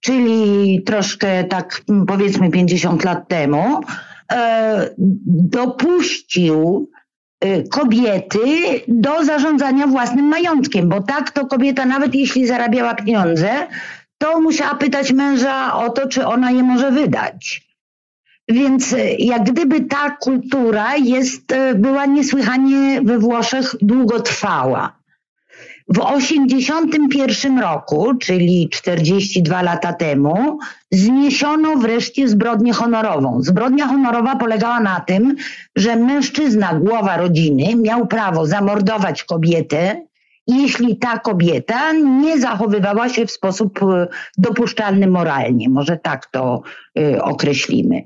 czyli 0.01 0.83
troszkę 0.83 1.45
tak 1.45 1.83
powiedzmy 2.07 2.51
50 2.51 3.05
lat 3.05 3.29
temu, 3.29 3.81
e, 4.33 4.91
dopuścił 5.51 6.91
e, 7.41 7.63
kobiety 7.63 8.41
do 8.89 9.25
zarządzania 9.25 9.87
własnym 9.87 10.25
majątkiem, 10.25 10.89
bo 10.89 11.03
tak 11.03 11.31
to 11.31 11.47
kobieta, 11.47 11.87
nawet 11.87 12.15
jeśli 12.15 12.47
zarabiała 12.47 12.95
pieniądze, 12.95 13.51
to 14.19 14.41
musiała 14.41 14.75
pytać 14.75 15.13
męża 15.13 15.75
o 15.75 15.91
to, 15.91 16.09
czy 16.09 16.27
ona 16.27 16.51
je 16.51 16.63
może 16.63 16.91
wydać. 16.91 17.71
Więc 18.49 18.93
e, 18.93 19.15
jak 19.15 19.51
gdyby 19.51 19.81
ta 19.81 20.11
kultura 20.11 20.97
jest, 20.97 21.55
była 21.75 22.07
niesłychanie 22.07 23.01
we 23.03 23.19
Włoszech 23.19 23.75
długotrwała. 23.83 25.00
W 25.91 25.95
1981 25.95 27.59
roku, 27.59 28.15
czyli 28.15 28.69
42 28.69 29.62
lata 29.62 29.93
temu, 29.93 30.59
zniesiono 30.91 31.77
wreszcie 31.77 32.29
zbrodnię 32.29 32.73
honorową. 32.73 33.43
Zbrodnia 33.43 33.87
honorowa 33.87 34.37
polegała 34.37 34.81
na 34.81 35.01
tym, 35.01 35.37
że 35.77 35.97
mężczyzna, 35.97 36.75
głowa 36.75 37.17
rodziny, 37.17 37.77
miał 37.77 38.07
prawo 38.07 38.47
zamordować 38.47 39.25
kobietę, 39.25 40.03
jeśli 40.47 40.97
ta 40.97 41.19
kobieta 41.19 41.93
nie 41.93 42.41
zachowywała 42.41 43.09
się 43.09 43.27
w 43.27 43.31
sposób 43.31 43.83
e, 43.83 44.09
dopuszczalny 44.39 45.07
moralnie. 45.07 45.69
Może 45.69 45.97
tak 45.97 46.27
to 46.27 46.62
y, 46.99 47.23
określimy. 47.23 48.03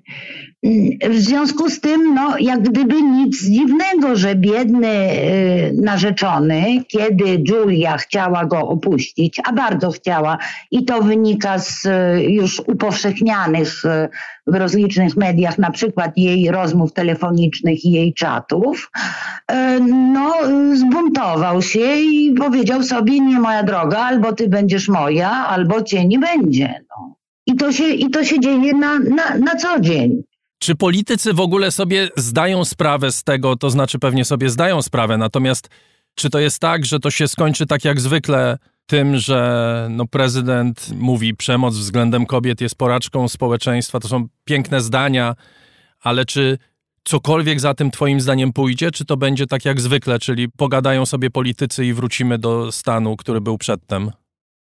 W 1.11 1.19
związku 1.19 1.71
z 1.71 1.81
tym, 1.81 2.15
no, 2.15 2.39
jak 2.39 2.63
gdyby 2.63 3.03
nic 3.03 3.45
dziwnego, 3.45 4.17
że 4.17 4.35
biedny 4.35 4.89
y, 4.89 5.75
narzeczony, 5.83 6.85
kiedy 6.89 7.43
Julia 7.49 7.97
chciała 7.97 8.45
go 8.45 8.59
opuścić, 8.69 9.41
a 9.45 9.53
bardzo 9.53 9.91
chciała, 9.91 10.39
i 10.71 10.85
to 10.85 11.03
wynika 11.03 11.59
z 11.59 11.85
y, 11.85 11.91
już 12.23 12.61
upowszechnianych 12.67 13.85
y, 13.85 14.09
w 14.47 14.55
rozlicznych 14.55 15.17
mediach, 15.17 15.59
na 15.59 15.71
przykład 15.71 16.13
jej 16.17 16.51
rozmów 16.51 16.93
telefonicznych 16.93 17.85
i 17.85 17.91
jej 17.91 18.15
czatów, 18.15 18.91
no, 20.13 20.35
zbuntował 20.75 21.63
się 21.63 21.97
i 21.97 22.33
powiedział 22.33 22.83
sobie, 22.83 23.21
nie 23.21 23.41
moja 23.41 23.63
droga, 23.63 23.99
albo 23.99 24.33
ty 24.33 24.49
będziesz 24.49 24.89
moja, 24.89 25.31
albo 25.31 25.83
cię 25.83 26.07
nie 26.07 26.19
będzie. 26.19 26.85
No. 26.91 27.17
I 27.47 27.57
to 27.57 27.73
się, 27.73 27.89
i 27.89 28.11
to 28.11 28.25
się 28.25 28.41
dzieje 28.41 28.75
na, 28.75 28.99
na, 28.99 29.39
na 29.39 29.57
co 29.57 29.81
dzień. 29.81 30.23
Czy 30.65 30.75
politycy 30.75 31.35
w 31.35 31.41
ogóle 31.41 31.71
sobie 31.71 32.09
zdają 32.17 32.65
sprawę 32.65 33.13
z 33.13 33.25
tego, 33.25 33.57
to 33.57 33.71
znaczy 33.71 33.99
pewnie 33.99 34.25
sobie 34.25 34.51
zdają 34.51 34.83
sprawę, 34.83 35.19
natomiast 35.19 35.69
czy 36.15 36.31
to 36.31 36.39
jest 36.39 36.59
tak, 36.59 36.85
że 36.85 37.01
to 37.01 37.11
się 37.11 37.29
skończy 37.29 37.67
tak 37.67 37.85
jak 37.85 38.01
zwykle 38.01 38.59
tym, 38.87 39.19
że 39.19 39.89
no 39.91 40.07
prezydent 40.07 40.91
mówi 40.95 41.37
przemoc 41.37 41.75
względem 41.75 42.27
kobiet 42.27 42.61
jest 42.61 42.75
porażką 42.75 43.29
społeczeństwa, 43.29 44.01
to 44.01 44.09
są 44.09 44.27
piękne 44.45 44.81
zdania, 44.81 45.35
ale 46.01 46.25
czy 46.25 46.59
cokolwiek 47.05 47.61
za 47.61 47.75
tym 47.75 47.91
twoim 47.91 48.21
zdaniem 48.21 48.53
pójdzie, 48.53 48.91
czy 48.91 49.05
to 49.05 49.17
będzie 49.17 49.47
tak 49.47 49.65
jak 49.65 49.81
zwykle, 49.81 50.19
czyli 50.19 50.49
pogadają 50.49 51.07
sobie 51.07 51.31
politycy 51.31 51.87
i 51.87 51.93
wrócimy 51.93 52.39
do 52.39 52.73
stanu, 52.73 53.17
który 53.17 53.41
był 53.41 53.59
przedtem? 53.59 54.11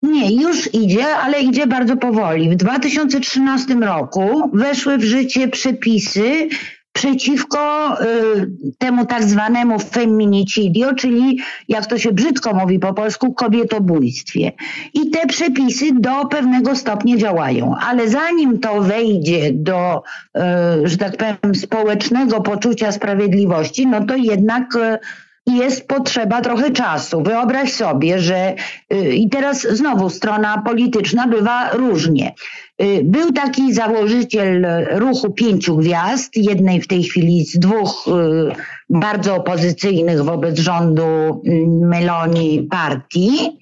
Nie, 0.02 0.44
już 0.44 0.74
idzie, 0.74 1.16
ale 1.16 1.42
idzie 1.42 1.68
bardzo 1.68 1.98
powoli. 1.98 2.50
W 2.50 2.56
2013 2.56 3.76
roku 3.76 4.50
weszły 4.54 4.98
w 4.98 5.04
życie 5.04 5.48
przepisy 5.48 6.48
przeciwko 6.94 7.94
y, 8.02 8.52
temu 8.78 9.06
tak 9.06 9.24
zwanemu 9.24 9.80
feminicidio, 9.80 10.94
czyli 10.94 11.40
jak 11.68 11.86
to 11.86 11.98
się 11.98 12.12
brzydko 12.12 12.54
mówi 12.54 12.80
po 12.80 12.94
polsku, 12.94 13.34
kobietobójstwie. 13.34 14.52
I 14.94 15.10
te 15.10 15.28
przepisy 15.28 15.86
do 15.94 16.26
pewnego 16.26 16.76
stopnia 16.76 17.18
działają, 17.18 17.76
ale 17.82 18.10
zanim 18.10 18.60
to 18.60 18.82
wejdzie 18.82 19.52
do, 19.54 20.04
y, 20.38 20.42
że 20.88 20.98
tak 20.98 21.18
powiem, 21.18 21.56
społecznego 21.56 22.42
poczucia 22.42 22.92
sprawiedliwości, 22.92 23.88
no 23.88 24.06
to 24.06 24.16
jednak 24.16 24.76
y, 24.76 25.00
jest 25.48 25.88
potrzeba 25.88 26.42
trochę 26.42 26.72
czasu. 26.72 27.24
Wyobraź 27.24 27.74
sobie, 27.74 28.20
że 28.20 28.56
y, 28.94 29.16
i 29.16 29.30
teraz 29.30 29.62
znowu 29.62 30.10
strona 30.10 30.62
polityczna 30.66 31.28
bywa 31.28 31.70
różnie. 31.74 32.34
Y, 32.82 33.02
był 33.04 33.32
taki 33.32 33.74
założyciel 33.74 34.68
ruchu 34.92 35.34
pięciu 35.34 35.78
gwiazd, 35.78 36.38
jednej 36.38 36.82
w 36.82 36.88
tej 36.88 37.04
chwili 37.04 37.46
z 37.46 37.60
dwóch 37.60 38.06
y, 38.08 38.56
bardzo 38.90 39.36
opozycyjnych 39.36 40.24
wobec 40.24 40.60
rządu 40.60 41.04
mm, 41.04 41.88
Meloni 41.88 42.68
partii. 42.72 43.58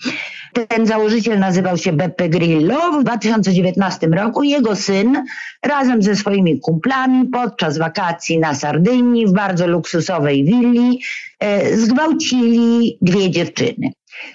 Ten 0.53 0.85
założyciel 0.85 1.39
nazywał 1.39 1.77
się 1.77 1.93
Beppe 1.93 2.29
Grillo. 2.29 2.91
W 2.91 3.03
2019 3.03 4.07
roku 4.07 4.43
jego 4.43 4.75
syn 4.75 5.23
razem 5.63 6.01
ze 6.01 6.15
swoimi 6.15 6.59
kumplami 6.59 7.25
podczas 7.25 7.77
wakacji 7.77 8.39
na 8.39 8.55
Sardynii 8.55 9.27
w 9.27 9.31
bardzo 9.31 9.67
luksusowej 9.67 10.45
willi 10.45 10.99
e, 11.39 11.77
zgwałcili 11.77 12.97
dwie 13.01 13.31
dziewczyny. 13.31 13.91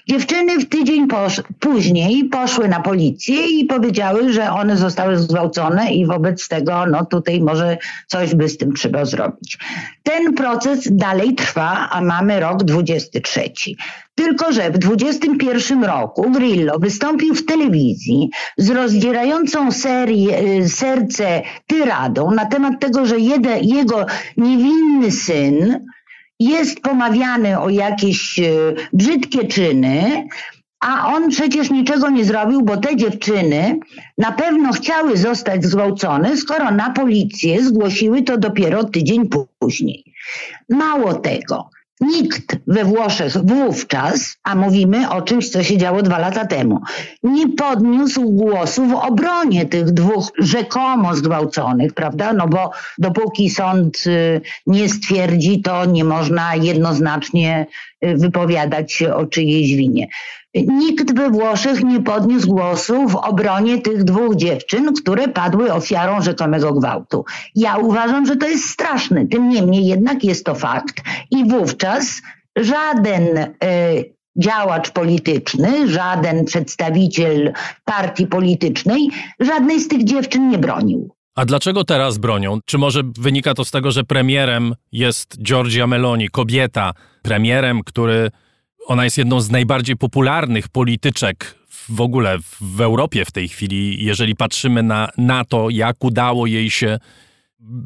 Dziewczyny 0.09 0.59
w 0.59 0.69
tydzień 0.69 1.07
posz 1.07 1.41
później 1.59 2.25
poszły 2.25 2.67
na 2.67 2.79
policję 2.79 3.47
i 3.47 3.65
powiedziały, 3.65 4.33
że 4.33 4.51
one 4.51 4.77
zostały 4.77 5.17
zgwałcone 5.17 5.93
i 5.93 6.05
wobec 6.05 6.47
tego 6.47 6.85
no 6.85 7.05
tutaj 7.05 7.41
może 7.41 7.77
coś 8.07 8.35
by 8.35 8.49
z 8.49 8.57
tym 8.57 8.73
trzeba 8.73 9.05
zrobić. 9.05 9.57
Ten 10.03 10.33
proces 10.33 10.87
dalej 10.91 11.35
trwa, 11.35 11.89
a 11.91 12.01
mamy 12.01 12.39
rok 12.39 12.63
23. 12.63 13.41
Tylko, 14.15 14.51
że 14.51 14.71
w 14.71 14.77
21 14.77 15.83
roku 15.83 16.31
Grillo 16.31 16.79
wystąpił 16.79 17.35
w 17.35 17.45
telewizji 17.45 18.29
z 18.57 18.69
rozdzierającą 18.69 19.71
serię, 19.71 20.39
y, 20.39 20.69
serce 20.69 21.41
tyradą 21.67 22.31
na 22.31 22.45
temat 22.45 22.79
tego, 22.79 23.05
że 23.05 23.19
jede, 23.19 23.59
jego 23.59 24.05
niewinny 24.37 25.11
syn 25.11 25.85
jest 26.39 26.79
pomawiany 26.79 27.59
o 27.59 27.69
jakieś 27.69 28.39
e, 28.39 28.43
brzydkie 28.93 29.47
czyny, 29.47 30.27
a 30.79 31.07
on 31.13 31.29
przecież 31.29 31.71
niczego 31.71 32.09
nie 32.09 32.25
zrobił, 32.25 32.61
bo 32.61 32.77
te 32.77 32.95
dziewczyny 32.95 33.79
na 34.17 34.31
pewno 34.31 34.73
chciały 34.73 35.17
zostać 35.17 35.65
zgwałcone, 35.65 36.37
skoro 36.37 36.71
na 36.71 36.89
policję 36.89 37.63
zgłosiły 37.63 38.23
to 38.23 38.37
dopiero 38.37 38.83
tydzień 38.83 39.29
później. 39.59 40.03
Mało 40.69 41.13
tego, 41.13 41.69
Nikt 42.01 42.57
we 42.67 42.83
Włoszech 42.83 43.33
wówczas, 43.45 44.37
a 44.43 44.55
mówimy 44.55 45.09
o 45.09 45.21
czymś, 45.21 45.49
co 45.49 45.63
się 45.63 45.77
działo 45.77 46.01
dwa 46.01 46.19
lata 46.19 46.45
temu, 46.45 46.81
nie 47.23 47.49
podniósł 47.49 48.29
głosu 48.29 48.85
w 48.85 48.93
obronie 48.93 49.65
tych 49.65 49.91
dwóch 49.91 50.31
rzekomo 50.39 51.15
zgwałconych, 51.15 51.93
prawda? 51.93 52.33
No 52.33 52.47
bo 52.47 52.71
dopóki 52.97 53.49
sąd 53.49 54.03
y, 54.07 54.41
nie 54.67 54.89
stwierdzi, 54.89 55.61
to 55.61 55.85
nie 55.85 56.03
można 56.03 56.55
jednoznacznie 56.55 57.67
y, 58.05 58.15
wypowiadać 58.17 58.93
się 58.93 59.15
o 59.15 59.25
czyjejś 59.25 59.75
winie. 59.75 60.07
Nikt 60.55 61.15
we 61.15 61.29
Włoszech 61.29 61.83
nie 61.83 62.01
podniósł 62.01 62.47
głosu 62.47 63.07
w 63.07 63.15
obronie 63.15 63.81
tych 63.81 64.03
dwóch 64.03 64.35
dziewczyn, 64.35 64.93
które 64.93 65.27
padły 65.27 65.73
ofiarą 65.73 66.21
rzekomego 66.21 66.73
gwałtu. 66.73 67.25
Ja 67.55 67.77
uważam, 67.77 68.25
że 68.25 68.35
to 68.35 68.47
jest 68.47 68.69
straszne. 68.69 69.27
Tym 69.27 69.49
niemniej 69.49 69.85
jednak 69.85 70.23
jest 70.23 70.45
to 70.45 70.55
fakt 70.55 71.01
i 71.31 71.49
wówczas 71.49 72.21
żaden 72.55 73.37
y, 73.37 73.49
działacz 74.37 74.89
polityczny, 74.89 75.87
żaden 75.87 76.45
przedstawiciel 76.45 77.53
partii 77.85 78.27
politycznej 78.27 79.09
żadnej 79.39 79.79
z 79.79 79.87
tych 79.87 80.03
dziewczyn 80.03 80.49
nie 80.49 80.57
bronił. 80.57 81.15
A 81.35 81.45
dlaczego 81.45 81.83
teraz 81.83 82.17
bronią? 82.17 82.59
Czy 82.65 82.77
może 82.77 83.01
wynika 83.17 83.53
to 83.53 83.65
z 83.65 83.71
tego, 83.71 83.91
że 83.91 84.03
premierem 84.03 84.75
jest 84.91 85.41
Giorgia 85.43 85.87
Meloni, 85.87 86.29
kobieta, 86.29 86.91
premierem, 87.21 87.83
który 87.83 88.31
ona 88.85 89.03
jest 89.03 89.17
jedną 89.17 89.41
z 89.41 89.51
najbardziej 89.51 89.95
popularnych 89.95 90.67
polityczek 90.67 91.55
w 91.89 92.01
ogóle 92.01 92.37
w 92.61 92.81
Europie 92.81 93.25
w 93.25 93.31
tej 93.31 93.47
chwili, 93.47 94.05
jeżeli 94.05 94.35
patrzymy 94.35 94.83
na, 94.83 95.09
na 95.17 95.45
to, 95.45 95.69
jak 95.69 96.03
udało 96.03 96.45
jej 96.45 96.71
się 96.71 96.99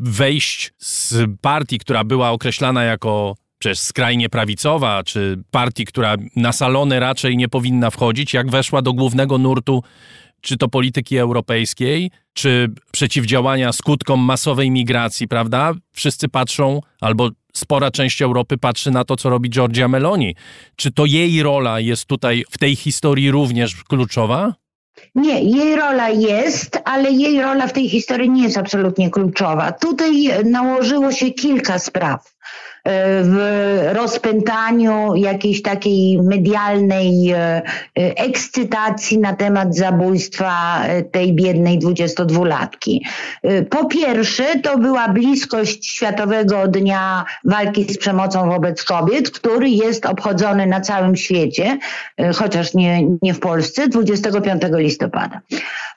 wejść 0.02 0.72
z 0.78 1.16
partii, 1.42 1.80
która 1.80 2.04
była 2.04 2.30
określana 2.30 2.84
jako 2.84 3.36
przecież 3.60 3.80
skrajnie 3.80 4.30
prawicowa, 4.30 5.04
czy 5.04 5.44
partii, 5.52 5.86
która 5.86 6.16
na 6.36 6.52
salony 6.52 7.00
raczej 7.00 7.38
nie 7.38 7.50
powinna 7.50 7.90
wchodzić, 7.90 8.34
jak 8.34 8.50
weszła 8.52 8.82
do 8.82 8.94
głównego 8.94 9.38
nurtu 9.38 9.84
czy 10.42 10.58
to 10.58 10.68
polityki 10.68 11.18
europejskiej, 11.18 12.12
czy 12.34 12.70
przeciwdziałania 12.92 13.72
skutkom 13.72 14.20
masowej 14.20 14.72
migracji, 14.72 15.28
prawda? 15.28 15.74
Wszyscy 15.94 16.30
patrzą, 16.30 16.82
albo 17.02 17.30
spora 17.54 17.92
część 17.92 18.22
Europy 18.22 18.58
patrzy 18.58 18.92
na 18.92 19.06
to, 19.06 19.16
co 19.16 19.30
robi 19.30 19.50
Giorgia 19.50 19.88
Meloni. 19.88 20.36
Czy 20.76 20.92
to 20.92 21.06
jej 21.06 21.44
rola 21.44 21.80
jest 21.80 22.06
tutaj 22.06 22.44
w 22.50 22.58
tej 22.58 22.76
historii 22.76 23.32
również 23.32 23.84
kluczowa? 23.84 24.54
Nie, 25.16 25.44
jej 25.44 25.76
rola 25.76 26.10
jest, 26.10 26.80
ale 26.86 27.12
jej 27.12 27.42
rola 27.42 27.68
w 27.68 27.74
tej 27.74 27.90
historii 27.90 28.30
nie 28.30 28.44
jest 28.44 28.58
absolutnie 28.58 29.10
kluczowa. 29.10 29.72
Tutaj 29.72 30.30
nałożyło 30.46 31.12
się 31.12 31.32
kilka 31.32 31.80
spraw. 31.80 32.36
E, 32.84 33.24
w 33.24 33.38
rozpętaniu 33.94 35.16
jakiejś 35.16 35.62
takiej 35.62 36.22
medialnej 36.22 37.32
e, 37.32 37.38
e, 37.38 37.62
ekscytacji 37.96 39.18
na 39.18 39.36
temat 39.36 39.76
zabójstwa 39.76 40.82
tej 41.12 41.34
biednej 41.34 41.80
22-latki. 41.80 43.02
Po 43.70 43.86
pierwsze, 43.86 44.44
to 44.64 44.78
była 44.78 45.10
bliskość 45.10 45.88
Światowego 45.88 46.68
Dnia 46.68 47.26
Walki 47.46 47.94
z 47.94 47.98
Przemocą 47.98 48.50
wobec 48.50 48.84
Kobiet, 48.84 49.32
który 49.32 49.70
jest 49.70 50.06
obchodzony 50.06 50.66
na 50.66 50.82
całym 50.82 51.16
świecie, 51.16 51.78
chociaż 52.36 52.74
nie, 52.74 53.08
nie 53.22 53.34
w 53.34 53.40
Polsce, 53.40 53.88
25 53.88 54.62
listopada. 54.72 55.42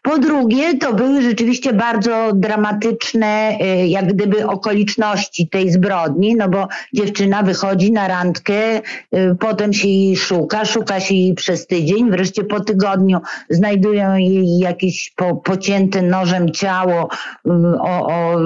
Po 0.03 0.19
drugie, 0.19 0.79
to 0.79 0.95
były 0.95 1.23
rzeczywiście 1.23 1.73
bardzo 1.73 2.31
dramatyczne, 2.35 3.59
jak 3.87 4.13
gdyby 4.13 4.47
okoliczności 4.47 5.49
tej 5.49 5.71
zbrodni, 5.71 6.37
no 6.37 6.49
bo 6.49 6.69
dziewczyna 6.95 7.43
wychodzi 7.43 7.93
na 7.93 8.09
randkę, 8.09 8.77
y, 8.79 8.81
potem 9.41 9.73
się 9.73 9.89
jej 9.89 10.17
szuka, 10.17 10.65
szuka 10.65 11.01
się 11.01 11.15
jej 11.15 11.35
przez 11.35 11.67
tydzień, 11.67 12.11
wreszcie 12.11 12.45
po 12.45 12.61
tygodniu 12.61 13.21
znajdują 13.51 14.17
jej 14.17 14.59
jakieś 14.59 15.13
po, 15.17 15.37
pocięte 15.37 16.03
nożem 16.03 16.51
ciało 16.51 17.09
y, 17.47 17.51
o, 17.81 18.07
o 18.07 18.39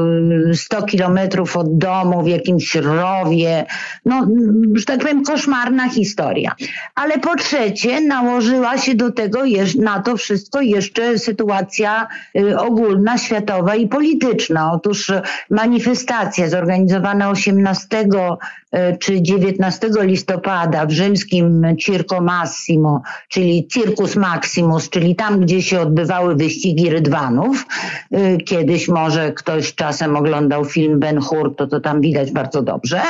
100 0.55 0.83
kilometrów 0.83 1.57
od 1.57 1.79
domu 1.79 2.23
w 2.23 2.29
jakimś 2.29 2.75
rowie. 2.75 3.67
No, 4.05 4.27
że 4.75 4.85
tak 4.85 5.01
powiem, 5.01 5.25
koszmarna 5.25 5.89
historia. 5.89 6.55
Ale 6.95 7.19
po 7.19 7.37
trzecie 7.37 8.01
nałożyła 8.01 8.79
się 8.79 8.95
do 8.95 9.13
tego, 9.13 9.39
na 9.79 10.03
to 10.03 10.17
wszystko 10.17 10.61
jeszcze 10.61 11.19
sytuacja 11.19 12.09
y, 12.39 12.59
ogólna, 12.59 13.19
światowa 13.19 13.75
i 13.75 13.89
polityczna. 13.89 14.73
Otóż 14.73 15.13
manifestacja 15.51 16.49
zorganizowana 16.49 17.31
18 17.31 18.05
E, 18.17 18.39
czy 18.99 19.23
19 19.23 19.91
listopada 20.01 20.87
w 20.87 20.91
rzymskim 20.91 21.77
Circo 21.81 22.21
Massimo, 22.21 23.03
czyli 23.29 23.67
Circus 23.67 24.17
Maximus, 24.17 24.91
czyli 24.91 25.17
tam, 25.17 25.41
gdzie 25.41 25.63
się 25.63 25.81
odbywały 25.81 26.37
wyścigi 26.37 26.91
rydwanów. 26.91 27.67
E, 28.11 28.37
kiedyś 28.37 28.89
może 28.89 29.33
ktoś 29.33 29.75
czasem 29.75 30.17
oglądał 30.17 30.65
film 30.65 31.01
Ben 31.01 31.21
Hur, 31.21 31.57
to 31.57 31.67
to 31.67 31.81
tam 31.81 32.01
widać 32.01 32.33
bardzo 32.33 32.63
dobrze. 32.63 33.01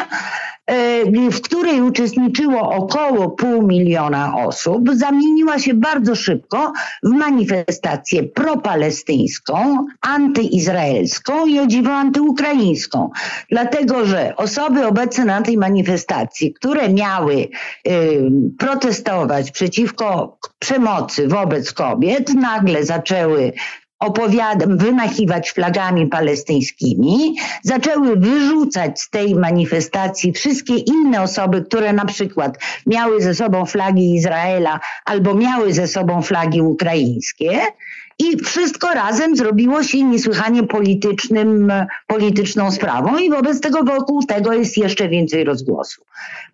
E, 0.66 1.30
w 1.30 1.40
której 1.40 1.82
uczestniczyło 1.82 2.70
około 2.70 3.30
pół 3.30 3.62
miliona 3.62 4.36
osób, 4.36 4.90
zamieniła 4.94 5.58
się 5.58 5.74
bardzo 5.74 6.14
szybko 6.14 6.72
w 7.02 7.08
manifestację 7.08 8.22
propalestyńską, 8.22 9.86
antyizraelską 10.00 11.46
i 11.46 11.58
o 11.58 11.66
dziwo 11.66 11.92
antyukraińską. 11.92 13.10
Dlatego, 13.50 14.06
że 14.06 14.36
osoby 14.36 14.86
obecne 14.86 15.24
na 15.24 15.42
tej 15.42 15.55
manifestacji, 15.56 16.52
które 16.52 16.88
miały 16.88 17.48
protestować 18.58 19.50
przeciwko 19.50 20.38
przemocy 20.58 21.28
wobec 21.28 21.72
kobiet, 21.72 22.34
nagle 22.34 22.84
zaczęły 22.84 23.52
opowiadam, 23.98 24.78
wymachiwać 24.78 25.50
flagami 25.50 26.06
palestyńskimi, 26.06 27.36
zaczęły 27.62 28.16
wyrzucać 28.16 29.00
z 29.00 29.10
tej 29.10 29.34
manifestacji 29.34 30.32
wszystkie 30.32 30.74
inne 30.76 31.22
osoby, 31.22 31.62
które 31.62 31.92
na 31.92 32.04
przykład 32.04 32.58
miały 32.86 33.22
ze 33.22 33.34
sobą 33.34 33.66
flagi 33.66 34.14
Izraela 34.14 34.80
albo 35.04 35.34
miały 35.34 35.72
ze 35.72 35.86
sobą 35.86 36.22
flagi 36.22 36.62
ukraińskie. 36.62 37.60
I 38.18 38.36
wszystko 38.36 38.94
razem 38.94 39.36
zrobiło 39.36 39.82
się 39.82 40.02
niesłychanie 40.02 40.62
politycznym, 40.62 41.72
polityczną 42.06 42.70
sprawą 42.72 43.18
i 43.18 43.30
wobec 43.30 43.60
tego 43.60 43.84
wokół 43.84 44.22
tego 44.22 44.52
jest 44.52 44.76
jeszcze 44.76 45.08
więcej 45.08 45.44
rozgłosu. 45.44 46.02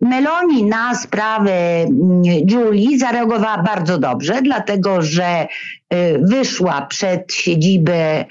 Meloni 0.00 0.64
na 0.64 0.94
sprawę 0.94 1.86
Julii 2.50 2.98
zareagowała 2.98 3.62
bardzo 3.62 3.98
dobrze, 3.98 4.42
dlatego 4.42 5.02
że 5.02 5.46
Y, 5.92 6.18
wyszła 6.22 6.86
przed 6.86 7.34
siedzibę 7.34 8.24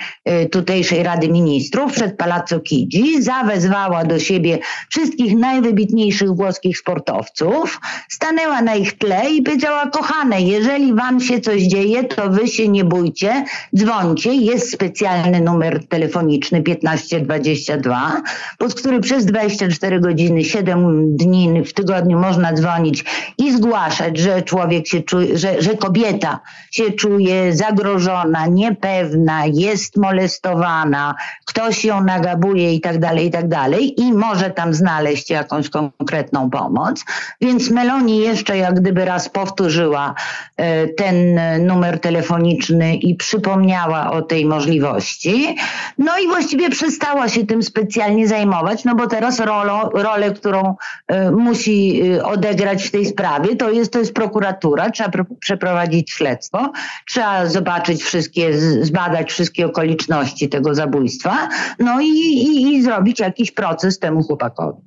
y, 0.43 0.49
tutejszej 0.49 1.03
Rady 1.03 1.29
Ministrów, 1.29 1.93
przed 1.93 2.17
Palazzo 2.17 2.59
Chigi, 2.59 3.23
zawezwała 3.23 4.05
do 4.05 4.19
siebie 4.19 4.59
wszystkich 4.89 5.37
najwybitniejszych 5.37 6.35
włoskich 6.35 6.77
sportowców, 6.77 7.79
stanęła 8.09 8.61
na 8.61 8.75
ich 8.75 8.97
tle 8.97 9.31
i 9.31 9.41
powiedziała, 9.41 9.89
kochane, 9.89 10.41
jeżeli 10.41 10.93
wam 10.93 11.19
się 11.19 11.39
coś 11.39 11.61
dzieje, 11.61 12.03
to 12.03 12.29
wy 12.29 12.47
się 12.47 12.67
nie 12.67 12.83
bójcie, 12.83 13.43
dzwońcie, 13.75 14.33
jest 14.33 14.71
specjalny 14.71 15.41
numer 15.41 15.87
telefoniczny 15.87 16.63
1522, 16.63 18.21
pod 18.57 18.73
który 18.75 18.99
przez 18.99 19.25
24 19.25 19.99
godziny, 19.99 20.43
7 20.43 21.17
dni 21.25 21.63
w 21.63 21.73
tygodniu 21.73 22.19
można 22.19 22.53
dzwonić 22.53 23.05
i 23.37 23.51
zgłaszać, 23.51 24.17
że 24.17 24.41
człowiek 24.41 24.87
się 24.87 25.01
czuje, 25.01 25.37
że, 25.37 25.61
że 25.61 25.77
kobieta 25.77 26.39
się 26.71 26.91
czuje 26.91 27.55
zagrożona, 27.55 28.45
niepewna, 28.45 29.45
jest 29.45 29.97
molestowana, 29.97 31.15
ktoś 31.45 31.85
ją 31.85 32.03
nagabuje 32.03 32.73
i 32.73 32.81
tak 32.81 32.99
dalej, 32.99 33.27
i 33.27 33.31
tak 33.31 33.47
dalej 33.47 34.01
i 34.01 34.13
może 34.13 34.49
tam 34.49 34.73
znaleźć 34.73 35.29
jakąś 35.29 35.69
konkretną 35.69 36.49
pomoc. 36.49 37.05
Więc 37.41 37.69
Meloni 37.69 38.17
jeszcze 38.17 38.57
jak 38.57 38.79
gdyby 38.79 39.05
raz 39.05 39.29
powtórzyła 39.29 40.15
e, 40.57 40.87
ten 40.87 41.39
numer 41.65 41.99
telefoniczny 41.99 42.95
i 42.95 43.15
przypomniała 43.15 44.11
o 44.11 44.21
tej 44.21 44.45
możliwości. 44.45 45.55
No 45.97 46.19
i 46.19 46.27
właściwie 46.27 46.69
przestała 46.69 47.29
się 47.29 47.45
tym 47.45 47.63
specjalnie 47.63 48.27
zajmować, 48.27 48.83
no 48.85 48.95
bo 48.95 49.07
teraz 49.07 49.39
rolą, 49.39 49.89
rolę, 49.93 50.31
którą 50.31 50.75
e, 51.07 51.10
musi 51.31 52.01
e, 52.01 52.25
odegrać 52.25 52.83
w 52.83 52.91
tej 52.91 53.05
sprawie, 53.05 53.55
to 53.55 53.71
jest, 53.71 53.93
to 53.93 53.99
jest 53.99 54.13
prokuratura, 54.13 54.91
trzeba 54.91 55.25
przeprowadzić 55.39 56.11
śledztwo, 56.11 56.71
trzeba 57.07 57.45
zobaczyć 57.45 58.03
wszystkie, 58.03 58.53
zbadać 58.83 59.31
wszystkie 59.31 59.65
okoliczności 59.65 60.49
tego 60.49 60.75
zabójstwa, 60.75 61.49
no 61.79 62.01
i, 62.01 62.07
i, 62.07 62.73
i 62.73 62.83
zrobić 62.83 63.19
jakiś 63.19 63.51
proces 63.51 63.99
temu 63.99 64.23
chłopakowi. 64.23 64.81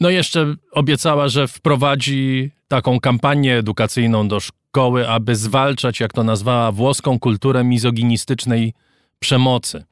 No 0.00 0.10
jeszcze 0.10 0.54
obiecała, 0.72 1.28
że 1.28 1.48
wprowadzi 1.48 2.50
taką 2.68 3.00
kampanię 3.00 3.58
edukacyjną 3.58 4.28
do 4.28 4.40
szkoły, 4.40 5.08
aby 5.08 5.36
zwalczać, 5.36 6.00
jak 6.00 6.12
to 6.12 6.24
nazwała, 6.24 6.72
włoską 6.72 7.18
kulturę 7.18 7.64
mizoginistycznej 7.64 8.74
przemocy. 9.18 9.84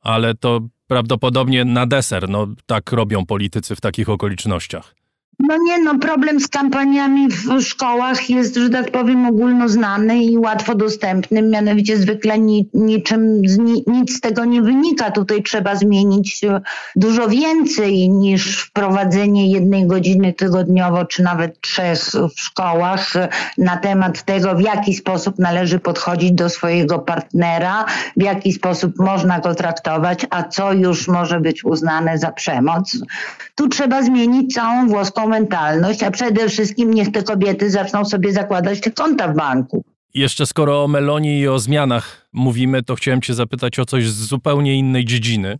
Ale 0.00 0.34
to 0.34 0.60
prawdopodobnie 0.86 1.64
na 1.64 1.86
deser, 1.86 2.28
no 2.28 2.46
tak 2.66 2.92
robią 2.92 3.26
politycy 3.26 3.76
w 3.76 3.80
takich 3.80 4.08
okolicznościach. 4.08 4.97
No 5.40 5.56
nie, 5.56 5.78
no 5.78 5.98
problem 5.98 6.40
z 6.40 6.48
kampaniami 6.48 7.28
w 7.28 7.60
szkołach 7.62 8.30
jest, 8.30 8.56
że 8.56 8.70
tak 8.70 8.90
powiem, 8.90 9.26
ogólnoznany 9.26 10.24
i 10.24 10.38
łatwo 10.38 10.74
dostępny. 10.74 11.42
Mianowicie 11.42 11.96
zwykle 11.96 12.38
ni, 12.38 12.68
niczym, 12.74 13.42
ni, 13.42 13.84
nic 13.86 14.16
z 14.16 14.20
tego 14.20 14.44
nie 14.44 14.62
wynika. 14.62 15.10
Tutaj 15.10 15.42
trzeba 15.42 15.76
zmienić 15.76 16.44
e, 16.44 16.60
dużo 16.96 17.28
więcej 17.28 18.10
niż 18.10 18.62
wprowadzenie 18.62 19.50
jednej 19.50 19.86
godziny 19.86 20.32
tygodniowo, 20.32 21.04
czy 21.04 21.22
nawet 21.22 21.60
trzech 21.60 22.00
w 22.36 22.40
szkołach 22.40 23.16
e, 23.16 23.28
na 23.58 23.76
temat 23.76 24.22
tego, 24.22 24.54
w 24.54 24.60
jaki 24.60 24.94
sposób 24.94 25.38
należy 25.38 25.78
podchodzić 25.78 26.32
do 26.32 26.48
swojego 26.48 26.98
partnera, 26.98 27.84
w 28.16 28.22
jaki 28.22 28.52
sposób 28.52 28.98
można 28.98 29.40
go 29.40 29.54
traktować, 29.54 30.26
a 30.30 30.42
co 30.42 30.72
już 30.72 31.08
może 31.08 31.40
być 31.40 31.64
uznane 31.64 32.18
za 32.18 32.32
przemoc. 32.32 32.98
Tu 33.54 33.68
trzeba 33.68 34.02
zmienić 34.02 34.54
całą 34.54 34.88
włoską 34.88 35.27
mentalność, 35.28 36.02
a 36.02 36.10
przede 36.10 36.48
wszystkim 36.48 36.94
niech 36.94 37.12
te 37.12 37.22
kobiety 37.22 37.70
zaczną 37.70 38.04
sobie 38.04 38.32
zakładać 38.32 38.80
te 38.80 38.90
konta 38.90 39.28
w 39.28 39.36
banku. 39.36 39.84
Jeszcze 40.14 40.46
skoro 40.46 40.84
o 40.84 40.88
Melonii 40.88 41.40
i 41.40 41.48
o 41.48 41.58
zmianach 41.58 42.28
mówimy, 42.32 42.82
to 42.82 42.94
chciałem 42.94 43.20
Cię 43.20 43.34
zapytać 43.34 43.78
o 43.78 43.84
coś 43.84 44.08
z 44.08 44.26
zupełnie 44.26 44.74
innej 44.74 45.04
dziedziny, 45.04 45.58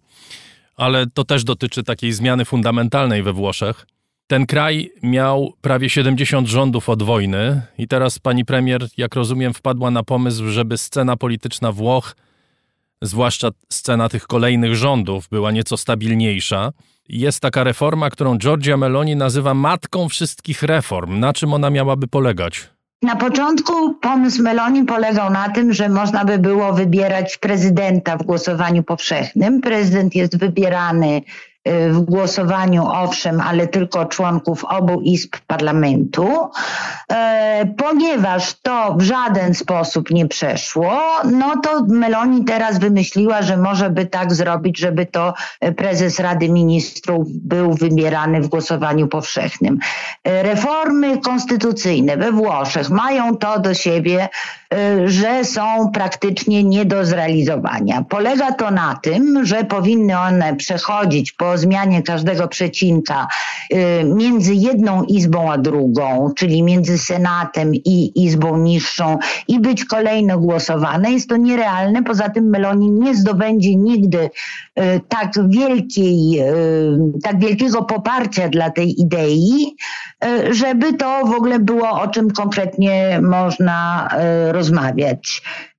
ale 0.77 1.07
to 1.07 1.25
też 1.25 1.45
dotyczy 1.45 1.83
takiej 1.83 2.13
zmiany 2.13 2.45
fundamentalnej 2.45 3.23
we 3.23 3.33
Włoszech. 3.33 3.87
Ten 4.27 4.47
kraj 4.47 4.91
miał 5.03 5.53
prawie 5.61 5.91
70 5.91 6.49
rządów 6.49 6.89
od 6.89 7.03
wojny 7.03 7.63
i 7.79 7.89
teraz 7.89 8.19
pani 8.19 8.45
premier, 8.45 8.89
jak 8.97 9.15
rozumiem, 9.15 9.55
wpadła 9.55 9.91
na 9.91 10.03
pomysł, 10.03 10.49
żeby 10.49 10.79
scena 10.79 11.17
polityczna 11.17 11.73
Włoch, 11.73 12.17
zwłaszcza 13.03 13.49
scena 13.69 14.09
tych 14.09 14.27
kolejnych 14.27 14.75
rządów, 14.75 15.29
była 15.31 15.51
nieco 15.51 15.77
stabilniejsza 15.77 16.73
jest 17.09 17.41
taka 17.41 17.65
reforma, 17.65 18.11
którą 18.11 18.39
Giorgia 18.39 18.77
Meloni 18.77 19.17
nazywa 19.17 19.55
matką 19.55 20.09
wszystkich 20.09 20.63
reform. 20.63 21.21
Na 21.21 21.33
czym 21.33 21.55
ona 21.55 21.71
miałaby 21.71 22.09
polegać? 22.09 22.69
Na 23.03 23.17
początku 23.17 23.95
pomysł 23.95 24.43
Meloni 24.43 24.85
polegał 24.85 25.31
na 25.31 25.49
tym, 25.49 25.73
że 25.73 25.89
można 25.89 26.25
by 26.25 26.39
było 26.39 26.73
wybierać 26.73 27.37
prezydenta 27.37 28.17
w 28.17 28.23
głosowaniu 28.23 28.83
powszechnym. 28.83 29.61
Prezydent 29.61 30.15
jest 30.15 30.39
wybierany 30.39 31.23
w 31.67 32.01
głosowaniu, 32.01 32.87
owszem, 32.87 33.41
ale 33.41 33.67
tylko 33.67 34.07
członków 34.07 34.65
obu 34.65 35.01
izb 35.01 35.37
parlamentu. 35.47 36.51
E, 37.13 37.67
ponieważ 37.79 38.55
to 38.63 38.95
w 38.99 39.03
żaden 39.03 39.55
sposób 39.55 40.11
nie 40.11 40.29
przeszło, 40.29 41.01
no 41.25 41.61
to 41.63 41.85
Meloni 41.89 42.45
teraz 42.45 42.79
wymyśliła, 42.79 43.43
że 43.43 43.57
może 43.57 43.91
by 43.91 44.07
tak 44.07 44.35
zrobić, 44.35 44.79
żeby 44.79 45.07
to 45.07 45.35
prezes 45.77 46.21
Rady 46.21 46.49
Ministrów 46.49 47.29
był 47.31 47.75
wybierany 47.75 48.41
w 48.41 48.49
głosowaniu 48.49 49.09
powszechnym. 49.09 49.79
E, 50.25 50.43
reformy 50.43 51.19
konstytucyjne 51.19 52.17
we 52.17 52.33
Włoszech 52.33 52.91
mają 52.91 53.37
to 53.37 53.59
do 53.59 53.75
siebie, 53.75 54.29
e, 54.68 54.68
że 55.05 55.45
są 55.45 55.91
praktycznie 55.95 56.65
nie 56.65 56.85
do 56.85 57.05
zrealizowania. 57.05 58.05
Polega 58.09 58.53
to 58.53 58.71
na 58.71 58.99
tym, 59.03 59.47
że 59.47 59.65
powinny 59.65 60.19
one 60.19 60.57
przechodzić 60.57 61.33
po 61.33 61.59
zmianie 61.59 62.03
każdego 62.03 62.49
przecinka 62.49 63.27
y, 63.73 63.77
między 64.05 64.55
jedną 64.55 65.03
izbą 65.03 65.53
a 65.53 65.59
drugą, 65.59 66.33
czyli 66.37 66.63
między 66.63 66.99
Senatem 66.99 67.75
i 67.75 68.25
izbą 68.25 68.57
niższą 68.57 69.19
i 69.49 69.61
być 69.61 69.85
kolejno 69.85 70.39
głosowane. 70.39 71.13
Jest 71.13 71.29
to 71.29 71.37
nierealne. 71.37 72.03
Poza 72.03 72.29
tym 72.29 72.45
Meloni 72.45 72.91
nie 72.91 73.15
zdobędzie 73.15 73.77
nigdy 73.77 74.19
y, 74.19 74.31
tak 75.09 75.33
wielkiej, 75.49 76.41
y, 76.41 77.21
tak 77.23 77.41
wielkiego 77.41 77.83
poparcia 77.83 78.49
dla 78.49 78.71
tej 78.71 79.01
idei, 79.01 79.77
żeby 80.51 80.93
to 80.93 81.27
w 81.27 81.35
ogóle 81.35 81.59
było 81.59 81.91
o 81.91 82.09
czym 82.09 82.31
konkretnie 82.31 83.21
można 83.23 84.09
rozmawiać. 84.53 84.58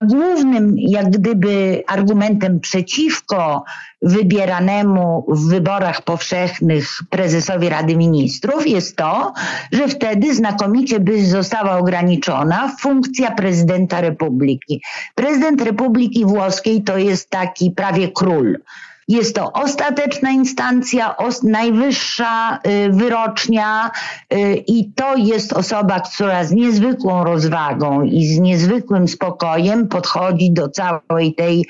Głównym 0.02 0.76
jak 0.78 1.10
gdyby 1.10 1.84
argumentem 1.88 2.60
przeciwko 2.60 3.64
wybieranemu 4.02 5.26
w 5.28 5.50
wyborach 5.50 6.02
powszechnych 6.02 6.90
prezesowi 7.10 7.70
Rady 7.70 7.96
Ministrów 7.96 8.68
jest 8.68 8.96
to, 8.96 9.34
że 9.72 9.88
wtedy 9.88 10.36
znakomicie 10.36 11.00
by 11.00 11.26
została 11.26 11.78
ograniczona 11.78 12.76
funkcja 12.80 13.32
prezydenta 13.32 14.02
Republiki. 14.02 14.82
Prezydent 15.16 15.62
Republiki 15.62 16.26
Włoskiej 16.26 16.84
to 16.84 16.98
jest 16.98 17.30
taki 17.30 17.72
prawie 17.72 18.12
król. 18.12 18.60
Jest 19.10 19.36
to 19.36 19.54
ostateczna 19.54 20.32
instancja, 20.32 21.16
najwyższa 21.44 22.60
y, 22.68 22.90
wyrocznia 22.90 23.92
y, 24.34 24.64
i 24.68 24.92
to 24.96 25.16
jest 25.16 25.54
osoba, 25.54 26.00
która 26.00 26.44
z 26.44 26.52
niezwykłą 26.52 27.24
rozwagą 27.24 28.04
i 28.04 28.26
z 28.26 28.40
niezwykłym 28.40 29.08
spokojem 29.08 29.88
podchodzi 29.88 30.52
do 30.52 30.70
całej 30.70 31.36
tej 31.36 31.66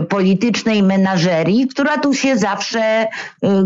y, 0.00 0.02
politycznej 0.02 0.82
menażerii, 0.82 1.68
która 1.68 1.98
tu 1.98 2.14
się 2.14 2.38
zawsze 2.38 3.06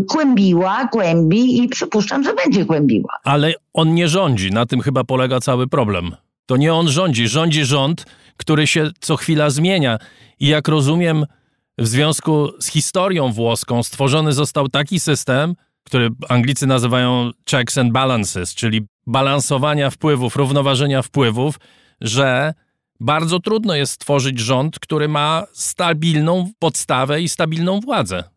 kłębiła, 0.09 0.87
kłębi 0.87 1.63
i 1.63 1.67
przypuszczam, 1.67 2.23
że 2.23 2.33
będzie 2.33 2.65
kłębiła. 2.65 3.13
Ale 3.23 3.53
on 3.73 3.93
nie 3.93 4.07
rządzi, 4.07 4.51
na 4.51 4.65
tym 4.65 4.81
chyba 4.81 5.03
polega 5.03 5.39
cały 5.39 5.67
problem. 5.67 6.15
To 6.45 6.57
nie 6.57 6.73
on 6.73 6.87
rządzi, 6.87 7.27
rządzi 7.27 7.65
rząd, 7.65 8.05
który 8.37 8.67
się 8.67 8.89
co 8.99 9.15
chwila 9.15 9.49
zmienia. 9.49 9.97
I 10.39 10.47
jak 10.47 10.67
rozumiem, 10.67 11.25
w 11.77 11.87
związku 11.87 12.51
z 12.59 12.67
historią 12.67 13.31
włoską 13.31 13.83
stworzony 13.83 14.33
został 14.33 14.69
taki 14.69 14.99
system, 14.99 15.55
który 15.83 16.09
Anglicy 16.29 16.67
nazywają 16.67 17.31
checks 17.49 17.77
and 17.77 17.91
balances, 17.91 18.55
czyli 18.55 18.81
balansowania 19.07 19.89
wpływów, 19.89 20.35
równoważenia 20.35 21.01
wpływów, 21.01 21.59
że 22.01 22.53
bardzo 22.99 23.39
trudno 23.39 23.75
jest 23.75 23.93
stworzyć 23.93 24.39
rząd, 24.39 24.79
który 24.79 25.07
ma 25.07 25.43
stabilną 25.53 26.51
podstawę 26.59 27.21
i 27.21 27.29
stabilną 27.29 27.79
władzę 27.79 28.32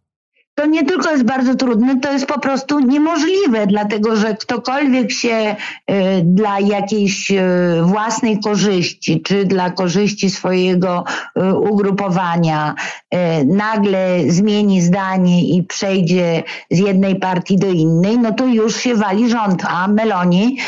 to 0.57 0.67
nie 0.67 0.85
tylko 0.85 1.11
jest 1.11 1.23
bardzo 1.23 1.55
trudne, 1.55 2.01
to 2.01 2.13
jest 2.13 2.27
po 2.27 2.41
prostu 2.41 2.81
niemożliwe, 2.81 3.67
dlatego 3.67 4.17
że 4.17 4.35
ktokolwiek 4.35 5.13
się 5.13 5.57
y, 5.91 5.95
dla 6.25 6.61
jakiejś 6.61 7.31
y, 7.31 7.43
własnej 7.83 8.41
korzyści, 8.41 9.23
czy 9.23 9.45
dla 9.45 9.71
korzyści 9.71 10.31
swojego 10.31 11.05
y, 11.39 11.55
ugrupowania 11.55 12.75
nagle 13.47 14.21
zmieni 14.29 14.83
zdanie 14.83 15.49
i 15.49 15.63
przejdzie 15.63 16.43
z 16.71 16.79
jednej 16.79 17.17
partii 17.17 17.57
do 17.57 17.67
innej, 17.67 18.19
no 18.19 18.33
to 18.33 18.47
już 18.47 18.77
się 18.77 18.95
wali 18.95 19.31
rząd, 19.31 19.63
a 19.69 19.89
Meloni 19.89 20.59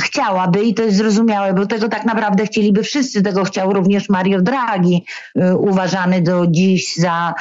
chciałaby, 0.00 0.64
i 0.64 0.74
to 0.74 0.82
jest 0.82 0.96
zrozumiałe, 0.96 1.54
bo 1.54 1.66
tego 1.66 1.88
tak 1.88 2.04
naprawdę 2.04 2.46
chcieliby 2.46 2.82
wszyscy, 2.82 3.22
tego 3.22 3.44
chciał 3.44 3.72
również 3.72 4.08
Mario 4.08 4.40
Draghi, 4.40 5.04
uważany 5.58 6.22
do 6.22 6.46
dziś 6.46 6.96
za 6.96 7.34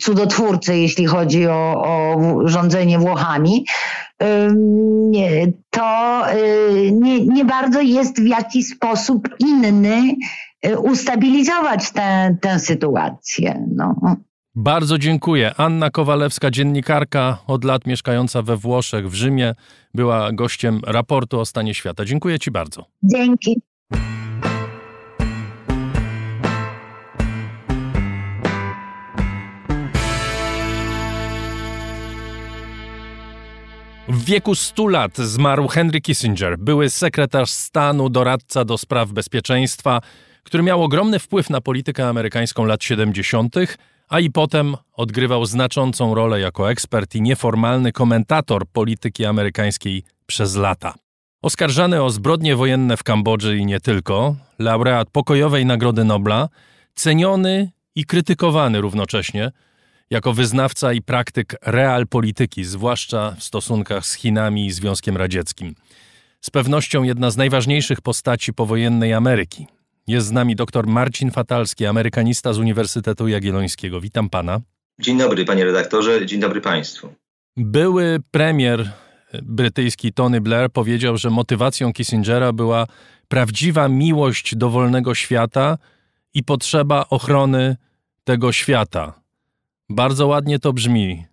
cudotwórcę 0.00 0.61
jeśli 0.68 1.06
chodzi 1.06 1.46
o, 1.46 1.82
o 1.84 2.18
rządzenie 2.44 2.98
Włochami, 2.98 3.64
to 5.70 6.22
y, 6.34 6.92
nie, 6.92 7.26
nie 7.26 7.44
bardzo 7.44 7.80
jest 7.80 8.22
w 8.22 8.26
jakiś 8.26 8.66
sposób 8.66 9.28
inny 9.38 10.14
y, 10.66 10.78
ustabilizować 10.78 11.90
tę, 11.90 12.36
tę 12.40 12.58
sytuację. 12.58 13.66
No. 13.76 14.16
Bardzo 14.54 14.98
dziękuję. 14.98 15.52
Anna 15.56 15.90
Kowalewska, 15.90 16.50
dziennikarka, 16.50 17.38
od 17.46 17.64
lat 17.64 17.86
mieszkająca 17.86 18.42
we 18.42 18.56
Włoszech, 18.56 19.10
w 19.10 19.14
Rzymie, 19.14 19.54
była 19.94 20.32
gościem 20.32 20.80
raportu 20.86 21.40
o 21.40 21.44
stanie 21.44 21.74
świata. 21.74 22.04
Dziękuję 22.04 22.38
Ci 22.38 22.50
bardzo. 22.50 22.84
Dzięki. 23.02 23.60
W 34.22 34.24
wieku 34.24 34.54
100 34.54 34.86
lat 34.86 35.18
zmarł 35.18 35.68
Henry 35.68 36.00
Kissinger, 36.00 36.58
były 36.58 36.90
sekretarz 36.90 37.50
stanu, 37.50 38.08
doradca 38.08 38.64
do 38.64 38.78
spraw 38.78 39.12
bezpieczeństwa, 39.12 40.00
który 40.42 40.62
miał 40.62 40.82
ogromny 40.82 41.18
wpływ 41.18 41.50
na 41.50 41.60
politykę 41.60 42.08
amerykańską 42.08 42.64
lat 42.64 42.84
70., 42.84 43.54
a 44.08 44.20
i 44.20 44.30
potem 44.30 44.76
odgrywał 44.92 45.46
znaczącą 45.46 46.14
rolę 46.14 46.40
jako 46.40 46.70
ekspert 46.70 47.14
i 47.14 47.22
nieformalny 47.22 47.92
komentator 47.92 48.66
polityki 48.66 49.24
amerykańskiej 49.24 50.04
przez 50.26 50.56
lata. 50.56 50.94
Oskarżany 51.42 52.02
o 52.02 52.10
zbrodnie 52.10 52.56
wojenne 52.56 52.96
w 52.96 53.02
Kambodży 53.02 53.56
i 53.56 53.66
nie 53.66 53.80
tylko, 53.80 54.36
laureat 54.58 55.10
pokojowej 55.10 55.66
Nagrody 55.66 56.04
Nobla, 56.04 56.48
ceniony 56.94 57.70
i 57.94 58.04
krytykowany 58.04 58.80
równocześnie– 58.80 59.52
jako 60.12 60.32
wyznawca 60.32 60.92
i 60.92 61.02
praktyk 61.02 61.56
realpolityki, 61.62 62.64
zwłaszcza 62.64 63.34
w 63.38 63.44
stosunkach 63.44 64.06
z 64.06 64.14
Chinami 64.14 64.66
i 64.66 64.70
Związkiem 64.70 65.16
Radzieckim. 65.16 65.74
Z 66.40 66.50
pewnością 66.50 67.02
jedna 67.02 67.30
z 67.30 67.36
najważniejszych 67.36 68.00
postaci 68.00 68.52
powojennej 68.52 69.12
Ameryki. 69.12 69.66
Jest 70.06 70.26
z 70.26 70.30
nami 70.30 70.56
dr 70.56 70.86
Marcin 70.86 71.30
Fatalski, 71.30 71.86
amerykanista 71.86 72.52
z 72.52 72.58
Uniwersytetu 72.58 73.28
Jagiellońskiego. 73.28 74.00
Witam 74.00 74.30
pana. 74.30 74.60
Dzień 75.00 75.18
dobry, 75.18 75.44
panie 75.44 75.64
redaktorze, 75.64 76.26
dzień 76.26 76.40
dobry 76.40 76.60
państwu. 76.60 77.14
Były 77.56 78.18
premier 78.30 78.92
brytyjski 79.42 80.12
Tony 80.12 80.40
Blair 80.40 80.70
powiedział, 80.70 81.16
że 81.16 81.30
motywacją 81.30 81.92
Kissingera 81.92 82.52
była 82.52 82.86
prawdziwa 83.28 83.88
miłość 83.88 84.56
do 84.56 84.70
wolnego 84.70 85.14
świata 85.14 85.78
i 86.34 86.44
potrzeba 86.44 87.06
ochrony 87.10 87.76
tego 88.24 88.52
świata. 88.52 89.21
Bardzo 89.92 90.26
ładnie 90.26 90.58
to 90.58 90.72
brzmi. 90.72 91.26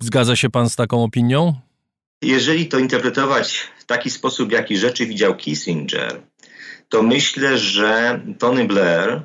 Zgadza 0.00 0.36
się 0.36 0.50
pan 0.50 0.70
z 0.70 0.76
taką 0.76 1.04
opinią? 1.04 1.54
Jeżeli 2.22 2.66
to 2.66 2.78
interpretować 2.78 3.68
w 3.78 3.84
taki 3.84 4.10
sposób, 4.10 4.52
jaki 4.52 4.76
rzeczy 4.76 5.06
widział 5.06 5.36
Kissinger, 5.36 6.22
to 6.88 7.02
myślę, 7.02 7.58
że 7.58 8.20
Tony 8.38 8.64
Blair 8.64 9.22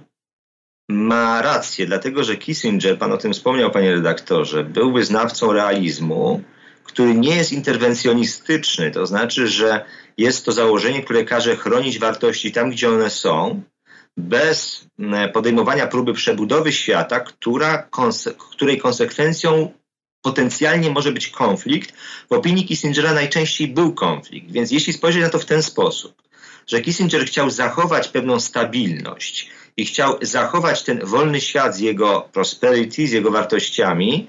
ma 0.89 1.41
rację, 1.41 1.85
dlatego 1.85 2.23
że 2.23 2.38
Kissinger, 2.38 2.97
pan 2.97 3.11
o 3.11 3.18
tym 3.18 3.34
wspomniał, 3.34 3.72
panie 3.72 3.91
redaktorze, 3.91 4.64
był 4.64 4.93
wyznawcą 4.93 5.53
realizmu, 5.53 6.43
który 6.84 7.15
nie 7.15 7.35
jest 7.35 7.51
interwencjonistyczny. 7.51 8.91
To 8.91 9.06
znaczy, 9.06 9.47
że 9.47 9.85
jest 10.18 10.45
to 10.45 10.51
założenie, 10.51 11.03
które 11.03 11.26
każe 11.26 11.56
chronić 11.56 11.99
wartości 11.99 12.51
tam, 12.51 12.69
gdzie 12.69 12.89
one 12.89 13.10
są, 13.10 13.64
bez 14.19 14.87
podejmowania 15.33 15.87
próby 15.87 16.13
przebudowy 16.13 16.71
świata, 16.71 17.19
która, 17.19 17.89
której 18.51 18.77
konsekwencją 18.77 19.71
potencjalnie 20.21 20.89
może 20.89 21.11
być 21.11 21.27
konflikt. 21.27 21.93
W 22.29 22.33
opinii 22.33 22.65
Kissingera 22.65 23.13
najczęściej 23.13 23.67
był 23.67 23.93
konflikt. 23.93 24.51
Więc 24.51 24.71
jeśli 24.71 24.93
spojrzeć 24.93 25.21
na 25.21 25.29
to 25.29 25.39
w 25.39 25.45
ten 25.45 25.63
sposób, 25.63 26.21
że 26.67 26.81
Kissinger 26.81 27.25
chciał 27.25 27.49
zachować 27.49 28.07
pewną 28.07 28.39
stabilność 28.39 29.49
i 29.77 29.85
chciał 29.85 30.17
zachować 30.21 30.83
ten 30.83 31.05
wolny 31.05 31.41
świat 31.41 31.75
z 31.75 31.79
jego 31.79 32.29
prosperity, 32.31 33.07
z 33.07 33.11
jego 33.11 33.31
wartościami, 33.31 34.27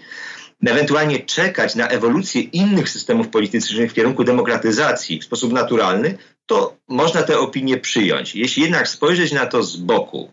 ewentualnie 0.67 1.21
czekać 1.21 1.75
na 1.75 1.89
ewolucję 1.89 2.41
innych 2.43 2.89
systemów 2.89 3.29
politycznych 3.29 3.91
w 3.91 3.95
kierunku 3.95 4.25
demokratyzacji 4.25 5.21
w 5.21 5.25
sposób 5.25 5.53
naturalny, 5.53 6.19
to 6.51 6.77
można 6.89 7.23
tę 7.23 7.39
opinię 7.39 7.77
przyjąć. 7.77 8.35
Jeśli 8.35 8.63
jednak 8.63 8.89
spojrzeć 8.89 9.33
na 9.33 9.47
to 9.47 9.63
z 9.63 9.77
boku 9.77 10.33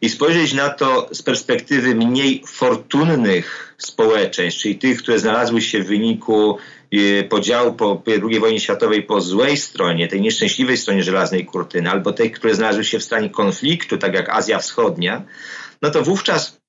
i 0.00 0.08
spojrzeć 0.08 0.52
na 0.52 0.68
to 0.68 1.08
z 1.12 1.22
perspektywy 1.22 1.94
mniej 1.94 2.42
fortunnych 2.46 3.74
społeczeństw, 3.78 4.60
czyli 4.60 4.78
tych, 4.78 4.98
które 4.98 5.18
znalazły 5.18 5.62
się 5.62 5.82
w 5.82 5.86
wyniku 5.86 6.58
e, 6.92 7.24
podziału 7.24 7.72
po 7.72 8.02
II 8.06 8.40
wojnie 8.40 8.60
światowej 8.60 9.02
po 9.02 9.20
złej 9.20 9.56
stronie, 9.56 10.08
tej 10.08 10.20
nieszczęśliwej 10.20 10.76
stronie 10.76 11.02
żelaznej 11.02 11.44
kurtyny, 11.44 11.90
albo 11.90 12.12
tej, 12.12 12.30
które 12.30 12.54
znalazły 12.54 12.84
się 12.84 12.98
w 12.98 13.04
stanie 13.04 13.30
konfliktu, 13.30 13.98
tak 13.98 14.14
jak 14.14 14.28
Azja 14.28 14.58
Wschodnia, 14.58 15.22
no 15.82 15.90
to 15.90 16.02
wówczas 16.02 16.60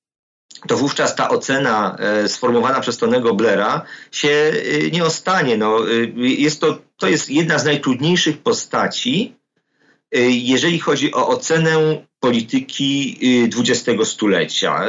to 0.68 0.76
wówczas 0.76 1.16
ta 1.16 1.28
ocena 1.28 1.96
e, 1.98 2.28
sformułowana 2.28 2.80
przez 2.80 2.98
Tonego 2.98 3.34
Blera 3.34 3.82
się 4.12 4.28
e, 4.28 4.90
nie 4.90 5.04
ostanie. 5.04 5.56
No, 5.56 5.78
jest 6.16 6.60
to, 6.60 6.78
to 6.96 7.08
jest 7.08 7.30
jedna 7.30 7.58
z 7.58 7.64
najtrudniejszych 7.64 8.38
postaci, 8.38 9.36
jeżeli 10.28 10.78
chodzi 10.78 11.14
o 11.14 11.28
ocenę 11.28 11.96
polityki 12.20 13.18
XX 13.58 14.08
stulecia. 14.08 14.80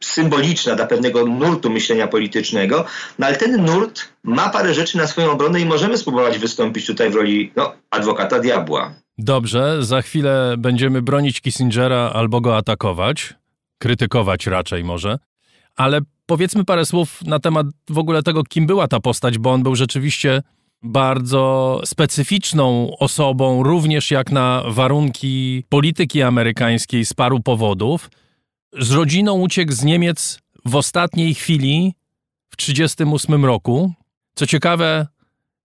symboliczna 0.00 0.74
dla 0.74 0.86
pewnego 0.86 1.26
nurtu 1.26 1.70
myślenia 1.70 2.06
politycznego, 2.06 2.84
no 3.18 3.26
ale 3.26 3.36
ten 3.36 3.64
nurt 3.64 4.08
ma 4.24 4.48
parę 4.48 4.74
rzeczy 4.74 4.98
na 4.98 5.06
swoją 5.06 5.30
obronę 5.30 5.60
i 5.60 5.66
możemy 5.66 5.98
spróbować 5.98 6.38
wystąpić 6.38 6.86
tutaj 6.86 7.10
w 7.10 7.14
roli 7.14 7.52
no, 7.56 7.72
adwokata 7.90 8.40
diabła. 8.40 8.94
Dobrze, 9.18 9.76
za 9.80 10.02
chwilę 10.02 10.54
będziemy 10.58 11.02
bronić 11.02 11.40
Kissingera 11.40 12.10
albo 12.14 12.40
go 12.40 12.56
atakować, 12.56 13.34
krytykować 13.78 14.46
raczej 14.46 14.84
może, 14.84 15.18
ale 15.76 16.00
powiedzmy 16.26 16.64
parę 16.64 16.86
słów 16.86 17.22
na 17.22 17.38
temat 17.38 17.66
w 17.90 17.98
ogóle 17.98 18.22
tego, 18.22 18.44
kim 18.44 18.66
była 18.66 18.88
ta 18.88 19.00
postać, 19.00 19.38
bo 19.38 19.52
on 19.52 19.62
był 19.62 19.76
rzeczywiście 19.76 20.42
bardzo 20.82 21.80
specyficzną 21.84 22.96
osobą, 22.98 23.62
również 23.62 24.10
jak 24.10 24.32
na 24.32 24.62
warunki 24.68 25.64
polityki 25.68 26.22
amerykańskiej 26.22 27.04
z 27.04 27.14
paru 27.14 27.40
powodów. 27.40 28.10
Z 28.78 28.90
rodziną 28.90 29.34
uciekł 29.40 29.72
z 29.72 29.84
Niemiec 29.84 30.40
w 30.64 30.76
ostatniej 30.76 31.34
chwili 31.34 31.94
w 32.50 32.56
1938 32.56 33.44
roku. 33.44 33.92
Co 34.34 34.46
ciekawe, 34.46 35.06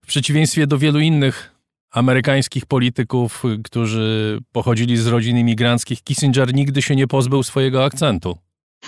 w 0.04 0.06
przeciwieństwie 0.06 0.66
do 0.66 0.78
wielu 0.78 1.00
innych 1.00 1.51
amerykańskich 1.92 2.66
polityków, 2.66 3.42
którzy 3.64 4.38
pochodzili 4.52 4.96
z 4.96 5.06
rodzin 5.06 5.38
imigranckich, 5.38 6.02
Kissinger 6.02 6.54
nigdy 6.54 6.82
się 6.82 6.96
nie 6.96 7.06
pozbył 7.06 7.42
swojego 7.42 7.84
akcentu. 7.84 8.38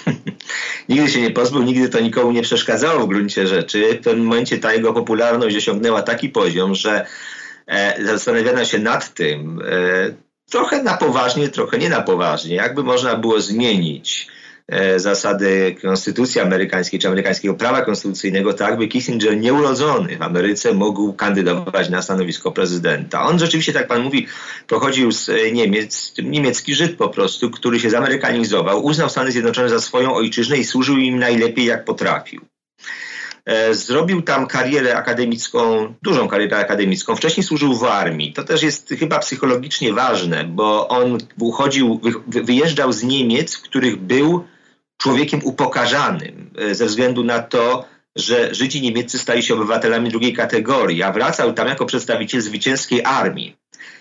nigdy 0.89 1.09
się 1.09 1.21
nie 1.21 1.31
pozbył, 1.31 1.63
nigdy 1.63 1.89
to 1.89 2.01
nikomu 2.01 2.33
nie 2.33 2.43
przeszkadzało 2.43 3.07
w 3.07 3.09
gruncie 3.09 3.47
rzeczy. 3.47 3.99
W 4.01 4.05
pewnym 4.05 4.27
momencie 4.27 4.59
ta 4.59 4.75
jego 4.75 4.93
popularność 4.93 5.57
osiągnęła 5.57 6.03
taki 6.03 6.29
poziom, 6.29 6.75
że 6.75 7.07
e, 7.67 8.05
zastanawiano 8.05 8.65
się 8.65 8.79
nad 8.79 9.15
tym, 9.15 9.61
e, 9.61 10.15
trochę 10.51 10.83
na 10.83 10.97
poważnie, 10.97 11.49
trochę 11.49 11.79
nie 11.79 11.89
na 11.89 12.03
poważnie, 12.03 12.55
jakby 12.55 12.83
można 12.83 13.15
było 13.15 13.41
zmienić 13.41 14.29
zasady 14.97 15.77
konstytucji 15.83 16.41
amerykańskiej 16.41 17.01
czy 17.01 17.09
amerykańskiego 17.09 17.55
prawa 17.55 17.83
konstytucyjnego, 17.83 18.53
tak 18.53 18.79
by 18.79 18.89
Kissinger 18.89 19.37
nieurodzony 19.37 20.17
w 20.17 20.23
Ameryce 20.23 20.73
mógł 20.73 21.13
kandydować 21.13 21.89
na 21.89 22.03
stanowisko 22.03 22.53
prezydenta. 22.53 23.23
On 23.23 23.39
rzeczywiście, 23.39 23.73
tak 23.73 23.87
pan 23.87 24.03
mówi, 24.03 24.27
pochodził 24.67 25.13
z 25.13 25.29
e, 25.29 25.53
Niemiec, 25.53 26.15
niemiecki 26.23 26.75
Żyd 26.75 26.97
po 26.97 27.09
prostu, 27.09 27.51
który 27.51 27.81
się 27.81 27.91
zamerykanizował, 27.91 28.85
uznał 28.85 29.09
Stany 29.09 29.33
Zjednoczone 29.33 29.69
za 29.69 29.81
swoją 29.81 30.15
ojczyznę 30.15 30.57
i 30.57 30.65
służył 30.65 30.97
im 30.97 31.19
najlepiej 31.19 31.65
jak 31.65 31.85
potrafił. 31.85 32.41
E, 33.47 33.75
zrobił 33.75 34.23
tam 34.23 34.47
karierę 34.47 34.97
akademicką, 34.97 35.95
dużą 36.03 36.29
karierę 36.29 36.57
akademicką. 36.57 37.17
Wcześniej 37.17 37.45
służył 37.45 37.75
w 37.75 37.85
armii. 37.85 38.33
To 38.33 38.45
też 38.45 38.63
jest 38.63 38.89
chyba 38.99 39.19
psychologicznie 39.19 39.93
ważne, 39.93 40.45
bo 40.45 40.89
on 40.89 41.19
uchodził, 41.41 42.01
wyjeżdżał 42.27 42.93
z 42.93 43.03
Niemiec, 43.03 43.57
w 43.57 43.63
których 43.63 43.97
był 43.97 44.45
człowiekiem 44.97 45.41
upokarzanym 45.45 46.51
e, 46.59 46.75
ze 46.75 46.87
względu 46.87 47.25
na 47.25 47.39
to, 47.43 47.85
że 48.17 48.55
Żydzi 48.55 48.83
niemieccy 48.83 49.19
stali 49.19 49.43
się 49.43 49.55
obywatelami 49.55 50.11
drugiej 50.11 50.33
kategorii, 50.33 51.03
a 51.03 51.13
wracał 51.13 51.53
tam 51.53 51.69
jako 51.69 51.87
przedstawiciel 51.87 52.41
zwycięskiej 52.41 53.05
armii, 53.05 53.57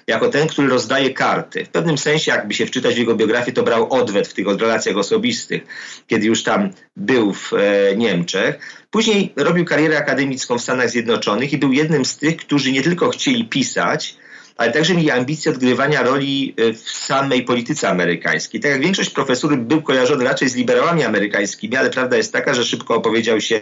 jako 0.08 0.30
ten, 0.30 0.48
który 0.48 0.68
rozdaje 0.68 1.14
karty. 1.14 1.66
W 1.66 1.70
pewnym 1.70 1.98
sensie, 1.98 2.32
jakby 2.32 2.54
się 2.54 2.66
wczytać 2.66 2.96
w 2.96 2.98
jego 2.98 3.16
biografię, 3.16 3.52
to 3.52 3.64
brał 3.64 3.94
odwet 3.94 4.28
w 4.28 4.34
tych 4.34 4.48
relacjach 4.48 4.98
osobistych, 4.98 5.64
kiedy 6.08 6.26
już 6.26 6.44
tam 6.44 6.70
był 6.96 7.34
w 7.34 7.54
e, 7.54 7.96
Niemczech. 7.96 8.84
Później 8.92 9.34
robił 9.36 9.66
karierę 9.66 9.98
akademicką 9.98 10.58
w 10.58 10.62
Stanach 10.62 10.90
Zjednoczonych 10.90 11.54
i 11.54 11.58
był 11.58 11.72
jednym 11.72 12.06
z 12.06 12.18
tych, 12.18 12.38
którzy 12.38 12.72
nie 12.72 12.82
tylko 12.82 13.10
chcieli 13.10 13.46
pisać, 13.46 14.16
ale 14.58 14.72
także 14.72 14.94
mieli 14.94 15.12
ambicje 15.12 15.52
odgrywania 15.52 16.04
roli 16.04 16.54
e, 16.58 16.74
w 16.74 16.90
samej 16.90 17.44
polityce 17.44 17.90
amerykańskiej. 17.90 18.62
Tak 18.62 18.72
jak 18.72 18.82
większość 18.82 19.10
profesury 19.10 19.58
był 19.58 19.82
kojarzony 19.82 20.24
raczej 20.24 20.50
z 20.50 20.56
liberałami 20.56 21.04
amerykańskimi, 21.04 21.76
ale 21.76 21.90
prawda 21.90 22.18
jest 22.18 22.34
taka, 22.34 22.54
że 22.54 22.66
szybko 22.66 22.96
opowiedział 22.96 23.42
się 23.42 23.62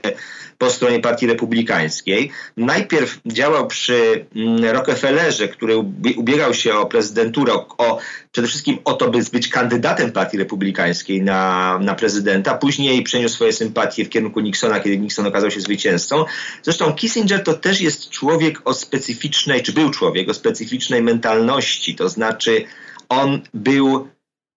po 0.57 0.69
stronie 0.69 0.99
partii 0.99 1.27
republikańskiej. 1.27 2.31
Najpierw 2.57 3.19
działał 3.25 3.67
przy 3.67 4.25
mm, 4.35 4.65
Rockefellerze, 4.65 5.47
który 5.47 5.77
ubiegał 6.17 6.53
się 6.53 6.73
o 6.73 6.85
prezydenturę, 6.85 7.53
o, 7.53 7.99
przede 8.31 8.47
wszystkim 8.47 8.77
o 8.83 8.93
to, 8.93 9.09
by 9.09 9.19
być 9.31 9.47
kandydatem 9.47 10.11
partii 10.11 10.37
republikańskiej 10.37 11.21
na, 11.21 11.79
na 11.79 11.95
prezydenta. 11.95 12.57
Później 12.57 13.03
przeniósł 13.03 13.35
swoje 13.35 13.53
sympatie 13.53 14.05
w 14.05 14.09
kierunku 14.09 14.39
Nixona, 14.39 14.79
kiedy 14.79 14.97
Nixon 14.97 15.27
okazał 15.27 15.51
się 15.51 15.61
zwycięzcą. 15.61 16.25
Zresztą 16.63 16.93
Kissinger 16.93 17.43
to 17.43 17.53
też 17.53 17.81
jest 17.81 18.09
człowiek 18.09 18.61
o 18.65 18.73
specyficznej, 18.73 19.63
czy 19.63 19.73
był 19.73 19.89
człowiek 19.89 20.29
o 20.29 20.33
specyficznej 20.33 21.03
mentalności, 21.03 21.95
to 21.95 22.09
znaczy 22.09 22.65
on 23.09 23.41
był 23.53 24.07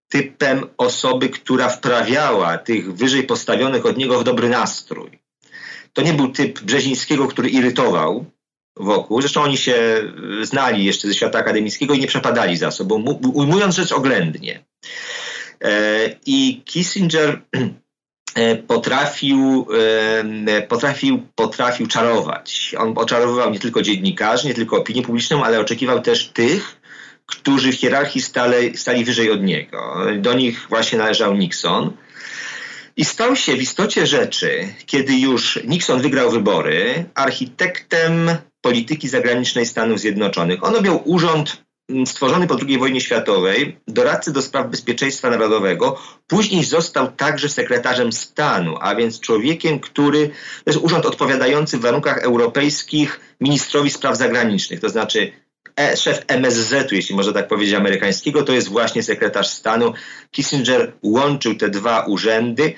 typem 0.08 0.66
osoby, 0.76 1.28
która 1.28 1.68
wprawiała 1.68 2.58
tych 2.58 2.94
wyżej 2.94 3.22
postawionych 3.22 3.86
od 3.86 3.96
niego 3.96 4.18
w 4.18 4.24
dobry 4.24 4.48
nastrój. 4.48 5.18
To 5.92 6.02
nie 6.02 6.12
był 6.12 6.28
typ 6.28 6.60
Brzezińskiego, 6.60 7.28
który 7.28 7.48
irytował 7.48 8.24
wokół. 8.76 9.20
Zresztą 9.20 9.42
oni 9.42 9.56
się 9.56 10.02
znali 10.42 10.84
jeszcze 10.84 11.08
ze 11.08 11.14
świata 11.14 11.38
akademickiego 11.38 11.94
i 11.94 12.00
nie 12.00 12.06
przepadali 12.06 12.56
za 12.56 12.70
sobą, 12.70 13.04
ujmując 13.34 13.74
rzecz 13.74 13.92
oględnie. 13.92 14.64
E, 15.64 16.10
I 16.26 16.62
Kissinger 16.64 17.40
e, 18.34 18.56
potrafił, 18.56 19.66
e, 20.46 20.62
potrafił, 20.62 21.26
potrafił 21.34 21.86
czarować. 21.86 22.74
On 22.78 22.92
oczarowywał 22.96 23.50
nie 23.50 23.60
tylko 23.60 23.82
dziennikarzy, 23.82 24.48
nie 24.48 24.54
tylko 24.54 24.76
opinię 24.76 25.02
publiczną, 25.02 25.44
ale 25.44 25.60
oczekiwał 25.60 26.00
też 26.00 26.28
tych, 26.28 26.80
którzy 27.26 27.72
w 27.72 27.76
hierarchii 27.76 28.22
stali, 28.22 28.76
stali 28.76 29.04
wyżej 29.04 29.30
od 29.30 29.42
niego. 29.42 29.96
Do 30.18 30.34
nich 30.34 30.66
właśnie 30.68 30.98
należał 30.98 31.34
Nixon. 31.34 31.92
I 32.96 33.04
stał 33.04 33.36
się 33.36 33.56
w 33.56 33.62
istocie 33.62 34.06
rzeczy, 34.06 34.68
kiedy 34.86 35.18
już 35.18 35.60
Nixon 35.64 36.00
wygrał 36.00 36.30
wybory, 36.30 37.04
architektem 37.14 38.30
polityki 38.64 39.08
zagranicznej 39.08 39.66
Stanów 39.66 40.00
Zjednoczonych. 40.00 40.64
On 40.64 40.76
objął 40.76 41.02
urząd 41.04 41.64
stworzony 42.06 42.46
po 42.46 42.56
II 42.68 42.78
wojnie 42.78 43.00
światowej, 43.00 43.76
doradcy 43.88 44.32
do 44.32 44.42
spraw 44.42 44.70
bezpieczeństwa 44.70 45.30
narodowego, 45.30 45.98
później 46.26 46.64
został 46.64 47.12
także 47.12 47.48
sekretarzem 47.48 48.12
stanu, 48.12 48.76
a 48.80 48.94
więc 48.94 49.20
człowiekiem, 49.20 49.80
który 49.80 50.28
to 50.64 50.70
jest 50.70 50.84
urząd 50.84 51.06
odpowiadający 51.06 51.78
w 51.78 51.80
warunkach 51.80 52.18
europejskich 52.18 53.20
ministrowi 53.40 53.90
spraw 53.90 54.16
zagranicznych, 54.16 54.80
to 54.80 54.88
znaczy 54.88 55.32
e, 55.80 55.96
szef 55.96 56.24
MSZ-u, 56.28 56.94
jeśli 56.94 57.16
można 57.16 57.32
tak 57.32 57.48
powiedzieć, 57.48 57.74
amerykańskiego, 57.74 58.42
to 58.42 58.52
jest 58.52 58.68
właśnie 58.68 59.02
sekretarz 59.02 59.48
stanu. 59.48 59.92
Kissinger 60.30 60.92
łączył 61.02 61.54
te 61.54 61.68
dwa 61.68 62.04
urzędy. 62.04 62.74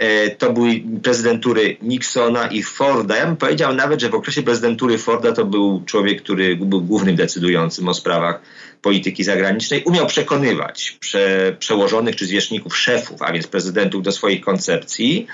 E, 0.00 0.30
to 0.30 0.52
były 0.52 0.82
prezydentury 1.02 1.76
Nixona 1.82 2.46
i 2.46 2.62
Forda. 2.62 3.16
Ja 3.16 3.26
bym 3.26 3.36
powiedział 3.36 3.74
nawet, 3.74 4.00
że 4.00 4.08
w 4.08 4.14
okresie 4.14 4.42
prezydentury 4.42 4.98
Forda 4.98 5.32
to 5.32 5.44
był 5.44 5.82
człowiek, 5.86 6.22
który 6.22 6.56
był 6.56 6.80
głównym 6.80 7.16
decydującym 7.16 7.88
o 7.88 7.94
sprawach 7.94 8.40
polityki 8.82 9.24
zagranicznej. 9.24 9.82
Umiał 9.84 10.06
przekonywać 10.06 10.96
prze, 11.00 11.56
przełożonych 11.58 12.16
czy 12.16 12.26
zwierzchników 12.26 12.76
szefów, 12.76 13.22
a 13.22 13.32
więc 13.32 13.46
prezydentów 13.46 14.02
do 14.02 14.12
swoich 14.12 14.40
koncepcji. 14.40 15.26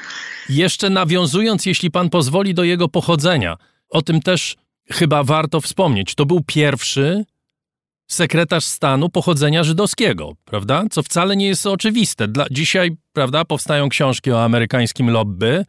Jeszcze 0.48 0.90
nawiązując, 0.90 1.66
jeśli 1.66 1.90
pan 1.90 2.10
pozwoli, 2.10 2.54
do 2.54 2.64
jego 2.64 2.88
pochodzenia. 2.88 3.56
O 3.90 4.02
tym 4.02 4.20
też 4.20 4.56
chyba 4.90 5.22
warto 5.22 5.60
wspomnieć. 5.60 6.14
To 6.14 6.26
był 6.26 6.40
pierwszy 6.46 7.24
sekretarz 8.06 8.64
stanu 8.64 9.08
pochodzenia 9.08 9.64
żydowskiego, 9.64 10.32
prawda? 10.44 10.84
Co 10.90 11.02
wcale 11.02 11.36
nie 11.36 11.46
jest 11.46 11.66
oczywiste. 11.66 12.28
Dla, 12.28 12.46
dzisiaj, 12.50 12.96
prawda, 13.12 13.44
powstają 13.44 13.88
książki 13.88 14.32
o 14.32 14.44
amerykańskim 14.44 15.10
lobby, 15.10 15.64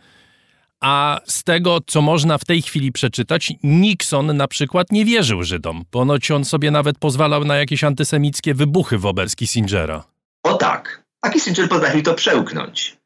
a 0.80 1.20
z 1.26 1.44
tego, 1.44 1.80
co 1.88 2.02
można 2.02 2.38
w 2.38 2.46
tej 2.46 2.62
chwili 2.62 2.92
przeczytać, 2.92 3.54
Nixon 3.64 4.38
na 4.38 4.48
przykład 4.48 4.92
nie 4.92 5.06
wierzył 5.06 5.44
Żydom. 5.44 5.84
Ponoć 5.92 6.32
on 6.32 6.46
sobie 6.46 6.72
nawet 6.72 6.98
pozwalał 6.98 7.46
na 7.46 7.56
jakieś 7.56 7.84
antysemickie 7.84 8.54
wybuchy 8.54 8.98
wobec 8.98 9.36
Kissingera. 9.36 10.04
O 10.44 10.54
tak. 10.54 11.04
A 11.22 11.30
Kissinger 11.30 11.70
potrafił 11.70 12.02
to 12.02 12.14
przełknąć 12.14 12.98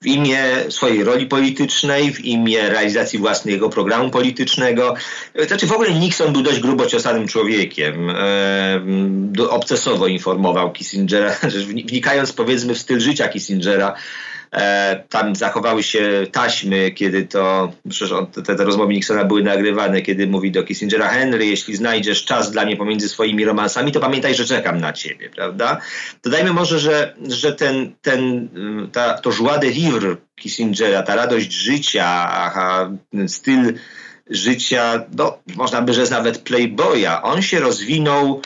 w 0.00 0.06
imię 0.06 0.42
swojej 0.68 1.04
roli 1.04 1.26
politycznej, 1.26 2.12
w 2.12 2.24
imię 2.24 2.68
realizacji 2.68 3.18
własnego 3.18 3.68
programu 3.68 4.10
politycznego. 4.10 4.94
Znaczy 5.46 5.66
w 5.66 5.72
ogóle 5.72 5.94
Nixon 5.94 6.32
był 6.32 6.42
dość 6.42 6.60
grubo 6.60 6.86
ciosanym 6.86 7.28
człowiekiem. 7.28 8.10
E, 8.10 9.50
obcesowo 9.50 10.06
informował 10.06 10.72
Kissingera, 10.72 11.36
wnikając 11.88 12.32
powiedzmy 12.32 12.74
w 12.74 12.78
styl 12.78 13.00
życia 13.00 13.28
Kissingera, 13.28 13.94
E, 13.94 14.35
tam 15.08 15.36
zachowały 15.36 15.82
się 15.82 16.26
taśmy, 16.32 16.90
kiedy 16.90 17.24
to, 17.24 17.72
przecież 17.88 18.12
on, 18.12 18.26
te, 18.26 18.42
te 18.42 18.64
rozmowy 18.64 18.92
Nixona 18.92 19.24
były 19.24 19.42
nagrywane, 19.42 20.02
kiedy 20.02 20.26
mówi 20.26 20.50
do 20.50 20.62
Kissingera 20.62 21.08
Henry, 21.08 21.46
jeśli 21.46 21.76
znajdziesz 21.76 22.24
czas 22.24 22.50
dla 22.50 22.64
mnie 22.64 22.76
pomiędzy 22.76 23.08
swoimi 23.08 23.44
romansami, 23.44 23.92
to 23.92 24.00
pamiętaj, 24.00 24.34
że 24.34 24.44
czekam 24.44 24.80
na 24.80 24.92
ciebie, 24.92 25.30
prawda? 25.30 25.80
Dodajmy 26.24 26.52
może, 26.52 26.78
że, 26.78 27.14
że 27.28 27.52
ten, 27.52 27.92
ten, 28.02 28.48
ta, 28.92 29.14
to 29.14 29.32
joie 29.32 29.58
de 29.58 29.70
vivre 29.70 30.16
Kissingera, 30.36 31.02
ta 31.02 31.16
radość 31.16 31.52
życia, 31.52 32.06
a, 32.06 32.90
styl 33.26 33.74
życia, 34.30 35.04
no, 35.16 35.38
można 35.56 35.82
by 35.82 35.94
rzec 35.94 36.10
nawet 36.10 36.38
playboya, 36.38 37.22
on 37.22 37.42
się 37.42 37.60
rozwinął 37.60 38.42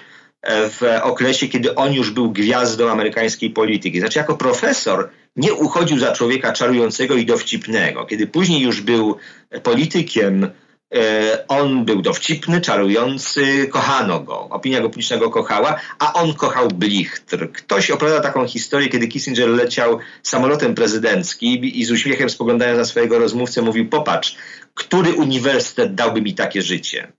w 0.48 0.82
okresie, 1.02 1.48
kiedy 1.48 1.74
on 1.74 1.92
już 1.92 2.10
był 2.10 2.32
gwiazdą 2.32 2.90
amerykańskiej 2.90 3.50
polityki. 3.50 4.00
Znaczy, 4.00 4.18
jako 4.18 4.36
profesor 4.36 5.10
nie 5.36 5.54
uchodził 5.54 5.98
za 5.98 6.12
człowieka 6.12 6.52
czarującego 6.52 7.14
i 7.14 7.26
dowcipnego. 7.26 8.06
Kiedy 8.06 8.26
później 8.26 8.60
już 8.60 8.80
był 8.80 9.16
politykiem, 9.62 10.50
e, 10.94 11.44
on 11.48 11.84
był 11.84 12.02
dowcipny, 12.02 12.60
czarujący, 12.60 13.68
kochano 13.68 14.20
go. 14.20 14.40
Opinia 14.50 14.80
go 14.80 14.88
publicznego 14.90 15.30
kochała, 15.30 15.80
a 15.98 16.12
on 16.12 16.34
kochał 16.34 16.68
blichtr. 16.68 17.52
Ktoś 17.52 17.90
opowiada 17.90 18.20
taką 18.20 18.46
historię, 18.46 18.88
kiedy 18.88 19.08
Kissinger 19.08 19.48
leciał 19.48 19.98
samolotem 20.22 20.74
prezydenckim 20.74 21.64
i 21.64 21.84
z 21.84 21.90
uśmiechem 21.90 22.30
spoglądając 22.30 22.78
na 22.78 22.84
swojego 22.84 23.18
rozmówcę 23.18 23.62
mówił, 23.62 23.88
popatrz, 23.88 24.36
który 24.74 25.12
uniwersytet 25.14 25.94
dałby 25.94 26.22
mi 26.22 26.34
takie 26.34 26.62
życie? 26.62 27.12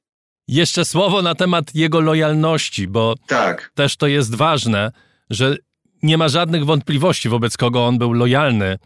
Jeszcze 0.47 0.85
słowo 0.85 1.21
na 1.21 1.35
temat 1.35 1.75
jego 1.75 2.01
lojalności, 2.01 2.87
bo 2.87 3.15
tak. 3.27 3.71
też 3.75 3.97
to 3.97 4.07
jest 4.07 4.35
ważne, 4.35 4.91
że 5.29 5.57
nie 6.03 6.17
ma 6.17 6.29
żadnych 6.29 6.65
wątpliwości, 6.65 7.29
wobec 7.29 7.57
kogo 7.57 7.85
on 7.85 7.97
był 7.97 8.13
lojalny. 8.13 8.77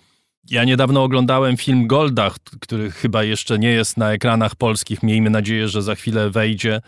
Ja 0.49 0.63
niedawno 0.63 1.03
oglądałem 1.03 1.57
film 1.57 1.87
Golda, 1.87 2.31
który 2.59 2.91
chyba 2.91 3.23
jeszcze 3.23 3.59
nie 3.59 3.69
jest 3.69 3.97
na 3.97 4.13
ekranach 4.13 4.55
polskich. 4.55 5.03
Miejmy 5.03 5.29
nadzieję, 5.29 5.67
że 5.67 5.81
za 5.81 5.95
chwilę 5.95 6.29
wejdzie. 6.29 6.81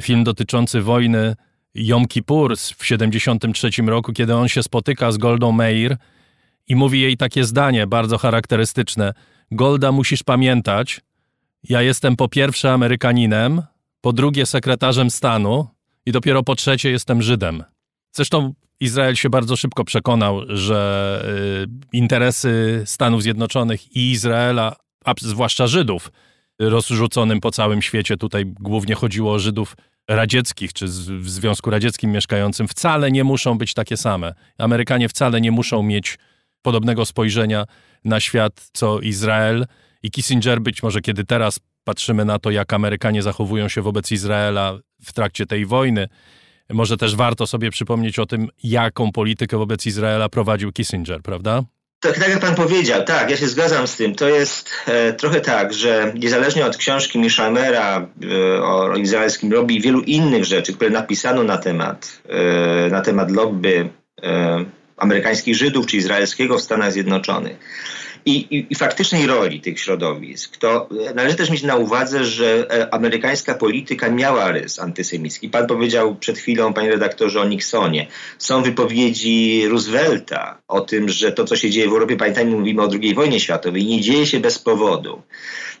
Film 0.00 0.24
dotyczący 0.24 0.82
wojny 0.82 1.36
Jom 1.74 2.06
Kippur 2.06 2.56
w 2.56 2.86
73 2.86 3.70
roku, 3.86 4.12
kiedy 4.12 4.34
on 4.34 4.48
się 4.48 4.62
spotyka 4.62 5.12
z 5.12 5.18
Goldą 5.18 5.52
Meir 5.52 5.96
i 6.66 6.76
mówi 6.76 7.00
jej 7.00 7.16
takie 7.16 7.44
zdanie 7.44 7.86
bardzo 7.86 8.18
charakterystyczne. 8.18 9.14
Golda, 9.50 9.92
musisz 9.92 10.22
pamiętać, 10.22 11.00
ja 11.62 11.82
jestem 11.82 12.16
po 12.16 12.28
pierwsze 12.28 12.72
Amerykaninem, 12.72 13.62
po 14.00 14.12
drugie 14.12 14.46
sekretarzem 14.46 15.10
stanu 15.10 15.66
i 16.06 16.12
dopiero 16.12 16.42
po 16.42 16.54
trzecie 16.54 16.90
jestem 16.90 17.22
Żydem. 17.22 17.64
Zresztą 18.12 18.52
Izrael 18.80 19.14
się 19.14 19.30
bardzo 19.30 19.56
szybko 19.56 19.84
przekonał, 19.84 20.42
że 20.48 21.22
y, 21.64 21.96
interesy 21.96 22.82
Stanów 22.86 23.22
Zjednoczonych 23.22 23.96
i 23.96 24.10
Izraela, 24.10 24.76
a 25.04 25.14
zwłaszcza 25.18 25.66
Żydów, 25.66 26.12
rozrzuconym 26.58 27.40
po 27.40 27.50
całym 27.50 27.82
świecie, 27.82 28.16
tutaj 28.16 28.46
głównie 28.46 28.94
chodziło 28.94 29.32
o 29.32 29.38
Żydów 29.38 29.76
radzieckich, 30.08 30.72
czy 30.72 30.86
w 31.18 31.30
Związku 31.30 31.70
Radzieckim 31.70 32.12
mieszkającym, 32.12 32.68
wcale 32.68 33.10
nie 33.10 33.24
muszą 33.24 33.58
być 33.58 33.74
takie 33.74 33.96
same. 33.96 34.34
Amerykanie 34.58 35.08
wcale 35.08 35.40
nie 35.40 35.50
muszą 35.50 35.82
mieć 35.82 36.18
podobnego 36.62 37.04
spojrzenia 37.04 37.64
na 38.04 38.20
świat 38.20 38.70
co 38.72 39.00
Izrael. 39.00 39.66
I 40.02 40.10
Kissinger 40.10 40.60
być 40.60 40.82
może, 40.82 41.00
kiedy 41.00 41.24
teraz 41.24 41.60
patrzymy 41.84 42.24
na 42.24 42.38
to, 42.38 42.50
jak 42.50 42.72
Amerykanie 42.72 43.22
zachowują 43.22 43.68
się 43.68 43.82
wobec 43.82 44.12
Izraela 44.12 44.78
w 45.02 45.12
trakcie 45.12 45.46
tej 45.46 45.66
wojny, 45.66 46.08
może 46.70 46.96
też 46.96 47.16
warto 47.16 47.46
sobie 47.46 47.70
przypomnieć 47.70 48.18
o 48.18 48.26
tym, 48.26 48.48
jaką 48.62 49.12
politykę 49.12 49.58
wobec 49.58 49.86
Izraela 49.86 50.28
prowadził 50.28 50.72
Kissinger, 50.72 51.22
prawda? 51.22 51.62
Tak, 52.00 52.18
tak 52.18 52.28
jak 52.28 52.40
pan 52.40 52.54
powiedział, 52.54 53.04
tak, 53.04 53.30
ja 53.30 53.36
się 53.36 53.48
zgadzam 53.48 53.86
z 53.86 53.96
tym. 53.96 54.14
To 54.14 54.28
jest 54.28 54.70
e, 54.86 55.12
trochę 55.12 55.40
tak, 55.40 55.74
że 55.74 56.12
niezależnie 56.14 56.66
od 56.66 56.76
książki 56.76 57.18
Mishamera 57.18 58.08
e, 58.22 58.62
o 58.62 58.96
izraelskim 58.96 59.52
lobby 59.52 59.74
i 59.74 59.80
wielu 59.80 60.00
innych 60.00 60.44
rzeczy, 60.44 60.72
które 60.72 60.90
napisano 60.90 61.42
na 61.42 61.58
temat, 61.58 62.22
e, 62.28 62.90
na 62.90 63.00
temat 63.00 63.30
lobby 63.30 63.88
e, 64.22 64.64
amerykańskich 64.96 65.56
Żydów 65.56 65.86
czy 65.86 65.96
izraelskiego 65.96 66.58
w 66.58 66.62
Stanach 66.62 66.92
Zjednoczonych, 66.92 67.56
i, 68.26 68.32
i, 68.32 68.66
i, 68.70 68.74
faktycznej 68.74 69.26
roli 69.26 69.60
tych 69.60 69.80
środowisk, 69.80 70.56
to 70.56 70.88
należy 71.14 71.36
też 71.36 71.50
mieć 71.50 71.62
na 71.62 71.76
uwadze, 71.76 72.24
że 72.24 72.66
e, 72.70 72.94
amerykańska 72.94 73.54
polityka 73.54 74.10
miała 74.10 74.52
rys 74.52 74.78
antysemicki. 74.78 75.48
Pan 75.48 75.66
powiedział 75.66 76.16
przed 76.16 76.38
chwilą, 76.38 76.72
panie 76.74 76.90
redaktorze, 76.90 77.40
o 77.40 77.44
Nixonie. 77.44 78.06
Są 78.38 78.62
wypowiedzi 78.62 79.68
Roosevelta 79.68 80.58
o 80.68 80.80
tym, 80.80 81.08
że 81.08 81.32
to, 81.32 81.44
co 81.44 81.56
się 81.56 81.70
dzieje 81.70 81.88
w 81.88 81.92
Europie, 81.92 82.16
pamiętajmy, 82.16 82.56
mówimy 82.56 82.82
o 82.82 82.88
II 83.02 83.14
wojnie 83.14 83.40
światowej, 83.40 83.86
nie 83.86 84.00
dzieje 84.00 84.26
się 84.26 84.40
bez 84.40 84.58
powodu. 84.58 85.22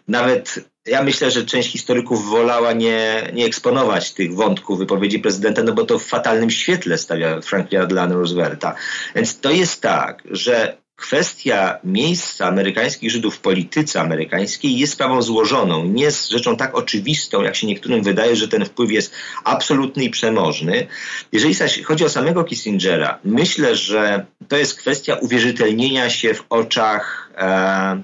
Nawet 0.08 0.60
ja 0.86 1.02
myślę, 1.02 1.30
że 1.30 1.44
część 1.44 1.72
historyków 1.72 2.28
wolała 2.28 2.72
nie, 2.72 3.30
nie 3.34 3.44
eksponować 3.44 4.12
tych 4.12 4.34
wątków 4.34 4.78
wypowiedzi 4.78 5.18
prezydenta, 5.18 5.62
no 5.62 5.72
bo 5.72 5.84
to 5.84 5.98
w 5.98 6.04
fatalnym 6.04 6.50
świetle 6.50 6.98
stawia 6.98 7.40
Franklina 7.40 7.86
Delano 7.86 8.14
Roosevelta. 8.14 8.74
Więc 9.14 9.40
to 9.40 9.50
jest 9.50 9.82
tak, 9.82 10.22
że 10.30 10.76
kwestia 10.98 11.78
miejsca 11.84 12.46
amerykańskich 12.46 13.10
Żydów 13.10 13.36
w 13.36 13.40
polityce 13.40 14.00
amerykańskiej 14.00 14.78
jest 14.78 14.92
sprawą 14.92 15.22
złożoną. 15.22 15.84
Nie 15.84 16.02
jest 16.02 16.28
rzeczą 16.28 16.56
tak 16.56 16.74
oczywistą, 16.74 17.42
jak 17.42 17.56
się 17.56 17.66
niektórym 17.66 18.02
wydaje, 18.02 18.36
że 18.36 18.48
ten 18.48 18.64
wpływ 18.64 18.90
jest 18.90 19.12
absolutny 19.44 20.04
i 20.04 20.10
przemożny. 20.10 20.86
Jeżeli 21.32 21.54
zaś 21.54 21.82
chodzi 21.82 22.04
o 22.04 22.08
samego 22.08 22.44
Kissingera, 22.44 23.18
myślę, 23.24 23.76
że 23.76 24.26
to 24.48 24.56
jest 24.56 24.78
kwestia 24.78 25.14
uwierzytelnienia 25.14 26.10
się 26.10 26.34
w 26.34 26.44
oczach 26.50 27.30
e, 27.36 28.02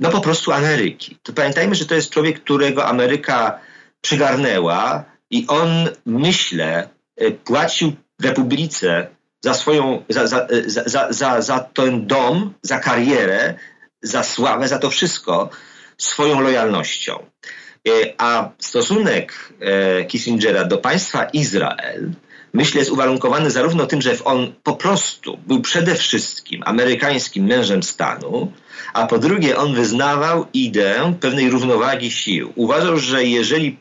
no 0.00 0.10
po 0.10 0.20
prostu 0.20 0.52
Ameryki. 0.52 1.18
To 1.22 1.32
pamiętajmy, 1.32 1.74
że 1.74 1.86
to 1.86 1.94
jest 1.94 2.10
człowiek, 2.10 2.40
którego 2.40 2.86
Ameryka 2.86 3.58
przygarnęła 4.00 5.04
i 5.30 5.46
on, 5.46 5.68
myślę, 6.06 6.88
e, 7.16 7.30
płacił 7.30 7.92
Republice 8.22 9.15
za 9.44 9.54
swoją, 9.54 10.04
za, 10.08 10.26
za, 10.26 10.46
za, 10.86 11.12
za, 11.12 11.40
za 11.40 11.60
ten 11.60 12.06
dom, 12.06 12.54
za 12.62 12.78
karierę, 12.78 13.54
za 14.02 14.22
sławę, 14.22 14.68
za 14.68 14.78
to 14.78 14.90
wszystko 14.90 15.50
swoją 15.98 16.40
lojalnością. 16.40 17.26
E, 17.88 18.14
a 18.18 18.50
stosunek 18.58 19.52
e, 19.60 20.04
Kissingera 20.04 20.64
do 20.64 20.78
państwa 20.78 21.24
Izrael 21.24 22.12
myślę 22.56 22.78
jest 22.78 22.90
uwarunkowany 22.90 23.50
zarówno 23.50 23.86
tym, 23.86 24.02
że 24.02 24.24
on 24.24 24.52
po 24.62 24.76
prostu 24.76 25.38
był 25.46 25.60
przede 25.60 25.94
wszystkim 25.94 26.62
amerykańskim 26.66 27.44
mężem 27.44 27.82
stanu, 27.82 28.52
a 28.92 29.06
po 29.06 29.18
drugie 29.18 29.56
on 29.56 29.74
wyznawał 29.74 30.46
ideę 30.52 31.14
pewnej 31.20 31.50
równowagi 31.50 32.10
sił. 32.10 32.52
Uważał, 32.54 32.98
że 32.98 33.24
jeżeli 33.24 33.78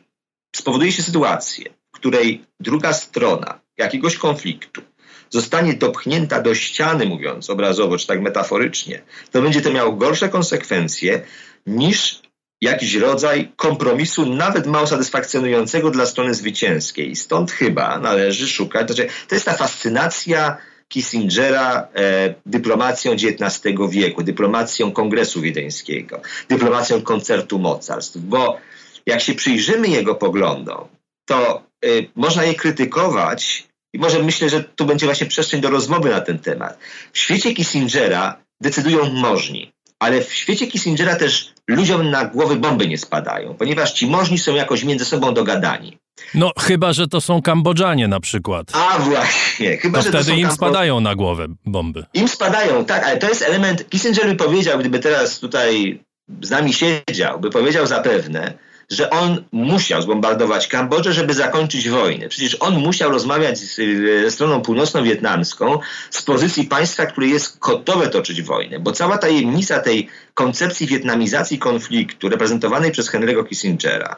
spowoduje 0.56 0.92
się 0.92 1.04
sytuację, 1.04 1.66
której 1.92 2.46
druga 2.60 2.94
strona 2.94 3.60
jakiegoś 3.78 4.18
konfliktu 4.18 4.82
zostanie 5.30 5.74
dopchnięta 5.74 6.42
do 6.42 6.56
ściany, 6.56 7.06
mówiąc 7.06 7.50
obrazowo 7.50 7.98
czy 7.98 8.08
tak 8.08 8.22
metaforycznie, 8.22 9.02
to 9.32 9.42
będzie 9.42 9.62
to 9.62 9.72
miało 9.72 9.92
gorsze 9.92 10.30
konsekwencje 10.30 11.22
niż 11.66 12.22
jakiś 12.62 12.96
rodzaj 12.96 13.52
kompromisu, 13.56 14.26
nawet 14.26 14.68
mało 14.68 14.88
satysfakcjonującego 14.88 15.92
dla 15.92 16.06
strony 16.06 16.34
zwycięskiej. 16.34 17.16
Stąd 17.16 17.52
chyba 17.52 18.00
należy 18.00 18.48
szukać, 18.48 18.88
znaczy, 18.88 19.08
to 19.28 19.36
jest 19.36 19.46
ta 19.46 19.54
fascynacja 19.54 20.58
Kissingera 20.88 21.88
e, 21.96 22.34
dyplomacją 22.46 23.12
XIX 23.12 23.76
wieku, 23.90 24.24
dyplomacją 24.24 24.92
Kongresu 24.92 25.42
Wiedeńskiego, 25.42 26.22
dyplomacją 26.50 27.02
koncertu 27.02 27.60
mocarstw, 27.60 28.18
bo 28.18 28.58
jak 29.06 29.22
się 29.22 29.34
przyjrzymy 29.34 29.88
jego 29.88 30.16
poglądom, 30.16 30.88
to 31.26 31.64
y, 31.86 32.10
można 32.16 32.44
je 32.44 32.56
krytykować 32.56 33.65
i 33.96 34.00
może 34.00 34.24
myślę, 34.24 34.50
że 34.50 34.64
tu 34.64 34.86
będzie 34.86 35.06
właśnie 35.06 35.28
przestrzeń 35.28 35.62
do 35.62 35.70
rozmowy 35.70 36.10
na 36.10 36.22
ten 36.22 36.40
temat. 36.40 36.80
W 37.14 37.18
świecie 37.18 37.54
Kissingera 37.54 38.38
decydują 38.62 39.10
możni, 39.10 39.72
ale 40.00 40.22
w 40.22 40.34
świecie 40.34 40.68
Kissingera 40.68 41.16
też 41.16 41.54
ludziom 41.68 42.10
na 42.10 42.26
głowy 42.26 42.56
bomby 42.56 42.88
nie 42.88 42.98
spadają, 42.98 43.54
ponieważ 43.54 43.92
ci 43.92 44.08
możni 44.08 44.38
są 44.38 44.56
jakoś 44.56 44.84
między 44.84 45.06
sobą 45.06 45.34
dogadani. 45.34 45.98
No, 46.34 46.52
chyba, 46.60 46.94
że 46.94 47.08
to 47.08 47.22
są 47.22 47.42
Kambodżanie 47.42 48.08
na 48.08 48.20
przykład. 48.20 48.72
A 48.74 49.00
właśnie, 49.00 49.78
chyba, 49.78 49.98
to 49.98 50.04
że 50.04 50.10
wtedy 50.10 50.24
to 50.24 50.32
są 50.32 50.38
im 50.38 50.52
spadają 50.52 51.00
na 51.00 51.16
głowę 51.16 51.48
bomby. 51.66 52.06
Im 52.14 52.28
spadają, 52.28 52.86
tak, 52.86 53.04
ale 53.04 53.18
to 53.18 53.30
jest 53.30 53.42
element. 53.42 53.90
Kissinger 53.90 54.28
by 54.28 54.36
powiedział, 54.36 54.80
gdyby 54.80 55.00
teraz 55.00 55.40
tutaj 55.40 56.00
z 56.42 56.50
nami 56.50 56.74
siedział, 56.74 57.40
by 57.40 57.50
powiedział 57.50 57.88
zapewne, 57.88 58.54
że 58.90 59.10
on 59.10 59.44
musiał 59.52 60.02
zbombardować 60.02 60.68
Kambodżę, 60.68 61.14
żeby 61.14 61.34
zakończyć 61.34 61.90
wojnę. 61.90 62.30
Przecież 62.30 62.58
on 62.60 62.78
musiał 62.80 63.12
rozmawiać 63.12 63.58
z, 63.60 63.76
ze 64.22 64.32
stroną 64.32 64.62
północno-wietnamską 64.62 65.80
z 66.10 66.22
pozycji 66.22 66.64
państwa, 66.64 67.06
które 67.06 67.28
jest 67.28 67.60
gotowe 67.60 68.08
toczyć 68.08 68.42
wojnę, 68.42 68.80
bo 68.80 68.92
cała 68.92 69.18
tajemnica 69.18 69.80
tej 69.80 70.10
koncepcji 70.34 70.88
wietnamizacji 70.88 71.60
konfliktu 71.60 72.30
reprezentowanej 72.30 72.92
przez 72.92 73.12
Henry'ego 73.12 73.48
Kissingera 73.48 74.16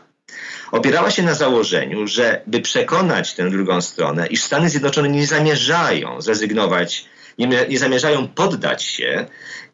opierała 0.71 1.11
się 1.11 1.23
na 1.23 1.33
założeniu, 1.33 2.07
że 2.07 2.41
by 2.47 2.61
przekonać 2.61 3.33
tę 3.33 3.49
drugą 3.49 3.81
stronę, 3.81 4.27
iż 4.27 4.43
Stany 4.43 4.69
Zjednoczone 4.69 5.09
nie 5.09 5.27
zamierzają 5.27 6.21
zrezygnować, 6.21 7.05
nie, 7.37 7.47
nie 7.69 7.79
zamierzają 7.79 8.27
poddać 8.27 8.83
się 8.83 9.25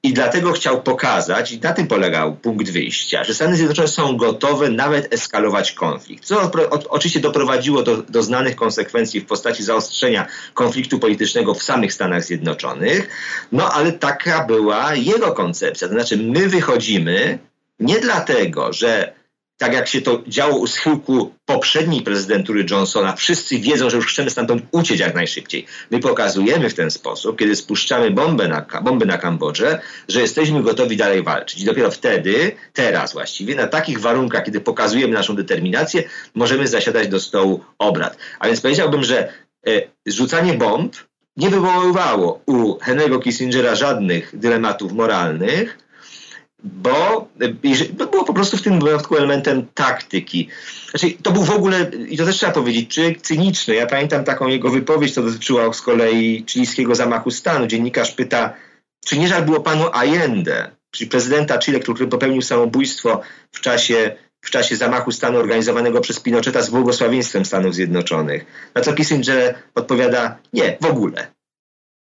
i 0.03 0.13
dlatego 0.13 0.51
chciał 0.51 0.81
pokazać, 0.81 1.51
i 1.51 1.59
na 1.59 1.73
tym 1.73 1.87
polegał 1.87 2.35
punkt 2.35 2.69
wyjścia, 2.69 3.23
że 3.23 3.33
Stany 3.33 3.55
Zjednoczone 3.55 3.87
są 3.87 4.17
gotowe 4.17 4.69
nawet 4.69 5.13
eskalować 5.13 5.71
konflikt, 5.71 6.25
co 6.25 6.51
oczywiście 6.89 7.19
doprowadziło 7.19 7.83
do, 7.83 7.97
do 7.97 8.23
znanych 8.23 8.55
konsekwencji 8.55 9.21
w 9.21 9.25
postaci 9.25 9.63
zaostrzenia 9.63 10.27
konfliktu 10.53 10.99
politycznego 10.99 11.53
w 11.53 11.63
samych 11.63 11.93
Stanach 11.93 12.23
Zjednoczonych, 12.23 13.09
no 13.51 13.71
ale 13.71 13.91
taka 13.91 14.45
była 14.45 14.95
jego 14.95 15.31
koncepcja, 15.31 15.87
to 15.87 15.93
znaczy 15.93 16.17
my 16.17 16.47
wychodzimy 16.47 17.39
nie 17.79 17.99
dlatego, 17.99 18.73
że 18.73 19.13
tak 19.57 19.73
jak 19.73 19.87
się 19.87 20.01
to 20.01 20.21
działo 20.27 20.57
u 20.57 20.67
schyłku 20.67 21.33
poprzedniej 21.45 22.01
prezydentury 22.01 22.65
Johnsona, 22.71 23.15
wszyscy 23.15 23.59
wiedzą, 23.59 23.89
że 23.89 23.97
już 23.97 24.13
chcemy 24.13 24.29
stamtąd 24.29 24.63
uciec 24.71 24.99
jak 24.99 25.15
najszybciej. 25.15 25.65
My 25.91 25.99
pokazujemy 25.99 26.69
w 26.69 26.73
ten 26.73 26.91
sposób, 26.91 27.39
kiedy 27.39 27.55
spuszczamy 27.55 28.11
bombę 28.11 28.47
na, 28.47 28.81
bomby 28.81 29.05
na 29.05 29.17
Kambodżę, 29.17 29.79
że 30.07 30.21
jesteśmy 30.21 30.63
gotowi 30.63 30.97
dalej 30.97 31.23
walczyć. 31.23 31.61
I 31.61 31.65
dopiero 31.65 31.91
wtedy, 31.91 32.51
teraz 32.73 33.13
właściwie, 33.13 33.55
na 33.55 33.67
takich 33.67 33.99
warunkach, 33.99 34.43
kiedy 34.45 34.61
pokazujemy 34.61 35.13
naszą 35.13 35.35
determinację, 35.35 36.03
możemy 36.35 36.67
zasiadać 36.67 37.07
do 37.07 37.19
stołu 37.19 37.63
obrad. 37.77 38.17
A 38.39 38.47
więc 38.47 38.61
powiedziałbym, 38.61 39.03
że 39.03 39.33
e, 39.67 39.81
rzucanie 40.05 40.53
bomb 40.53 40.95
nie 41.37 41.49
wywoływało 41.49 42.41
u 42.45 42.77
Henry'ego 42.77 43.23
Kissingera 43.23 43.75
żadnych 43.75 44.39
dylematów 44.39 44.93
moralnych, 44.93 45.77
bo 46.63 47.27
było 47.93 48.23
po 48.23 48.33
prostu 48.33 48.57
w 48.57 48.61
tym 48.61 48.79
wypadku 48.79 49.17
elementem 49.17 49.65
taktyki. 49.73 50.49
Znaczy, 50.89 51.17
to 51.23 51.31
był 51.31 51.43
w 51.43 51.51
ogóle, 51.51 51.91
i 52.09 52.17
to 52.17 52.25
też 52.25 52.35
trzeba 52.35 52.51
powiedzieć, 52.51 52.95
człowiek 52.95 53.21
cyniczny. 53.21 53.75
Ja 53.75 53.87
pamiętam 53.87 54.23
taką 54.23 54.47
jego 54.47 54.69
wypowiedź, 54.69 55.13
to 55.13 55.23
dotyczyła 55.23 55.73
z 55.73 55.81
kolei 55.81 56.45
chilijskiego 56.49 56.95
zamachu 56.95 57.31
stanu. 57.31 57.67
Dziennikarz 57.67 58.11
pyta, 58.11 58.53
czy 59.05 59.17
nie 59.17 59.27
żal 59.27 59.45
było 59.45 59.59
panu 59.59 59.87
Allende, 59.87 60.71
czyli 60.91 61.09
prezydenta 61.09 61.59
Chile, 61.59 61.79
który 61.79 62.07
popełnił 62.07 62.41
samobójstwo 62.41 63.21
w 63.51 63.61
czasie, 63.61 64.15
w 64.41 64.49
czasie 64.49 64.75
zamachu 64.75 65.11
stanu 65.11 65.37
organizowanego 65.37 66.01
przez 66.01 66.19
Pinocheta 66.19 66.61
z 66.61 66.69
błogosławieństwem 66.69 67.45
Stanów 67.45 67.75
Zjednoczonych. 67.75 68.45
Na 68.75 68.81
co 68.81 68.93
Kissinger 68.93 69.55
odpowiada, 69.75 70.37
nie, 70.53 70.77
w 70.81 70.85
ogóle. 70.85 71.27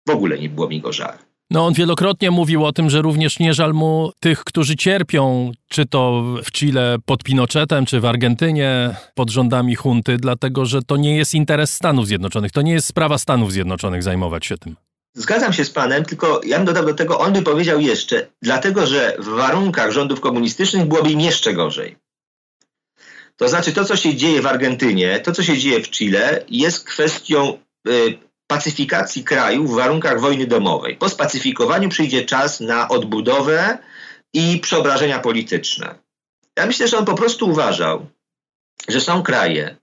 W 0.07 0.11
ogóle 0.11 0.39
nie 0.39 0.49
było 0.49 0.67
mi 0.67 0.81
go 0.81 0.93
żal. 0.93 1.28
No 1.51 1.65
on 1.65 1.73
wielokrotnie 1.73 2.31
mówił 2.31 2.65
o 2.65 2.73
tym, 2.73 2.89
że 2.89 3.01
również 3.01 3.39
nie 3.39 3.53
żal 3.53 3.73
mu 3.73 4.11
tych, 4.19 4.43
którzy 4.43 4.75
cierpią, 4.75 5.51
czy 5.67 5.85
to 5.85 6.23
w 6.43 6.51
Chile 6.51 6.97
pod 7.05 7.23
Pinochetem, 7.23 7.85
czy 7.85 7.99
w 7.99 8.05
Argentynie 8.05 8.95
pod 9.15 9.29
rządami 9.29 9.75
hunty, 9.75 10.17
dlatego 10.17 10.65
że 10.65 10.81
to 10.81 10.97
nie 10.97 11.17
jest 11.17 11.33
interes 11.33 11.73
Stanów 11.73 12.07
Zjednoczonych, 12.07 12.51
to 12.51 12.61
nie 12.61 12.73
jest 12.73 12.87
sprawa 12.87 13.17
Stanów 13.17 13.51
Zjednoczonych 13.51 14.03
zajmować 14.03 14.45
się 14.45 14.57
tym. 14.57 14.75
Zgadzam 15.13 15.53
się 15.53 15.65
z 15.65 15.69
panem, 15.69 16.05
tylko 16.05 16.41
ja 16.45 16.57
bym 16.57 16.65
dodał 16.65 16.85
do 16.85 16.93
tego, 16.93 17.19
on 17.19 17.33
by 17.33 17.41
powiedział 17.41 17.79
jeszcze, 17.79 18.27
dlatego 18.41 18.87
że 18.87 19.15
w 19.19 19.27
warunkach 19.27 19.91
rządów 19.91 20.19
komunistycznych 20.19 20.85
byłoby 20.85 21.11
im 21.11 21.21
jeszcze 21.21 21.53
gorzej. 21.53 21.95
To 23.37 23.49
znaczy 23.49 23.73
to, 23.73 23.85
co 23.85 23.95
się 23.95 24.15
dzieje 24.15 24.41
w 24.41 24.47
Argentynie, 24.47 25.19
to, 25.19 25.31
co 25.31 25.43
się 25.43 25.57
dzieje 25.57 25.83
w 25.83 25.89
Chile, 25.89 26.45
jest 26.49 26.83
kwestią 26.83 27.57
y, 27.87 28.17
pacyfikacji 28.49 29.23
kraju 29.23 29.67
w 29.67 29.75
warunkach 29.75 30.21
wojny 30.21 30.47
domowej. 30.47 30.95
Po 30.95 31.09
spacyfikowaniu 31.09 31.89
przyjdzie 31.89 32.25
czas 32.25 32.59
na 32.59 32.87
odbudowę 32.87 33.77
i 34.33 34.59
przeobrażenia 34.59 35.19
polityczne. 35.19 35.95
Ja 36.57 36.65
myślę, 36.65 36.87
że 36.87 36.97
on 36.97 37.05
po 37.05 37.13
prostu 37.13 37.49
uważał, 37.49 38.07
że 38.87 39.01
są 39.01 39.23
kraje, 39.23 39.75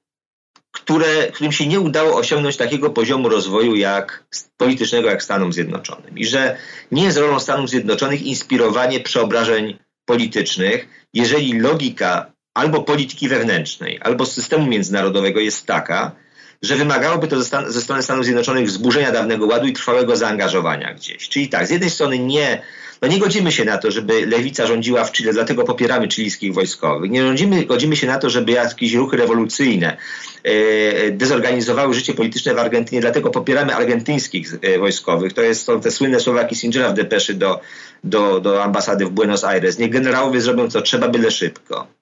które, 0.73 1.27
którym 1.33 1.53
się 1.53 1.67
nie 1.67 1.81
udało 1.81 2.17
osiągnąć 2.17 2.57
takiego 2.57 2.91
poziomu 2.91 3.29
rozwoju 3.29 3.75
jak 3.77 4.25
politycznego 4.57 5.09
jak 5.09 5.23
Stanom 5.23 5.53
Zjednoczonym. 5.53 6.19
I 6.19 6.27
że 6.27 6.57
nie 6.93 7.05
jest 7.05 7.19
rolą 7.19 7.41
Stanów 7.41 7.71
Zjednoczonych 7.71 8.23
inspirowanie 8.23 9.01
przeobrażeń 9.01 9.79
politycznych, 10.05 10.89
jeżeli 11.15 11.61
logika 11.61 12.33
albo 12.55 12.83
polityki 12.83 13.29
wewnętrznej, 13.29 14.01
albo 14.03 14.27
systemu 14.27 14.67
międzynarodowego 14.67 15.41
jest 15.41 15.67
taka, 15.67 16.17
że 16.63 16.77
wymagałoby 16.77 17.29
to 17.29 17.39
ze, 17.39 17.45
stan- 17.45 17.71
ze 17.71 17.81
strony 17.81 18.03
Stanów 18.03 18.25
Zjednoczonych 18.25 18.71
zburzenia 18.71 19.13
dawnego 19.13 19.47
ładu 19.47 19.67
i 19.67 19.73
trwałego 19.73 20.17
zaangażowania 20.17 20.95
gdzieś. 20.95 21.29
Czyli 21.29 21.49
tak, 21.49 21.67
z 21.67 21.71
jednej 21.71 21.91
strony 21.91 22.19
nie, 22.19 22.63
no 23.03 23.09
nie 23.09 23.19
godzimy 23.19 23.53
się 23.53 23.65
na 23.65 23.79
to, 23.79 23.91
żeby 23.91 24.27
lewica 24.27 24.67
rządziła 24.67 25.05
w 25.05 25.13
Chile, 25.13 25.33
dlatego 25.33 25.65
popieramy 25.65 26.09
chilijskich 26.09 26.55
wojskowych. 26.55 27.11
Nie 27.11 27.23
rządzimy, 27.23 27.65
godzimy 27.65 27.97
się 27.97 28.07
na 28.07 28.19
to, 28.19 28.31
żeby 28.31 28.53
jakieś 28.53 28.95
ruchy 28.95 29.17
rewolucyjne 29.17 29.97
e, 30.45 31.11
dezorganizowały 31.11 31.95
życie 31.95 32.15
polityczne 32.15 32.55
w 32.55 32.59
Argentynie, 32.59 33.01
dlatego 33.01 33.31
popieramy 33.31 33.75
argentyńskich 33.75 34.55
e, 34.63 34.79
wojskowych. 34.79 35.33
To 35.33 35.43
jest, 35.43 35.65
są 35.65 35.81
te 35.81 35.91
słynne 35.91 36.21
słowa 36.21 36.45
Kissingera 36.45 36.89
w 36.89 36.95
depeszy 36.95 37.35
do, 37.35 37.61
do, 38.05 38.41
do 38.41 38.65
ambasady 38.65 39.07
w 39.07 39.11
Buenos 39.11 39.45
Aires. 39.45 39.79
Niech 39.79 39.91
generałowie 39.91 40.41
zrobią 40.41 40.71
co 40.71 40.83
trzeba, 40.83 41.09
byle 41.09 41.31
szybko 41.31 41.96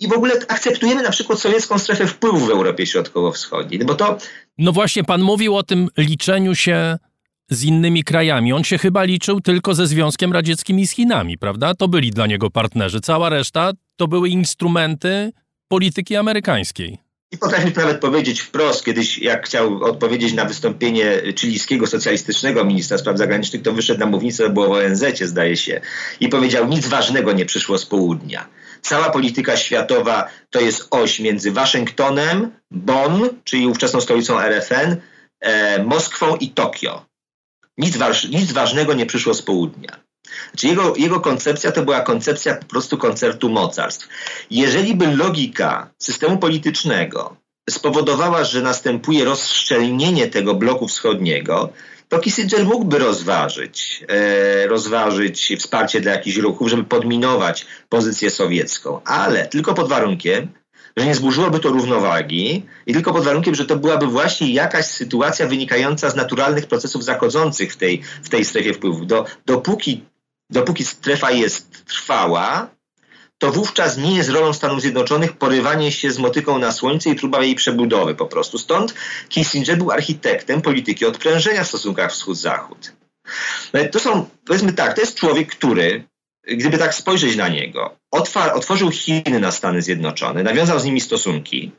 i 0.00 0.08
w 0.08 0.12
ogóle 0.12 0.34
akceptujemy 0.48 1.02
na 1.02 1.10
przykład 1.10 1.40
sowiecką 1.40 1.78
strefę 1.78 2.06
wpływów 2.06 2.46
w 2.46 2.50
Europie 2.50 2.86
Środkowo-Wschodniej. 2.86 3.80
No 3.80 3.86
bo 3.86 3.94
to. 3.94 4.18
No 4.58 4.72
właśnie, 4.72 5.04
pan 5.04 5.22
mówił 5.22 5.56
o 5.56 5.62
tym 5.62 5.88
liczeniu 5.96 6.54
się 6.54 6.98
z 7.50 7.64
innymi 7.64 8.04
krajami. 8.04 8.52
On 8.52 8.64
się 8.64 8.78
chyba 8.78 9.04
liczył 9.04 9.40
tylko 9.40 9.74
ze 9.74 9.86
Związkiem 9.86 10.32
Radzieckim 10.32 10.78
i 10.78 10.86
z 10.86 10.90
Chinami, 10.90 11.38
prawda? 11.38 11.74
To 11.74 11.88
byli 11.88 12.10
dla 12.10 12.26
niego 12.26 12.50
partnerzy. 12.50 13.00
Cała 13.00 13.28
reszta 13.28 13.72
to 13.96 14.08
były 14.08 14.28
instrumenty 14.28 15.32
polityki 15.68 16.16
amerykańskiej. 16.16 16.98
I 17.32 17.38
potrafię 17.38 17.72
nawet 17.76 18.00
powiedzieć 18.00 18.40
wprost, 18.40 18.84
kiedyś 18.84 19.18
jak 19.18 19.46
chciał 19.46 19.84
odpowiedzieć 19.84 20.32
na 20.32 20.44
wystąpienie 20.44 21.22
chilijskiego 21.38 21.86
socjalistycznego 21.86 22.64
ministra 22.64 22.98
spraw 22.98 23.18
zagranicznych, 23.18 23.62
to 23.62 23.72
wyszedł 23.72 24.00
na 24.00 24.06
mównicę, 24.06 24.44
to 24.44 24.50
było 24.50 24.66
w 24.66 24.70
ONZ, 24.70 25.04
zdaje 25.20 25.56
się, 25.56 25.80
i 26.20 26.28
powiedział, 26.28 26.68
nic 26.68 26.88
ważnego 26.88 27.32
nie 27.32 27.46
przyszło 27.46 27.78
z 27.78 27.86
południa. 27.86 28.46
Cała 28.82 29.10
polityka 29.10 29.56
światowa 29.56 30.28
to 30.50 30.60
jest 30.60 30.88
oś 30.90 31.20
między 31.20 31.52
Waszyngtonem, 31.52 32.50
Bonn, 32.70 33.28
czyli 33.44 33.66
ówczesną 33.66 34.00
stolicą 34.00 34.40
RFN, 34.40 34.96
e, 35.40 35.82
Moskwą 35.84 36.36
i 36.36 36.50
Tokio. 36.50 37.06
Nic, 37.78 37.96
waż, 37.96 38.24
nic 38.24 38.52
ważnego 38.52 38.94
nie 38.94 39.06
przyszło 39.06 39.34
z 39.34 39.42
południa. 39.42 40.00
Znaczy 40.50 40.66
jego, 40.66 40.96
jego 40.96 41.20
koncepcja 41.20 41.72
to 41.72 41.82
była 41.82 42.00
koncepcja 42.00 42.54
po 42.54 42.66
prostu 42.66 42.98
koncertu 42.98 43.48
mocarstw. 43.48 44.08
Jeżeli 44.50 44.94
by 44.94 45.16
logika 45.16 45.90
systemu 45.98 46.38
politycznego 46.38 47.36
spowodowała, 47.70 48.44
że 48.44 48.62
następuje 48.62 49.24
rozszczelnienie 49.24 50.28
tego 50.28 50.54
bloku 50.54 50.88
wschodniego, 50.88 51.72
to 52.10 52.18
Kissinger 52.18 52.64
mógłby 52.64 52.98
rozważyć, 52.98 54.04
e, 54.08 54.66
rozważyć 54.66 55.52
wsparcie 55.58 56.00
dla 56.00 56.12
jakichś 56.12 56.36
ruchów, 56.36 56.68
żeby 56.68 56.84
podminować 56.84 57.66
pozycję 57.88 58.30
sowiecką, 58.30 59.00
ale 59.04 59.46
tylko 59.46 59.74
pod 59.74 59.88
warunkiem, 59.88 60.48
że 60.96 61.06
nie 61.06 61.14
zburzyłoby 61.14 61.60
to 61.60 61.68
równowagi 61.68 62.66
i 62.86 62.92
tylko 62.92 63.12
pod 63.12 63.24
warunkiem, 63.24 63.54
że 63.54 63.64
to 63.64 63.76
byłaby 63.76 64.06
właśnie 64.06 64.52
jakaś 64.52 64.86
sytuacja 64.86 65.46
wynikająca 65.46 66.10
z 66.10 66.16
naturalnych 66.16 66.66
procesów 66.66 67.04
zachodzących 67.04 67.72
w 67.72 67.76
tej, 67.76 68.02
w 68.22 68.28
tej 68.28 68.44
strefie 68.44 68.74
wpływów. 68.74 69.06
Do, 69.06 69.24
dopóki, 69.46 70.04
dopóki 70.50 70.84
strefa 70.84 71.30
jest 71.30 71.84
trwała, 71.84 72.70
to 73.40 73.52
wówczas 73.52 73.96
nie 73.96 74.16
jest 74.16 74.30
rolą 74.30 74.52
Stanów 74.52 74.80
Zjednoczonych 74.80 75.32
porywanie 75.32 75.92
się 75.92 76.10
z 76.10 76.18
motyką 76.18 76.58
na 76.58 76.72
słońce 76.72 77.10
i 77.10 77.14
próba 77.14 77.42
jej 77.42 77.54
przebudowy 77.54 78.14
po 78.14 78.26
prostu. 78.26 78.58
Stąd 78.58 78.94
Kissinger 79.28 79.78
był 79.78 79.90
architektem 79.90 80.62
polityki 80.62 81.06
odprężenia 81.06 81.64
w 81.64 81.68
stosunkach 81.68 82.12
wschód-zachód. 82.12 82.92
No 83.72 83.80
to 83.92 84.00
są, 84.00 84.28
powiedzmy 84.46 84.72
tak, 84.72 84.94
to 84.94 85.00
jest 85.00 85.14
człowiek, 85.14 85.48
który, 85.48 86.04
gdyby 86.46 86.78
tak 86.78 86.94
spojrzeć 86.94 87.36
na 87.36 87.48
niego, 87.48 87.96
otworzył 88.54 88.90
Chiny 88.90 89.40
na 89.40 89.52
Stany 89.52 89.82
Zjednoczone, 89.82 90.42
nawiązał 90.42 90.80
z 90.80 90.84
nimi 90.84 91.00
stosunki. 91.00 91.72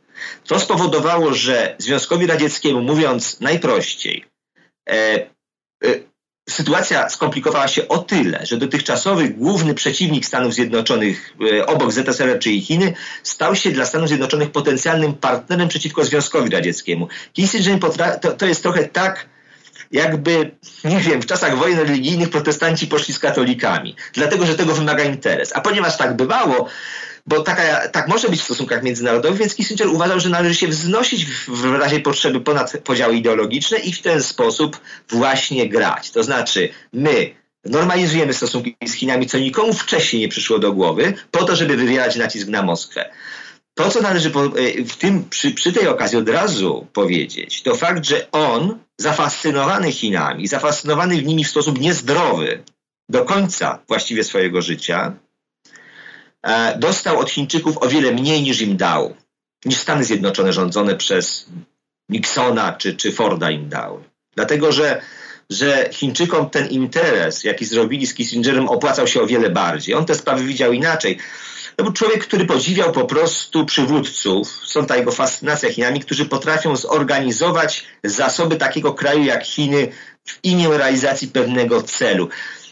To 0.48 0.60
spowodowało, 0.60 1.34
że 1.34 1.76
Związkowi 1.78 2.28
Radzieckiemu, 2.28 2.82
mówiąc 2.82 3.40
najprościej, 3.40 4.26
e, 4.90 4.94
e, 4.94 6.11
sytuacja 6.52 7.10
skomplikowała 7.10 7.68
się 7.68 7.88
o 7.88 7.98
tyle, 7.98 8.46
że 8.46 8.58
dotychczasowy 8.58 9.30
główny 9.30 9.74
przeciwnik 9.74 10.26
Stanów 10.26 10.54
Zjednoczonych 10.54 11.36
e, 11.54 11.66
obok 11.66 11.92
ZSRR, 11.92 12.40
czyli 12.40 12.62
Chiny, 12.62 12.94
stał 13.24 13.56
się 13.56 13.72
dla 13.72 13.86
Stanów 13.86 14.08
Zjednoczonych 14.08 14.52
potencjalnym 14.52 15.14
partnerem 15.14 15.68
przeciwko 15.68 16.06
Związkowi 16.06 16.50
Radzieckiemu. 16.50 17.08
Kissinger 17.34 17.80
to, 18.22 18.32
to 18.32 18.46
jest 18.46 18.64
trochę 18.64 18.88
tak, 18.88 19.26
jakby, 19.92 20.52
nie 20.84 21.00
wiem, 21.00 21.22
w 21.22 21.26
czasach 21.26 21.58
wojen 21.58 21.80
religijnych 21.80 22.30
protestanci 22.30 22.88
poszli 22.88 23.14
z 23.14 23.20
katolikami, 23.20 23.96
dlatego 24.14 24.46
że 24.46 24.56
tego 24.56 24.74
wymaga 24.74 25.04
interes. 25.04 25.52
A 25.56 25.62
ponieważ 25.62 25.98
tak 25.98 26.16
bywało, 26.16 26.68
bo 27.28 27.40
taka, 27.40 27.88
tak 27.88 28.08
może 28.08 28.30
być 28.30 28.42
w 28.42 28.44
stosunkach 28.44 28.84
międzynarodowych, 28.84 29.40
więc 29.40 29.56
Kissinger 29.56 29.88
uważał, 29.88 30.20
że 30.20 30.30
należy 30.30 30.56
się 30.56 30.68
wznosić 30.68 31.26
w, 31.26 31.50
w 31.50 31.76
razie 31.76 32.00
potrzeby 32.00 32.42
ponad 32.42 32.74
podziały 32.84 33.16
ideologiczne 33.16 33.78
i 33.78 33.94
w 33.94 34.02
ten 34.02 34.24
sposób 34.24 34.80
właśnie 35.10 35.70
grać. 35.70 36.12
To 36.12 36.24
znaczy, 36.24 36.70
my 36.94 37.32
normalizujemy 37.66 38.34
stosunki 38.34 38.76
z 38.86 38.94
Chinami, 38.94 39.28
co 39.28 39.38
nikomu 39.38 39.74
wcześniej 39.74 40.22
nie 40.22 40.28
przyszło 40.28 40.60
do 40.60 40.74
głowy, 40.74 41.14
po 41.32 41.44
to, 41.44 41.56
żeby 41.56 41.78
wywierać 41.78 42.16
nacisk 42.16 42.48
na 42.48 42.62
Moskwę. 42.62 43.12
To, 43.74 43.90
co 43.90 44.02
należy 44.02 44.30
e, 44.30 44.84
w 44.84 44.96
tym, 44.96 45.30
przy, 45.30 45.52
przy 45.52 45.74
tej 45.74 45.88
okazji 45.88 46.18
od 46.18 46.30
razu 46.30 46.88
powiedzieć, 46.94 47.62
to 47.62 47.76
fakt, 47.76 48.06
że 48.06 48.32
on, 48.32 48.80
zafascynowany 48.98 49.92
Chinami, 49.92 50.48
zafascynowany 50.48 51.18
w 51.18 51.26
nimi 51.26 51.44
w 51.44 51.50
sposób 51.50 51.80
niezdrowy 51.80 52.64
do 53.10 53.26
końca 53.26 53.80
właściwie 53.88 54.24
swojego 54.24 54.62
życia, 54.62 55.14
dostał 56.78 57.20
od 57.20 57.30
Chińczyków 57.30 57.78
o 57.78 57.88
wiele 57.88 58.12
mniej 58.12 58.42
niż 58.42 58.62
im 58.62 58.78
dał, 58.78 59.16
niż 59.66 59.78
Stany 59.78 60.04
Zjednoczone 60.04 60.54
rządzone 60.54 60.96
przez 60.96 61.46
Nixona 62.10 62.74
czy, 62.74 62.96
czy 62.96 63.12
Forda 63.12 63.52
im 63.52 63.70
dały. 63.70 64.04
Dlatego, 64.36 64.72
że, 64.72 65.02
że 65.50 65.90
Chińczykom 65.92 66.50
ten 66.50 66.68
interes, 66.68 67.44
jaki 67.44 67.66
zrobili 67.66 68.08
z 68.08 68.14
Kissingerem, 68.14 68.70
opłacał 68.70 69.08
się 69.08 69.22
o 69.22 69.28
wiele 69.28 69.50
bardziej. 69.50 69.96
On 69.96 70.06
te 70.06 70.16
sprawy 70.16 70.44
widział 70.44 70.74
inaczej. 70.74 71.18
To 71.76 71.84
był 71.84 71.94
człowiek, 71.94 72.24
który 72.24 72.46
podziwiał 72.46 72.92
po 72.92 73.06
prostu 73.06 73.66
przywódców, 73.66 74.62
są 74.66 74.86
ta 74.86 74.98
jego 74.98 75.12
fascynacja 75.12 75.72
Chinami, 75.74 76.00
którzy 76.00 76.26
potrafią 76.26 76.76
zorganizować 76.76 77.86
zasoby 78.04 78.56
takiego 78.56 78.94
kraju 78.94 79.24
jak 79.24 79.44
Chiny 79.44 79.88
w 80.26 80.40
imię 80.44 80.68
realizacji 80.78 81.28
pewnego 81.28 81.84
celu. 81.84 82.30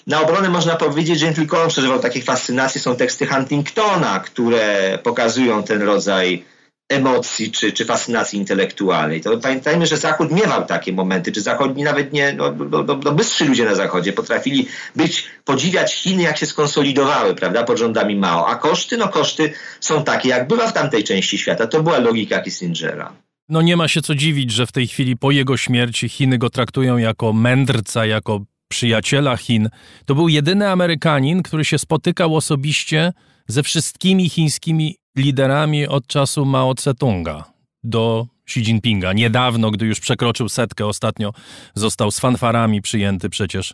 Na 0.07 0.21
obronę 0.21 0.49
można 0.49 0.75
powiedzieć, 0.75 1.19
że 1.19 1.25
nie 1.25 1.33
tylko 1.33 1.63
on 1.63 1.69
przeżywał 1.69 1.99
takie 1.99 2.21
fascynacje, 2.21 2.81
są 2.81 2.95
teksty 2.95 3.27
Huntingtona, 3.27 4.19
które 4.19 4.99
pokazują 5.03 5.63
ten 5.63 5.81
rodzaj 5.81 6.43
emocji 6.89 7.51
czy, 7.51 7.71
czy 7.71 7.85
fascynacji 7.85 8.39
intelektualnej. 8.39 9.21
To 9.21 9.37
pamiętajmy, 9.37 9.87
że 9.87 9.97
Zachód 9.97 10.31
miewał 10.31 10.65
takie 10.65 10.93
momenty, 10.93 11.31
czy 11.31 11.41
zachodni 11.41 11.83
nawet 11.83 12.13
nie, 12.13 12.33
no, 12.33 12.55
no, 12.69 12.83
no, 12.83 12.99
no 13.03 13.11
bystrzy 13.11 13.45
ludzie 13.45 13.65
na 13.65 13.75
Zachodzie 13.75 14.13
potrafili 14.13 14.67
być, 14.95 15.25
podziwiać 15.45 15.95
Chiny, 15.95 16.23
jak 16.23 16.37
się 16.37 16.45
skonsolidowały, 16.45 17.35
prawda, 17.35 17.63
pod 17.63 17.77
rządami 17.77 18.15
Mao. 18.15 18.47
A 18.47 18.55
koszty, 18.55 18.97
no 18.97 19.07
koszty 19.07 19.53
są 19.79 20.03
takie, 20.03 20.29
jak 20.29 20.47
bywa 20.47 20.67
w 20.67 20.73
tamtej 20.73 21.03
części 21.03 21.37
świata. 21.37 21.67
To 21.67 21.83
była 21.83 21.99
logika 21.99 22.41
Kissingera. 22.41 23.13
No 23.49 23.61
nie 23.61 23.77
ma 23.77 23.87
się 23.87 24.01
co 24.01 24.15
dziwić, 24.15 24.51
że 24.51 24.65
w 24.65 24.71
tej 24.71 24.87
chwili 24.87 25.17
po 25.17 25.31
jego 25.31 25.57
śmierci 25.57 26.09
Chiny 26.09 26.37
go 26.37 26.49
traktują 26.49 26.97
jako 26.97 27.33
mędrca, 27.33 28.05
jako 28.05 28.41
przyjaciela 28.69 29.37
Chin. 29.37 29.69
To 30.05 30.15
był 30.15 30.29
jedyny 30.29 30.69
Amerykanin, 30.69 31.43
który 31.43 31.65
się 31.65 31.77
spotykał 31.77 32.35
osobiście 32.35 33.13
ze 33.47 33.63
wszystkimi 33.63 34.29
chińskimi 34.29 34.95
liderami 35.17 35.87
od 35.87 36.07
czasu 36.07 36.45
Mao 36.45 36.73
Tse-tunga 36.73 37.43
do 37.83 38.27
Xi 38.47 38.59
Jinpinga. 38.59 39.13
Niedawno, 39.13 39.71
gdy 39.71 39.85
już 39.85 39.99
przekroczył 39.99 40.49
setkę, 40.49 40.85
ostatnio 40.85 41.33
został 41.75 42.11
z 42.11 42.19
fanfarami 42.19 42.81
przyjęty 42.81 43.29
przecież 43.29 43.73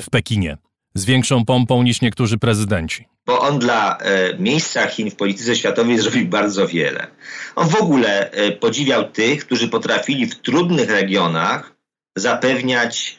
w 0.00 0.10
Pekinie. 0.10 0.56
Z 0.94 1.04
większą 1.04 1.44
pompą 1.44 1.82
niż 1.82 2.00
niektórzy 2.00 2.38
prezydenci. 2.38 3.04
Bo 3.26 3.40
on 3.40 3.58
dla 3.58 3.98
e, 3.98 4.38
miejsca 4.38 4.86
Chin 4.86 5.10
w 5.10 5.16
polityce 5.16 5.56
światowej 5.56 5.98
zrobił 5.98 6.28
bardzo 6.28 6.68
wiele. 6.68 7.06
On 7.56 7.68
w 7.68 7.74
ogóle 7.74 8.30
e, 8.30 8.52
podziwiał 8.52 9.10
tych, 9.10 9.46
którzy 9.46 9.68
potrafili 9.68 10.26
w 10.26 10.40
trudnych 10.40 10.90
regionach 10.90 11.76
zapewniać 12.16 13.18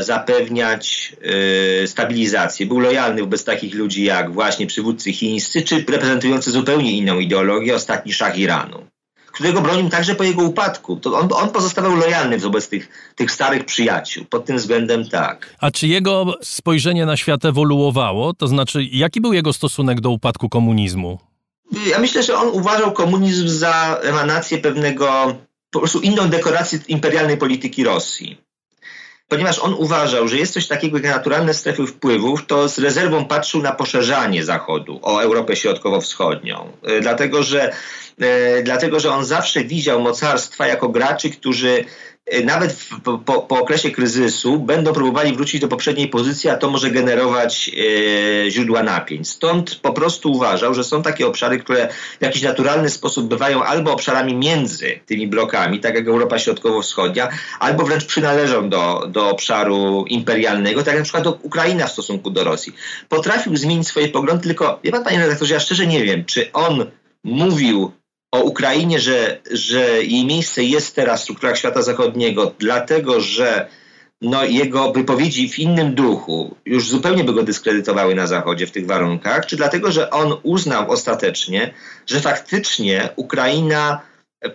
zapewniać 0.00 1.16
e, 1.82 1.86
stabilizację. 1.86 2.66
Był 2.66 2.80
lojalny 2.80 3.20
wobec 3.20 3.44
takich 3.44 3.74
ludzi 3.74 4.04
jak 4.04 4.32
właśnie 4.32 4.66
przywódcy 4.66 5.12
chińscy, 5.12 5.62
czy 5.62 5.84
reprezentujący 5.88 6.50
zupełnie 6.50 6.92
inną 6.92 7.18
ideologię, 7.18 7.74
ostatni 7.74 8.12
szach 8.12 8.38
Iranu, 8.38 8.86
którego 9.32 9.60
bronił 9.60 9.88
także 9.88 10.14
po 10.14 10.24
jego 10.24 10.42
upadku. 10.42 10.96
To 10.96 11.18
on, 11.18 11.28
on 11.32 11.50
pozostawał 11.50 11.96
lojalny 11.96 12.38
wobec 12.38 12.68
tych, 12.68 13.12
tych 13.14 13.30
starych 13.30 13.64
przyjaciół. 13.64 14.24
Pod 14.24 14.44
tym 14.44 14.56
względem 14.56 15.08
tak. 15.08 15.56
A 15.60 15.70
czy 15.70 15.86
jego 15.86 16.34
spojrzenie 16.42 17.06
na 17.06 17.16
świat 17.16 17.44
ewoluowało? 17.44 18.34
To 18.34 18.46
znaczy, 18.46 18.84
jaki 18.84 19.20
był 19.20 19.32
jego 19.32 19.52
stosunek 19.52 20.00
do 20.00 20.10
upadku 20.10 20.48
komunizmu? 20.48 21.18
Ja 21.90 21.98
myślę, 21.98 22.22
że 22.22 22.36
on 22.36 22.48
uważał 22.48 22.92
komunizm 22.92 23.48
za 23.48 24.00
emanację 24.02 24.58
pewnego, 24.58 25.36
po 25.70 25.78
prostu 25.78 26.00
inną 26.00 26.28
dekorację 26.28 26.78
imperialnej 26.88 27.36
polityki 27.36 27.84
Rosji 27.84 28.45
ponieważ 29.28 29.58
on 29.58 29.74
uważał, 29.74 30.28
że 30.28 30.36
jest 30.36 30.52
coś 30.52 30.66
takiego 30.66 30.96
jak 30.98 31.06
naturalne 31.06 31.54
strefy 31.54 31.86
wpływów, 31.86 32.46
to 32.46 32.68
z 32.68 32.78
rezerwą 32.78 33.24
patrzył 33.24 33.62
na 33.62 33.72
poszerzanie 33.72 34.44
Zachodu 34.44 35.00
o 35.02 35.22
Europę 35.22 35.56
Środkowo-Wschodnią. 35.56 36.72
E, 36.82 37.00
dlatego, 37.00 37.42
że, 37.42 37.72
e, 38.20 38.62
dlatego, 38.62 39.00
że 39.00 39.12
on 39.12 39.24
zawsze 39.24 39.64
widział 39.64 40.00
mocarstwa 40.00 40.66
jako 40.66 40.88
graczy, 40.88 41.30
którzy 41.30 41.84
nawet 42.44 42.72
w, 42.72 43.00
po, 43.00 43.18
po, 43.18 43.60
okresie 43.60 43.90
kryzysu 43.90 44.58
będą 44.58 44.92
próbowali 44.92 45.32
wrócić 45.32 45.60
do 45.60 45.68
poprzedniej 45.68 46.08
pozycji, 46.08 46.50
a 46.50 46.56
to 46.56 46.70
może 46.70 46.90
generować 46.90 47.70
e, 48.46 48.50
źródła 48.50 48.82
napięć. 48.82 49.28
Stąd 49.28 49.74
po 49.74 49.92
prostu 49.92 50.32
uważał, 50.32 50.74
że 50.74 50.84
są 50.84 51.02
takie 51.02 51.26
obszary, 51.26 51.58
które 51.58 51.88
w 52.20 52.22
jakiś 52.22 52.42
naturalny 52.42 52.90
sposób 52.90 53.28
bywają 53.28 53.62
albo 53.62 53.92
obszarami 53.92 54.36
między 54.36 55.00
tymi 55.06 55.26
blokami, 55.26 55.80
tak 55.80 55.94
jak 55.94 56.08
Europa 56.08 56.38
Środkowo-Wschodnia, 56.38 57.28
albo 57.58 57.84
wręcz 57.84 58.04
przynależą 58.04 58.68
do, 58.68 59.06
do 59.08 59.30
obszaru 59.30 60.04
imperialnego, 60.08 60.80
tak 60.82 60.94
jak 60.94 60.98
na 60.98 61.04
przykład 61.04 61.38
Ukraina 61.42 61.86
w 61.86 61.92
stosunku 61.92 62.30
do 62.30 62.44
Rosji. 62.44 62.74
Potrafił 63.08 63.56
zmienić 63.56 63.88
swoje 63.88 64.08
poglądy, 64.08 64.42
tylko 64.42 64.80
wie 64.84 64.90
pan, 64.90 65.04
panie 65.04 65.18
redaktorze, 65.18 65.54
ja 65.54 65.60
szczerze 65.60 65.86
nie 65.86 66.04
wiem, 66.04 66.24
czy 66.24 66.52
on 66.52 66.86
mówił 67.24 67.92
o 68.36 68.42
Ukrainie, 68.42 69.00
że, 69.00 69.40
że 69.50 70.02
jej 70.02 70.26
miejsce 70.26 70.64
jest 70.64 70.94
teraz 70.94 71.20
w 71.20 71.22
strukturach 71.22 71.58
świata 71.58 71.82
zachodniego, 71.82 72.52
dlatego 72.58 73.20
że 73.20 73.68
no, 74.20 74.44
jego 74.44 74.92
wypowiedzi 74.92 75.48
w 75.48 75.58
innym 75.58 75.94
duchu 75.94 76.56
już 76.64 76.88
zupełnie 76.88 77.24
by 77.24 77.32
go 77.32 77.42
dyskredytowały 77.42 78.14
na 78.14 78.26
Zachodzie 78.26 78.66
w 78.66 78.70
tych 78.70 78.86
warunkach, 78.86 79.46
czy 79.46 79.56
dlatego, 79.56 79.92
że 79.92 80.10
on 80.10 80.36
uznał 80.42 80.90
ostatecznie, 80.90 81.74
że 82.06 82.20
faktycznie 82.20 83.08
Ukraina 83.16 84.00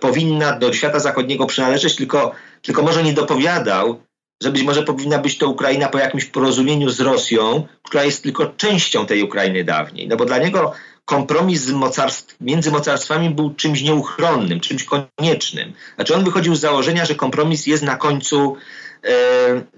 powinna 0.00 0.58
do 0.58 0.72
świata 0.72 0.98
zachodniego 0.98 1.46
przynależeć, 1.46 1.96
tylko, 1.96 2.32
tylko 2.62 2.82
może 2.82 3.02
nie 3.02 3.12
dopowiadał, 3.12 4.00
że 4.42 4.52
być 4.52 4.62
może 4.62 4.82
powinna 4.82 5.18
być 5.18 5.38
to 5.38 5.48
Ukraina 5.48 5.88
po 5.88 5.98
jakimś 5.98 6.24
porozumieniu 6.24 6.90
z 6.90 7.00
Rosją, 7.00 7.66
która 7.82 8.04
jest 8.04 8.22
tylko 8.22 8.46
częścią 8.46 9.06
tej 9.06 9.22
Ukrainy 9.22 9.64
dawniej. 9.64 10.08
No 10.08 10.16
bo 10.16 10.24
dla 10.24 10.38
niego 10.38 10.72
kompromis 11.12 11.68
mocarstw, 11.68 12.36
między 12.40 12.70
mocarstwami 12.70 13.30
był 13.30 13.54
czymś 13.54 13.82
nieuchronnym, 13.82 14.60
czymś 14.60 14.84
koniecznym. 14.84 15.72
Znaczy 15.94 16.14
on 16.14 16.24
wychodził 16.24 16.54
z 16.54 16.60
założenia, 16.60 17.04
że 17.04 17.14
kompromis 17.14 17.66
jest 17.66 17.82
na 17.82 17.96
końcu 17.96 18.56
e, 19.04 19.12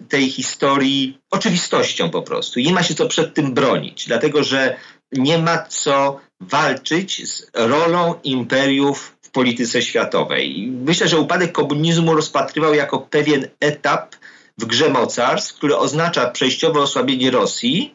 tej 0.08 0.30
historii 0.30 1.18
oczywistością 1.30 2.10
po 2.10 2.22
prostu. 2.22 2.60
I 2.60 2.64
nie 2.64 2.72
ma 2.72 2.82
się 2.82 2.94
co 2.94 3.06
przed 3.06 3.34
tym 3.34 3.54
bronić, 3.54 4.06
dlatego 4.06 4.42
że 4.42 4.76
nie 5.12 5.38
ma 5.38 5.58
co 5.58 6.20
walczyć 6.40 7.28
z 7.28 7.50
rolą 7.54 8.14
imperiów 8.24 9.16
w 9.22 9.30
polityce 9.30 9.82
światowej. 9.82 10.72
myślę, 10.84 11.08
że 11.08 11.18
upadek 11.18 11.52
komunizmu 11.52 12.14
rozpatrywał 12.14 12.74
jako 12.74 12.98
pewien 12.98 13.48
etap 13.60 14.16
w 14.58 14.64
grze 14.64 14.88
mocarstw, 14.88 15.54
który 15.54 15.76
oznacza 15.76 16.30
przejściowe 16.30 16.80
osłabienie 16.80 17.30
Rosji, 17.30 17.94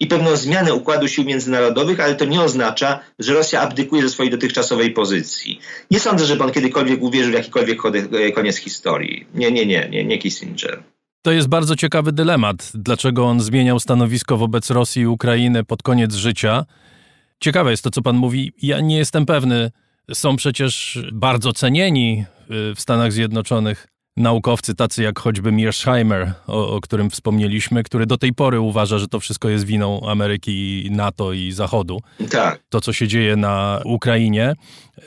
i 0.00 0.06
pewną 0.06 0.36
zmianę 0.36 0.74
układu 0.74 1.08
sił 1.08 1.24
międzynarodowych, 1.24 2.00
ale 2.00 2.14
to 2.14 2.24
nie 2.24 2.40
oznacza, 2.40 3.00
że 3.18 3.34
Rosja 3.34 3.60
abdykuje 3.60 4.02
ze 4.02 4.08
swojej 4.08 4.32
dotychczasowej 4.32 4.90
pozycji. 4.90 5.60
Nie 5.90 6.00
sądzę, 6.00 6.26
żeby 6.26 6.44
on 6.44 6.52
kiedykolwiek 6.52 7.02
uwierzył 7.02 7.32
w 7.32 7.34
jakikolwiek 7.34 7.78
koniec 8.34 8.56
historii. 8.56 9.26
Nie, 9.34 9.52
nie, 9.52 9.66
nie, 9.66 9.88
nie, 9.90 10.04
nie 10.04 10.18
Kissinger. 10.18 10.82
To 11.22 11.32
jest 11.32 11.48
bardzo 11.48 11.76
ciekawy 11.76 12.12
dylemat, 12.12 12.72
dlaczego 12.74 13.26
on 13.26 13.40
zmieniał 13.40 13.80
stanowisko 13.80 14.36
wobec 14.36 14.70
Rosji 14.70 15.02
i 15.02 15.06
Ukrainy 15.06 15.64
pod 15.64 15.82
koniec 15.82 16.14
życia. 16.14 16.64
Ciekawe 17.40 17.70
jest 17.70 17.84
to, 17.84 17.90
co 17.90 18.02
pan 18.02 18.16
mówi. 18.16 18.52
Ja 18.62 18.80
nie 18.80 18.96
jestem 18.96 19.26
pewny. 19.26 19.70
Są 20.14 20.36
przecież 20.36 20.98
bardzo 21.12 21.52
cenieni 21.52 22.24
y, 22.70 22.74
w 22.74 22.80
Stanach 22.80 23.12
Zjednoczonych 23.12 23.86
naukowcy, 24.16 24.74
tacy 24.74 25.02
jak 25.02 25.18
choćby 25.18 25.52
Mearsheimer, 25.52 26.32
o, 26.46 26.76
o 26.76 26.80
którym 26.80 27.10
wspomnieliśmy, 27.10 27.82
który 27.82 28.06
do 28.06 28.18
tej 28.18 28.32
pory 28.32 28.60
uważa, 28.60 28.98
że 28.98 29.08
to 29.08 29.20
wszystko 29.20 29.48
jest 29.48 29.64
winą 29.64 30.06
Ameryki, 30.08 30.88
NATO 30.90 31.32
i 31.32 31.52
Zachodu. 31.52 32.00
Tak. 32.30 32.62
To, 32.68 32.80
co 32.80 32.92
się 32.92 33.08
dzieje 33.08 33.36
na 33.36 33.80
Ukrainie. 33.84 34.54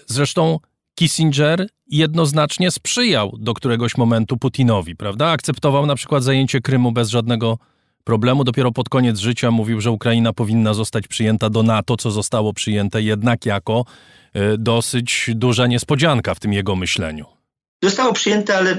Zresztą 0.08 0.60
Kissinger 0.96 1.68
jednoznacznie 1.88 2.72
sprzyjał 2.72 3.36
do 3.40 3.54
któregoś 3.54 3.98
momentu 3.98 4.38
Putinowi, 4.38 4.96
prawda? 4.96 5.30
Akceptował 5.30 5.86
na 5.86 5.96
przykład 5.96 6.24
zajęcie 6.24 6.62
Krymu 6.62 6.92
bez 6.92 7.10
żadnego 7.10 7.58
problemu. 8.04 8.44
Dopiero 8.44 8.72
pod 8.72 8.90
koniec 8.90 9.20
życia 9.20 9.52
mówił, 9.52 9.82
że 9.82 9.92
Ukraina 9.92 10.34
powinna 10.34 10.74
zostać 10.74 11.08
przyjęta 11.08 11.50
do 11.50 11.64
NATO, 11.64 11.98
co 11.98 12.12
zostało 12.12 12.54
przyjęte 12.54 13.02
jednak 13.02 13.46
jako 13.46 13.86
y, 14.36 14.58
dosyć 14.58 15.30
duża 15.36 15.68
niespodzianka 15.68 16.36
w 16.36 16.40
tym 16.40 16.54
jego 16.54 16.76
myśleniu. 16.76 17.39
Zostało 17.84 18.14
przyjęte, 18.14 18.58
ale 18.58 18.72
e, 18.72 18.78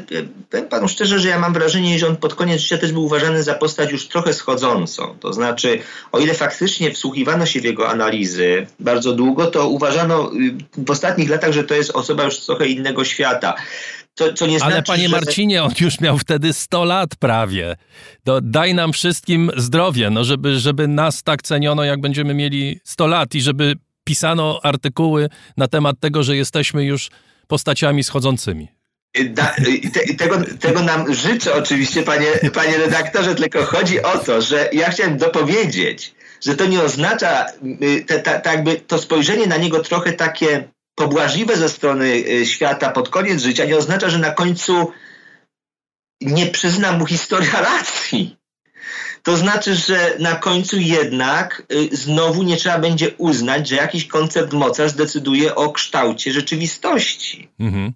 powiem 0.50 0.68
panu 0.68 0.88
szczerze, 0.88 1.18
że 1.18 1.28
ja 1.28 1.38
mam 1.38 1.52
wrażenie, 1.52 1.98
że 1.98 2.06
on 2.06 2.16
pod 2.16 2.34
koniec 2.34 2.60
życia 2.60 2.78
też 2.78 2.92
był 2.92 3.04
uważany 3.04 3.42
za 3.42 3.54
postać 3.54 3.92
już 3.92 4.08
trochę 4.08 4.32
schodzącą. 4.32 5.18
To 5.20 5.32
znaczy, 5.32 5.78
o 6.12 6.18
ile 6.18 6.34
faktycznie 6.34 6.90
wsłuchiwano 6.90 7.46
się 7.46 7.60
w 7.60 7.64
jego 7.64 7.88
analizy 7.88 8.66
bardzo 8.80 9.12
długo, 9.12 9.46
to 9.46 9.68
uważano 9.68 10.32
y, 10.32 10.84
w 10.86 10.90
ostatnich 10.90 11.30
latach, 11.30 11.52
że 11.52 11.64
to 11.64 11.74
jest 11.74 11.90
osoba 11.90 12.24
już 12.24 12.38
z 12.38 12.46
trochę 12.46 12.66
innego 12.66 13.04
świata. 13.04 13.54
Co 14.34 14.46
nie 14.46 14.62
Ale 14.62 14.72
znaczy, 14.72 14.86
panie 14.86 15.08
że... 15.08 15.16
Marcinie, 15.16 15.62
on 15.62 15.70
już 15.80 16.00
miał 16.00 16.18
wtedy 16.18 16.52
100 16.52 16.84
lat 16.84 17.16
prawie. 17.16 17.76
To 18.24 18.40
daj 18.40 18.74
nam 18.74 18.92
wszystkim 18.92 19.50
zdrowie, 19.56 20.10
no 20.10 20.24
żeby, 20.24 20.58
żeby 20.58 20.88
nas 20.88 21.22
tak 21.22 21.42
ceniono, 21.42 21.84
jak 21.84 22.00
będziemy 22.00 22.34
mieli 22.34 22.80
100 22.84 23.06
lat 23.06 23.34
i 23.34 23.40
żeby 23.40 23.74
pisano 24.04 24.60
artykuły 24.62 25.28
na 25.56 25.68
temat 25.68 26.00
tego, 26.00 26.22
że 26.22 26.36
jesteśmy 26.36 26.84
już 26.84 27.10
postaciami 27.46 28.04
schodzącymi. 28.04 28.79
Da, 29.14 29.54
te, 29.92 30.14
tego, 30.14 30.38
tego 30.60 30.82
nam 30.82 31.14
życzę 31.14 31.54
oczywiście, 31.54 32.02
panie, 32.02 32.26
panie 32.54 32.78
redaktorze, 32.78 33.34
tylko 33.34 33.64
chodzi 33.64 34.02
o 34.02 34.18
to, 34.18 34.42
że 34.42 34.68
ja 34.72 34.90
chciałem 34.90 35.16
dopowiedzieć, 35.18 36.14
że 36.40 36.56
to 36.56 36.66
nie 36.66 36.82
oznacza, 36.82 37.46
y, 37.82 38.04
te, 38.04 38.20
te, 38.20 38.50
jakby 38.50 38.76
to 38.76 38.98
spojrzenie 38.98 39.46
na 39.46 39.56
niego 39.56 39.80
trochę 39.80 40.12
takie 40.12 40.68
pobłażliwe 40.94 41.56
ze 41.56 41.68
strony 41.68 42.06
y, 42.06 42.46
świata 42.46 42.90
pod 42.90 43.08
koniec 43.08 43.42
życia, 43.42 43.64
nie 43.64 43.76
oznacza, 43.76 44.10
że 44.10 44.18
na 44.18 44.30
końcu 44.30 44.92
nie 46.20 46.46
przyzna 46.46 46.92
mu 46.92 47.06
historia 47.06 47.60
racji. 47.60 48.36
To 49.22 49.36
znaczy, 49.36 49.74
że 49.74 50.16
na 50.18 50.34
końcu 50.34 50.78
jednak 50.78 51.62
y, 51.72 51.96
znowu 51.96 52.42
nie 52.42 52.56
trzeba 52.56 52.78
będzie 52.78 53.10
uznać, 53.18 53.68
że 53.68 53.76
jakiś 53.76 54.06
koncept 54.06 54.52
mocarz 54.52 54.92
decyduje 54.92 55.54
o 55.54 55.72
kształcie 55.72 56.32
rzeczywistości. 56.32 57.48
Mhm 57.60 57.92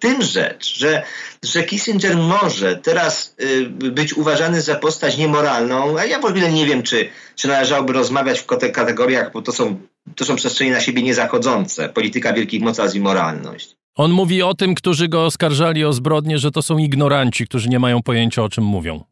tym 0.00 0.22
rzecz, 0.22 0.78
że, 0.78 1.02
że 1.44 1.62
Kissinger 1.64 2.16
może 2.16 2.76
teraz 2.76 3.34
y, 3.40 3.66
być 3.70 4.14
uważany 4.14 4.62
za 4.62 4.74
postać 4.74 5.16
niemoralną, 5.16 5.98
a 5.98 6.04
ja 6.04 6.20
w 6.20 6.24
ogóle 6.24 6.52
nie 6.52 6.66
wiem, 6.66 6.82
czy, 6.82 7.08
czy 7.36 7.48
należałoby 7.48 7.92
rozmawiać 7.92 8.40
w 8.40 8.46
kategoriach, 8.46 9.32
bo 9.32 9.42
to 9.42 9.52
są, 9.52 9.80
to 10.16 10.24
są 10.24 10.36
przestrzenie 10.36 10.72
na 10.72 10.80
siebie 10.80 11.02
niezachodzące. 11.02 11.88
Polityka 11.88 12.32
wielkich 12.32 12.62
mocarstw 12.62 12.96
i 12.96 13.00
moralność. 13.00 13.76
On 13.96 14.10
mówi 14.10 14.42
o 14.42 14.54
tym, 14.54 14.74
którzy 14.74 15.08
go 15.08 15.24
oskarżali 15.24 15.84
o 15.84 15.92
zbrodnie, 15.92 16.38
że 16.38 16.50
to 16.50 16.62
są 16.62 16.78
ignoranci, 16.78 17.46
którzy 17.46 17.68
nie 17.68 17.78
mają 17.78 18.02
pojęcia 18.02 18.42
o 18.42 18.48
czym 18.48 18.64
mówią. 18.64 19.04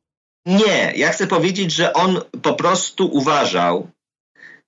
Nie, 0.46 0.92
ja 0.96 1.10
chcę 1.10 1.26
powiedzieć, 1.26 1.72
że 1.72 1.92
on 1.92 2.20
po 2.42 2.54
prostu 2.54 3.06
uważał, 3.12 3.90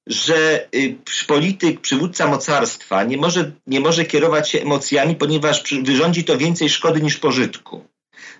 że 0.08 0.68
y, 0.74 0.96
polityk, 1.26 1.80
przywódca 1.80 2.26
mocarstwa 2.26 3.04
nie 3.04 3.16
może, 3.16 3.52
nie 3.66 3.80
może 3.80 4.04
kierować 4.04 4.50
się 4.50 4.60
emocjami, 4.60 5.16
ponieważ 5.16 5.74
wyrządzi 5.82 6.24
to 6.24 6.38
więcej 6.38 6.68
szkody 6.68 7.00
niż 7.00 7.16
pożytku. 7.16 7.84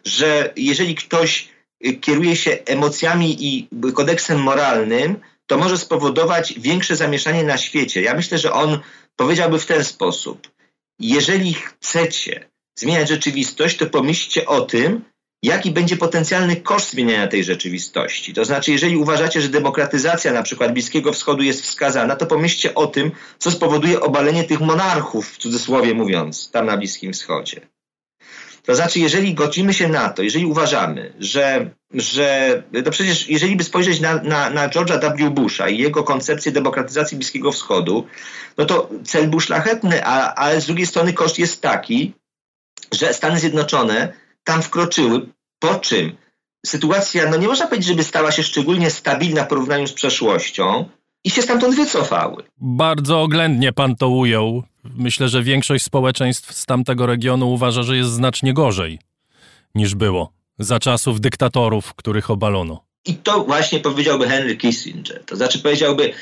Że 0.05 0.53
jeżeli 0.57 0.95
ktoś 0.95 1.49
y, 1.87 1.93
kieruje 1.93 2.37
się 2.37 2.59
emocjami 2.67 3.37
i 3.47 3.69
kodeksem 3.95 4.43
moralnym, 4.43 5.17
to 5.47 5.59
może 5.59 5.79
spowodować 5.79 6.55
większe 6.59 6.97
zamieszanie 6.97 7.45
na 7.45 7.57
świecie. 7.59 8.03
Ja 8.03 8.15
myślę, 8.15 8.39
że 8.39 8.53
on 8.53 8.79
powiedziałby 9.17 9.59
w 9.59 9.67
ten 9.67 9.85
sposób. 9.85 10.51
Jeżeli 11.01 11.55
chcecie 11.55 12.49
zmieniać 12.79 13.09
rzeczywistość, 13.09 13.77
to 13.77 13.87
pomyślcie 13.87 14.47
o 14.47 14.61
tym, 14.61 15.05
jaki 15.43 15.71
będzie 15.71 15.97
potencjalny 15.97 16.57
koszt 16.57 16.91
zmieniania 16.91 17.27
tej 17.27 17.45
rzeczywistości. 17.45 18.35
To 18.35 18.45
znaczy, 18.45 18.73
jeżeli 18.73 18.97
uważacie, 18.97 19.41
że 19.41 19.49
demokratyzacja 19.49 20.33
na 20.33 20.43
przykład 20.43 20.73
Bliskiego 20.73 21.13
Wschodu 21.13 21.43
jest 21.43 21.63
wskazana, 21.63 22.17
to 22.17 22.27
pomyślcie 22.27 22.75
o 22.75 22.87
tym, 22.87 23.11
co 23.39 23.51
spowoduje 23.51 24.01
obalenie 24.01 24.45
tych 24.45 24.61
monarchów, 24.61 25.29
w 25.31 25.39
cudzysłowie 25.39 25.95
mówiąc, 25.95 26.51
tam 26.51 26.67
na 26.67 26.77
Bliskim 26.77 27.13
Wschodzie. 27.13 27.61
To 28.63 28.75
znaczy, 28.75 29.01
jeżeli 29.01 29.35
godzimy 29.35 29.75
się 29.75 29.89
na 29.89 30.09
to, 30.09 30.23
jeżeli 30.23 30.47
uważamy, 30.47 31.13
że, 31.19 31.71
że 31.95 32.63
to 32.85 32.91
przecież 32.91 33.29
jeżeli 33.29 33.57
by 33.57 33.65
spojrzeć 33.65 34.01
na, 34.01 34.15
na, 34.15 34.51
na 34.51 34.69
George'a 34.69 35.17
W. 35.17 35.31
Busha 35.31 35.69
i 35.69 35.79
jego 35.79 36.05
koncepcję 36.05 36.53
demokratyzacji 36.53 37.17
Bliskiego 37.17 37.53
Wschodu, 37.53 38.07
no 38.59 38.65
to 38.65 38.91
cel 39.05 39.29
był 39.29 39.41
szlachetny, 39.41 40.05
a, 40.05 40.35
ale 40.35 40.61
z 40.61 40.67
drugiej 40.67 40.87
strony 40.87 41.13
koszt 41.13 41.39
jest 41.39 41.61
taki, 41.61 42.13
że 42.93 43.15
Stany 43.15 43.41
Zjednoczone 43.41 44.13
tam 44.49 44.63
wkroczyły, 44.63 45.27
po 45.59 45.75
czym 45.75 46.17
sytuacja, 46.67 47.31
no 47.31 47.37
nie 47.37 47.47
można 47.47 47.67
powiedzieć, 47.67 47.89
żeby 47.89 48.05
stała 48.05 48.33
się 48.33 48.43
szczególnie 48.43 48.91
stabilna 48.91 49.45
w 49.45 49.49
porównaniu 49.49 49.87
z 49.87 49.93
przeszłością 49.93 50.89
i 51.25 51.31
się 51.31 51.43
stamtąd 51.43 51.77
wycofały. 51.77 52.45
Bardzo 52.61 53.23
oględnie 53.23 53.73
pan 53.73 53.97
to 53.97 54.09
ujął. 54.09 54.63
Myślę, 54.97 55.29
że 55.29 55.43
większość 55.43 55.85
społeczeństw 55.85 56.55
z 56.55 56.67
tamtego 56.67 57.07
regionu 57.07 57.53
uważa, 57.53 57.83
że 57.83 57.97
jest 57.97 58.11
znacznie 58.11 58.55
gorzej 58.55 58.99
niż 59.75 59.95
było 59.95 60.33
za 60.59 60.79
czasów 60.79 61.21
dyktatorów, 61.21 61.95
których 61.95 62.31
obalono. 62.31 62.85
I 63.07 63.15
to 63.15 63.45
właśnie 63.45 63.81
powiedziałby 63.81 64.29
Henry 64.29 64.57
Kissinger. 64.57 65.25
To 65.25 65.37
znaczy 65.37 65.59
powiedziałby, 65.59 66.13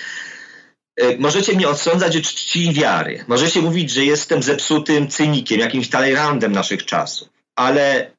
e, 0.96 1.18
możecie 1.18 1.52
mnie 1.52 1.68
odsądzać 1.68 2.16
od 2.16 2.22
czci 2.22 2.66
i 2.66 2.72
wiary. 2.72 3.24
Możecie 3.28 3.62
mówić, 3.62 3.90
że 3.90 4.04
jestem 4.04 4.42
zepsutym 4.42 5.08
cynikiem, 5.08 5.60
jakimś 5.60 5.88
Talleyrandem 5.88 6.52
naszych 6.52 6.84
czasów. 6.84 7.28
Ale 7.56 8.15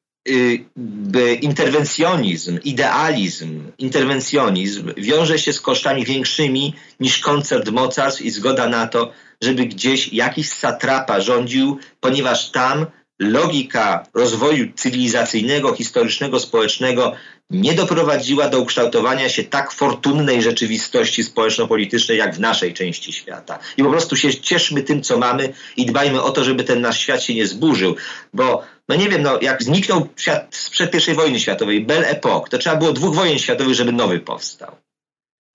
interwencjonizm, 1.41 2.59
idealizm, 2.63 3.71
interwencjonizm 3.77 4.93
wiąże 4.97 5.39
się 5.39 5.53
z 5.53 5.61
kosztami 5.61 6.05
większymi 6.05 6.73
niż 6.99 7.19
koncept 7.19 7.69
mocarstw 7.69 8.21
i 8.21 8.31
zgoda 8.31 8.69
na 8.69 8.87
to, 8.87 9.11
żeby 9.41 9.65
gdzieś 9.65 10.13
jakiś 10.13 10.49
satrapa 10.49 11.21
rządził, 11.21 11.77
ponieważ 11.99 12.51
tam 12.51 12.85
logika 13.19 14.05
rozwoju 14.13 14.67
cywilizacyjnego, 14.75 15.73
historycznego, 15.73 16.39
społecznego 16.39 17.13
nie 17.49 17.73
doprowadziła 17.73 18.49
do 18.49 18.59
ukształtowania 18.59 19.29
się 19.29 19.43
tak 19.43 19.71
fortunnej 19.71 20.41
rzeczywistości 20.41 21.23
społeczno-politycznej 21.23 22.17
jak 22.17 22.35
w 22.35 22.39
naszej 22.39 22.73
części 22.73 23.13
świata. 23.13 23.59
I 23.77 23.83
po 23.83 23.89
prostu 23.89 24.15
się 24.15 24.35
cieszmy 24.35 24.83
tym, 24.83 25.03
co 25.03 25.17
mamy 25.17 25.53
i 25.77 25.85
dbajmy 25.85 26.21
o 26.21 26.31
to, 26.31 26.43
żeby 26.43 26.63
ten 26.63 26.81
nasz 26.81 26.99
świat 26.99 27.23
się 27.23 27.35
nie 27.35 27.47
zburzył, 27.47 27.95
bo 28.33 28.63
no 28.89 28.95
nie 28.95 29.09
wiem, 29.09 29.21
no 29.21 29.39
jak 29.41 29.63
zniknął 29.63 30.07
świat 30.15 30.55
sprzed 30.55 31.07
I 31.07 31.13
wojny 31.13 31.39
światowej, 31.39 31.85
Belle 31.85 32.07
Epoque, 32.07 32.49
to 32.49 32.57
trzeba 32.57 32.75
było 32.75 32.93
dwóch 32.93 33.15
wojen 33.15 33.39
światowych, 33.39 33.75
żeby 33.75 33.91
nowy 33.91 34.19
powstał. 34.19 34.75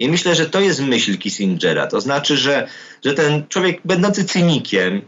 I 0.00 0.08
myślę, 0.08 0.34
że 0.34 0.50
to 0.50 0.60
jest 0.60 0.80
myśl 0.80 1.18
Kissingera. 1.18 1.86
To 1.86 2.00
znaczy, 2.00 2.36
że, 2.36 2.68
że 3.04 3.14
ten 3.14 3.48
człowiek 3.48 3.80
będący 3.84 4.24
cynikiem, 4.24 5.02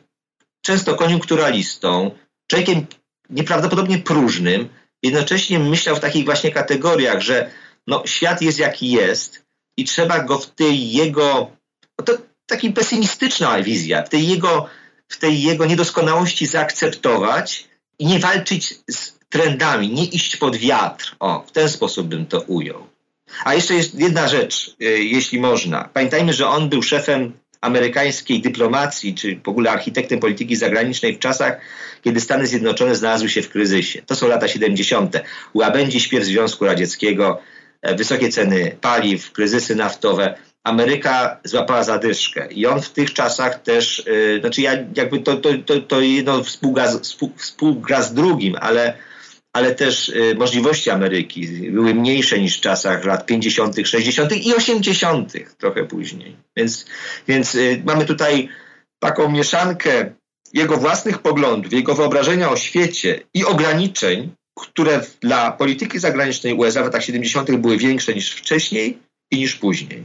często 0.63 0.95
koniunkturalistą, 0.95 2.11
człowiekiem 2.47 2.87
nieprawdopodobnie 3.31 3.99
próżnym, 3.99 4.69
jednocześnie 5.05 5.59
myślał 5.59 5.97
w 5.97 6.01
takich 6.01 6.25
właśnie 6.25 6.53
kategoriach, 6.53 7.21
że 7.21 7.51
no, 7.87 8.03
świat 8.07 8.43
jest 8.43 8.59
jaki 8.59 8.91
jest 8.91 9.45
i 9.77 9.85
trzeba 9.85 10.21
go 10.21 10.39
w 10.39 10.47
tej 10.47 10.93
jego, 10.93 11.51
no 11.99 12.05
to 12.05 12.13
taka 12.47 12.69
pesymistyczna 12.75 13.63
wizja, 13.63 14.03
w 14.03 14.09
tej 14.09 14.29
jego, 14.29 14.69
w 15.09 15.19
tej 15.19 15.43
jego 15.43 15.67
niedoskonałości 15.67 16.47
zaakceptować 16.47 17.69
i 17.99 18.07
nie 18.07 18.19
walczyć 18.19 18.75
z 18.91 19.19
trendami, 19.29 19.91
nie 19.91 20.05
iść 20.05 20.37
pod 20.37 20.57
wiatr. 20.57 21.17
O, 21.21 21.45
w 21.47 21.53
ten 21.53 21.69
sposób 21.69 22.07
bym 22.07 22.27
to 22.27 22.41
ujął. 22.41 22.87
A 23.45 23.55
jeszcze 23.55 23.75
jest 23.75 23.95
jedna 23.95 24.29
rzecz, 24.29 24.77
e, 24.81 24.85
jeśli 24.85 25.41
można. 25.41 25.89
Pamiętajmy, 25.93 26.33
że 26.33 26.49
on 26.49 26.69
był 26.69 26.83
szefem 26.83 27.33
amerykańskiej 27.65 28.41
dyplomacji, 28.41 29.15
czy 29.15 29.41
w 29.45 29.49
ogóle 29.49 29.71
architektem 29.71 30.21
polityki 30.21 30.57
zagranicznej 30.57 31.17
w 31.17 31.19
czasach, 31.19 31.61
kiedy 32.03 32.21
Stany 32.21 32.47
Zjednoczone 32.47 32.95
znalazły 32.95 33.29
się 33.29 33.43
w 33.43 33.49
kryzysie. 33.49 34.03
To 34.07 34.17
są 34.17 34.29
lata 34.29 34.49
70. 34.49 35.17
Łabędzi 35.55 36.01
śpiew 36.01 36.25
Związku 36.25 36.65
Radzieckiego, 36.65 37.41
wysokie 37.97 38.29
ceny 38.29 38.77
paliw, 38.81 39.33
kryzysy 39.33 39.75
naftowe, 39.75 40.35
Ameryka 40.65 41.41
złapała 41.45 41.85
zadyszkę 41.85 42.47
i 42.51 42.67
on 42.67 42.83
w 42.83 42.91
tych 42.91 43.13
czasach 43.13 43.63
też, 43.63 44.05
yy, 44.07 44.41
znaczy 44.41 44.63
ja 44.63 44.73
jakby 44.97 45.19
to, 45.19 45.37
to, 45.37 45.49
to, 45.67 45.81
to 45.81 46.01
jedno 46.01 46.45
współgra, 46.45 46.85
współgra 47.37 48.03
z 48.03 48.15
drugim, 48.15 48.57
ale, 48.61 48.95
ale 49.55 49.75
też 49.75 50.09
yy, 50.09 50.35
możliwości 50.35 50.91
Ameryki 50.91 51.47
były 51.71 51.95
mniejsze 51.95 52.39
niż 52.39 52.59
w 52.59 52.61
czasach 52.61 53.05
lat 53.05 53.27
50., 53.27 53.77
60. 53.85 54.33
i 54.33 54.55
80., 54.55 55.33
trochę 55.59 55.85
później. 55.85 56.37
Więc, 56.57 56.87
więc 57.29 57.55
yy, 57.55 57.83
mamy 57.85 58.05
tutaj 58.05 58.49
taką 58.99 59.31
mieszankę 59.31 60.15
jego 60.53 60.77
własnych 60.77 61.19
poglądów, 61.19 61.73
jego 61.73 61.95
wyobrażenia 61.95 62.51
o 62.51 62.57
świecie 62.57 63.21
i 63.35 63.45
ograniczeń, 63.45 64.31
które 64.61 65.01
dla 65.21 65.53
polityki 65.53 65.99
zagranicznej 65.99 66.55
USA 66.55 66.83
w 66.83 66.85
latach 66.85 67.05
70. 67.05 67.57
były 67.57 67.79
większe 67.79 68.15
niż 68.15 68.31
wcześniej 68.31 68.99
i 69.31 69.37
niż 69.37 69.57
później. 69.57 70.03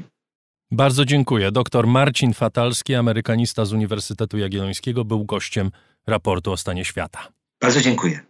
Bardzo 0.72 1.06
dziękuję. 1.06 1.52
Dr 1.52 1.88
Marcin 1.88 2.34
Fatalski, 2.34 2.96
amerykanista 2.96 3.66
z 3.66 3.74
Uniwersytetu 3.74 4.38
Jagiellońskiego, 4.38 5.06
był 5.06 5.26
gościem 5.26 5.72
raportu 6.08 6.52
o 6.52 6.58
stanie 6.58 6.86
świata. 6.86 7.28
Bardzo 7.62 7.82
dziękuję. 7.82 8.28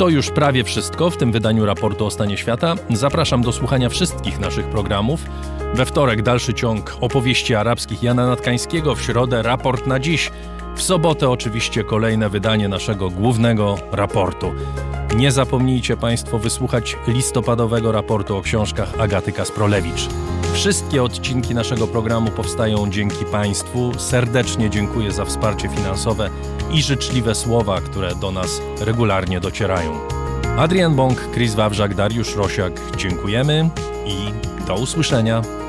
To 0.00 0.08
już 0.08 0.30
prawie 0.30 0.64
wszystko 0.64 1.10
w 1.10 1.16
tym 1.16 1.32
wydaniu 1.32 1.66
raportu 1.66 2.06
o 2.06 2.10
stanie 2.10 2.36
świata. 2.36 2.74
Zapraszam 2.90 3.42
do 3.42 3.52
słuchania 3.52 3.88
wszystkich 3.88 4.38
naszych 4.38 4.66
programów. 4.66 5.24
We 5.74 5.86
wtorek 5.86 6.22
dalszy 6.22 6.54
ciąg 6.54 6.96
opowieści 7.00 7.54
arabskich 7.54 8.02
Jana 8.02 8.26
Natkańskiego, 8.26 8.94
w 8.94 9.02
środę 9.02 9.42
raport 9.42 9.86
na 9.86 10.00
dziś, 10.00 10.30
w 10.76 10.82
sobotę 10.82 11.30
oczywiście 11.30 11.84
kolejne 11.84 12.28
wydanie 12.28 12.68
naszego 12.68 13.10
głównego 13.10 13.78
raportu. 13.92 14.52
Nie 15.16 15.32
zapomnijcie 15.32 15.96
Państwo 15.96 16.38
wysłuchać 16.38 16.96
listopadowego 17.08 17.92
raportu 17.92 18.36
o 18.36 18.42
książkach 18.42 19.00
Agaty 19.00 19.32
Kasprolewicz. 19.32 20.08
Wszystkie 20.54 21.02
odcinki 21.02 21.54
naszego 21.54 21.86
programu 21.86 22.30
powstają 22.30 22.90
dzięki 22.90 23.24
Państwu. 23.24 23.92
Serdecznie 23.98 24.70
dziękuję 24.70 25.12
za 25.12 25.24
wsparcie 25.24 25.68
finansowe 25.68 26.30
i 26.72 26.82
życzliwe 26.82 27.34
słowa, 27.34 27.80
które 27.80 28.14
do 28.14 28.32
nas 28.32 28.60
regularnie 28.80 29.40
docierają. 29.40 29.98
Adrian 30.58 30.94
Bąk, 30.94 31.32
Chris 31.34 31.54
Wawrzak, 31.54 31.94
Dariusz 31.94 32.36
Rosiak, 32.36 32.72
dziękujemy 32.96 33.70
i 34.06 34.16
do 34.66 34.74
usłyszenia. 34.74 35.59